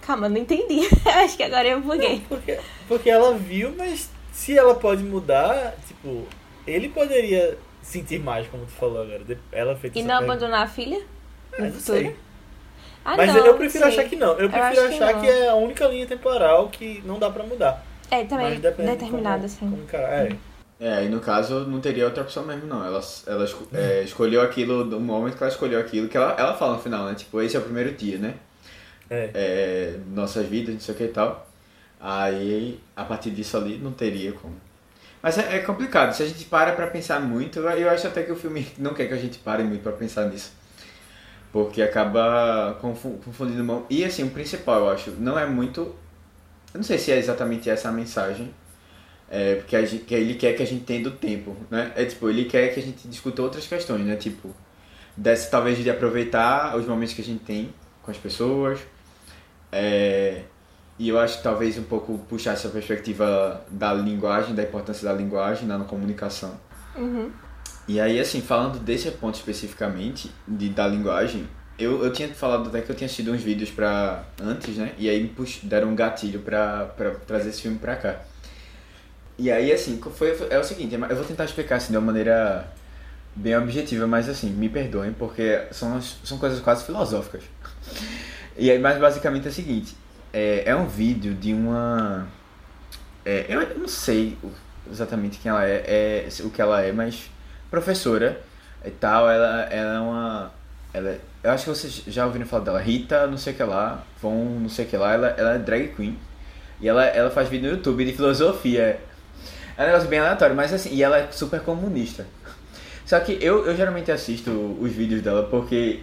Calma, 0.01 0.27
não 0.29 0.37
entendi. 0.37 0.81
acho 1.05 1.37
que 1.37 1.43
agora 1.43 1.67
eu 1.67 1.81
buguei. 1.81 2.21
Porque, 2.27 2.59
porque 2.87 3.09
ela 3.09 3.33
viu, 3.37 3.73
mas 3.77 4.09
se 4.31 4.57
ela 4.57 4.73
pode 4.75 5.03
mudar, 5.03 5.75
tipo, 5.87 6.27
ele 6.65 6.89
poderia 6.89 7.57
sentir 7.81 8.19
mais, 8.19 8.47
como 8.47 8.65
tu 8.65 8.71
falou 8.71 9.01
agora. 9.03 9.21
Ela 9.51 9.75
fez 9.75 9.93
E 9.95 10.01
não 10.01 10.17
pergunta. 10.17 10.23
abandonar 10.33 10.63
a 10.63 10.67
filha? 10.67 11.01
No 11.57 11.65
não 11.65 11.71
futuro? 11.73 11.97
sei. 11.99 12.15
Ah, 13.03 13.15
Mas 13.17 13.33
não, 13.33 13.45
eu 13.45 13.53
prefiro 13.55 13.85
achar 13.85 14.03
que 14.03 14.15
não. 14.15 14.33
Eu 14.33 14.41
Eu 14.41 14.49
prefiro 14.49 14.81
acho 14.81 14.89
que 14.97 15.03
achar 15.03 15.13
não. 15.13 15.21
que, 15.21 15.27
é 15.27 15.49
a 15.49 15.55
única 15.55 15.85
linha 15.87 16.05
temporal 16.05 16.69
que 16.69 17.01
não 17.05 17.17
dá 17.17 17.29
pra 17.29 17.43
mudar. 17.43 17.85
É, 18.11 18.23
também 18.25 18.59
depende 18.59 18.97
de 18.97 19.45
assim. 19.45 19.69
Como 19.69 19.83
encarar. 19.83 20.25
É. 20.25 20.35
É, 20.81 21.03
e 21.05 21.09
no 21.09 21.19
caso 21.19 21.65
não 21.67 21.81
teria 21.81 22.05
outra 22.05 22.23
opção 22.23 22.45
mesmo, 22.45 22.65
não. 22.65 22.85
Ela, 22.85 23.01
ela 23.27 23.43
esco- 23.43 23.67
é, 23.73 24.01
escolheu 24.03 24.41
aquilo, 24.41 24.85
do 24.85 24.99
momento 24.99 25.35
que 25.37 25.43
ela 25.43 25.51
escolheu 25.51 25.79
aquilo, 25.79 26.07
que 26.07 26.15
ela, 26.15 26.35
ela 26.39 26.55
fala 26.55 26.75
no 26.75 26.81
final, 26.81 27.05
né? 27.05 27.15
Tipo, 27.15 27.41
esse 27.41 27.55
é 27.55 27.59
o 27.59 27.63
primeiro 27.63 27.91
dia, 27.93 28.17
né? 28.17 28.35
É. 29.09 29.29
é, 29.33 29.95
nossas 30.13 30.45
vidas, 30.47 30.73
não 30.75 30.81
sei 30.81 30.93
o 30.93 30.97
que 30.97 31.03
e 31.05 31.07
tal. 31.09 31.47
Aí, 31.99 32.79
a 32.95 33.03
partir 33.03 33.31
disso 33.31 33.57
ali, 33.57 33.77
não 33.77 33.91
teria 33.91 34.31
como. 34.33 34.55
Mas 35.21 35.37
é, 35.37 35.57
é 35.57 35.59
complicado, 35.59 36.13
se 36.13 36.23
a 36.23 36.25
gente 36.25 36.45
para 36.45 36.71
pra 36.73 36.87
pensar 36.87 37.19
muito, 37.19 37.59
eu 37.59 37.89
acho 37.89 38.07
até 38.07 38.23
que 38.23 38.31
o 38.31 38.35
filme 38.35 38.65
não 38.77 38.93
quer 38.93 39.07
que 39.07 39.13
a 39.13 39.17
gente 39.17 39.37
pare 39.39 39.63
muito 39.63 39.81
pra 39.83 39.91
pensar 39.91 40.27
nisso. 40.27 40.53
Porque 41.51 41.81
acaba 41.81 42.77
confu- 42.79 43.19
confundindo 43.25 43.63
mão. 43.63 43.85
E 43.89 44.03
assim, 44.03 44.23
o 44.23 44.29
principal, 44.29 44.81
eu 44.81 44.89
acho, 44.89 45.11
não 45.11 45.37
é 45.37 45.45
muito. 45.45 45.81
Eu 45.81 46.75
não 46.77 46.83
sei 46.83 46.97
se 46.97 47.11
é 47.11 47.17
exatamente 47.17 47.69
essa 47.69 47.89
a 47.89 47.91
mensagem. 47.91 48.53
É, 49.31 49.55
porque 49.55 49.75
a 49.75 49.85
gente, 49.85 50.05
que 50.05 50.13
ele 50.15 50.35
quer 50.35 50.53
que 50.53 50.63
a 50.63 50.65
gente 50.65 50.83
tenha 50.85 51.03
do 51.03 51.11
tempo, 51.11 51.55
né? 51.69 51.91
É 51.95 52.05
tipo, 52.05 52.29
ele 52.29 52.45
quer 52.45 52.73
que 52.73 52.79
a 52.79 52.83
gente 52.83 53.07
discuta 53.07 53.41
outras 53.41 53.67
questões, 53.67 54.03
né? 54.05 54.15
Tipo, 54.15 54.49
dessa 55.15 55.49
talvez 55.51 55.77
de 55.77 55.89
aproveitar 55.89 56.75
os 56.75 56.85
momentos 56.85 57.13
que 57.13 57.21
a 57.21 57.25
gente 57.25 57.43
tem 57.43 57.73
com 58.01 58.09
as 58.09 58.17
pessoas. 58.17 58.79
É, 59.71 60.43
e 60.97 61.09
eu 61.09 61.19
acho 61.19 61.37
que 61.37 61.43
talvez 61.43 61.77
um 61.77 61.83
pouco 61.83 62.17
puxar 62.27 62.53
essa 62.53 62.69
perspectiva 62.69 63.63
da 63.69 63.93
linguagem, 63.93 64.55
da 64.55 64.63
importância 64.63 65.07
da 65.07 65.13
linguagem 65.13 65.67
na 65.67 65.79
comunicação. 65.79 66.59
Uhum. 66.95 67.31
E 67.89 67.99
aí, 67.99 68.19
assim, 68.19 68.39
falando 68.39 68.77
desse 68.77 69.09
ponto 69.09 69.33
especificamente, 69.33 70.29
de, 70.47 70.69
da 70.69 70.87
linguagem, 70.87 71.47
eu, 71.79 72.03
eu 72.03 72.13
tinha 72.13 72.29
falado 72.29 72.69
até 72.69 72.81
que 72.81 72.91
eu 72.91 72.95
tinha 72.95 73.07
assistido 73.07 73.31
uns 73.31 73.41
vídeos 73.41 73.71
pra, 73.71 74.25
antes, 74.39 74.77
né? 74.77 74.93
E 74.95 75.09
aí 75.09 75.27
pux, 75.27 75.61
deram 75.63 75.87
um 75.87 75.95
gatilho 75.95 76.39
pra, 76.41 76.85
pra 76.95 77.15
trazer 77.25 77.49
esse 77.49 77.63
filme 77.63 77.79
pra 77.79 77.95
cá. 77.95 78.21
E 79.39 79.49
aí, 79.49 79.71
assim, 79.71 79.99
foi, 80.15 80.37
é 80.51 80.59
o 80.59 80.63
seguinte, 80.63 80.93
eu 80.93 81.15
vou 81.15 81.25
tentar 81.25 81.45
explicar 81.45 81.77
assim 81.77 81.91
de 81.91 81.97
uma 81.97 82.05
maneira 82.05 82.71
bem 83.35 83.57
objetiva, 83.57 84.05
mas 84.05 84.29
assim, 84.29 84.51
me 84.51 84.69
perdoem, 84.69 85.11
porque 85.11 85.59
são, 85.71 85.99
são 85.99 86.37
coisas 86.37 86.59
quase 86.59 86.85
filosóficas. 86.85 87.41
E 88.55 88.69
aí, 88.69 88.77
mas 88.77 88.99
basicamente 88.99 89.47
é 89.47 89.49
o 89.49 89.53
seguinte, 89.53 89.97
é, 90.31 90.61
é 90.63 90.75
um 90.75 90.85
vídeo 90.85 91.33
de 91.33 91.55
uma... 91.55 92.27
É, 93.25 93.47
eu 93.49 93.79
não 93.79 93.87
sei 93.87 94.37
exatamente 94.91 95.39
quem 95.39 95.49
ela 95.49 95.65
é, 95.65 96.27
é, 96.27 96.29
o 96.43 96.51
que 96.51 96.61
ela 96.61 96.83
é, 96.83 96.91
mas 96.91 97.31
professora 97.69 98.39
e 98.85 98.91
tal, 98.91 99.29
ela, 99.29 99.63
ela 99.63 99.95
é 99.95 99.99
uma... 99.99 100.51
Ela, 100.93 101.17
eu 101.43 101.51
acho 101.51 101.65
que 101.65 101.69
vocês 101.69 102.03
já 102.07 102.25
ouviram 102.25 102.45
falar 102.45 102.63
dela, 102.63 102.79
Rita 102.79 103.27
não 103.27 103.37
sei 103.37 103.53
o 103.53 103.55
que 103.55 103.63
lá, 103.63 104.03
Von 104.21 104.45
não 104.61 104.69
sei 104.69 104.85
o 104.85 104.87
que 104.87 104.97
lá, 104.97 105.13
ela, 105.13 105.27
ela 105.37 105.53
é 105.53 105.57
drag 105.57 105.89
queen. 105.95 106.17
E 106.81 106.87
ela, 106.87 107.05
ela 107.05 107.29
faz 107.29 107.49
vídeo 107.49 107.69
no 107.69 107.77
YouTube 107.77 108.05
de 108.05 108.13
filosofia. 108.13 108.99
É 109.77 109.83
um 109.83 109.85
negócio 109.85 110.09
bem 110.09 110.19
aleatório, 110.19 110.55
mas 110.55 110.73
assim, 110.73 110.93
e 110.93 111.03
ela 111.03 111.17
é 111.17 111.31
super 111.31 111.61
comunista. 111.61 112.25
Só 113.05 113.19
que 113.19 113.37
eu, 113.41 113.65
eu 113.65 113.75
geralmente 113.75 114.11
assisto 114.11 114.51
os 114.79 114.91
vídeos 114.91 115.21
dela 115.21 115.43
porque 115.43 116.01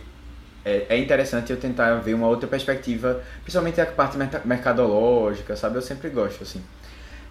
é, 0.64 0.86
é 0.88 0.98
interessante 0.98 1.52
eu 1.52 1.56
tentar 1.56 1.94
ver 1.96 2.14
uma 2.14 2.26
outra 2.26 2.48
perspectiva, 2.48 3.22
principalmente 3.42 3.80
a 3.80 3.86
parte 3.86 4.18
mercadológica, 4.44 5.54
sabe? 5.54 5.76
Eu 5.76 5.82
sempre 5.82 6.08
gosto, 6.08 6.42
assim. 6.42 6.60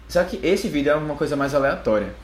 Só 0.08 0.24
que 0.24 0.40
esse 0.42 0.68
vídeo 0.68 0.90
é 0.90 0.94
uma 0.94 1.14
coisa 1.16 1.36
mais 1.36 1.54
aleatória. 1.54 2.14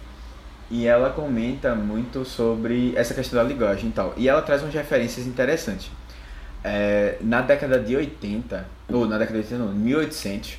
E 0.73 0.86
ela 0.86 1.11
comenta 1.11 1.74
muito 1.74 2.24
sobre 2.24 2.94
essa 2.97 3.12
questão 3.12 3.43
da 3.43 3.47
linguagem 3.47 3.90
e 3.90 3.93
tal. 3.93 4.15
E 4.16 4.27
ela 4.27 4.40
traz 4.40 4.62
umas 4.62 4.73
referências 4.73 5.27
interessantes. 5.27 5.90
É, 6.65 7.19
na 7.20 7.43
década 7.43 7.78
de 7.78 7.94
80, 7.94 8.66
ou 8.89 9.07
na 9.07 9.19
década 9.19 9.43
de 9.43 9.53
80, 9.53 9.65
não, 9.66 9.74
1800, 9.74 10.57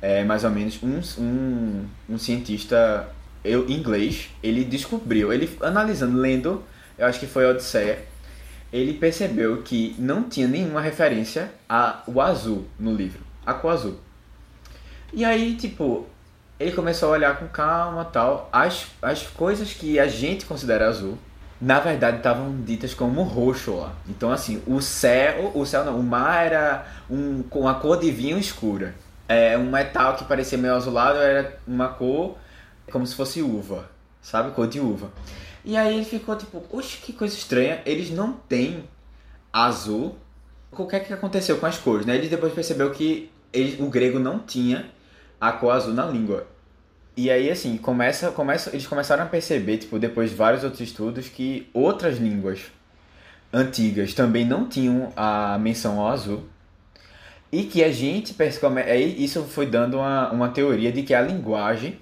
é, 0.00 0.24
mais 0.24 0.42
ou 0.42 0.48
menos, 0.48 0.82
um, 0.82 1.00
um, 1.22 1.84
um 2.08 2.18
cientista 2.18 3.10
eu, 3.44 3.68
inglês, 3.68 4.30
ele 4.42 4.64
descobriu, 4.64 5.30
ele 5.30 5.54
analisando, 5.60 6.18
lendo, 6.18 6.62
eu 6.96 7.06
acho 7.06 7.20
que 7.20 7.26
foi 7.26 7.44
a 7.44 7.50
Odisseia, 7.50 8.06
ele 8.72 8.94
percebeu 8.94 9.60
que 9.62 9.94
não 9.98 10.22
tinha 10.22 10.48
nenhuma 10.48 10.80
referência 10.80 11.52
ao 11.68 12.22
azul 12.22 12.64
no 12.80 12.94
livro, 12.94 13.20
a 13.44 13.52
cor 13.52 13.72
azul. 13.72 14.00
E 15.12 15.26
aí, 15.26 15.56
tipo, 15.56 16.06
ele 16.58 16.72
começou 16.72 17.10
a 17.10 17.12
olhar 17.12 17.38
com 17.38 17.46
calma 17.48 18.04
tal. 18.04 18.48
As, 18.52 18.86
as 19.02 19.22
coisas 19.22 19.72
que 19.72 19.98
a 19.98 20.06
gente 20.06 20.46
considera 20.46 20.88
azul, 20.88 21.18
na 21.60 21.80
verdade 21.80 22.18
estavam 22.18 22.60
ditas 22.62 22.94
como 22.94 23.22
roxo 23.22 23.76
lá. 23.76 23.92
Então, 24.08 24.30
assim, 24.32 24.62
o 24.66 24.80
céu, 24.80 25.52
o 25.54 25.64
céu 25.66 25.84
não, 25.84 25.98
o 25.98 26.02
mar 26.02 26.46
era 26.46 26.86
um, 27.10 27.42
com 27.42 27.60
uma 27.60 27.74
cor 27.74 27.98
de 27.98 28.10
vinho 28.10 28.38
escura 28.38 28.94
é, 29.28 29.56
um 29.58 29.70
metal 29.70 30.14
que 30.16 30.24
parecia 30.24 30.56
meio 30.56 30.74
azulado 30.74 31.18
era 31.18 31.58
uma 31.66 31.88
cor 31.88 32.36
como 32.90 33.06
se 33.06 33.14
fosse 33.14 33.42
uva, 33.42 33.90
sabe? 34.22 34.52
Cor 34.52 34.68
de 34.68 34.78
uva. 34.78 35.10
E 35.64 35.76
aí 35.76 35.96
ele 35.96 36.04
ficou 36.04 36.36
tipo, 36.36 36.62
oxe, 36.70 36.98
que 36.98 37.12
coisa 37.12 37.34
estranha, 37.34 37.82
eles 37.84 38.10
não 38.10 38.32
têm 38.32 38.84
azul. 39.52 40.16
O 40.70 40.86
que 40.86 40.94
é 40.94 41.00
que 41.00 41.12
aconteceu 41.12 41.58
com 41.58 41.66
as 41.66 41.78
cores, 41.78 42.06
né? 42.06 42.14
Ele 42.14 42.28
depois 42.28 42.52
percebeu 42.52 42.90
que 42.92 43.30
ele, 43.52 43.82
o 43.82 43.88
grego 43.88 44.18
não 44.18 44.38
tinha 44.38 44.88
a 45.40 45.52
cor 45.52 45.72
azul 45.72 45.94
na 45.94 46.06
língua. 46.06 46.46
E 47.16 47.30
aí, 47.30 47.50
assim, 47.50 47.78
começa, 47.78 48.30
começa, 48.30 48.70
eles 48.70 48.86
começaram 48.86 49.22
a 49.24 49.26
perceber, 49.26 49.78
tipo, 49.78 49.98
depois 49.98 50.30
de 50.30 50.36
vários 50.36 50.62
outros 50.62 50.82
estudos, 50.82 51.28
que 51.28 51.68
outras 51.72 52.18
línguas 52.18 52.70
antigas 53.52 54.12
também 54.12 54.44
não 54.44 54.68
tinham 54.68 55.12
a 55.16 55.56
menção 55.58 55.98
ao 55.98 56.08
azul. 56.08 56.44
E 57.50 57.62
que 57.62 57.82
a 57.82 57.90
gente 57.90 58.34
percebe, 58.34 58.82
isso 59.16 59.44
foi 59.44 59.66
dando 59.66 59.96
uma, 59.98 60.30
uma 60.30 60.48
teoria 60.50 60.92
de 60.92 61.02
que 61.02 61.14
a 61.14 61.22
linguagem 61.22 61.98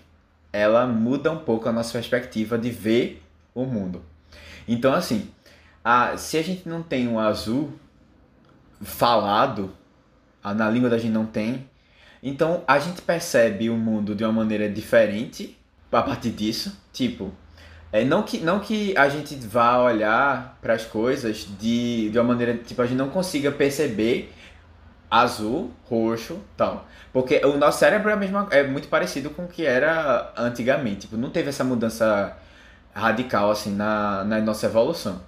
ela 0.52 0.86
muda 0.86 1.30
um 1.30 1.38
pouco 1.38 1.68
a 1.68 1.72
nossa 1.72 1.92
perspectiva 1.92 2.56
de 2.56 2.70
ver 2.70 3.22
o 3.54 3.64
mundo. 3.64 4.02
Então, 4.66 4.94
assim, 4.94 5.28
a, 5.84 6.16
se 6.16 6.38
a 6.38 6.42
gente 6.42 6.68
não 6.68 6.82
tem 6.82 7.08
o 7.08 7.18
azul 7.18 7.72
falado, 8.80 9.72
a, 10.42 10.54
na 10.54 10.70
língua 10.70 10.88
da 10.88 10.96
gente 10.96 11.12
não 11.12 11.26
tem, 11.26 11.68
então 12.26 12.64
a 12.66 12.78
gente 12.78 13.02
percebe 13.02 13.68
o 13.68 13.76
mundo 13.76 14.14
de 14.14 14.24
uma 14.24 14.32
maneira 14.32 14.66
diferente 14.66 15.58
a 15.92 16.02
partir 16.02 16.30
disso. 16.30 16.74
Tipo, 16.90 17.30
é, 17.92 18.02
não, 18.02 18.22
que, 18.22 18.38
não 18.38 18.60
que 18.60 18.96
a 18.96 19.10
gente 19.10 19.36
vá 19.36 19.78
olhar 19.78 20.58
para 20.62 20.72
as 20.72 20.86
coisas 20.86 21.46
de, 21.60 22.08
de 22.08 22.18
uma 22.18 22.24
maneira, 22.24 22.56
tipo, 22.56 22.80
a 22.80 22.86
gente 22.86 22.96
não 22.96 23.10
consiga 23.10 23.52
perceber 23.52 24.32
azul, 25.10 25.70
roxo, 25.84 26.40
tal. 26.56 26.88
Porque 27.12 27.44
o 27.44 27.58
nosso 27.58 27.78
cérebro 27.78 28.10
é, 28.10 28.58
é 28.58 28.64
muito 28.64 28.88
parecido 28.88 29.28
com 29.28 29.44
o 29.44 29.48
que 29.48 29.66
era 29.66 30.32
antigamente. 30.36 31.02
Tipo, 31.02 31.18
não 31.18 31.28
teve 31.28 31.50
essa 31.50 31.62
mudança 31.62 32.36
radical 32.94 33.50
assim 33.50 33.74
na, 33.74 34.24
na 34.24 34.40
nossa 34.40 34.66
evolução. 34.66 35.20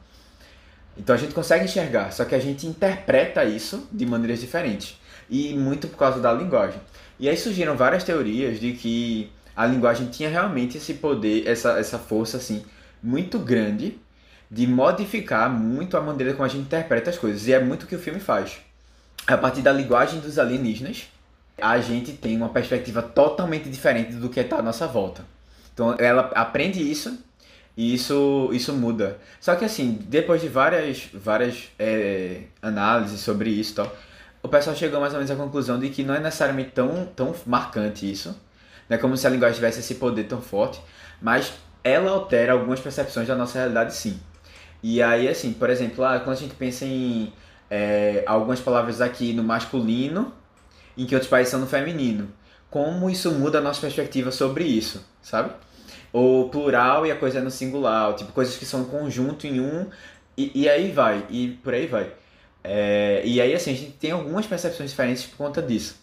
Então 0.97 1.15
a 1.15 1.19
gente 1.19 1.35
consegue 1.35 1.67
enxergar, 1.67 2.11
só 2.11 2.25
que 2.25 2.35
a 2.35 2.39
gente 2.39 2.67
interpreta 2.67 3.45
isso 3.45 3.87
de 3.93 4.07
maneiras 4.07 4.41
diferentes. 4.41 4.99
E 5.29 5.55
muito 5.55 5.89
por 5.89 5.97
causa 5.99 6.21
da 6.21 6.33
linguagem. 6.33 6.81
E 7.19 7.29
aí 7.29 7.37
surgiram 7.37 7.77
várias 7.77 8.05
teorias 8.05 8.61
de 8.61 8.73
que 8.73 9.31
a 9.55 9.67
linguagem 9.67 10.09
tinha 10.09 10.29
realmente 10.29 10.77
esse 10.77 10.95
poder, 10.95 11.47
essa, 11.47 11.79
essa 11.79 11.99
força 11.99 12.37
assim, 12.37 12.65
muito 13.03 13.39
grande 13.39 13.99
de 14.51 14.67
modificar 14.67 15.51
muito 15.51 15.97
a 15.97 16.01
maneira 16.01 16.33
como 16.33 16.45
a 16.45 16.49
gente 16.49 16.63
interpreta 16.63 17.11
as 17.11 17.19
coisas. 17.19 17.47
E 17.49 17.53
é 17.53 17.59
muito 17.59 17.85
o 17.85 17.87
que 17.87 17.97
o 17.97 17.99
filme 17.99 18.21
faz 18.21 18.59
a 19.27 19.37
partir 19.37 19.61
da 19.61 19.73
linguagem 19.73 20.21
dos 20.21 20.39
alienígenas, 20.39 21.09
a 21.61 21.79
gente 21.79 22.13
tem 22.13 22.37
uma 22.37 22.49
perspectiva 22.49 23.03
totalmente 23.03 23.69
diferente 23.69 24.13
do 24.13 24.29
que 24.29 24.41
está 24.41 24.59
à 24.59 24.63
nossa 24.63 24.87
volta. 24.87 25.25
Então 25.75 25.97
ela 25.99 26.31
aprende 26.35 26.81
isso 26.81 27.19
e 27.77 27.95
isso, 27.95 28.51
isso 28.53 28.73
muda. 28.73 29.19
Só 29.41 29.57
que 29.57 29.65
assim, 29.65 29.99
depois 30.09 30.41
de 30.41 30.49
várias, 30.49 31.09
várias 31.13 31.69
é, 31.79 32.43
análises 32.63 33.21
sobre 33.21 33.51
isso 33.51 33.75
tal, 33.75 33.95
o 34.47 34.49
pessoal 34.49 34.77
chegou 34.77 35.01
mais 35.01 35.13
ou 35.13 35.19
menos 35.19 35.31
à 35.31 35.35
conclusão 35.35 35.79
de 35.79 35.91
que 35.91 36.05
não 36.05 36.15
é 36.15 36.21
necessariamente 36.21 36.71
tão, 36.71 37.05
tão 37.17 37.35
marcante 37.45 38.11
isso. 38.11 38.29
Não 38.89 38.97
é 38.97 38.99
como 38.99 39.17
se 39.17 39.27
a 39.27 39.31
linguagem 39.31 39.57
tivesse 39.57 39.81
esse 39.81 39.97
poder 39.97 40.25
tão 40.25 40.41
forte, 40.41 40.81
mas 41.21 41.53
ela 41.83 42.13
altera 42.13 42.53
algumas 42.53 42.79
percepções 42.79 43.27
da 43.27 43.35
nossa 43.35 43.59
realidade 43.59 43.93
sim. 43.95 44.21
E 44.83 45.03
aí, 45.03 45.29
assim, 45.29 45.53
por 45.53 45.69
exemplo, 45.69 46.03
lá, 46.03 46.21
quando 46.21 46.37
a 46.37 46.39
gente 46.39 46.55
pensa 46.55 46.85
em 46.85 47.33
é, 47.69 48.23
algumas 48.25 48.61
palavras 48.61 49.01
aqui 49.01 49.33
no 49.33 49.43
masculino, 49.43 50.33
em 50.97 51.05
que 51.05 51.15
outros 51.17 51.29
países 51.29 51.51
são 51.51 51.61
no 51.61 51.67
feminino. 51.67 52.29
Como 52.71 53.11
isso 53.11 53.33
muda 53.33 53.59
a 53.59 53.61
nossa 53.61 53.81
perspectiva 53.81 54.31
sobre 54.31 54.65
isso, 54.65 55.05
sabe? 55.21 55.51
O 56.13 56.49
plural 56.51 57.05
e 57.05 57.11
a 57.11 57.17
coisa 57.17 57.39
é 57.39 57.43
no 57.43 57.51
singular, 57.51 58.15
tipo, 58.15 58.31
coisas 58.31 58.57
que 58.57 58.65
são 58.65 58.85
conjunto 58.85 59.45
em 59.45 59.61
um, 59.61 59.87
e, 60.37 60.53
e 60.55 60.69
aí 60.69 60.93
vai, 60.93 61.27
e 61.29 61.49
por 61.65 61.75
aí 61.75 61.87
vai. 61.89 62.13
É, 62.69 63.23
e 63.25 63.41
aí, 63.41 63.55
assim, 63.55 63.73
a 63.73 63.77
gente 63.77 63.93
tem 63.93 64.11
algumas 64.11 64.47
percepções 64.47 64.91
diferentes 64.91 65.25
por 65.25 65.37
conta 65.37 65.63
disso. 65.63 65.97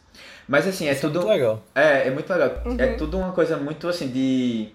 Mas, 0.48 0.68
assim, 0.68 0.88
é 0.88 0.94
isso 0.94 1.02
tudo. 1.02 1.20
É 1.20 1.26
muito 1.26 1.34
legal. 1.34 1.64
É, 1.76 2.08
é 2.08 2.12
muito 2.12 2.32
legal. 2.32 2.62
Uhum. 2.66 2.76
É 2.80 2.88
tudo 2.94 3.18
uma 3.18 3.32
coisa 3.34 3.58
muito, 3.58 3.88
assim, 3.88 4.08
de 4.08 4.70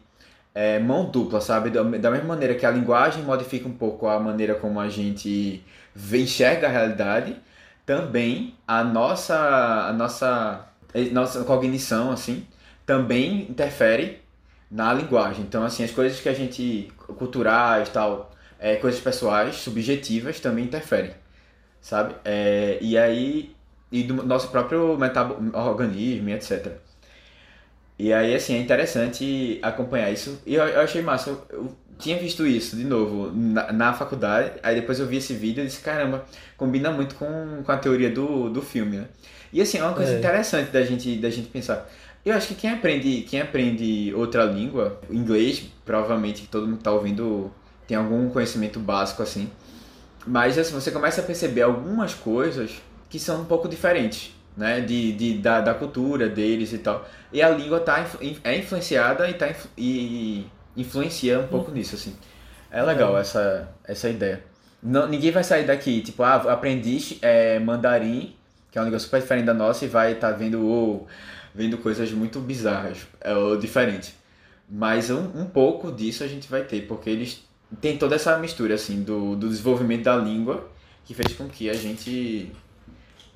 é, 0.55 0.79
mão 0.79 1.11
dupla, 1.11 1.41
sabe? 1.41 1.71
Da, 1.71 1.83
da 1.83 2.11
mesma 2.11 2.27
maneira 2.27 2.55
que 2.55 2.67
a 2.67 2.71
linguagem 2.71 3.23
modifica 3.23 3.69
um 3.69 3.73
pouco 3.73 4.07
a 4.07 4.19
maneira 4.19 4.55
como 4.55 4.81
a 4.81 4.89
gente 4.89 5.65
enxerga 6.13 6.67
a 6.67 6.71
realidade, 6.71 7.37
também 7.87 8.55
a 8.67 8.85
nossa, 8.85 9.37
a 9.89 9.93
nossa, 9.93 10.67
a 10.95 10.99
nossa 11.13 11.45
cognição, 11.45 12.11
assim, 12.11 12.47
também 12.85 13.47
interfere 13.51 14.21
na 14.71 14.93
linguagem. 14.93 15.43
Então, 15.43 15.65
assim, 15.65 15.85
as 15.85 15.91
coisas 15.91 16.21
que 16.21 16.29
a 16.29 16.35
gente, 16.35 16.93
culturais, 17.19 17.89
tal, 17.89 18.31
é, 18.59 18.77
coisas 18.77 19.01
pessoais, 19.01 19.57
subjetivas, 19.57 20.41
também 20.41 20.65
interferem, 20.65 21.13
sabe? 21.81 22.15
É, 22.25 22.79
e 22.81 22.97
aí, 22.97 23.55
e 23.91 24.03
do 24.03 24.15
nosso 24.23 24.49
próprio 24.49 24.99
organismo, 25.55 26.31
etc. 26.31 26.73
E 27.99 28.13
aí, 28.13 28.35
assim, 28.35 28.55
é 28.55 28.59
interessante 28.59 29.59
acompanhar 29.63 30.11
isso. 30.13 30.41
E 30.47 30.55
eu, 30.55 30.65
eu 30.65 30.81
achei 30.81 31.03
massa. 31.03 31.31
Eu, 31.31 31.47
eu, 31.51 31.77
tinha 31.99 32.17
visto 32.17 32.47
isso 32.47 32.77
de 32.77 32.85
novo 32.85 33.33
na, 33.35 33.73
na, 33.73 33.93
faculdade, 33.93 34.53
aí 34.63 34.77
depois 34.77 35.01
eu 35.01 35.07
vi 35.09 35.17
esse 35.17 35.35
vídeo 35.35 35.65
e 35.65 35.67
disse, 35.67 35.81
caramba, 35.81 36.25
combina 36.57 36.93
muito 36.93 37.17
com, 37.17 37.61
com 37.65 37.73
a 37.73 37.77
teoria 37.77 38.09
do, 38.09 38.49
do 38.49 38.63
filme, 38.63 38.99
né? 38.99 39.07
E 39.53 39.61
assim, 39.61 39.79
é 39.79 39.83
uma 39.83 39.95
coisa 39.95 40.13
é. 40.13 40.19
interessante 40.19 40.71
da 40.71 40.81
gente, 40.83 41.17
da 41.17 41.29
gente 41.29 41.49
pensar. 41.49 41.91
Eu 42.25 42.37
acho 42.37 42.49
que 42.49 42.55
quem 42.55 42.71
aprende, 42.71 43.23
quem 43.23 43.41
aprende 43.41 44.13
outra 44.15 44.45
língua, 44.45 45.01
inglês, 45.11 45.65
provavelmente 45.85 46.43
que 46.43 46.49
todo 46.49 46.67
mundo 46.67 46.79
está 46.79 46.93
ouvindo 46.93 47.51
tem 47.87 47.97
algum 47.97 48.29
conhecimento 48.29 48.79
básico 48.79 49.23
assim. 49.23 49.51
Mas 50.29 50.59
assim, 50.59 50.75
você 50.75 50.91
começa 50.91 51.23
a 51.23 51.25
perceber 51.25 51.63
algumas 51.63 52.13
coisas 52.13 52.83
que 53.09 53.19
são 53.19 53.41
um 53.41 53.45
pouco 53.47 53.67
diferentes 53.67 54.33
né, 54.59 54.81
de, 54.81 55.13
de, 55.13 55.39
da, 55.39 55.61
da 55.61 55.73
cultura 55.73 56.29
deles 56.29 56.73
e 56.73 56.79
tal. 56.79 57.09
E 57.33 57.41
a 57.41 57.49
língua 57.49 57.79
tá, 57.79 58.05
é 58.43 58.59
influenciada 58.59 59.31
e, 59.31 59.35
tá, 59.35 59.55
e 59.77 60.45
influencia 60.77 61.39
um 61.39 61.47
pouco 61.47 61.71
nisso, 61.71 61.95
assim. 61.95 62.15
É 62.71 62.83
legal 62.83 63.17
é. 63.17 63.21
essa, 63.21 63.69
essa 63.85 64.11
ideia. 64.11 64.43
Não, 64.83 65.09
ninguém 65.09 65.31
vai 65.31 65.45
sair 65.45 65.65
daqui, 65.65 66.03
tipo, 66.03 66.23
ah, 66.25 66.35
aprendi 66.53 67.19
é, 67.23 67.59
mandarim, 67.61 68.35
que 68.71 68.79
é 68.79 68.83
um 68.83 68.85
negócio 68.85 69.07
super 69.07 69.21
diferente 69.21 69.47
da 69.47 69.55
nossa, 69.55 69.85
e 69.85 69.89
vai 69.89 70.13
estar 70.13 70.33
tá 70.33 70.37
vendo, 70.37 70.67
ou, 70.67 71.07
vendo 71.55 71.79
coisas 71.79 72.11
muito 72.11 72.41
bizarras, 72.41 73.07
ou 73.25 73.57
diferentes. 73.57 74.15
Mas 74.69 75.09
um, 75.09 75.41
um 75.41 75.47
pouco 75.47 75.91
disso 75.93 76.25
a 76.25 76.27
gente 76.27 76.49
vai 76.49 76.63
ter, 76.65 76.83
porque 76.83 77.09
eles 77.09 77.48
têm 77.81 77.99
toda 77.99 78.17
essa 78.17 78.37
mistura, 78.39 78.75
assim, 78.75 79.03
do, 79.03 79.37
do 79.37 79.49
desenvolvimento 79.49 80.05
da 80.05 80.17
língua, 80.17 80.69
que 81.05 81.15
fez 81.15 81.33
com 81.35 81.49
que 81.49 81.69
a 81.71 81.75
gente 81.75 82.53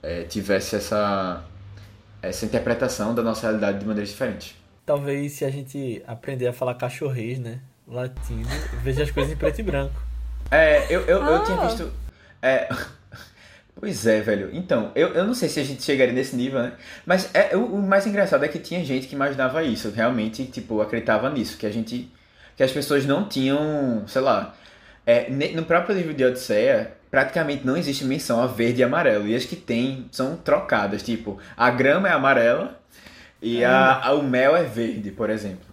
é, 0.03 0.25
tivesse 0.25 0.77
essa, 0.77 1.45
essa 2.21 2.45
interpretação 2.45 3.15
da 3.15 3.23
nossa 3.23 3.43
realidade 3.43 3.79
de 3.81 3.87
maneiras 3.87 4.11
diferentes. 4.11 4.55
Talvez 4.85 5.33
se 5.33 5.45
a 5.45 5.51
gente 5.51 6.03
aprender 6.07 6.49
a 6.49 6.53
falar 6.53 6.75
cachorrês, 6.75 7.39
né? 7.39 7.61
Latino, 7.87 8.49
veja 8.83 9.03
as 9.03 9.11
coisas 9.11 9.33
em 9.33 9.37
preto 9.37 9.61
e 9.61 9.63
branco. 9.63 10.03
É, 10.51 10.87
eu, 10.95 11.03
eu, 11.03 11.23
ah. 11.23 11.31
eu 11.31 11.45
tinha 11.45 11.59
ah. 11.59 11.67
visto. 11.67 11.93
É, 12.41 12.69
pois 13.75 14.07
é, 14.07 14.21
velho. 14.21 14.51
Então, 14.53 14.91
eu, 14.95 15.09
eu 15.15 15.25
não 15.25 15.35
sei 15.35 15.49
se 15.49 15.61
a 15.61 15.65
gente 15.65 15.83
chegaria 15.83 16.13
nesse 16.13 16.37
nível, 16.37 16.63
né? 16.63 16.73
Mas 17.07 17.31
é, 17.35 17.57
o, 17.57 17.65
o 17.65 17.83
mais 17.83 18.07
engraçado 18.07 18.45
é 18.45 18.49
que 18.49 18.59
tinha 18.59 18.85
gente 18.85 19.07
que 19.07 19.15
imaginava 19.15 19.63
isso, 19.63 19.91
realmente, 19.91 20.45
tipo, 20.47 20.81
acreditava 20.81 21.31
nisso, 21.31 21.57
que 21.57 21.67
a 21.67 21.71
gente. 21.71 22.11
Que 22.57 22.63
as 22.63 22.73
pessoas 22.73 23.05
não 23.07 23.29
tinham, 23.29 24.05
sei 24.07 24.23
lá. 24.23 24.55
É, 25.07 25.29
no 25.31 25.65
próprio 25.65 25.97
livro 25.97 26.15
de 26.15 26.25
Odisseia, 26.25 26.93
praticamente 27.11 27.67
não 27.67 27.77
existe 27.77 28.05
menção 28.05 28.41
a 28.41 28.47
verde 28.47 28.81
e 28.81 28.85
amarelo. 28.85 29.27
E 29.27 29.35
as 29.35 29.45
que 29.45 29.57
tem 29.57 30.07
são 30.11 30.37
trocadas. 30.37 31.03
Tipo, 31.03 31.39
a 31.57 31.71
grama 31.71 32.09
é 32.09 32.13
amarela 32.13 32.81
e 33.41 33.65
a, 33.65 34.01
a, 34.07 34.15
o 34.15 34.23
mel 34.23 34.57
é 34.57 34.63
verde, 34.63 35.11
por 35.11 35.29
exemplo. 35.29 35.73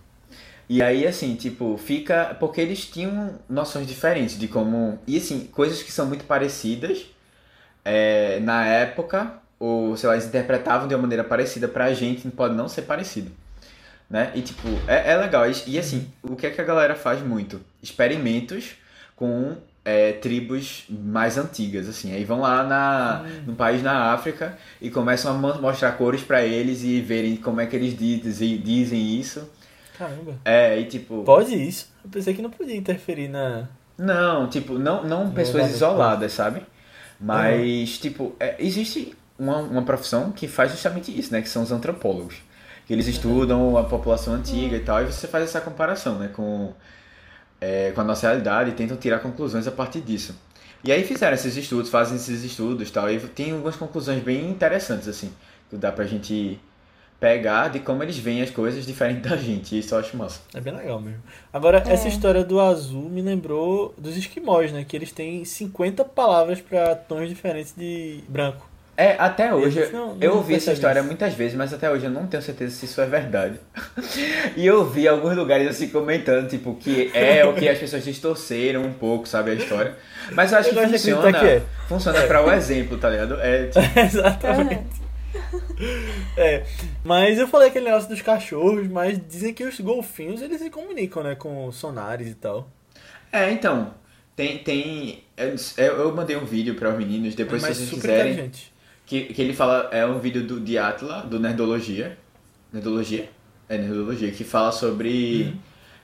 E 0.67 0.83
aí, 0.83 1.07
assim, 1.07 1.35
tipo, 1.35 1.77
fica. 1.77 2.35
Porque 2.39 2.61
eles 2.61 2.85
tinham 2.85 3.39
noções 3.49 3.87
diferentes 3.87 4.37
de 4.37 4.47
como. 4.47 4.99
E, 5.07 5.17
assim, 5.17 5.47
coisas 5.51 5.81
que 5.81 5.91
são 5.91 6.05
muito 6.05 6.25
parecidas 6.25 7.07
é, 7.83 8.39
na 8.41 8.65
época, 8.65 9.33
ou, 9.59 9.97
sei 9.97 10.09
lá, 10.09 10.15
eles 10.15 10.27
interpretavam 10.27 10.87
de 10.87 10.93
uma 10.93 11.01
maneira 11.01 11.23
parecida 11.23 11.67
pra 11.67 11.93
gente, 11.93 12.27
pode 12.29 12.55
não 12.55 12.67
ser 12.67 12.83
parecido. 12.83 13.31
Né? 14.09 14.31
E, 14.33 14.41
tipo, 14.41 14.67
é, 14.87 15.11
é 15.11 15.17
legal. 15.17 15.49
E, 15.49 15.53
e, 15.67 15.79
assim, 15.79 16.11
o 16.23 16.35
que 16.35 16.47
é 16.47 16.49
que 16.49 16.59
a 16.59 16.63
galera 16.63 16.95
faz 16.95 17.21
muito? 17.21 17.61
Experimentos 17.81 18.71
com 19.15 19.55
é, 19.85 20.13
tribos 20.13 20.85
mais 20.89 21.37
antigas, 21.37 21.87
assim. 21.87 22.13
Aí 22.13 22.23
vão 22.25 22.41
lá 22.41 22.63
na, 22.63 23.23
hum. 23.23 23.43
num 23.47 23.55
país 23.55 23.83
na 23.83 24.11
África 24.13 24.57
e 24.81 24.89
começam 24.89 25.33
a 25.33 25.57
mostrar 25.57 25.91
cores 25.93 26.21
para 26.21 26.43
eles 26.43 26.83
e 26.83 26.99
verem 27.01 27.35
como 27.35 27.61
é 27.61 27.67
que 27.67 27.75
eles 27.75 27.97
dizem, 27.97 28.57
dizem 28.57 29.19
isso. 29.19 29.47
Caramba. 29.97 30.35
É, 30.45 30.79
e 30.79 30.85
tipo. 30.85 31.23
Pode 31.23 31.53
isso? 31.53 31.91
Eu 32.03 32.09
pensei 32.09 32.33
que 32.33 32.41
não 32.41 32.49
podia 32.49 32.75
interferir 32.75 33.27
na. 33.27 33.67
Não, 33.97 34.47
tipo, 34.47 34.79
não, 34.79 35.03
não 35.03 35.29
pessoas 35.31 35.69
isoladas, 35.71 36.31
sabe? 36.31 36.61
Mas, 37.19 37.95
uhum. 37.95 38.01
tipo, 38.01 38.35
é, 38.39 38.55
existe 38.57 39.13
uma, 39.37 39.57
uma 39.57 39.81
profissão 39.81 40.31
que 40.31 40.47
faz 40.47 40.71
justamente 40.71 41.17
isso, 41.17 41.33
né? 41.33 41.41
Que 41.41 41.49
são 41.49 41.63
os 41.63 41.71
antropólogos. 41.71 42.35
Que 42.89 42.93
eles 42.93 43.05
estudam 43.07 43.77
a 43.77 43.83
população 43.83 44.33
antiga 44.33 44.75
e 44.75 44.79
tal, 44.79 45.03
e 45.03 45.05
você 45.05 45.27
faz 45.27 45.43
essa 45.43 45.61
comparação, 45.61 46.17
né? 46.17 46.29
Com 46.33 46.73
é, 47.61 47.91
com 47.91 48.01
a 48.01 48.03
nossa 48.03 48.27
realidade 48.27 48.71
e 48.71 48.73
tentam 48.73 48.97
tirar 48.97 49.19
conclusões 49.19 49.67
a 49.67 49.71
partir 49.71 50.01
disso. 50.01 50.35
E 50.83 50.91
aí 50.91 51.03
fizeram 51.03 51.35
esses 51.35 51.55
estudos, 51.55 51.91
fazem 51.91 52.15
esses 52.15 52.43
estudos 52.43 52.89
tal, 52.89 53.11
e 53.11 53.19
tem 53.19 53.51
algumas 53.51 53.75
conclusões 53.75 54.23
bem 54.23 54.49
interessantes, 54.49 55.07
assim, 55.07 55.31
que 55.69 55.75
dá 55.75 55.91
pra 55.91 56.05
gente 56.05 56.59
pegar 57.19 57.67
de 57.67 57.79
como 57.79 58.01
eles 58.01 58.17
veem 58.17 58.41
as 58.41 58.49
coisas 58.49 58.85
diferente 58.85 59.19
da 59.27 59.35
gente, 59.35 59.75
e 59.75 59.79
isso 59.79 59.93
eu 59.93 59.99
acho 59.99 60.15
massa. 60.15 60.39
É 60.53 60.61
bem 60.61 60.73
legal 60.73 61.01
mesmo. 61.01 61.21
Agora, 61.51 61.83
é. 61.85 61.91
essa 61.91 62.07
história 62.07 62.45
do 62.45 62.61
azul 62.61 63.09
me 63.09 63.21
lembrou 63.21 63.93
dos 63.97 64.15
esquimós, 64.15 64.71
né, 64.71 64.85
que 64.87 64.95
eles 64.95 65.11
têm 65.11 65.43
50 65.43 66.05
palavras 66.05 66.61
para 66.61 66.95
tons 66.95 67.27
diferentes 67.27 67.73
de 67.75 68.23
branco. 68.29 68.68
É, 68.99 69.15
até 69.17 69.55
hoje, 69.55 69.89
não, 69.93 70.07
não 70.07 70.17
eu 70.19 70.35
ouvi 70.35 70.55
essa 70.55 70.73
história 70.73 70.99
isso. 70.99 71.07
muitas 71.07 71.33
vezes, 71.33 71.55
mas 71.55 71.73
até 71.73 71.89
hoje 71.89 72.03
eu 72.03 72.11
não 72.11 72.27
tenho 72.27 72.43
certeza 72.43 72.75
se 72.75 72.83
isso 72.83 72.99
é 72.99 73.05
verdade. 73.05 73.57
e 74.57 74.65
eu 74.65 74.83
vi 74.83 75.07
alguns 75.07 75.37
lugares 75.37 75.69
assim 75.69 75.87
comentando, 75.87 76.49
tipo, 76.49 76.75
que 76.75 77.09
é 77.13 77.45
o 77.45 77.53
que 77.53 77.69
as 77.69 77.79
pessoas 77.79 78.03
distorceram 78.03 78.81
um 78.81 78.91
pouco, 78.91 79.25
sabe, 79.25 79.51
a 79.51 79.53
história. 79.53 79.95
Mas 80.33 80.51
eu 80.51 80.57
acho 80.57 80.71
eu 80.71 80.75
que 80.75 80.89
funciona, 80.89 81.31
que 81.31 81.45
é. 81.45 81.61
funciona 81.87 82.19
é. 82.19 82.27
para 82.27 82.45
o 82.45 82.51
exemplo, 82.51 82.97
tá 82.97 83.09
ligado? 83.09 83.39
É, 83.39 83.67
tipo... 83.71 83.99
Exatamente. 83.99 85.01
É, 86.35 86.65
mas 87.01 87.39
eu 87.39 87.47
falei 87.47 87.69
aquele 87.69 87.85
negócio 87.85 88.09
dos 88.09 88.21
cachorros, 88.21 88.85
mas 88.89 89.17
dizem 89.29 89.53
que 89.53 89.63
os 89.63 89.79
golfinhos 89.79 90.41
eles 90.41 90.59
se 90.59 90.69
comunicam, 90.69 91.23
né, 91.23 91.35
com 91.35 91.71
sonares 91.71 92.27
e 92.27 92.35
tal. 92.35 92.69
É, 93.31 93.49
então, 93.49 93.93
tem, 94.35 94.57
tem, 94.57 95.23
eu, 95.37 95.85
eu 95.85 96.13
mandei 96.13 96.35
um 96.35 96.43
vídeo 96.43 96.75
para 96.75 96.89
os 96.89 96.97
meninos, 96.97 97.33
depois 97.33 97.61
se 97.61 97.75
vocês 97.75 97.89
quiserem 97.91 98.51
que, 99.09 99.33
que 99.33 99.41
ele 99.41 99.53
fala, 99.53 99.89
é 99.91 100.05
um 100.05 100.19
vídeo 100.19 100.45
do, 100.45 100.59
de 100.59 100.77
Atla, 100.77 101.21
do 101.21 101.39
Nerdologia. 101.39 102.15
Nerdologia? 102.71 103.27
É, 103.67 103.75
Nerdologia, 103.75 104.31
que 104.31 104.43
fala 104.43 104.71
sobre 104.71 105.47
uhum. 105.47 105.59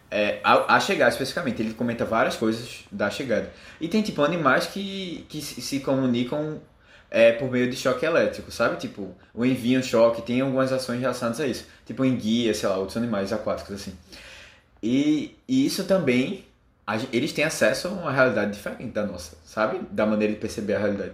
é, 0.10 0.40
a, 0.44 0.76
a, 0.76 0.80
chegada 0.80 1.12
especificamente. 1.12 1.62
Ele 1.62 1.76
comenta 1.76 2.04
várias 2.04 2.36
coisas 2.36 2.80
da 2.92 3.08
chegada. 3.12 3.54
E 3.80 3.88
tem, 3.88 4.02
tipo, 4.02 4.24
animais 4.24 4.66
que, 4.66 5.24
que 5.30 5.40
se 5.40 5.82
comunicam 5.82 6.60
é, 7.12 7.32
por 7.34 7.52
meio 7.52 7.70
de 7.70 7.76
choque 7.76 8.04
elétrico, 8.04 8.52
sabe? 8.52 8.78
Tipo, 8.78 9.16
o 9.36 9.46
envio, 9.46 9.84
choque, 9.84 10.24
tem 10.24 10.42
algumas 10.42 10.72
ações 10.72 11.00
relacionadas 11.00 11.40
a 11.40 11.46
isso. 11.46 11.68
Tipo, 11.86 12.04
enguia, 12.04 12.56
sei 12.56 12.68
lá, 12.68 12.78
outros 12.78 12.98
animais 12.98 13.32
aquáticos, 13.32 13.76
assim. 13.76 13.94
E, 14.82 15.38
e 15.48 15.64
isso 15.64 15.84
também, 15.84 16.44
a, 16.88 16.98
eles 17.14 17.32
têm 17.34 17.46
acesso 17.46 17.88
a 17.88 17.92
uma 17.92 18.12
realidade 18.12 18.52
diferente 18.52 18.86
da 18.86 19.06
nossa, 19.06 19.38
sabe? 19.46 19.82
Da 19.92 20.08
maneira 20.08 20.34
de 20.34 20.40
perceber 20.40 20.74
a 20.74 20.80
realidade. 20.80 21.12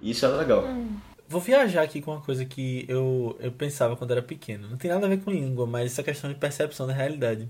Isso 0.00 0.24
é 0.24 0.28
legal. 0.28 0.64
Hum. 0.64 0.96
Vou 1.28 1.40
viajar 1.40 1.82
aqui 1.82 2.02
com 2.02 2.12
uma 2.12 2.20
coisa 2.20 2.44
que 2.44 2.84
eu, 2.88 3.36
eu 3.40 3.50
pensava 3.50 3.96
quando 3.96 4.10
era 4.10 4.22
pequeno. 4.22 4.68
Não 4.68 4.76
tem 4.76 4.90
nada 4.90 5.06
a 5.06 5.08
ver 5.08 5.20
com 5.20 5.30
língua, 5.30 5.66
mas 5.66 5.92
essa 5.92 6.02
questão 6.02 6.30
de 6.30 6.38
percepção 6.38 6.86
da 6.86 6.92
realidade. 6.92 7.48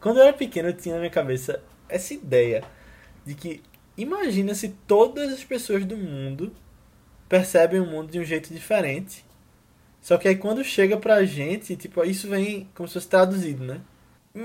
Quando 0.00 0.18
eu 0.18 0.22
era 0.24 0.32
pequeno, 0.32 0.68
eu 0.68 0.76
tinha 0.76 0.94
na 0.94 1.00
minha 1.00 1.10
cabeça 1.10 1.62
essa 1.88 2.14
ideia 2.14 2.62
de 3.26 3.34
que 3.34 3.62
imagina 3.96 4.54
se 4.54 4.70
todas 4.86 5.32
as 5.32 5.44
pessoas 5.44 5.84
do 5.84 5.96
mundo 5.96 6.54
percebem 7.28 7.80
o 7.80 7.86
mundo 7.86 8.10
de 8.10 8.18
um 8.18 8.24
jeito 8.24 8.52
diferente. 8.52 9.24
Só 10.00 10.16
que 10.16 10.28
aí 10.28 10.36
quando 10.36 10.64
chega 10.64 10.96
pra 10.96 11.24
gente, 11.24 11.76
tipo, 11.76 12.02
isso 12.04 12.28
vem 12.28 12.68
como 12.74 12.88
se 12.88 12.94
fosse 12.94 13.08
traduzido, 13.08 13.64
né? 13.64 13.80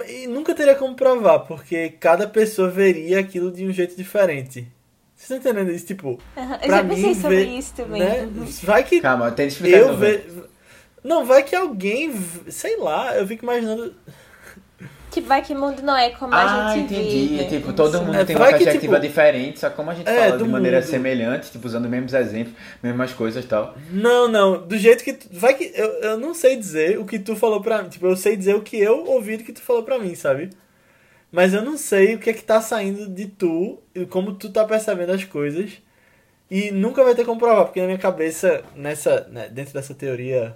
E 0.07 0.27
nunca 0.27 0.55
teria 0.55 0.75
como 0.75 0.95
provar, 0.95 1.39
porque 1.39 1.89
cada 1.91 2.27
pessoa 2.27 2.69
veria 2.69 3.19
aquilo 3.19 3.51
de 3.51 3.65
um 3.65 3.71
jeito 3.71 3.95
diferente. 3.95 4.67
Vocês 5.15 5.31
estão 5.31 5.37
entendendo 5.37 5.73
isso? 5.73 5.85
Tipo, 5.85 6.09
uhum. 6.09 6.57
eu 6.61 6.69
já 6.69 6.83
pensei 6.83 7.05
mim, 7.05 7.15
sobre 7.15 7.37
ver, 7.37 7.57
isso 7.57 7.73
também. 7.73 8.01
Né? 8.01 8.21
Uhum. 8.23 8.45
Vai 8.63 8.83
que. 8.83 8.99
Calma, 8.99 9.31
tem 9.31 9.47
que 9.47 9.53
explicar. 9.53 9.77
Eu 9.77 9.97
ve... 9.97 10.23
Não, 11.03 11.23
vai 11.23 11.43
que 11.43 11.55
alguém. 11.55 12.13
Sei 12.49 12.77
lá, 12.77 13.15
eu 13.15 13.25
fico 13.25 13.45
imaginando. 13.45 13.95
Tipo, 15.11 15.27
vai 15.27 15.41
que 15.41 15.53
o 15.53 15.57
mundo 15.57 15.81
não 15.81 15.95
é 15.95 16.09
como 16.09 16.33
ah, 16.33 16.71
a 16.71 16.75
gente 16.75 16.93
entendi. 16.93 17.27
vive. 17.27 17.45
Tipo, 17.45 17.71
todo 17.71 18.01
mundo 18.01 18.17
é, 18.17 18.25
tem 18.25 18.35
uma 18.35 18.47
perspectiva 18.47 18.79
que, 18.79 18.87
tipo, 18.87 18.99
diferente, 18.99 19.59
só 19.61 19.69
como 19.69 19.89
a 19.89 19.93
gente 19.93 20.09
é, 20.09 20.25
fala 20.25 20.37
de 20.37 20.43
maneira 20.43 20.81
mundo. 20.81 20.89
semelhante, 20.89 21.51
tipo, 21.51 21.65
usando 21.65 21.85
os 21.85 21.89
mesmos 21.89 22.13
exemplos, 22.13 22.53
mesmas 22.83 23.13
coisas 23.13 23.45
e 23.45 23.47
tal. 23.47 23.77
Não, 23.91 24.27
não. 24.27 24.67
Do 24.67 24.77
jeito 24.77 25.05
que. 25.05 25.13
Tu, 25.13 25.29
vai 25.31 25.53
que. 25.53 25.71
Eu, 25.73 25.87
eu 26.01 26.17
não 26.17 26.33
sei 26.33 26.57
dizer 26.57 26.99
o 26.99 27.05
que 27.05 27.17
tu 27.17 27.33
falou 27.37 27.61
pra 27.61 27.81
mim. 27.81 27.87
Tipo, 27.87 28.07
eu 28.07 28.17
sei 28.17 28.35
dizer 28.35 28.55
o 28.55 28.61
que 28.61 28.77
eu 28.77 29.05
ouvi 29.05 29.37
do 29.37 29.45
que 29.45 29.53
tu 29.53 29.61
falou 29.61 29.83
pra 29.83 29.97
mim, 29.97 30.13
sabe? 30.15 30.49
Mas 31.35 31.53
eu 31.53 31.61
não 31.61 31.77
sei 31.77 32.15
o 32.15 32.17
que 32.17 32.29
é 32.29 32.33
que 32.33 32.45
tá 32.45 32.61
saindo 32.61 33.09
de 33.09 33.27
tu 33.27 33.77
e 33.93 34.05
como 34.05 34.35
tu 34.35 34.49
tá 34.49 34.63
percebendo 34.63 35.11
as 35.11 35.25
coisas. 35.25 35.81
E 36.49 36.71
nunca 36.71 37.03
vai 37.03 37.13
ter 37.13 37.25
como 37.25 37.37
provar, 37.37 37.65
porque 37.65 37.81
na 37.81 37.87
minha 37.87 37.97
cabeça, 37.97 38.63
nessa, 38.73 39.27
né, 39.29 39.49
dentro 39.49 39.73
dessa 39.73 39.93
teoria 39.93 40.55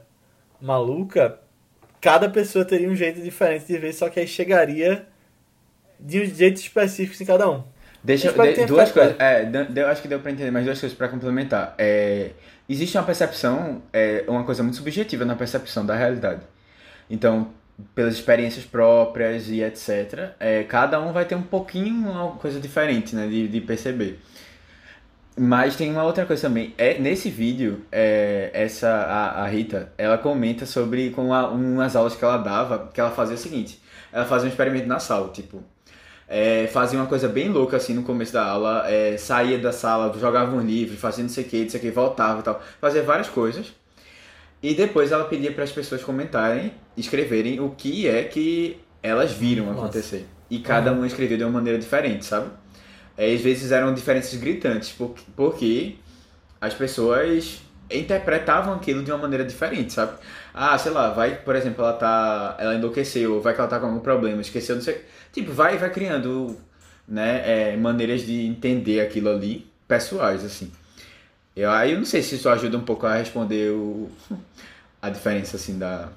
maluca, 0.61 1.37
cada 1.99 2.29
pessoa 2.29 2.63
teria 2.63 2.89
um 2.89 2.95
jeito 2.95 3.19
diferente 3.21 3.65
de 3.65 3.77
ver, 3.77 3.91
só 3.91 4.07
que 4.07 4.21
aí 4.21 4.27
chegaria 4.27 5.05
de 5.99 6.21
um 6.21 6.25
jeito 6.25 6.61
específico 6.61 7.21
em 7.21 7.25
cada 7.25 7.49
um. 7.49 7.61
Deixa 8.01 8.29
eu, 8.29 8.53
de, 8.53 8.65
duas 8.65 8.89
coisas. 8.89 9.19
É, 9.19 9.51
eu 9.75 9.87
acho 9.87 10.01
que 10.01 10.07
deu 10.07 10.21
pra 10.21 10.31
entender 10.31 10.49
mais 10.49 10.63
duas 10.63 10.79
coisas 10.79 10.97
para 10.97 11.09
complementar. 11.09 11.75
É, 11.77 12.29
existe 12.69 12.97
uma 12.97 13.03
percepção, 13.03 13.81
é, 13.91 14.23
uma 14.29 14.45
coisa 14.45 14.63
muito 14.63 14.77
subjetiva 14.77 15.25
na 15.25 15.35
percepção 15.35 15.85
da 15.85 15.97
realidade. 15.97 16.39
Então, 17.09 17.49
pelas 17.95 18.15
experiências 18.15 18.65
próprias 18.65 19.49
e 19.49 19.61
etc. 19.61 20.31
É, 20.39 20.63
cada 20.63 20.99
um 21.01 21.11
vai 21.11 21.25
ter 21.25 21.35
um 21.35 21.41
pouquinho 21.41 22.09
uma 22.09 22.31
coisa 22.33 22.59
diferente, 22.59 23.15
né, 23.15 23.27
de, 23.27 23.47
de 23.47 23.61
perceber. 23.61 24.19
Mas 25.37 25.75
tem 25.75 25.89
uma 25.91 26.03
outra 26.03 26.25
coisa 26.25 26.49
também. 26.49 26.73
É, 26.77 26.99
nesse 26.99 27.29
vídeo, 27.29 27.85
é, 27.91 28.49
essa 28.53 28.89
a, 28.89 29.43
a, 29.43 29.47
Rita, 29.47 29.91
ela 29.97 30.17
comenta 30.17 30.65
sobre 30.65 31.11
com 31.11 31.33
a, 31.33 31.49
umas 31.49 31.95
aulas 31.95 32.15
que 32.15 32.23
ela 32.23 32.37
dava, 32.37 32.89
que 32.93 32.99
ela 32.99 33.11
fazia 33.11 33.35
o 33.35 33.37
seguinte. 33.37 33.81
Ela 34.11 34.25
fazia 34.25 34.47
um 34.47 34.51
experimento 34.51 34.87
na 34.87 34.99
sala, 34.99 35.29
tipo... 35.29 35.63
É, 36.31 36.67
fazia 36.67 36.99
uma 36.99 37.07
coisa 37.07 37.27
bem 37.27 37.49
louca 37.49 37.77
assim 37.77 37.95
no 37.95 38.03
começo 38.03 38.31
da 38.31 38.45
aula, 38.45 38.83
é, 38.87 39.17
saía 39.17 39.57
da 39.57 39.71
sala, 39.71 40.15
jogava 40.19 40.55
um 40.55 40.61
livro, 40.61 40.95
fazia 40.95 41.23
não 41.23 41.29
sei 41.29 41.43
o 41.43 41.47
que, 41.47 41.63
não 41.63 41.69
sei 41.69 41.79
o 41.79 41.83
que, 41.83 41.89
voltava 41.89 42.41
e 42.41 42.43
tal. 42.43 42.61
Fazia 42.79 43.01
várias 43.01 43.27
coisas. 43.29 43.73
E 44.61 44.73
depois 44.73 45.11
ela 45.11 45.25
pedia 45.25 45.51
para 45.51 45.63
as 45.63 45.71
pessoas 45.71 46.03
comentarem, 46.03 46.73
escreverem 46.97 47.59
o 47.59 47.69
que 47.71 48.07
é 48.07 48.23
que 48.23 48.77
elas 49.01 49.31
viram 49.31 49.65
Nossa. 49.65 49.79
acontecer. 49.79 50.25
E 50.49 50.59
cada 50.59 50.91
uhum. 50.91 50.99
uma 50.99 51.07
escreveu 51.07 51.37
de 51.37 51.43
uma 51.43 51.51
maneira 51.51 51.79
diferente, 51.79 52.25
sabe? 52.25 52.49
É, 53.17 53.33
às 53.33 53.41
vezes 53.41 53.71
eram 53.71 53.93
diferenças 53.93 54.37
gritantes, 54.39 54.91
porque, 54.97 55.21
porque 55.35 55.95
as 56.59 56.73
pessoas 56.73 57.61
interpretavam 57.91 58.73
aquilo 58.73 59.03
de 59.03 59.11
uma 59.11 59.17
maneira 59.17 59.43
diferente, 59.45 59.93
sabe? 59.93 60.13
Ah, 60.53 60.77
sei 60.77 60.91
lá, 60.91 61.09
vai, 61.09 61.35
por 61.37 61.55
exemplo, 61.55 61.83
ela 61.83 61.93
tá. 61.93 62.57
Ela 62.59 62.75
enlouqueceu, 62.75 63.41
vai 63.41 63.53
que 63.53 63.61
ela 63.61 63.69
tá 63.69 63.79
com 63.79 63.87
algum 63.87 63.99
problema, 63.99 64.41
esqueceu, 64.41 64.75
não 64.75 64.81
sei. 64.81 65.03
Tipo, 65.31 65.51
vai 65.51 65.77
vai 65.77 65.89
criando 65.89 66.57
né, 67.07 67.71
é, 67.73 67.77
maneiras 67.77 68.21
de 68.21 68.45
entender 68.45 69.01
aquilo 69.01 69.29
ali, 69.29 69.67
pessoais, 69.87 70.43
assim. 70.43 70.71
Eu, 71.55 71.71
aí 71.71 71.91
eu 71.91 71.97
não 71.97 72.05
sei 72.05 72.21
se 72.21 72.35
isso 72.35 72.47
ajuda 72.49 72.77
um 72.77 72.83
pouco 72.83 73.05
a 73.05 73.15
responder 73.15 73.71
o, 73.71 74.09
a 75.01 75.09
diferença, 75.09 75.57
assim, 75.57 75.77
da... 75.77 76.09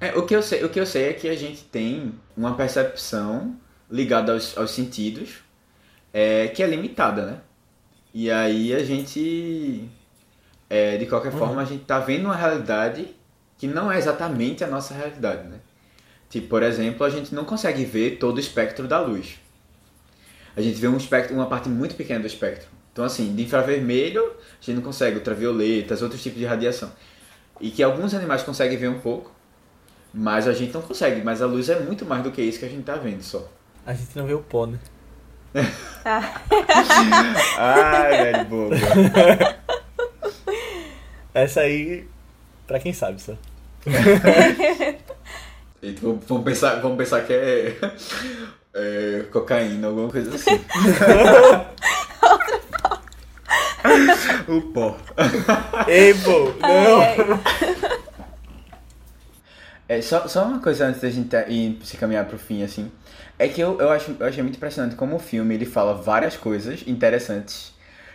É, 0.00 0.16
o, 0.16 0.24
que 0.24 0.34
eu 0.34 0.42
sei, 0.42 0.64
o 0.64 0.68
que 0.68 0.78
eu 0.78 0.86
sei 0.86 1.10
é 1.10 1.12
que 1.12 1.28
a 1.28 1.36
gente 1.36 1.64
tem 1.64 2.14
uma 2.36 2.54
percepção 2.54 3.56
ligada 3.90 4.32
aos, 4.32 4.56
aos 4.56 4.70
sentidos 4.70 5.38
é, 6.12 6.48
que 6.48 6.62
é 6.62 6.66
limitada, 6.66 7.26
né? 7.26 7.40
E 8.14 8.30
aí 8.30 8.74
a 8.74 8.82
gente, 8.84 9.88
é, 10.68 10.96
de 10.96 11.06
qualquer 11.06 11.32
uhum. 11.32 11.38
forma, 11.38 11.62
a 11.62 11.64
gente 11.64 11.84
tá 11.84 11.98
vendo 11.98 12.26
uma 12.26 12.36
realidade 12.36 13.08
que 13.56 13.66
não 13.66 13.90
é 13.90 13.98
exatamente 13.98 14.62
a 14.62 14.66
nossa 14.66 14.94
realidade, 14.94 15.48
né? 15.48 15.58
Tipo, 16.30 16.48
por 16.48 16.62
exemplo, 16.62 17.04
a 17.04 17.10
gente 17.10 17.34
não 17.34 17.44
consegue 17.44 17.84
ver 17.84 18.18
todo 18.18 18.36
o 18.36 18.40
espectro 18.40 18.86
da 18.86 19.00
luz. 19.00 19.40
A 20.56 20.60
gente 20.60 20.78
vê 20.78 20.88
um 20.88 20.96
espectro, 20.96 21.34
uma 21.34 21.46
parte 21.46 21.68
muito 21.68 21.94
pequena 21.94 22.20
do 22.20 22.26
espectro. 22.26 22.68
Então, 22.92 23.04
assim, 23.04 23.34
de 23.34 23.42
infravermelho, 23.44 24.22
a 24.22 24.64
gente 24.64 24.76
não 24.76 24.82
consegue, 24.82 25.16
ultravioletas, 25.16 26.02
outros 26.02 26.22
tipos 26.22 26.38
de 26.38 26.44
radiação. 26.44 26.90
E 27.60 27.70
que 27.70 27.82
alguns 27.82 28.14
animais 28.14 28.42
conseguem 28.42 28.76
ver 28.76 28.88
um 28.88 29.00
pouco, 29.00 29.32
mas 30.12 30.48
a 30.48 30.52
gente 30.52 30.72
não 30.74 30.82
consegue. 30.82 31.22
Mas 31.22 31.42
a 31.42 31.46
luz 31.46 31.68
é 31.68 31.78
muito 31.80 32.04
mais 32.04 32.22
do 32.22 32.30
que 32.30 32.42
isso 32.42 32.58
que 32.58 32.64
a 32.64 32.68
gente 32.68 32.84
tá 32.84 32.96
vendo 32.96 33.22
só. 33.22 33.48
A 33.86 33.94
gente 33.94 34.16
não 34.16 34.26
vê 34.26 34.34
o 34.34 34.40
pó, 34.40 34.66
né? 34.66 34.78
Ah. 36.04 36.40
Ai, 37.58 38.10
velho 38.24 38.44
bobo. 38.44 38.74
Essa 41.34 41.60
aí, 41.60 42.06
pra 42.66 42.78
quem 42.80 42.92
sabe 42.92 43.20
só. 43.20 43.34
Então, 45.80 46.20
vamos, 46.26 46.44
pensar, 46.44 46.80
vamos 46.80 46.98
pensar 46.98 47.24
que 47.24 47.32
é, 47.32 47.76
é 48.74 49.24
cocaína, 49.30 49.86
alguma 49.86 50.08
coisa 50.08 50.34
assim. 50.34 50.60
O 54.48 54.62
pó. 54.72 54.96
Ei, 55.86 56.14
pô, 56.14 56.52
não. 56.60 57.02
É, 59.88 60.02
só, 60.02 60.28
só 60.28 60.44
uma 60.44 60.60
coisa 60.60 60.86
antes 60.86 61.00
da 61.00 61.08
gente 61.08 61.34
ir 61.48 61.78
se 61.82 61.96
caminhar 61.96 62.26
pro 62.26 62.38
fim, 62.38 62.62
assim. 62.62 62.90
É 63.38 63.48
que 63.48 63.60
eu, 63.60 63.78
eu, 63.80 63.90
acho, 63.90 64.14
eu 64.18 64.26
achei 64.26 64.42
muito 64.42 64.56
impressionante 64.56 64.96
como 64.96 65.16
o 65.16 65.18
filme 65.18 65.54
ele 65.54 65.64
fala 65.64 65.94
várias 65.94 66.36
coisas 66.36 66.82
interessantes 66.86 67.72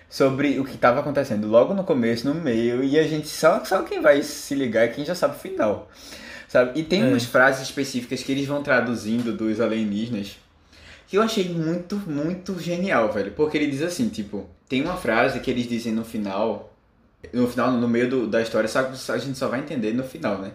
sobre 0.09 0.59
o 0.59 0.65
que 0.65 0.75
estava 0.75 0.99
acontecendo 0.99 1.47
logo 1.47 1.73
no 1.73 1.83
começo, 1.83 2.27
no 2.27 2.35
meio, 2.35 2.83
e 2.83 2.99
a 2.99 3.03
gente 3.07 3.27
só, 3.27 3.65
só 3.65 3.81
quem 3.81 3.99
vai 3.99 4.21
se 4.21 4.53
ligar 4.53 4.83
é 4.83 4.87
quem 4.89 5.03
já 5.03 5.15
sabe 5.15 5.35
o 5.35 5.39
final. 5.39 5.89
Sabe? 6.47 6.79
E 6.79 6.83
tem 6.83 7.01
é. 7.01 7.05
umas 7.07 7.23
frases 7.23 7.63
específicas 7.63 8.21
que 8.21 8.31
eles 8.31 8.45
vão 8.45 8.61
traduzindo 8.61 9.35
dos 9.35 9.59
alienígenas 9.59 10.37
que 11.13 11.17
eu 11.17 11.21
achei 11.21 11.47
muito, 11.47 11.95
muito 12.09 12.59
genial, 12.59 13.11
velho. 13.11 13.33
Porque 13.33 13.55
ele 13.55 13.67
diz 13.67 13.83
assim, 13.83 14.09
tipo, 14.09 14.49
tem 14.67 14.81
uma 14.81 14.97
frase 14.97 15.39
que 15.41 15.51
eles 15.51 15.69
dizem 15.69 15.93
no 15.93 16.03
final, 16.03 16.73
no 17.31 17.47
final, 17.47 17.71
no 17.71 17.87
meio 17.87 18.09
do, 18.09 18.25
da 18.27 18.41
história, 18.41 18.67
só 18.67 19.13
a 19.13 19.17
gente 19.19 19.37
só 19.37 19.47
vai 19.47 19.59
entender 19.59 19.93
no 19.93 20.03
final, 20.03 20.39
né? 20.39 20.53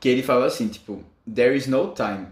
Que 0.00 0.08
ele 0.08 0.22
fala 0.22 0.46
assim, 0.46 0.68
tipo, 0.68 1.04
there 1.30 1.54
is 1.54 1.66
no 1.66 1.92
time. 1.92 2.26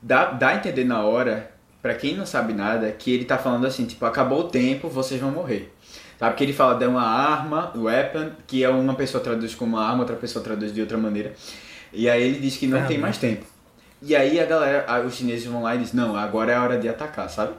Dá, 0.00 0.30
dá 0.30 0.48
a 0.48 0.54
entender 0.54 0.84
na 0.84 1.02
hora, 1.02 1.52
para 1.82 1.94
quem 1.94 2.16
não 2.16 2.24
sabe 2.24 2.54
nada, 2.54 2.90
que 2.90 3.12
ele 3.12 3.26
tá 3.26 3.36
falando 3.36 3.66
assim, 3.66 3.84
tipo, 3.84 4.06
acabou 4.06 4.40
o 4.40 4.48
tempo, 4.48 4.88
vocês 4.88 5.20
vão 5.20 5.30
morrer. 5.30 5.70
Sabe? 6.18 6.32
Porque 6.32 6.44
ele 6.44 6.54
fala 6.54 6.74
de 6.74 6.86
uma 6.86 7.02
arma, 7.02 7.70
weapon, 7.76 8.30
que 8.46 8.64
é 8.64 8.68
uma 8.70 8.94
pessoa 8.94 9.22
traduz 9.22 9.54
como 9.54 9.76
arma, 9.76 10.00
outra 10.00 10.16
pessoa 10.16 10.42
traduz 10.42 10.72
de 10.72 10.80
outra 10.80 10.96
maneira. 10.96 11.34
E 11.92 12.08
aí 12.08 12.22
ele 12.22 12.40
diz 12.40 12.56
que 12.56 12.66
não 12.66 12.86
tem 12.86 12.96
mais 12.96 13.18
tempo. 13.18 13.44
E 14.00 14.14
aí 14.14 14.38
a 14.38 14.46
galera, 14.46 15.04
os 15.04 15.14
chineses 15.14 15.46
vão 15.46 15.62
lá 15.62 15.74
e 15.74 15.78
dizem, 15.78 15.96
não, 15.96 16.16
agora 16.16 16.52
é 16.52 16.54
a 16.54 16.62
hora 16.62 16.78
de 16.78 16.88
atacar, 16.88 17.28
sabe? 17.28 17.54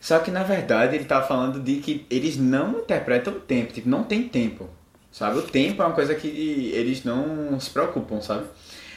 Só 0.00 0.18
que 0.20 0.30
na 0.30 0.42
verdade 0.42 0.94
ele 0.94 1.04
tá 1.04 1.22
falando 1.22 1.60
de 1.60 1.76
que 1.76 2.06
eles 2.08 2.36
não 2.36 2.78
interpretam 2.78 3.34
o 3.34 3.40
tempo, 3.40 3.72
tipo, 3.72 3.88
não 3.88 4.04
tem 4.04 4.28
tempo, 4.28 4.68
sabe? 5.10 5.38
O 5.38 5.42
tempo 5.42 5.82
é 5.82 5.86
uma 5.86 5.94
coisa 5.94 6.14
que 6.14 6.28
eles 6.72 7.02
não 7.04 7.58
se 7.58 7.70
preocupam, 7.70 8.20
sabe? 8.20 8.46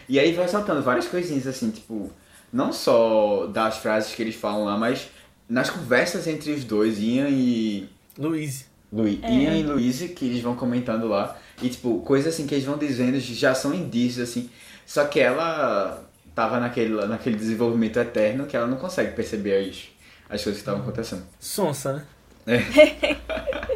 E 0.08 0.20
aí 0.20 0.34
vai 0.34 0.48
saltando 0.48 0.82
várias 0.82 1.08
coisinhas 1.08 1.48
assim, 1.48 1.72
tipo, 1.72 2.12
não 2.52 2.72
só 2.72 3.48
das 3.48 3.78
frases 3.78 4.14
que 4.14 4.22
eles 4.22 4.36
falam 4.36 4.66
lá, 4.66 4.78
mas 4.78 5.10
nas 5.48 5.70
conversas 5.70 6.28
entre 6.28 6.52
os 6.52 6.64
dois, 6.64 7.00
Ian 7.00 7.30
e. 7.30 7.90
Luiz. 8.18 8.70
Luiz. 8.92 9.20
É. 9.24 9.32
Ian 9.32 9.56
e 9.58 9.64
Luiz, 9.64 10.00
que 10.12 10.26
eles 10.26 10.42
vão 10.42 10.56
comentando 10.56 11.08
lá. 11.08 11.36
E, 11.62 11.70
tipo, 11.70 12.00
coisas 12.02 12.34
assim 12.34 12.46
que 12.46 12.54
eles 12.54 12.66
vão 12.66 12.78
dizendo 12.78 13.20
já 13.20 13.56
são 13.56 13.74
indícios, 13.74 14.30
assim. 14.30 14.50
Só 14.86 15.06
que 15.06 15.20
ela 15.20 16.09
tava 16.40 16.58
naquele, 16.58 17.06
naquele 17.06 17.36
desenvolvimento 17.36 18.00
eterno 18.00 18.46
que 18.46 18.56
ela 18.56 18.66
não 18.66 18.78
consegue 18.78 19.12
perceber 19.12 19.58
as, 19.58 19.90
as 20.30 20.42
coisas 20.42 20.54
que 20.54 20.60
estavam 20.60 20.80
acontecendo. 20.82 21.24
Sonsa, 21.38 21.94
né? 21.94 22.06
É. 22.48 23.18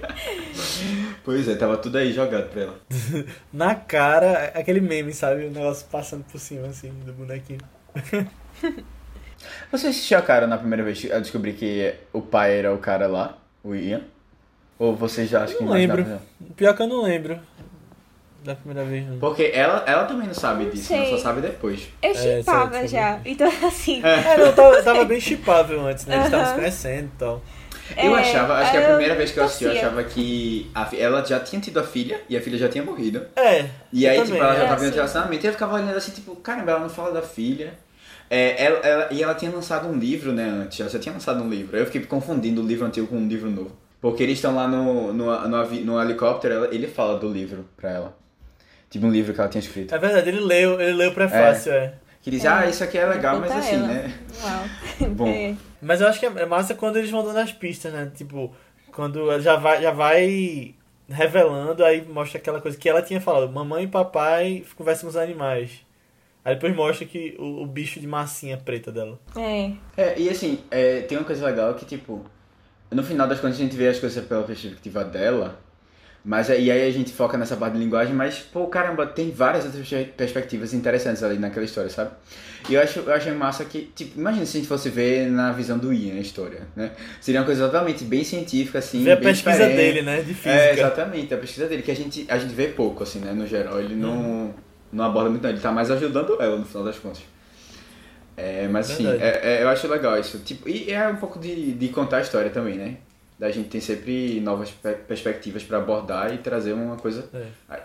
pois 1.26 1.45
é, 1.49 1.56
tava 1.56 1.76
tudo 1.76 1.98
aí 1.98 2.14
jogado 2.14 2.48
pra 2.49 2.61
ela. 2.61 2.80
Na 3.52 3.76
cara, 3.76 4.45
aquele 4.56 4.80
meme, 4.80 5.11
sabe? 5.11 5.48
O 5.48 5.52
negócio 5.52 5.85
passando 5.91 6.23
por 6.23 6.40
cima, 6.40 6.68
assim, 6.68 6.90
do 7.06 7.11
bonequinho. 7.11 7.60
Vocês 9.69 9.98
se 9.98 10.03
chocaram 10.03 10.48
na 10.48 10.57
primeira 10.57 10.84
vez 10.84 11.02
que 11.02 11.07
eu 11.07 11.19
descobri 11.19 11.52
que 11.52 11.94
o 12.14 12.22
pai 12.22 12.60
era 12.60 12.73
o 12.73 12.77
cara 12.77 13.07
lá, 13.07 13.38
o 13.61 13.76
Ian? 13.76 14.03
Ou 14.80 14.95
vocês 14.95 15.30
já 15.30 15.44
acham 15.44 15.57
que 15.57 15.64
não 15.65 15.73
lembro. 15.73 16.22
Pior 16.56 16.73
que 16.73 16.81
eu 16.81 16.88
não 16.88 17.03
lembro 17.03 17.41
da 18.44 18.56
primeira 18.56 18.88
vez, 18.88 19.07
não. 19.07 19.18
Porque 19.20 19.52
ela, 19.53 19.84
ela 19.88 20.06
também 20.06 20.28
não 20.28 20.34
sabe 20.34 20.65
disso, 20.65 20.94
ela 20.94 21.10
só 21.10 21.18
sabe 21.18 21.41
depois. 21.41 21.88
Eu 22.02 22.11
é, 22.11 22.14
chipava 22.14 22.78
é, 22.78 22.88
já, 22.88 23.20
então 23.26 23.52
assim. 23.65 24.02
É, 24.03 24.38
não, 24.38 24.53
tava, 24.53 24.84
tava 24.84 25.06
bem 25.06 25.20
chipável 25.22 25.86
antes, 25.86 26.06
né? 26.06 26.15
Eles 26.15 26.26
estavam 26.26 26.48
se 26.48 26.53
conhecendo 26.56 27.06
e 27.06 27.18
tal. 27.18 27.41
Eu 27.98 28.15
é, 28.15 28.22
achava, 28.22 28.53
acho 28.56 28.72
que 28.72 28.78
a 28.78 28.88
primeira 28.88 29.15
vez 29.15 29.32
que 29.32 29.40
eu 29.40 29.44
assisti, 29.44 29.65
eu 29.65 29.72
achava 29.72 30.03
que 30.03 30.72
a, 30.74 30.90
ela 30.95 31.24
já 31.24 31.40
tinha 31.40 31.61
tido 31.61 31.80
a 31.80 31.84
filha 31.84 32.22
e 32.30 32.38
a 32.38 32.41
filha 32.41 32.57
já 32.57 32.70
tinha 32.70 32.84
morrido. 32.84 33.26
É. 33.36 33.65
E 33.91 34.07
aí, 34.07 34.18
também, 34.18 34.34
tipo, 34.34 34.44
ela 34.44 34.56
já 34.56 34.64
é, 34.64 34.68
tava 34.68 34.82
vendo 34.82 34.94
relacionamento 34.94 35.45
e 35.45 35.48
eu 35.48 35.53
ficava 35.53 35.76
olhando 35.76 35.98
assim, 35.98 36.11
tipo, 36.11 36.36
caramba, 36.38 36.72
ela 36.72 36.80
não 36.80 36.90
fala 36.90 37.11
da 37.11 37.22
filha. 37.22 37.74
É, 38.30 38.65
ela, 38.65 38.80
ela, 38.80 39.07
e 39.11 39.22
ela 39.22 39.36
tinha 39.36 39.52
lançado 39.52 39.88
um 39.88 39.98
livro, 39.98 40.32
né, 40.32 40.44
antes. 40.44 40.80
Ela 40.80 40.90
já 40.90 40.98
tinha 40.98 41.14
lançado 41.14 41.44
um 41.44 41.49
livro. 41.49 41.78
Eu 41.78 41.86
fiquei 41.86 42.02
confundindo 42.06 42.61
o 42.61 42.65
livro 42.65 42.86
antigo 42.86 43.07
com 43.07 43.18
um 43.18 43.28
livro 43.28 43.49
novo. 43.52 43.72
Porque 44.02 44.24
eles 44.24 44.38
estão 44.38 44.56
lá 44.56 44.68
no, 44.68 45.14
no, 45.14 45.48
no, 45.48 45.65
no 45.65 46.02
helicóptero, 46.02 46.65
ele 46.74 46.88
fala 46.88 47.18
do 47.20 47.32
livro 47.32 47.65
pra 47.78 47.91
ela. 47.91 48.18
Tipo 48.94 49.07
um 49.07 49.11
livro 49.11 49.34
que 49.34 49.40
ela 49.40 49.49
tinha 49.49 49.60
escrito. 49.60 49.95
É 49.95 49.98
verdade, 49.98 50.30
ele 50.30 50.40
leu, 50.40 50.80
ele 50.80 50.94
leu 50.94 51.10
o 51.10 51.14
prefácio, 51.15 51.74
é. 51.74 51.78
é. 51.78 51.94
Que 52.22 52.30
diz, 52.30 52.45
é. 52.45 52.48
ah, 52.48 52.70
isso 52.70 52.84
aqui 52.84 52.95
é 52.95 53.07
legal, 53.07 53.40
mas 53.40 53.52
assim, 53.52 53.74
ela. 53.74 53.88
né? 53.88 54.14
Uau. 54.40 55.10
Bom. 55.10 55.28
É. 55.28 55.56
Mas 55.82 55.99
eu 55.99 56.07
acho 56.07 56.20
que 56.20 56.28
é 56.28 56.45
massa 56.45 56.76
quando 56.76 56.98
eles 56.98 57.10
vão 57.10 57.26
dando 57.26 57.40
as 57.40 57.52
pistas, 57.52 57.91
né? 57.91 58.11
Tipo, 58.15 58.56
quando 58.91 59.41
já 59.41 59.56
vai, 59.56 59.82
já 59.82 59.90
vai 59.90 60.76
revelando, 61.10 61.84
aí 61.84 62.06
mostra 62.07 62.38
aquela 62.38 62.61
coisa 62.61 62.78
que 62.78 62.88
ela 62.88 63.02
tinha 63.02 63.20
falado, 63.20 63.52
mamãe 63.52 63.86
e 63.86 63.88
papai 63.88 64.64
conversam 64.78 65.06
com 65.06 65.10
os 65.10 65.18
animais. 65.18 65.72
Aí 66.45 66.53
depois 66.53 66.76
mostra 66.76 67.03
que 67.03 67.36
o, 67.40 67.64
o, 67.64 67.65
bicho 67.65 67.99
de 67.99 68.06
massinha 68.06 68.57
preta 68.57 68.91
dela. 68.91 69.20
É. 69.36 69.72
É, 69.98 70.20
e 70.20 70.30
assim, 70.30 70.60
é, 70.70 71.02
tem 71.02 71.18
uma 71.18 71.26
coisa 71.26 71.44
legal 71.44 71.74
que, 71.74 71.84
tipo, 71.84 72.24
no 72.91 73.02
final 73.02 73.28
das 73.28 73.40
contas 73.40 73.57
a 73.57 73.64
gente 73.64 73.76
vê 73.76 73.88
as 73.88 73.98
coisas 73.98 74.24
pela 74.24 74.44
perspectiva 74.44 75.03
dela, 75.03 75.60
mas 76.25 76.47
e 76.47 76.71
aí 76.71 76.87
a 76.87 76.91
gente 76.91 77.11
foca 77.11 77.37
nessa 77.37 77.57
parte 77.57 77.73
de 77.73 77.79
linguagem, 77.79 78.13
mas, 78.13 78.39
pô, 78.39 78.67
caramba, 78.67 79.05
tem 79.05 79.29
várias 79.29 79.65
outras 79.65 79.87
perspectivas 80.15 80.73
interessantes 80.73 81.21
ali 81.21 81.37
naquela 81.37 81.65
história, 81.65 81.89
sabe? 81.89 82.11
E 82.69 82.75
eu 82.75 82.81
acho, 82.81 82.99
eu 82.99 83.13
achei 83.13 83.33
massa 83.33 83.65
que, 83.65 83.91
tipo, 83.93 84.17
imagina 84.17 84.45
se 84.45 84.55
a 84.55 84.59
gente 84.61 84.69
fosse 84.69 84.89
ver 84.89 85.29
na 85.29 85.51
visão 85.51 85.77
do 85.77 85.91
Ian 85.91 86.15
a 86.15 86.21
história, 86.21 86.61
né? 86.77 86.91
Seria 87.19 87.41
uma 87.41 87.45
coisa 87.45 87.65
totalmente 87.65 88.05
bem 88.05 88.23
científica, 88.23 88.79
assim. 88.79 89.03
Ver 89.03 89.11
a 89.11 89.17
pesquisa 89.17 89.51
diferente. 89.51 89.75
dele, 89.75 90.01
né? 90.01 90.21
De 90.21 90.33
física. 90.33 90.49
É, 90.49 90.71
exatamente, 90.71 91.33
a 91.33 91.37
pesquisa 91.37 91.67
dele, 91.67 91.81
que 91.81 91.91
a 91.91 91.95
gente, 91.95 92.25
a 92.29 92.37
gente 92.37 92.53
vê 92.53 92.67
pouco, 92.67 93.03
assim, 93.03 93.19
né? 93.19 93.33
No 93.33 93.45
geral, 93.45 93.81
ele 93.81 93.95
não, 93.95 94.15
uhum. 94.15 94.53
não 94.93 95.03
aborda 95.03 95.29
muito, 95.29 95.43
não. 95.43 95.49
Ele 95.49 95.59
tá 95.59 95.73
mais 95.73 95.91
ajudando 95.91 96.41
ela, 96.41 96.57
no 96.57 96.65
final 96.65 96.85
das 96.85 96.97
contas. 96.97 97.21
É, 98.37 98.67
mas 98.69 98.89
assim, 98.89 99.07
é, 99.07 99.41
é, 99.43 99.63
eu 99.63 99.67
acho 99.67 99.85
legal 99.89 100.17
isso. 100.17 100.39
Tipo, 100.39 100.69
e 100.69 100.89
é 100.89 101.05
um 101.09 101.17
pouco 101.17 101.37
de, 101.37 101.73
de 101.73 101.89
contar 101.89 102.17
a 102.17 102.21
história 102.21 102.49
também, 102.49 102.75
né? 102.75 102.95
Da 103.44 103.52
gente 103.52 103.68
tem 103.68 103.82
sempre 103.82 104.40
novas 104.40 104.72
perspectivas 105.06 105.64
para 105.64 105.78
abordar 105.78 106.34
e 106.34 106.38
trazer 106.38 106.72
uma 106.72 106.95
coisa 106.95 107.30
é. 107.34 107.82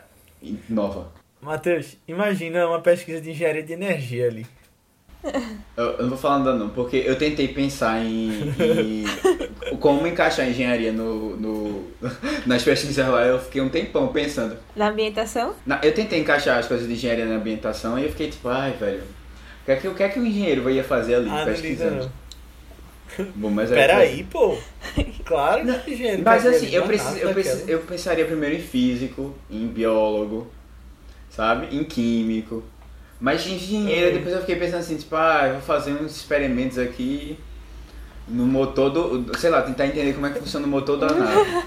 nova. 0.69 1.11
Matheus, 1.41 1.97
imagina 2.07 2.65
uma 2.69 2.81
pesquisa 2.81 3.21
de 3.21 3.33
engenharia 3.33 3.65
de 3.65 3.73
energia 3.73 4.29
ali. 4.29 4.47
Eu, 5.77 5.85
eu 5.85 6.03
não 6.03 6.11
vou 6.11 6.19
falar 6.19 6.39
nada 6.39 6.55
não, 6.55 6.69
porque 6.69 6.99
eu 6.99 7.19
tentei 7.19 7.49
pensar 7.49 8.01
em, 8.05 8.31
em 8.31 9.05
como 9.81 10.07
encaixar 10.07 10.49
engenharia 10.49 10.93
no, 10.93 11.37
no, 11.37 11.91
nas 12.47 12.63
pesquisas 12.63 13.09
lá, 13.09 13.23
eu 13.23 13.41
fiquei 13.41 13.61
um 13.61 13.69
tempão 13.69 14.07
pensando. 14.13 14.57
Na 14.77 14.91
ambientação? 14.91 15.57
Na, 15.67 15.81
eu 15.83 15.93
tentei 15.93 16.21
encaixar 16.21 16.59
as 16.59 16.69
coisas 16.69 16.87
de 16.87 16.93
engenharia 16.93 17.27
na 17.27 17.35
ambientação 17.35 17.99
e 17.99 18.05
eu 18.05 18.11
fiquei 18.11 18.31
tipo, 18.31 18.47
ai 18.47 18.75
velho, 18.79 19.03
que, 19.65 19.73
é 19.73 19.77
que, 19.77 19.89
o 19.89 19.95
que 19.95 20.03
é 20.05 20.09
que 20.09 20.21
o 20.21 20.25
engenheiro 20.25 20.71
ia 20.71 20.85
fazer 20.85 21.17
ali 21.17 21.29
ah, 21.29 21.45
pesquisando? 21.45 22.09
Bom, 23.35 23.51
mas 23.51 23.71
Peraí, 23.71 24.25
pô. 24.25 24.57
Claro 25.25 25.65
que 25.83 25.95
engenheiro. 25.95 26.23
Mas 26.25 26.47
assim, 26.47 26.71
eu, 26.71 26.85
preciso, 26.85 27.19
eu, 27.19 27.35
preciso, 27.35 27.69
eu 27.69 27.81
pensaria 27.81 28.25
primeiro 28.25 28.57
em 28.57 28.61
físico, 28.61 29.35
em 29.51 29.67
biólogo, 29.67 30.51
sabe? 31.31 31.75
Em 31.75 31.85
químico. 31.85 32.63
Mas 33.21 33.47
engenheiro, 33.47 34.17
depois 34.17 34.35
eu 34.35 34.41
fiquei 34.41 34.57
pensando 34.57 34.81
assim, 34.81 34.97
tipo, 34.97 35.17
ah, 35.17 35.47
eu 35.47 35.53
vou 35.55 35.63
fazer 35.63 35.93
uns 35.93 36.17
experimentos 36.17 36.79
aqui 36.79 37.39
no 38.29 38.47
motor 38.47 38.91
do. 38.91 39.39
Sei 39.39 39.51
lá, 39.51 39.63
tentar 39.63 39.87
entender 39.87 40.13
como 40.13 40.27
é 40.27 40.31
que 40.31 40.39
funciona 40.39 40.67
o 40.67 40.69
motor 40.69 40.99
da 40.99 41.09
nave. 41.09 41.65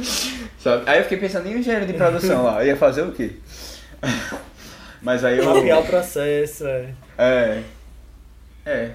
Sabe? 0.58 0.84
Aí 0.86 0.98
eu 0.98 1.02
fiquei 1.02 1.18
pensando 1.18 1.48
em 1.48 1.58
engenheiro 1.58 1.86
de 1.86 1.92
produção 1.94 2.44
lá, 2.44 2.62
eu 2.62 2.68
ia 2.68 2.76
fazer 2.76 3.02
o 3.02 3.12
quê? 3.12 3.32
Mas 5.02 5.24
aí 5.24 5.38
eu. 5.38 5.44
Mapear 5.44 5.80
o 5.80 5.86
processo, 5.86 6.66
é. 6.66 6.94
É. 7.18 7.62
É. 8.64 8.90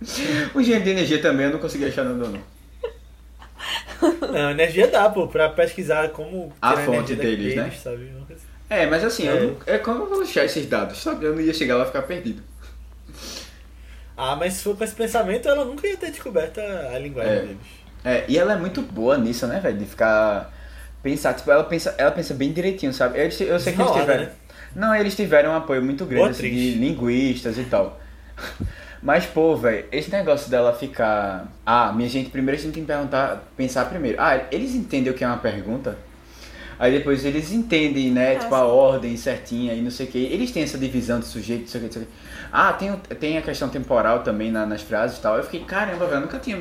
O 0.54 0.60
engenheiro 0.60 0.84
de 0.84 0.90
energia 0.90 1.20
também 1.20 1.46
eu 1.46 1.52
não 1.52 1.58
consegui 1.58 1.86
achar 1.86 2.04
nada 2.04 2.28
não. 2.28 2.56
Não, 4.30 4.50
energia 4.50 4.88
dá, 4.88 5.08
pô, 5.08 5.26
pra 5.26 5.48
pesquisar 5.48 6.10
como. 6.10 6.52
A 6.60 6.76
fonte 6.76 7.14
deles, 7.14 7.56
né? 7.56 7.70
Sabe? 7.70 8.12
É, 8.68 8.86
mas 8.86 9.04
assim, 9.04 9.28
é, 9.28 9.32
eu, 9.32 9.58
é 9.66 9.78
como 9.78 10.02
eu 10.02 10.08
vou 10.08 10.22
achar 10.22 10.44
esses 10.44 10.66
dados, 10.66 10.98
sabe? 10.98 11.24
Eu 11.24 11.34
não 11.34 11.40
ia 11.40 11.54
chegar 11.54 11.76
lá 11.76 11.84
e 11.84 11.86
ficar 11.86 12.02
perdido. 12.02 12.42
Ah, 14.16 14.34
mas 14.34 14.54
se 14.54 14.64
for 14.64 14.76
com 14.76 14.82
esse 14.82 14.94
pensamento, 14.94 15.48
ela 15.48 15.64
nunca 15.64 15.86
ia 15.86 15.96
ter 15.96 16.10
descoberto 16.10 16.58
a, 16.58 16.94
a 16.94 16.98
linguagem 16.98 17.32
é. 17.32 17.40
deles. 17.40 17.56
É, 18.04 18.24
e 18.28 18.38
ela 18.38 18.54
é 18.54 18.56
muito 18.56 18.82
boa 18.82 19.16
nisso, 19.18 19.46
né, 19.46 19.60
velho? 19.60 19.78
De 19.78 19.86
ficar. 19.86 20.52
Pensar, 21.02 21.34
tipo, 21.34 21.50
ela 21.50 21.64
pensa, 21.64 21.94
ela 21.98 22.10
pensa 22.10 22.34
bem 22.34 22.52
direitinho, 22.52 22.92
sabe? 22.92 23.18
Eu, 23.18 23.24
eu 23.24 23.30
sei 23.30 23.72
que 23.72 23.80
eles 23.80 23.92
tiveram. 23.92 24.24
Né? 24.24 24.32
Não, 24.74 24.94
eles 24.94 25.14
tiveram 25.14 25.52
um 25.52 25.54
apoio 25.54 25.82
muito 25.82 26.04
grande 26.04 26.30
assim, 26.30 26.50
de 26.50 26.74
linguistas 26.74 27.56
e 27.58 27.64
tal. 27.64 28.00
Mas, 29.06 29.24
pô, 29.24 29.54
velho, 29.54 29.84
esse 29.92 30.10
negócio 30.10 30.50
dela 30.50 30.74
ficar. 30.74 31.46
Ah, 31.64 31.92
minha 31.92 32.08
gente, 32.08 32.28
primeiro 32.28 32.60
a 32.60 32.60
gente 32.60 32.74
tem 32.74 32.82
que 32.82 32.88
perguntar, 32.88 33.40
pensar 33.56 33.84
primeiro. 33.84 34.20
Ah, 34.20 34.48
eles 34.50 34.74
entendem 34.74 35.12
o 35.12 35.14
que 35.14 35.22
é 35.22 35.28
uma 35.28 35.36
pergunta? 35.36 35.96
Aí 36.76 36.90
depois 36.90 37.24
eles 37.24 37.52
entendem, 37.52 38.10
né, 38.10 38.34
tipo, 38.34 38.52
a 38.52 38.64
ordem 38.64 39.16
certinha 39.16 39.74
e 39.74 39.80
não 39.80 39.92
sei 39.92 40.06
o 40.06 40.08
que. 40.10 40.18
Eles 40.18 40.50
têm 40.50 40.64
essa 40.64 40.76
divisão 40.76 41.20
de 41.20 41.26
sujeito, 41.26 41.60
não 41.60 41.68
sei 41.68 41.80
o 41.80 41.84
que, 41.84 41.86
não 41.86 41.92
sei 41.92 42.02
o 42.02 42.06
que. 42.06 42.12
Ah, 42.50 42.72
tem, 42.72 42.96
tem 43.20 43.38
a 43.38 43.42
questão 43.42 43.68
temporal 43.68 44.24
também 44.24 44.50
na, 44.50 44.66
nas 44.66 44.82
frases 44.82 45.18
e 45.18 45.20
tal. 45.20 45.36
Eu 45.36 45.44
fiquei, 45.44 45.60
caramba, 45.60 46.04
velho, 46.08 46.22
nunca 46.22 46.40
tinha. 46.40 46.60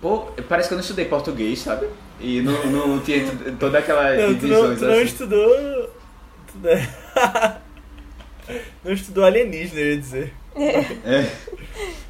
Pô, 0.00 0.28
parece 0.48 0.68
que 0.68 0.74
eu 0.74 0.76
não 0.76 0.82
estudei 0.82 1.06
português, 1.06 1.58
sabe? 1.58 1.88
E 2.20 2.40
não, 2.40 2.66
não 2.66 3.00
tinha 3.00 3.24
toda 3.58 3.80
aquela 3.80 4.14
não, 4.14 4.32
divisões 4.32 4.78
tu 4.78 4.78
não, 4.78 4.78
tu 4.78 4.84
não 4.84 4.92
assim. 4.92 5.02
estudou. 5.10 5.90
não 8.84 8.92
estudou 8.92 9.24
alienígena, 9.24 9.80
eu 9.80 9.90
ia 9.90 9.98
dizer. 9.98 10.43
É. 10.56 11.30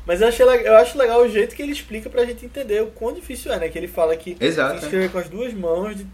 Mas 0.07 0.21
eu, 0.21 0.29
achei, 0.29 0.45
eu 0.45 0.77
acho 0.77 0.99
legal 0.99 1.23
o 1.23 1.29
jeito 1.29 1.55
que 1.55 1.62
ele 1.62 1.73
explica 1.73 2.11
pra 2.11 2.25
gente 2.25 2.45
entender 2.45 2.83
o 2.83 2.89
quão 2.89 3.12
difícil 3.12 3.53
é, 3.53 3.59
né? 3.59 3.69
Que 3.69 3.79
ele 3.79 3.89
fala 3.89 4.15
que 4.16 4.37
Exato, 4.39 4.73
tem 4.73 4.79
que 4.81 4.85
escrever 4.85 5.11
com 5.11 5.19
as 5.19 5.29
duas 5.29 5.55
mãos, 5.55 5.97
de, 5.97 6.07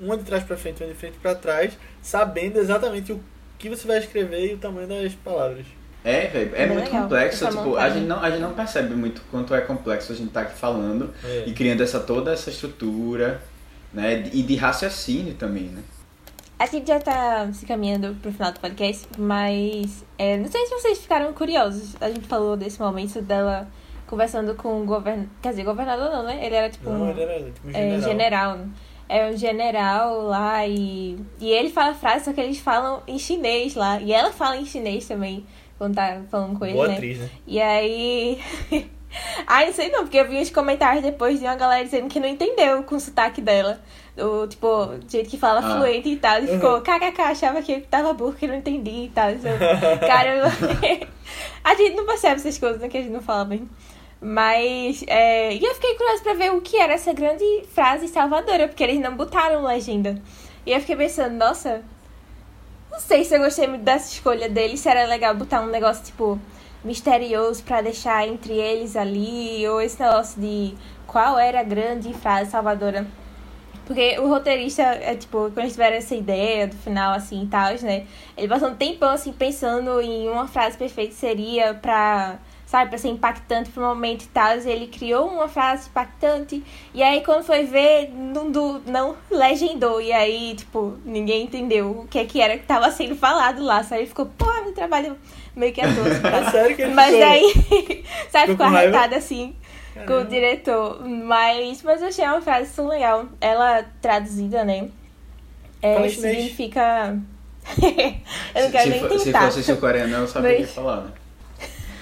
uma 0.00 0.16
de 0.16 0.24
trás 0.24 0.44
pra 0.44 0.56
frente 0.56 0.80
e 0.80 0.84
uma 0.84 0.92
de 0.92 0.98
frente 0.98 1.18
pra 1.18 1.34
trás, 1.34 1.72
sabendo 2.02 2.58
exatamente 2.58 3.12
o 3.12 3.20
que 3.58 3.68
você 3.68 3.86
vai 3.86 3.98
escrever 3.98 4.50
e 4.50 4.54
o 4.54 4.58
tamanho 4.58 4.86
das 4.86 5.14
palavras. 5.14 5.64
É, 6.04 6.26
velho, 6.26 6.54
é, 6.54 6.62
é 6.62 6.66
muito 6.66 6.84
legal. 6.84 7.02
complexo, 7.02 7.46
Essa 7.46 7.56
tipo, 7.56 7.76
a 7.76 7.90
gente, 7.90 8.06
não, 8.06 8.22
a 8.22 8.30
gente 8.30 8.40
não 8.40 8.54
percebe 8.54 8.94
muito 8.94 9.20
quanto 9.30 9.54
é 9.54 9.60
complexo 9.60 10.12
a 10.12 10.14
gente 10.14 10.30
tá 10.30 10.42
aqui 10.42 10.56
falando 10.56 11.12
é. 11.24 11.44
e 11.46 11.52
criando 11.52 11.82
essa, 11.82 11.98
toda 11.98 12.32
essa 12.32 12.50
estrutura, 12.50 13.42
né? 13.92 14.28
E 14.32 14.42
de 14.42 14.56
raciocínio 14.56 15.34
também, 15.34 15.64
né? 15.64 15.82
A 16.58 16.66
gente 16.66 16.88
já 16.88 16.98
tá 16.98 17.48
se 17.52 17.64
caminhando 17.64 18.16
pro 18.20 18.32
final 18.32 18.50
do 18.50 18.58
podcast, 18.58 19.06
mas 19.16 20.04
é, 20.18 20.36
não 20.36 20.50
sei 20.50 20.66
se 20.66 20.74
vocês 20.74 20.98
ficaram 20.98 21.32
curiosos. 21.32 21.94
A 22.00 22.10
gente 22.10 22.26
falou 22.26 22.56
desse 22.56 22.80
momento 22.80 23.22
dela 23.22 23.68
conversando 24.08 24.56
com 24.56 24.82
o 24.82 24.84
governador. 24.84 25.30
Quer 25.40 25.50
dizer, 25.50 25.62
governador 25.62 26.10
não, 26.10 26.24
né? 26.24 26.44
Ele 26.44 26.56
era 26.56 26.68
tipo 26.68 26.90
não, 26.90 27.02
um. 27.02 27.10
Ele 27.10 27.22
era 27.22 27.44
tipo 27.44 27.68
um 27.68 27.72
general. 27.72 27.98
É, 27.98 28.00
general. 28.00 28.58
É 29.08 29.30
um 29.30 29.36
general 29.36 30.22
lá 30.22 30.66
e. 30.66 31.16
E 31.40 31.48
ele 31.48 31.70
fala 31.70 31.94
frase, 31.94 32.24
só 32.24 32.32
que 32.32 32.40
eles 32.40 32.58
falam 32.58 33.04
em 33.06 33.20
chinês 33.20 33.76
lá. 33.76 34.00
E 34.00 34.12
ela 34.12 34.32
fala 34.32 34.56
em 34.56 34.66
chinês 34.66 35.06
também, 35.06 35.46
quando 35.78 35.94
tá 35.94 36.22
falando 36.28 36.58
com 36.58 36.66
ele. 36.66 36.74
Boa 36.74 36.88
né? 36.88 36.94
atriz, 36.94 37.18
né? 37.18 37.30
E 37.46 37.60
aí. 37.60 38.40
ah, 39.46 39.64
não 39.64 39.72
sei 39.72 39.90
não, 39.90 40.02
porque 40.02 40.18
eu 40.18 40.28
vi 40.28 40.38
uns 40.38 40.50
comentários 40.50 41.04
depois 41.04 41.38
de 41.38 41.44
uma 41.46 41.54
galera 41.54 41.84
dizendo 41.84 42.08
que 42.08 42.18
não 42.18 42.28
entendeu 42.28 42.82
com 42.82 42.96
o 42.96 43.00
sotaque 43.00 43.40
dela 43.40 43.80
o, 44.18 44.46
tipo, 44.46 44.68
jeito 45.08 45.30
que 45.30 45.38
fala 45.38 45.60
ah. 45.60 45.76
fluente 45.76 46.08
e 46.08 46.16
tal. 46.16 46.38
E 46.38 46.46
uhum. 46.46 46.54
ficou, 46.54 46.80
kkk, 46.80 47.20
achava 47.22 47.62
que 47.62 47.80
tava 47.82 48.12
burro, 48.12 48.34
que 48.34 48.46
não 48.46 48.56
entendi 48.56 49.04
e 49.06 49.08
tal. 49.14 49.30
Então, 49.30 49.52
cara, 50.06 50.44
a 51.64 51.74
gente 51.74 51.96
não 51.96 52.06
percebe 52.06 52.36
essas 52.36 52.58
coisas, 52.58 52.80
né, 52.80 52.88
que 52.88 52.98
a 52.98 53.02
gente 53.02 53.12
não 53.12 53.22
fala 53.22 53.44
bem. 53.44 53.68
Mas, 54.20 55.04
é... 55.06 55.54
e 55.54 55.64
eu 55.64 55.74
fiquei 55.74 55.94
curiosa 55.94 56.22
pra 56.22 56.34
ver 56.34 56.52
o 56.52 56.60
que 56.60 56.76
era 56.76 56.94
essa 56.94 57.12
grande 57.12 57.44
frase 57.72 58.08
salvadora, 58.08 58.66
porque 58.66 58.82
eles 58.82 59.00
não 59.00 59.16
botaram 59.16 59.64
legenda. 59.64 60.20
E 60.66 60.72
eu 60.72 60.80
fiquei 60.80 60.96
pensando, 60.96 61.34
nossa, 61.36 61.82
não 62.90 62.98
sei 62.98 63.24
se 63.24 63.34
eu 63.34 63.40
gostei 63.40 63.68
muito 63.68 63.84
dessa 63.84 64.12
escolha 64.12 64.48
deles, 64.48 64.80
se 64.80 64.88
era 64.88 65.06
legal 65.06 65.34
botar 65.34 65.60
um 65.60 65.66
negócio, 65.66 66.04
tipo, 66.04 66.38
misterioso 66.84 67.62
para 67.62 67.80
deixar 67.80 68.26
entre 68.26 68.54
eles 68.54 68.96
ali, 68.96 69.66
ou 69.68 69.80
esse 69.80 70.00
negócio 70.00 70.40
de 70.40 70.74
qual 71.06 71.38
era 71.38 71.60
a 71.60 71.64
grande 71.64 72.12
frase 72.14 72.50
salvadora. 72.50 73.06
Porque 73.88 74.18
o 74.18 74.28
roteirista, 74.28 74.82
é 74.82 75.14
tipo, 75.14 75.38
quando 75.38 75.60
eles 75.60 75.72
tiveram 75.72 75.96
essa 75.96 76.14
ideia 76.14 76.66
do 76.66 76.76
final, 76.76 77.14
assim, 77.14 77.44
e 77.44 77.46
tal, 77.46 77.72
né? 77.80 78.06
Ele 78.36 78.46
passou 78.46 78.68
um 78.68 78.74
tempão, 78.74 79.08
assim, 79.08 79.32
pensando 79.32 79.98
em 80.02 80.28
uma 80.28 80.46
frase 80.46 80.76
perfeita 80.76 81.14
que 81.14 81.18
seria 81.18 81.72
pra, 81.72 82.38
sabe, 82.66 82.90
pra 82.90 82.98
ser 82.98 83.08
impactante 83.08 83.70
pro 83.70 83.82
momento 83.82 84.24
e 84.24 84.26
tal. 84.26 84.58
E 84.58 84.70
ele 84.70 84.88
criou 84.88 85.26
uma 85.26 85.48
frase 85.48 85.88
impactante. 85.88 86.62
E 86.92 87.02
aí, 87.02 87.22
quando 87.22 87.44
foi 87.44 87.64
ver, 87.64 88.10
não, 88.14 88.50
não 88.84 89.16
legendou. 89.30 90.02
E 90.02 90.12
aí, 90.12 90.54
tipo, 90.54 90.98
ninguém 91.02 91.44
entendeu 91.44 92.02
o 92.02 92.06
que 92.06 92.18
é 92.18 92.26
que 92.26 92.42
era 92.42 92.58
que 92.58 92.66
tava 92.66 92.90
sendo 92.90 93.16
falado 93.16 93.64
lá. 93.64 93.82
Sabe? 93.82 94.02
Ele 94.02 94.08
ficou, 94.08 94.26
porra, 94.26 94.64
meu 94.64 94.74
trabalho 94.74 95.16
meio 95.56 95.72
que 95.72 95.80
à 95.80 95.86
toa. 95.94 96.28
É 96.28 96.44
sério 96.52 96.76
que 96.76 96.82
ele 96.82 96.92
Mas 96.92 97.14
ficou... 97.14 97.26
aí, 97.26 98.04
sabe, 98.28 98.52
ficou 98.52 98.66
arretado 98.66 99.14
assim 99.14 99.56
com 100.06 100.20
o 100.20 100.24
diretor. 100.24 101.06
Mas, 101.06 101.82
mas 101.82 102.02
eu 102.02 102.08
achei 102.08 102.24
uma 102.24 102.40
frase 102.40 102.74
tão 102.74 102.88
legal. 102.88 103.26
Ela 103.40 103.84
traduzida, 104.00 104.64
né? 104.64 104.88
É, 105.82 106.08
significa. 106.08 107.16
eu 108.54 108.62
não 108.64 108.70
quero 108.70 108.84
se 108.84 108.90
nem 108.90 109.00
for, 109.00 109.08
tentar. 109.08 109.50
Se 109.50 109.58
fosse 109.58 109.72
o 109.72 109.76
coreano, 109.76 110.16
eu 110.16 110.28
saberia 110.28 110.60
mas... 110.60 110.70
falar, 110.70 111.02
né? 111.02 111.12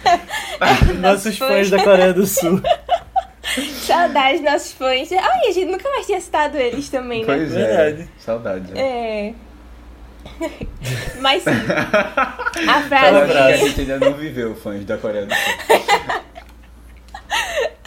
nossos 1.00 1.36
fãs 1.36 1.70
da 1.70 1.82
Coreia 1.82 2.12
do 2.12 2.26
Sul. 2.26 2.60
Saudades 3.80 4.42
nossos 4.42 4.72
fãs. 4.72 5.10
Ai, 5.12 5.48
a 5.48 5.52
gente 5.52 5.70
nunca 5.70 5.88
mais 5.88 6.06
tinha 6.06 6.20
citado 6.20 6.58
eles 6.58 6.88
também, 6.88 7.20
né? 7.20 7.26
Pois 7.26 7.54
é. 7.54 7.66
Verdade. 7.66 8.08
Saudades. 8.18 8.70
É. 8.74 9.32
Mas 11.20 11.42
sim. 11.42 11.50
A 11.50 12.82
frase. 12.82 13.32
que 13.32 13.38
a 13.38 13.56
gente 13.56 13.80
ainda 13.80 13.98
não 13.98 14.14
viveu, 14.14 14.54
fãs 14.54 14.84
da 14.84 14.98
Coreia 14.98 15.26
do 15.26 15.34
Sul. 15.34 16.25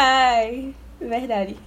Ai, 0.02 0.74
verdade. 0.98 1.58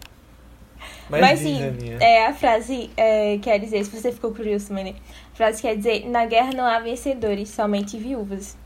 Mas, 1.10 1.20
Mas 1.20 1.38
sim, 1.40 1.60
é, 2.00 2.26
a 2.26 2.32
frase 2.32 2.90
é, 2.96 3.36
quer 3.36 3.58
dizer, 3.60 3.84
se 3.84 3.90
você 3.94 4.10
ficou 4.10 4.32
curioso 4.32 4.68
também, 4.68 4.84
né? 4.84 4.94
A 5.34 5.36
frase 5.36 5.60
quer 5.60 5.76
dizer, 5.76 6.08
na 6.08 6.24
guerra 6.24 6.52
não 6.54 6.64
há 6.64 6.78
vencedores, 6.78 7.50
somente 7.50 7.98
viúvas. 7.98 8.56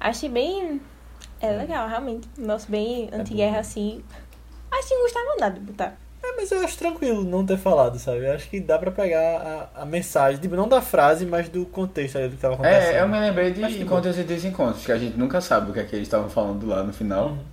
Achei 0.00 0.30
bem. 0.30 0.80
É 1.42 1.50
legal, 1.52 1.86
realmente. 1.86 2.26
Nosso 2.38 2.70
bem 2.70 3.10
é 3.12 3.16
anti-guerra 3.16 3.58
assim. 3.58 4.02
Acho 4.70 4.88
que 4.88 4.94
não 4.94 5.02
gostava 5.02 5.36
nada 5.38 5.60
de 5.60 5.60
botar. 5.60 5.98
É, 6.22 6.36
mas 6.36 6.50
eu 6.50 6.64
acho 6.64 6.78
tranquilo 6.78 7.22
não 7.22 7.44
ter 7.44 7.58
falado, 7.58 7.98
sabe? 7.98 8.24
Eu 8.24 8.32
acho 8.32 8.48
que 8.48 8.60
dá 8.60 8.78
pra 8.78 8.90
pegar 8.90 9.68
a, 9.74 9.82
a 9.82 9.84
mensagem, 9.84 10.40
tipo, 10.40 10.56
não 10.56 10.68
da 10.68 10.80
frase, 10.80 11.26
mas 11.26 11.50
do 11.50 11.66
contexto 11.66 12.16
aí 12.16 12.28
do 12.28 12.36
que 12.36 12.40
tava 12.40 12.54
acontecendo. 12.54 12.94
É, 12.94 13.02
eu 13.02 13.08
me 13.08 13.20
lembrei 13.20 13.52
de 13.52 13.82
encontros 13.82 14.18
e 14.18 14.22
desencontros, 14.22 14.86
que 14.86 14.92
a 14.92 14.98
gente 14.98 15.18
nunca 15.18 15.40
sabe 15.42 15.70
o 15.70 15.74
que 15.74 15.80
é 15.80 15.84
que 15.84 15.94
eles 15.96 16.08
estavam 16.08 16.30
falando 16.30 16.64
lá 16.66 16.82
no 16.82 16.92
final. 16.92 17.30
Uhum. 17.30 17.52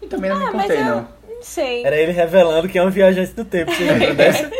E 0.00 0.06
também 0.06 0.30
não 0.30 0.36
ah, 0.36 0.52
me 0.52 0.60
contei, 0.60 0.82
não. 0.82 1.08
Não 1.28 1.42
sei. 1.42 1.84
Era 1.84 1.96
ele 1.96 2.12
revelando 2.12 2.68
que 2.68 2.78
é 2.78 2.82
um 2.82 2.90
viajante 2.90 3.32
do 3.32 3.44
tempo, 3.44 3.72
você 3.72 3.84
lembra 3.84 4.14
dessa? 4.16 4.50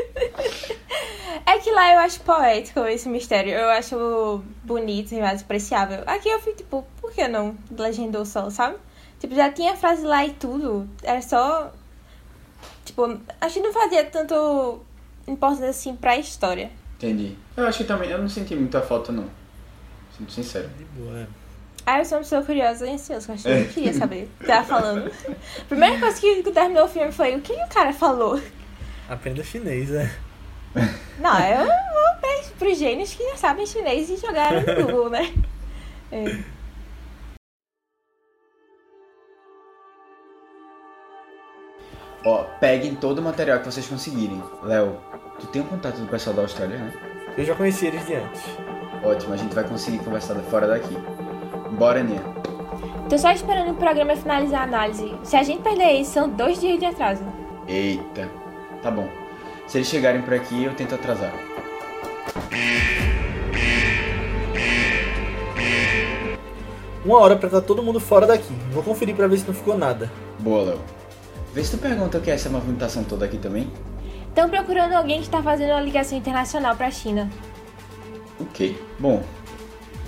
É 1.46 1.58
que 1.58 1.70
lá 1.70 1.92
eu 1.92 1.98
acho 2.00 2.20
poético 2.20 2.80
esse 2.86 3.08
mistério. 3.08 3.52
Eu 3.52 3.68
acho 3.70 4.42
bonito 4.64 5.12
e 5.12 5.20
mais 5.20 5.42
apreciável. 5.42 6.02
Aqui 6.06 6.28
eu 6.28 6.40
fico 6.40 6.56
tipo, 6.56 6.86
por 7.00 7.12
que 7.12 7.26
não 7.28 7.56
legendou 7.70 8.24
só, 8.26 8.50
sabe? 8.50 8.76
Tipo, 9.20 9.34
já 9.34 9.50
tinha 9.50 9.72
a 9.72 9.76
frase 9.76 10.04
lá 10.04 10.26
e 10.26 10.32
tudo. 10.32 10.88
Era 11.02 11.22
só. 11.22 11.72
Tipo, 12.84 13.18
acho 13.40 13.54
que 13.54 13.60
não 13.60 13.72
fazia 13.72 14.04
tanto 14.04 14.80
importância 15.26 15.68
assim 15.68 15.94
pra 15.96 16.16
história. 16.16 16.70
Entendi. 16.96 17.36
Eu 17.56 17.66
acho 17.66 17.78
que 17.78 17.84
também. 17.84 18.10
Eu 18.10 18.18
não 18.18 18.28
senti 18.28 18.54
muita 18.54 18.82
falta, 18.82 19.12
não. 19.12 19.28
Sendo 20.18 20.30
sincero. 20.30 20.68
De 20.76 20.84
boa, 20.84 21.20
é. 21.20 21.26
Ah, 21.88 22.00
eu 22.00 22.04
sou 22.04 22.18
uma 22.18 22.24
pessoa 22.24 22.42
curiosa 22.42 22.84
e 22.84 22.94
ansiosa, 22.94 23.30
eu 23.30 23.34
achei 23.36 23.64
que 23.66 23.74
queria 23.74 23.92
saber 23.92 24.24
o 24.24 24.38
que 24.40 24.46
tava 24.46 24.66
falando. 24.66 25.06
A 25.06 25.64
primeira 25.68 26.00
coisa 26.00 26.20
que 26.20 26.42
terminou 26.50 26.86
o 26.86 26.88
filme 26.88 27.12
foi 27.12 27.36
o 27.36 27.40
que 27.40 27.52
o 27.52 27.68
cara 27.68 27.92
falou. 27.92 28.42
Aprenda 29.08 29.44
chinês, 29.44 29.90
né? 29.90 30.12
Não, 31.20 31.38
eu 31.48 31.64
vou 31.64 32.20
pedir 32.20 32.52
pros 32.58 32.76
gênios 32.76 33.14
que 33.14 33.22
já 33.30 33.36
sabem 33.36 33.64
chinês 33.64 34.10
e 34.10 34.16
jogaram 34.16 34.62
no 34.62 34.84
Google, 34.84 35.10
né? 35.10 35.32
É. 36.12 36.22
Ó, 42.24 42.44
peguem 42.60 42.94
todo 42.94 43.18
o 43.18 43.22
material 43.22 43.58
que 43.58 43.64
vocês 43.64 43.88
conseguirem. 43.88 44.40
Léo, 44.62 45.00
tu 45.40 45.48
tem 45.48 45.62
o 45.62 45.64
um 45.64 45.68
contato 45.68 45.96
do 45.96 46.06
pessoal 46.06 46.36
da 46.36 46.42
Austrália, 46.42 46.78
né? 46.78 46.92
Eu 47.36 47.44
já 47.44 47.56
conheci 47.56 47.86
eles 47.86 48.06
de 48.06 48.14
antes. 48.14 48.42
Ótimo, 49.02 49.34
a 49.34 49.36
gente 49.36 49.52
vai 49.52 49.64
conseguir 49.64 49.98
conversar 49.98 50.36
fora 50.42 50.68
daqui. 50.68 50.94
Bora, 51.72 52.02
Nia. 52.02 52.22
Tô 53.09 53.16
só 53.18 53.30
esperando 53.30 53.70
o 53.70 53.74
programa 53.74 54.16
finalizar 54.16 54.60
a 54.60 54.64
análise. 54.64 55.14
Se 55.22 55.36
a 55.36 55.43
gente 55.43 55.62
perder 55.62 55.93
isso, 56.01 56.12
são 56.12 56.28
dois 56.28 56.60
dias 56.60 56.78
de 56.78 56.86
atraso. 56.86 57.24
Eita. 57.68 58.28
Tá 58.82 58.90
bom. 58.90 59.09
Se 59.66 59.78
eles 59.78 59.88
chegarem 59.88 60.22
por 60.22 60.34
aqui, 60.34 60.64
eu 60.64 60.74
tento 60.74 60.94
atrasar. 60.94 61.32
Uma 67.05 67.18
hora 67.18 67.36
pra 67.36 67.47
estar 67.47 67.60
todo 67.60 67.82
mundo 67.82 68.01
fora 68.01 68.26
daqui. 68.26 68.52
Vou 68.72 68.82
conferir 68.82 69.14
pra 69.14 69.28
ver 69.28 69.38
se 69.38 69.47
não 69.47 69.55
ficou 69.55 69.78
nada. 69.78 70.10
Boa, 70.40 70.64
Léo. 70.64 70.80
Vê 71.55 71.62
se 71.62 71.70
tu 71.70 71.78
pergunta 71.78 72.18
o 72.18 72.20
que 72.20 72.30
é 72.30 72.34
essa 72.34 72.51
movimentação 72.51 73.05
toda 73.05 73.24
aqui 73.24 73.38
também. 73.38 73.70
Estão 74.28 74.51
procurando 74.51 74.93
alguém 74.93 75.18
que 75.18 75.26
está 75.26 75.43
fazendo 75.43 75.70
uma 75.70 75.80
ligação 75.80 76.18
internacional 76.18 76.76
pra 76.76 76.90
China. 76.90 77.30
Ok. 78.40 78.76
Bom, 78.98 79.22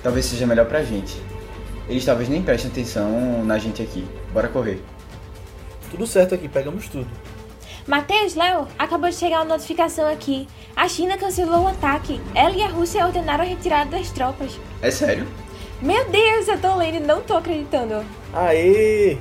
talvez 0.02 0.26
seja 0.26 0.46
melhor 0.46 0.66
pra 0.66 0.82
gente. 0.82 1.22
Eles 1.88 2.04
talvez 2.04 2.28
nem 2.28 2.42
prestem 2.42 2.70
atenção 2.70 3.44
na 3.44 3.58
gente 3.58 3.82
aqui. 3.82 4.06
Bora 4.32 4.48
correr. 4.48 4.80
Tudo 5.90 6.06
certo 6.06 6.34
aqui, 6.34 6.48
pegamos 6.48 6.86
tudo. 6.88 7.08
Matheus, 7.86 8.34
Léo, 8.34 8.68
acabou 8.78 9.08
de 9.08 9.16
chegar 9.16 9.38
uma 9.38 9.56
notificação 9.56 10.06
aqui. 10.06 10.46
A 10.76 10.86
China 10.86 11.16
cancelou 11.16 11.64
o 11.64 11.68
ataque. 11.68 12.20
Ela 12.34 12.54
e 12.54 12.62
a 12.62 12.68
Rússia 12.68 13.06
ordenaram 13.06 13.42
a 13.42 13.46
retirada 13.46 13.90
das 13.90 14.10
tropas. 14.10 14.60
É 14.82 14.90
sério? 14.90 15.26
Meu 15.80 16.10
Deus, 16.10 16.46
eu 16.48 16.60
tô 16.60 16.74
lendo 16.76 16.96
e 16.96 17.00
não 17.00 17.22
tô 17.22 17.36
acreditando. 17.36 18.04
Aê! 18.34 19.16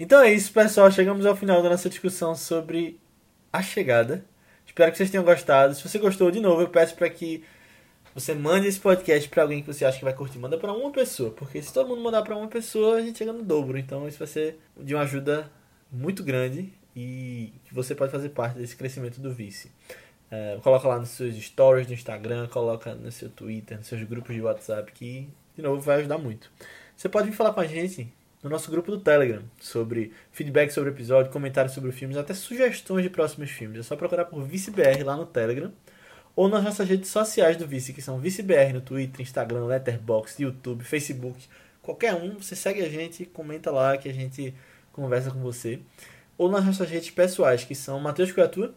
Então 0.00 0.20
é 0.20 0.32
isso, 0.32 0.52
pessoal. 0.52 0.90
Chegamos 0.90 1.24
ao 1.24 1.36
final 1.36 1.62
da 1.62 1.70
nossa 1.70 1.88
discussão 1.88 2.34
sobre 2.34 2.98
a 3.52 3.62
chegada. 3.62 4.24
Espero 4.66 4.90
que 4.90 4.98
vocês 4.98 5.10
tenham 5.10 5.24
gostado. 5.24 5.74
Se 5.74 5.86
você 5.86 5.98
gostou, 5.98 6.30
de 6.30 6.40
novo, 6.40 6.60
eu 6.60 6.68
peço 6.68 6.94
para 6.94 7.08
que 7.08 7.42
você 8.14 8.34
mande 8.34 8.66
esse 8.66 8.80
podcast 8.80 9.28
para 9.28 9.42
alguém 9.42 9.62
que 9.62 9.72
você 9.72 9.84
acha 9.84 9.98
que 9.98 10.04
vai 10.04 10.14
curtir. 10.14 10.38
Manda 10.38 10.58
para 10.58 10.72
uma 10.72 10.90
pessoa, 10.90 11.30
porque 11.30 11.60
se 11.62 11.72
todo 11.72 11.88
mundo 11.88 12.02
mandar 12.02 12.22
para 12.22 12.36
uma 12.36 12.48
pessoa, 12.48 12.96
a 12.96 13.00
gente 13.00 13.18
chega 13.18 13.32
no 13.32 13.42
dobro. 13.42 13.78
Então 13.78 14.06
isso 14.08 14.18
vai 14.18 14.28
ser 14.28 14.58
de 14.76 14.94
uma 14.94 15.04
ajuda 15.04 15.50
muito 15.90 16.22
grande 16.22 16.72
e 16.94 17.52
você 17.70 17.94
pode 17.94 18.10
fazer 18.10 18.30
parte 18.30 18.58
desse 18.58 18.76
crescimento 18.76 19.20
do 19.20 19.32
Vice. 19.32 19.70
É, 20.30 20.58
coloca 20.62 20.86
lá 20.86 20.98
nos 20.98 21.10
seus 21.10 21.34
stories 21.36 21.86
do 21.86 21.94
Instagram, 21.94 22.48
coloca 22.48 22.94
no 22.94 23.10
seu 23.10 23.28
Twitter, 23.30 23.78
nos 23.78 23.86
seus 23.86 24.02
grupos 24.02 24.34
de 24.34 24.42
WhatsApp, 24.42 24.92
que 24.92 25.28
de 25.56 25.62
novo 25.62 25.80
vai 25.80 25.98
ajudar 25.98 26.18
muito. 26.18 26.50
Você 26.96 27.08
pode 27.08 27.30
vir 27.30 27.36
falar 27.36 27.52
com 27.52 27.60
a 27.60 27.66
gente 27.66 28.12
no 28.42 28.50
nosso 28.50 28.70
grupo 28.70 28.90
do 28.90 29.00
Telegram 29.00 29.42
sobre 29.60 30.12
feedback 30.30 30.70
sobre 30.70 30.90
o 30.90 30.92
episódio, 30.92 31.32
comentários 31.32 31.74
sobre 31.74 31.92
filmes, 31.92 32.16
até 32.16 32.34
sugestões 32.34 33.02
de 33.02 33.10
próximos 33.10 33.50
filmes. 33.50 33.80
É 33.80 33.82
só 33.82 33.96
procurar 33.96 34.26
por 34.26 34.42
ViceBR 34.42 35.02
lá 35.04 35.16
no 35.16 35.26
Telegram 35.26 35.72
ou 36.36 36.48
nas 36.48 36.62
nossas 36.62 36.88
redes 36.88 37.10
sociais 37.10 37.56
do 37.56 37.66
Vice, 37.66 37.92
que 37.92 38.00
são 38.00 38.20
ViceBR 38.20 38.72
no 38.72 38.80
Twitter, 38.80 39.22
Instagram, 39.22 39.66
Letterboxd, 39.66 40.42
YouTube, 40.42 40.84
Facebook, 40.84 41.46
qualquer 41.82 42.14
um. 42.14 42.38
Você 42.38 42.54
segue 42.54 42.80
a 42.80 42.88
gente, 42.88 43.24
comenta 43.26 43.70
lá 43.70 43.96
que 43.98 44.08
a 44.08 44.14
gente 44.14 44.54
conversa 44.92 45.30
com 45.30 45.40
você 45.40 45.80
ou 46.36 46.48
nas 46.48 46.64
nossas 46.64 46.88
redes 46.88 47.10
pessoais, 47.10 47.64
que 47.64 47.74
são 47.74 47.98
Matheus 47.98 48.30
Criatura. 48.30 48.72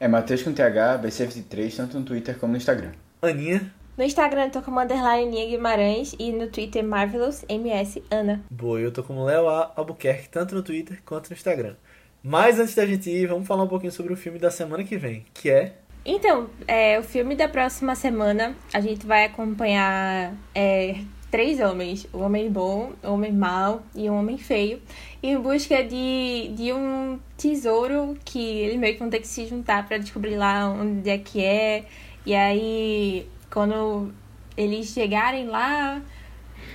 É 0.00 0.08
Matheus 0.08 0.42
com 0.42 0.52
TH, 0.52 0.98
BC23, 1.00 1.76
tanto 1.76 1.98
no 2.00 2.04
Twitter 2.04 2.36
como 2.36 2.50
no 2.50 2.56
Instagram. 2.56 2.90
Aninha. 3.22 3.72
No 3.96 4.02
Instagram 4.02 4.46
eu 4.46 4.50
tô 4.50 4.62
como 4.62 4.80
underline 4.80 5.28
Aninha 5.28 5.46
Guimarães 5.46 6.16
e 6.18 6.32
no 6.32 6.48
Twitter 6.48 6.82
Marvelous 6.82 7.44
MS 7.48 8.02
Ana. 8.10 8.44
Boa, 8.50 8.80
eu 8.80 8.92
tô 8.92 9.02
como 9.02 9.24
Léo 9.24 9.48
Albuquerque, 9.48 10.28
tanto 10.28 10.54
no 10.54 10.62
Twitter 10.62 11.00
quanto 11.04 11.30
no 11.30 11.36
Instagram. 11.36 11.76
Mas 12.22 12.58
antes 12.58 12.74
da 12.74 12.84
gente 12.84 13.08
ir, 13.08 13.28
vamos 13.28 13.46
falar 13.46 13.62
um 13.62 13.68
pouquinho 13.68 13.92
sobre 13.92 14.12
o 14.12 14.16
filme 14.16 14.38
da 14.38 14.50
semana 14.50 14.82
que 14.82 14.96
vem, 14.96 15.24
que 15.32 15.48
é 15.48 15.74
então, 16.06 16.50
é, 16.68 16.98
o 16.98 17.02
filme 17.02 17.34
da 17.34 17.48
próxima 17.48 17.94
semana, 17.94 18.54
a 18.74 18.80
gente 18.80 19.06
vai 19.06 19.24
acompanhar 19.24 20.34
é, 20.54 20.96
três 21.30 21.60
homens: 21.60 22.06
o 22.12 22.18
homem 22.18 22.50
bom, 22.50 22.92
o 23.02 23.12
homem 23.12 23.32
mau 23.32 23.82
e 23.94 24.10
o 24.10 24.14
homem 24.14 24.36
feio, 24.36 24.82
em 25.22 25.38
busca 25.38 25.82
de, 25.82 26.52
de 26.54 26.74
um 26.74 27.18
tesouro 27.38 28.18
que 28.22 28.38
eles 28.38 28.78
meio 28.78 28.92
que 28.94 28.98
vão 28.98 29.08
ter 29.08 29.20
que 29.20 29.26
se 29.26 29.46
juntar 29.46 29.88
para 29.88 29.96
descobrir 29.96 30.36
lá 30.36 30.68
onde 30.68 31.08
é 31.08 31.16
que 31.16 31.42
é. 31.42 31.86
E 32.26 32.34
aí, 32.34 33.26
quando 33.54 34.12
eles 34.56 34.88
chegarem 34.88 35.46
lá, 35.46 36.02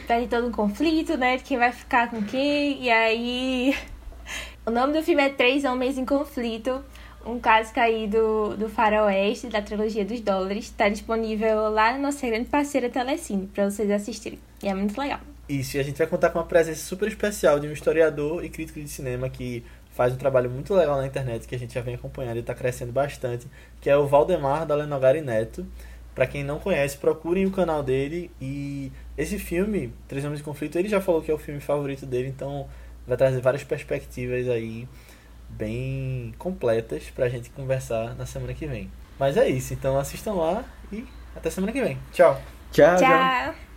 vai 0.07 0.21
ter 0.21 0.29
todo 0.29 0.47
um 0.47 0.51
conflito, 0.51 1.17
né? 1.17 1.37
De 1.37 1.43
quem 1.43 1.57
vai 1.57 1.71
ficar 1.71 2.09
com 2.09 2.23
quem. 2.23 2.81
E 2.81 2.89
aí. 2.89 3.75
O 4.65 4.71
nome 4.71 4.93
do 4.93 5.01
filme 5.01 5.23
é 5.23 5.29
Três 5.29 5.63
Homens 5.63 5.97
em 5.97 6.05
Conflito 6.05 6.83
um 7.25 7.39
caso 7.39 7.73
caído 7.73 8.55
do 8.57 8.69
faroeste 8.69 9.47
da 9.47 9.61
trilogia 9.61 10.05
dos 10.05 10.21
dólares 10.21 10.65
está 10.65 10.89
disponível 10.89 11.69
lá 11.69 11.93
na 11.93 11.99
nossa 11.99 12.25
grande 12.25 12.45
parceira 12.45 12.89
Telecine 12.89 13.47
para 13.47 13.69
vocês 13.69 13.89
assistirem. 13.91 14.39
E 14.63 14.67
é 14.67 14.73
muito 14.73 14.99
legal. 14.99 15.19
Isso, 15.47 15.77
e 15.77 15.79
a 15.79 15.83
gente 15.83 15.97
vai 15.97 16.07
contar 16.07 16.29
com 16.29 16.39
uma 16.39 16.45
presença 16.45 16.81
super 16.85 17.07
especial 17.07 17.59
de 17.59 17.67
um 17.67 17.71
historiador 17.71 18.43
e 18.45 18.49
crítico 18.49 18.79
de 18.79 18.87
cinema 18.87 19.29
que 19.29 19.63
faz 19.91 20.13
um 20.13 20.17
trabalho 20.17 20.49
muito 20.49 20.73
legal 20.73 20.97
na 20.97 21.07
internet 21.07 21.47
que 21.47 21.55
a 21.55 21.59
gente 21.59 21.73
já 21.73 21.81
vem 21.81 21.95
acompanhando 21.95 22.37
e 22.37 22.39
está 22.39 22.53
crescendo 22.53 22.91
bastante, 22.91 23.47
que 23.81 23.89
é 23.89 23.97
o 23.97 24.07
Valdemar 24.07 24.65
da 24.65 24.75
Lenogari 24.75 25.21
Neto. 25.21 25.65
Para 26.19 26.27
quem 26.27 26.43
não 26.43 26.59
conhece, 26.59 26.97
procurem 26.97 27.45
o 27.45 27.51
canal 27.51 27.81
dele 27.81 28.29
e 28.41 28.91
esse 29.17 29.39
filme, 29.39 29.93
Três 30.05 30.25
Homens 30.25 30.39
de 30.39 30.43
Conflito, 30.43 30.77
ele 30.77 30.89
já 30.89 30.99
falou 30.99 31.21
que 31.21 31.31
é 31.31 31.33
o 31.33 31.37
filme 31.37 31.61
favorito 31.61 32.05
dele, 32.05 32.27
então 32.27 32.67
vai 33.07 33.15
trazer 33.15 33.39
várias 33.39 33.63
perspectivas 33.63 34.49
aí 34.49 34.85
bem 35.47 36.35
completas 36.37 37.09
pra 37.09 37.29
gente 37.29 37.49
conversar 37.51 38.17
na 38.17 38.25
semana 38.25 38.53
que 38.53 38.67
vem. 38.67 38.91
Mas 39.17 39.37
é 39.37 39.47
isso, 39.47 39.73
então 39.73 39.97
assistam 39.97 40.33
lá 40.33 40.65
e 40.91 41.05
até 41.33 41.49
semana 41.49 41.71
que 41.71 41.81
vem. 41.81 41.97
Tchau. 42.11 42.37
Tchau. 42.69 42.97
tchau. 42.97 43.68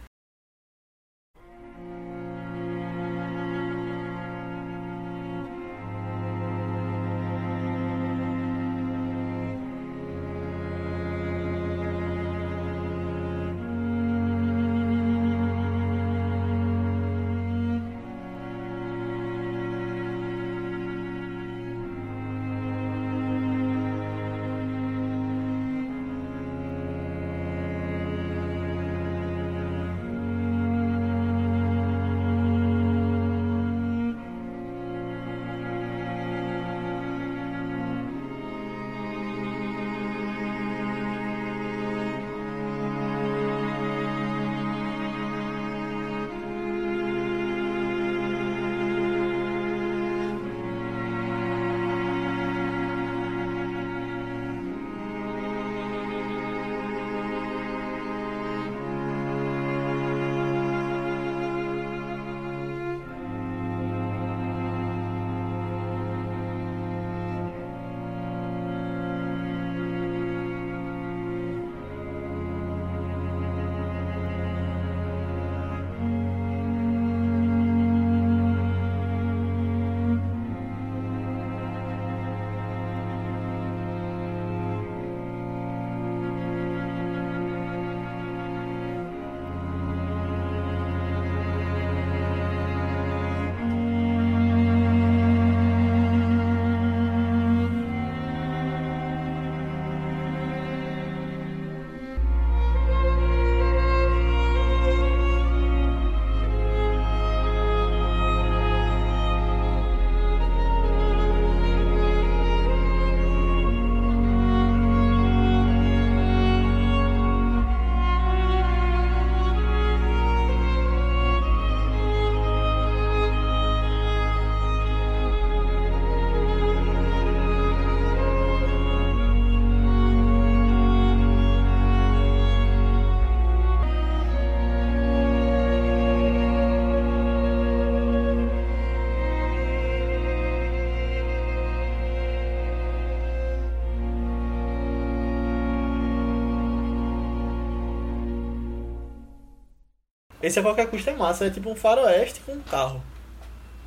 Esse 150.42 150.58
a 150.58 150.62
qualquer 150.62 150.86
custo 150.88 151.08
é 151.10 151.14
massa, 151.14 151.46
é 151.46 151.50
tipo 151.50 151.70
um 151.70 151.76
faroeste 151.76 152.40
com 152.40 152.52
um 152.52 152.60
carro. 152.60 153.02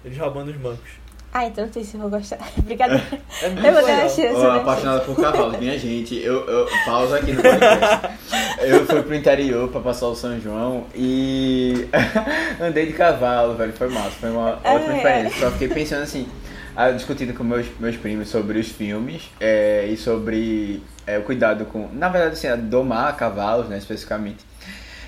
Eles 0.04 0.18
roubando 0.18 0.52
os 0.52 0.58
bancos. 0.58 0.92
Ah, 1.34 1.48
então 1.48 1.66
não 1.66 1.74
sei 1.74 1.84
se 1.84 1.96
eu 1.96 2.02
vou 2.02 2.10
gostar. 2.10 2.40
Obrigada. 2.58 2.94
É 3.42 3.50
muito 3.50 3.66
Eu 3.66 3.74
vou 3.74 3.82
dar 3.82 3.88
legal. 3.88 4.00
uma 4.04 4.10
chance. 4.10 4.42
Né? 4.42 4.58
apaixonado 4.62 5.06
por 5.06 5.16
cavalos, 5.22 5.60
minha 5.60 5.78
gente. 5.78 6.16
Eu, 6.16 6.46
eu 6.48 6.66
pausa 6.86 7.18
aqui 7.18 7.34
no 7.34 7.42
podcast. 7.42 8.08
Eu 8.60 8.86
fui 8.86 9.04
pro 9.04 9.14
interior 9.16 9.68
pra 9.70 9.82
passar 9.82 10.08
o 10.08 10.16
São 10.16 10.40
João 10.40 10.86
e 10.96 11.90
andei 12.62 12.86
de 12.86 12.94
cavalo, 12.94 13.54
velho. 13.56 13.74
Foi 13.74 13.90
massa, 13.90 14.12
foi 14.12 14.30
uma 14.30 14.52
ótima 14.64 14.94
É. 14.94 14.98
experiência. 14.98 15.40
Só 15.42 15.52
fiquei 15.52 15.68
pensando 15.68 16.04
assim, 16.04 16.26
discutindo 16.96 17.34
com 17.34 17.44
meus, 17.44 17.66
meus 17.82 17.98
primos 17.98 18.30
sobre 18.30 18.58
os 18.58 18.70
filmes 18.70 19.24
é, 19.42 19.88
e 19.88 19.98
sobre 19.98 20.82
é, 21.06 21.18
o 21.18 21.24
cuidado 21.24 21.66
com. 21.66 21.90
Na 21.92 22.08
verdade, 22.08 22.34
assim, 22.36 22.62
domar 22.70 23.14
cavalos, 23.18 23.68
né, 23.68 23.78
especificamente. 23.78 24.38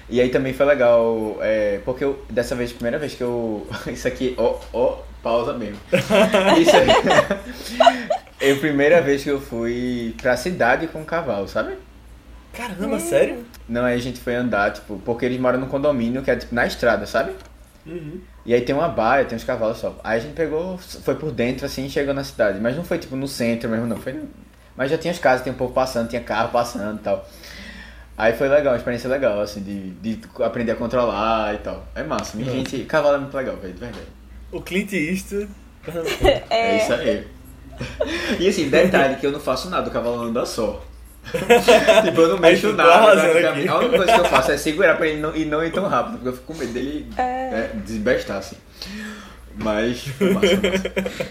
E 0.10 0.22
aí 0.22 0.30
também 0.30 0.54
foi 0.54 0.66
legal, 0.66 1.38
é, 1.42 1.82
porque 1.84 2.04
eu, 2.04 2.24
dessa 2.30 2.56
vez, 2.56 2.72
primeira 2.72 2.98
vez 2.98 3.14
que 3.14 3.22
eu. 3.22 3.68
Isso 3.88 4.08
aqui, 4.08 4.34
ó, 4.38 4.58
ó, 4.72 5.00
pausa 5.22 5.54
mesmo. 5.54 5.80
Isso 6.60 6.76
aí. 6.76 8.18
É 8.40 8.52
a 8.52 8.56
primeira 8.56 9.02
vez 9.02 9.24
que 9.24 9.30
eu 9.30 9.42
fui 9.42 10.14
pra 10.22 10.38
cidade 10.38 10.86
com 10.86 11.00
um 11.00 11.04
cavalo, 11.04 11.48
sabe? 11.48 11.74
Caramba, 12.54 13.00
sério? 13.00 13.44
Não, 13.68 13.84
aí 13.84 13.96
a 13.96 14.00
gente 14.00 14.20
foi 14.20 14.36
andar, 14.36 14.74
tipo, 14.74 15.00
porque 15.04 15.26
eles 15.26 15.40
moram 15.40 15.60
num 15.60 15.68
condomínio 15.68 16.22
que 16.22 16.30
é 16.30 16.36
tipo 16.36 16.54
na 16.54 16.68
estrada, 16.68 17.08
sabe? 17.08 17.32
Uhum. 17.86 18.22
E 18.46 18.54
aí 18.54 18.62
tem 18.62 18.76
uma 18.76 18.88
baia, 18.88 19.26
tem 19.26 19.36
uns 19.36 19.44
cavalos 19.44 19.78
só. 19.78 20.00
Aí 20.04 20.20
a 20.20 20.22
gente 20.22 20.34
pegou, 20.34 20.78
foi 20.78 21.16
por 21.16 21.32
dentro 21.32 21.66
assim 21.66 21.86
e 21.86 21.90
chegou 21.90 22.14
na 22.14 22.24
cidade. 22.24 22.60
Mas 22.60 22.76
não 22.76 22.84
foi 22.84 22.98
tipo 22.98 23.16
no 23.16 23.28
centro 23.28 23.70
mesmo, 23.70 23.88
não. 23.88 23.98
Foi. 23.98 24.20
Mas 24.76 24.92
já 24.92 24.98
tinha 24.98 25.12
as 25.12 25.20
casas, 25.20 25.42
tinha 25.42 25.54
um 25.54 25.58
povo 25.58 25.74
passando, 25.74 26.10
tinha 26.10 26.22
carro 26.22 26.50
passando 26.52 27.00
e 27.00 27.04
tal. 27.04 27.28
Aí 28.18 28.34
foi 28.34 28.48
legal, 28.50 28.74
uma 28.74 28.78
experiência 28.78 29.08
legal, 29.10 29.40
assim, 29.42 29.62
de, 29.62 29.92
de 29.92 30.20
aprender 30.44 30.72
a 30.72 30.76
controlar 30.76 31.54
e 31.54 31.58
tal. 31.60 31.88
É 31.94 32.02
massa. 32.04 32.36
Minha 32.36 32.50
Uhum. 32.52 32.58
gente, 32.58 32.80
cavalo 32.86 33.16
é 33.16 33.20
muito 33.20 33.38
legal, 33.38 33.56
velho, 33.58 33.74
de 33.74 33.80
verdade. 33.80 34.06
O 34.52 34.62
Clint 34.62 34.92
Eastwood. 34.94 35.48
É. 36.50 36.78
isso 36.78 36.94
aí. 36.94 37.28
E 38.40 38.48
assim, 38.48 38.70
detalhe 38.70 39.18
que 39.18 39.26
eu 39.28 39.32
não 39.32 39.40
faço 39.40 39.70
nada, 39.70 39.88
o 39.88 39.94
cavalo 39.94 40.20
anda 40.24 40.46
só. 40.48 40.84
tipo, 42.04 42.22
eu 42.22 42.30
não 42.30 42.38
mexo 42.40 42.74
tá 42.76 42.84
nada. 42.86 43.50
aqui. 43.50 43.68
A 43.68 43.78
única 43.78 43.98
coisa 43.98 44.14
que 44.14 44.20
eu 44.20 44.26
faço 44.26 44.52
é 44.52 44.58
segurar 44.58 44.96
pra 44.98 45.06
ele 45.08 45.22
não, 45.22 45.36
e 45.36 45.46
não 45.46 45.64
ir 45.64 45.72
tão 45.72 45.88
rápido, 45.88 46.14
porque 46.14 46.30
eu 46.30 46.34
fico 46.34 46.46
com 46.54 46.60
medo 46.60 46.74
dele 46.74 47.08
É. 47.18 47.22
é, 47.22 47.72
desbestar, 47.86 48.38
assim. 48.38 48.56
Mas, 49.56 50.02
foi 50.08 50.34
massa, 50.34 50.48
massa. 50.56 51.28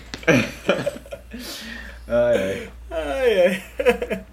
ai, 2.08 2.36
ai. 2.36 2.68
Ai, 2.90 3.40
ai. 3.46 4.24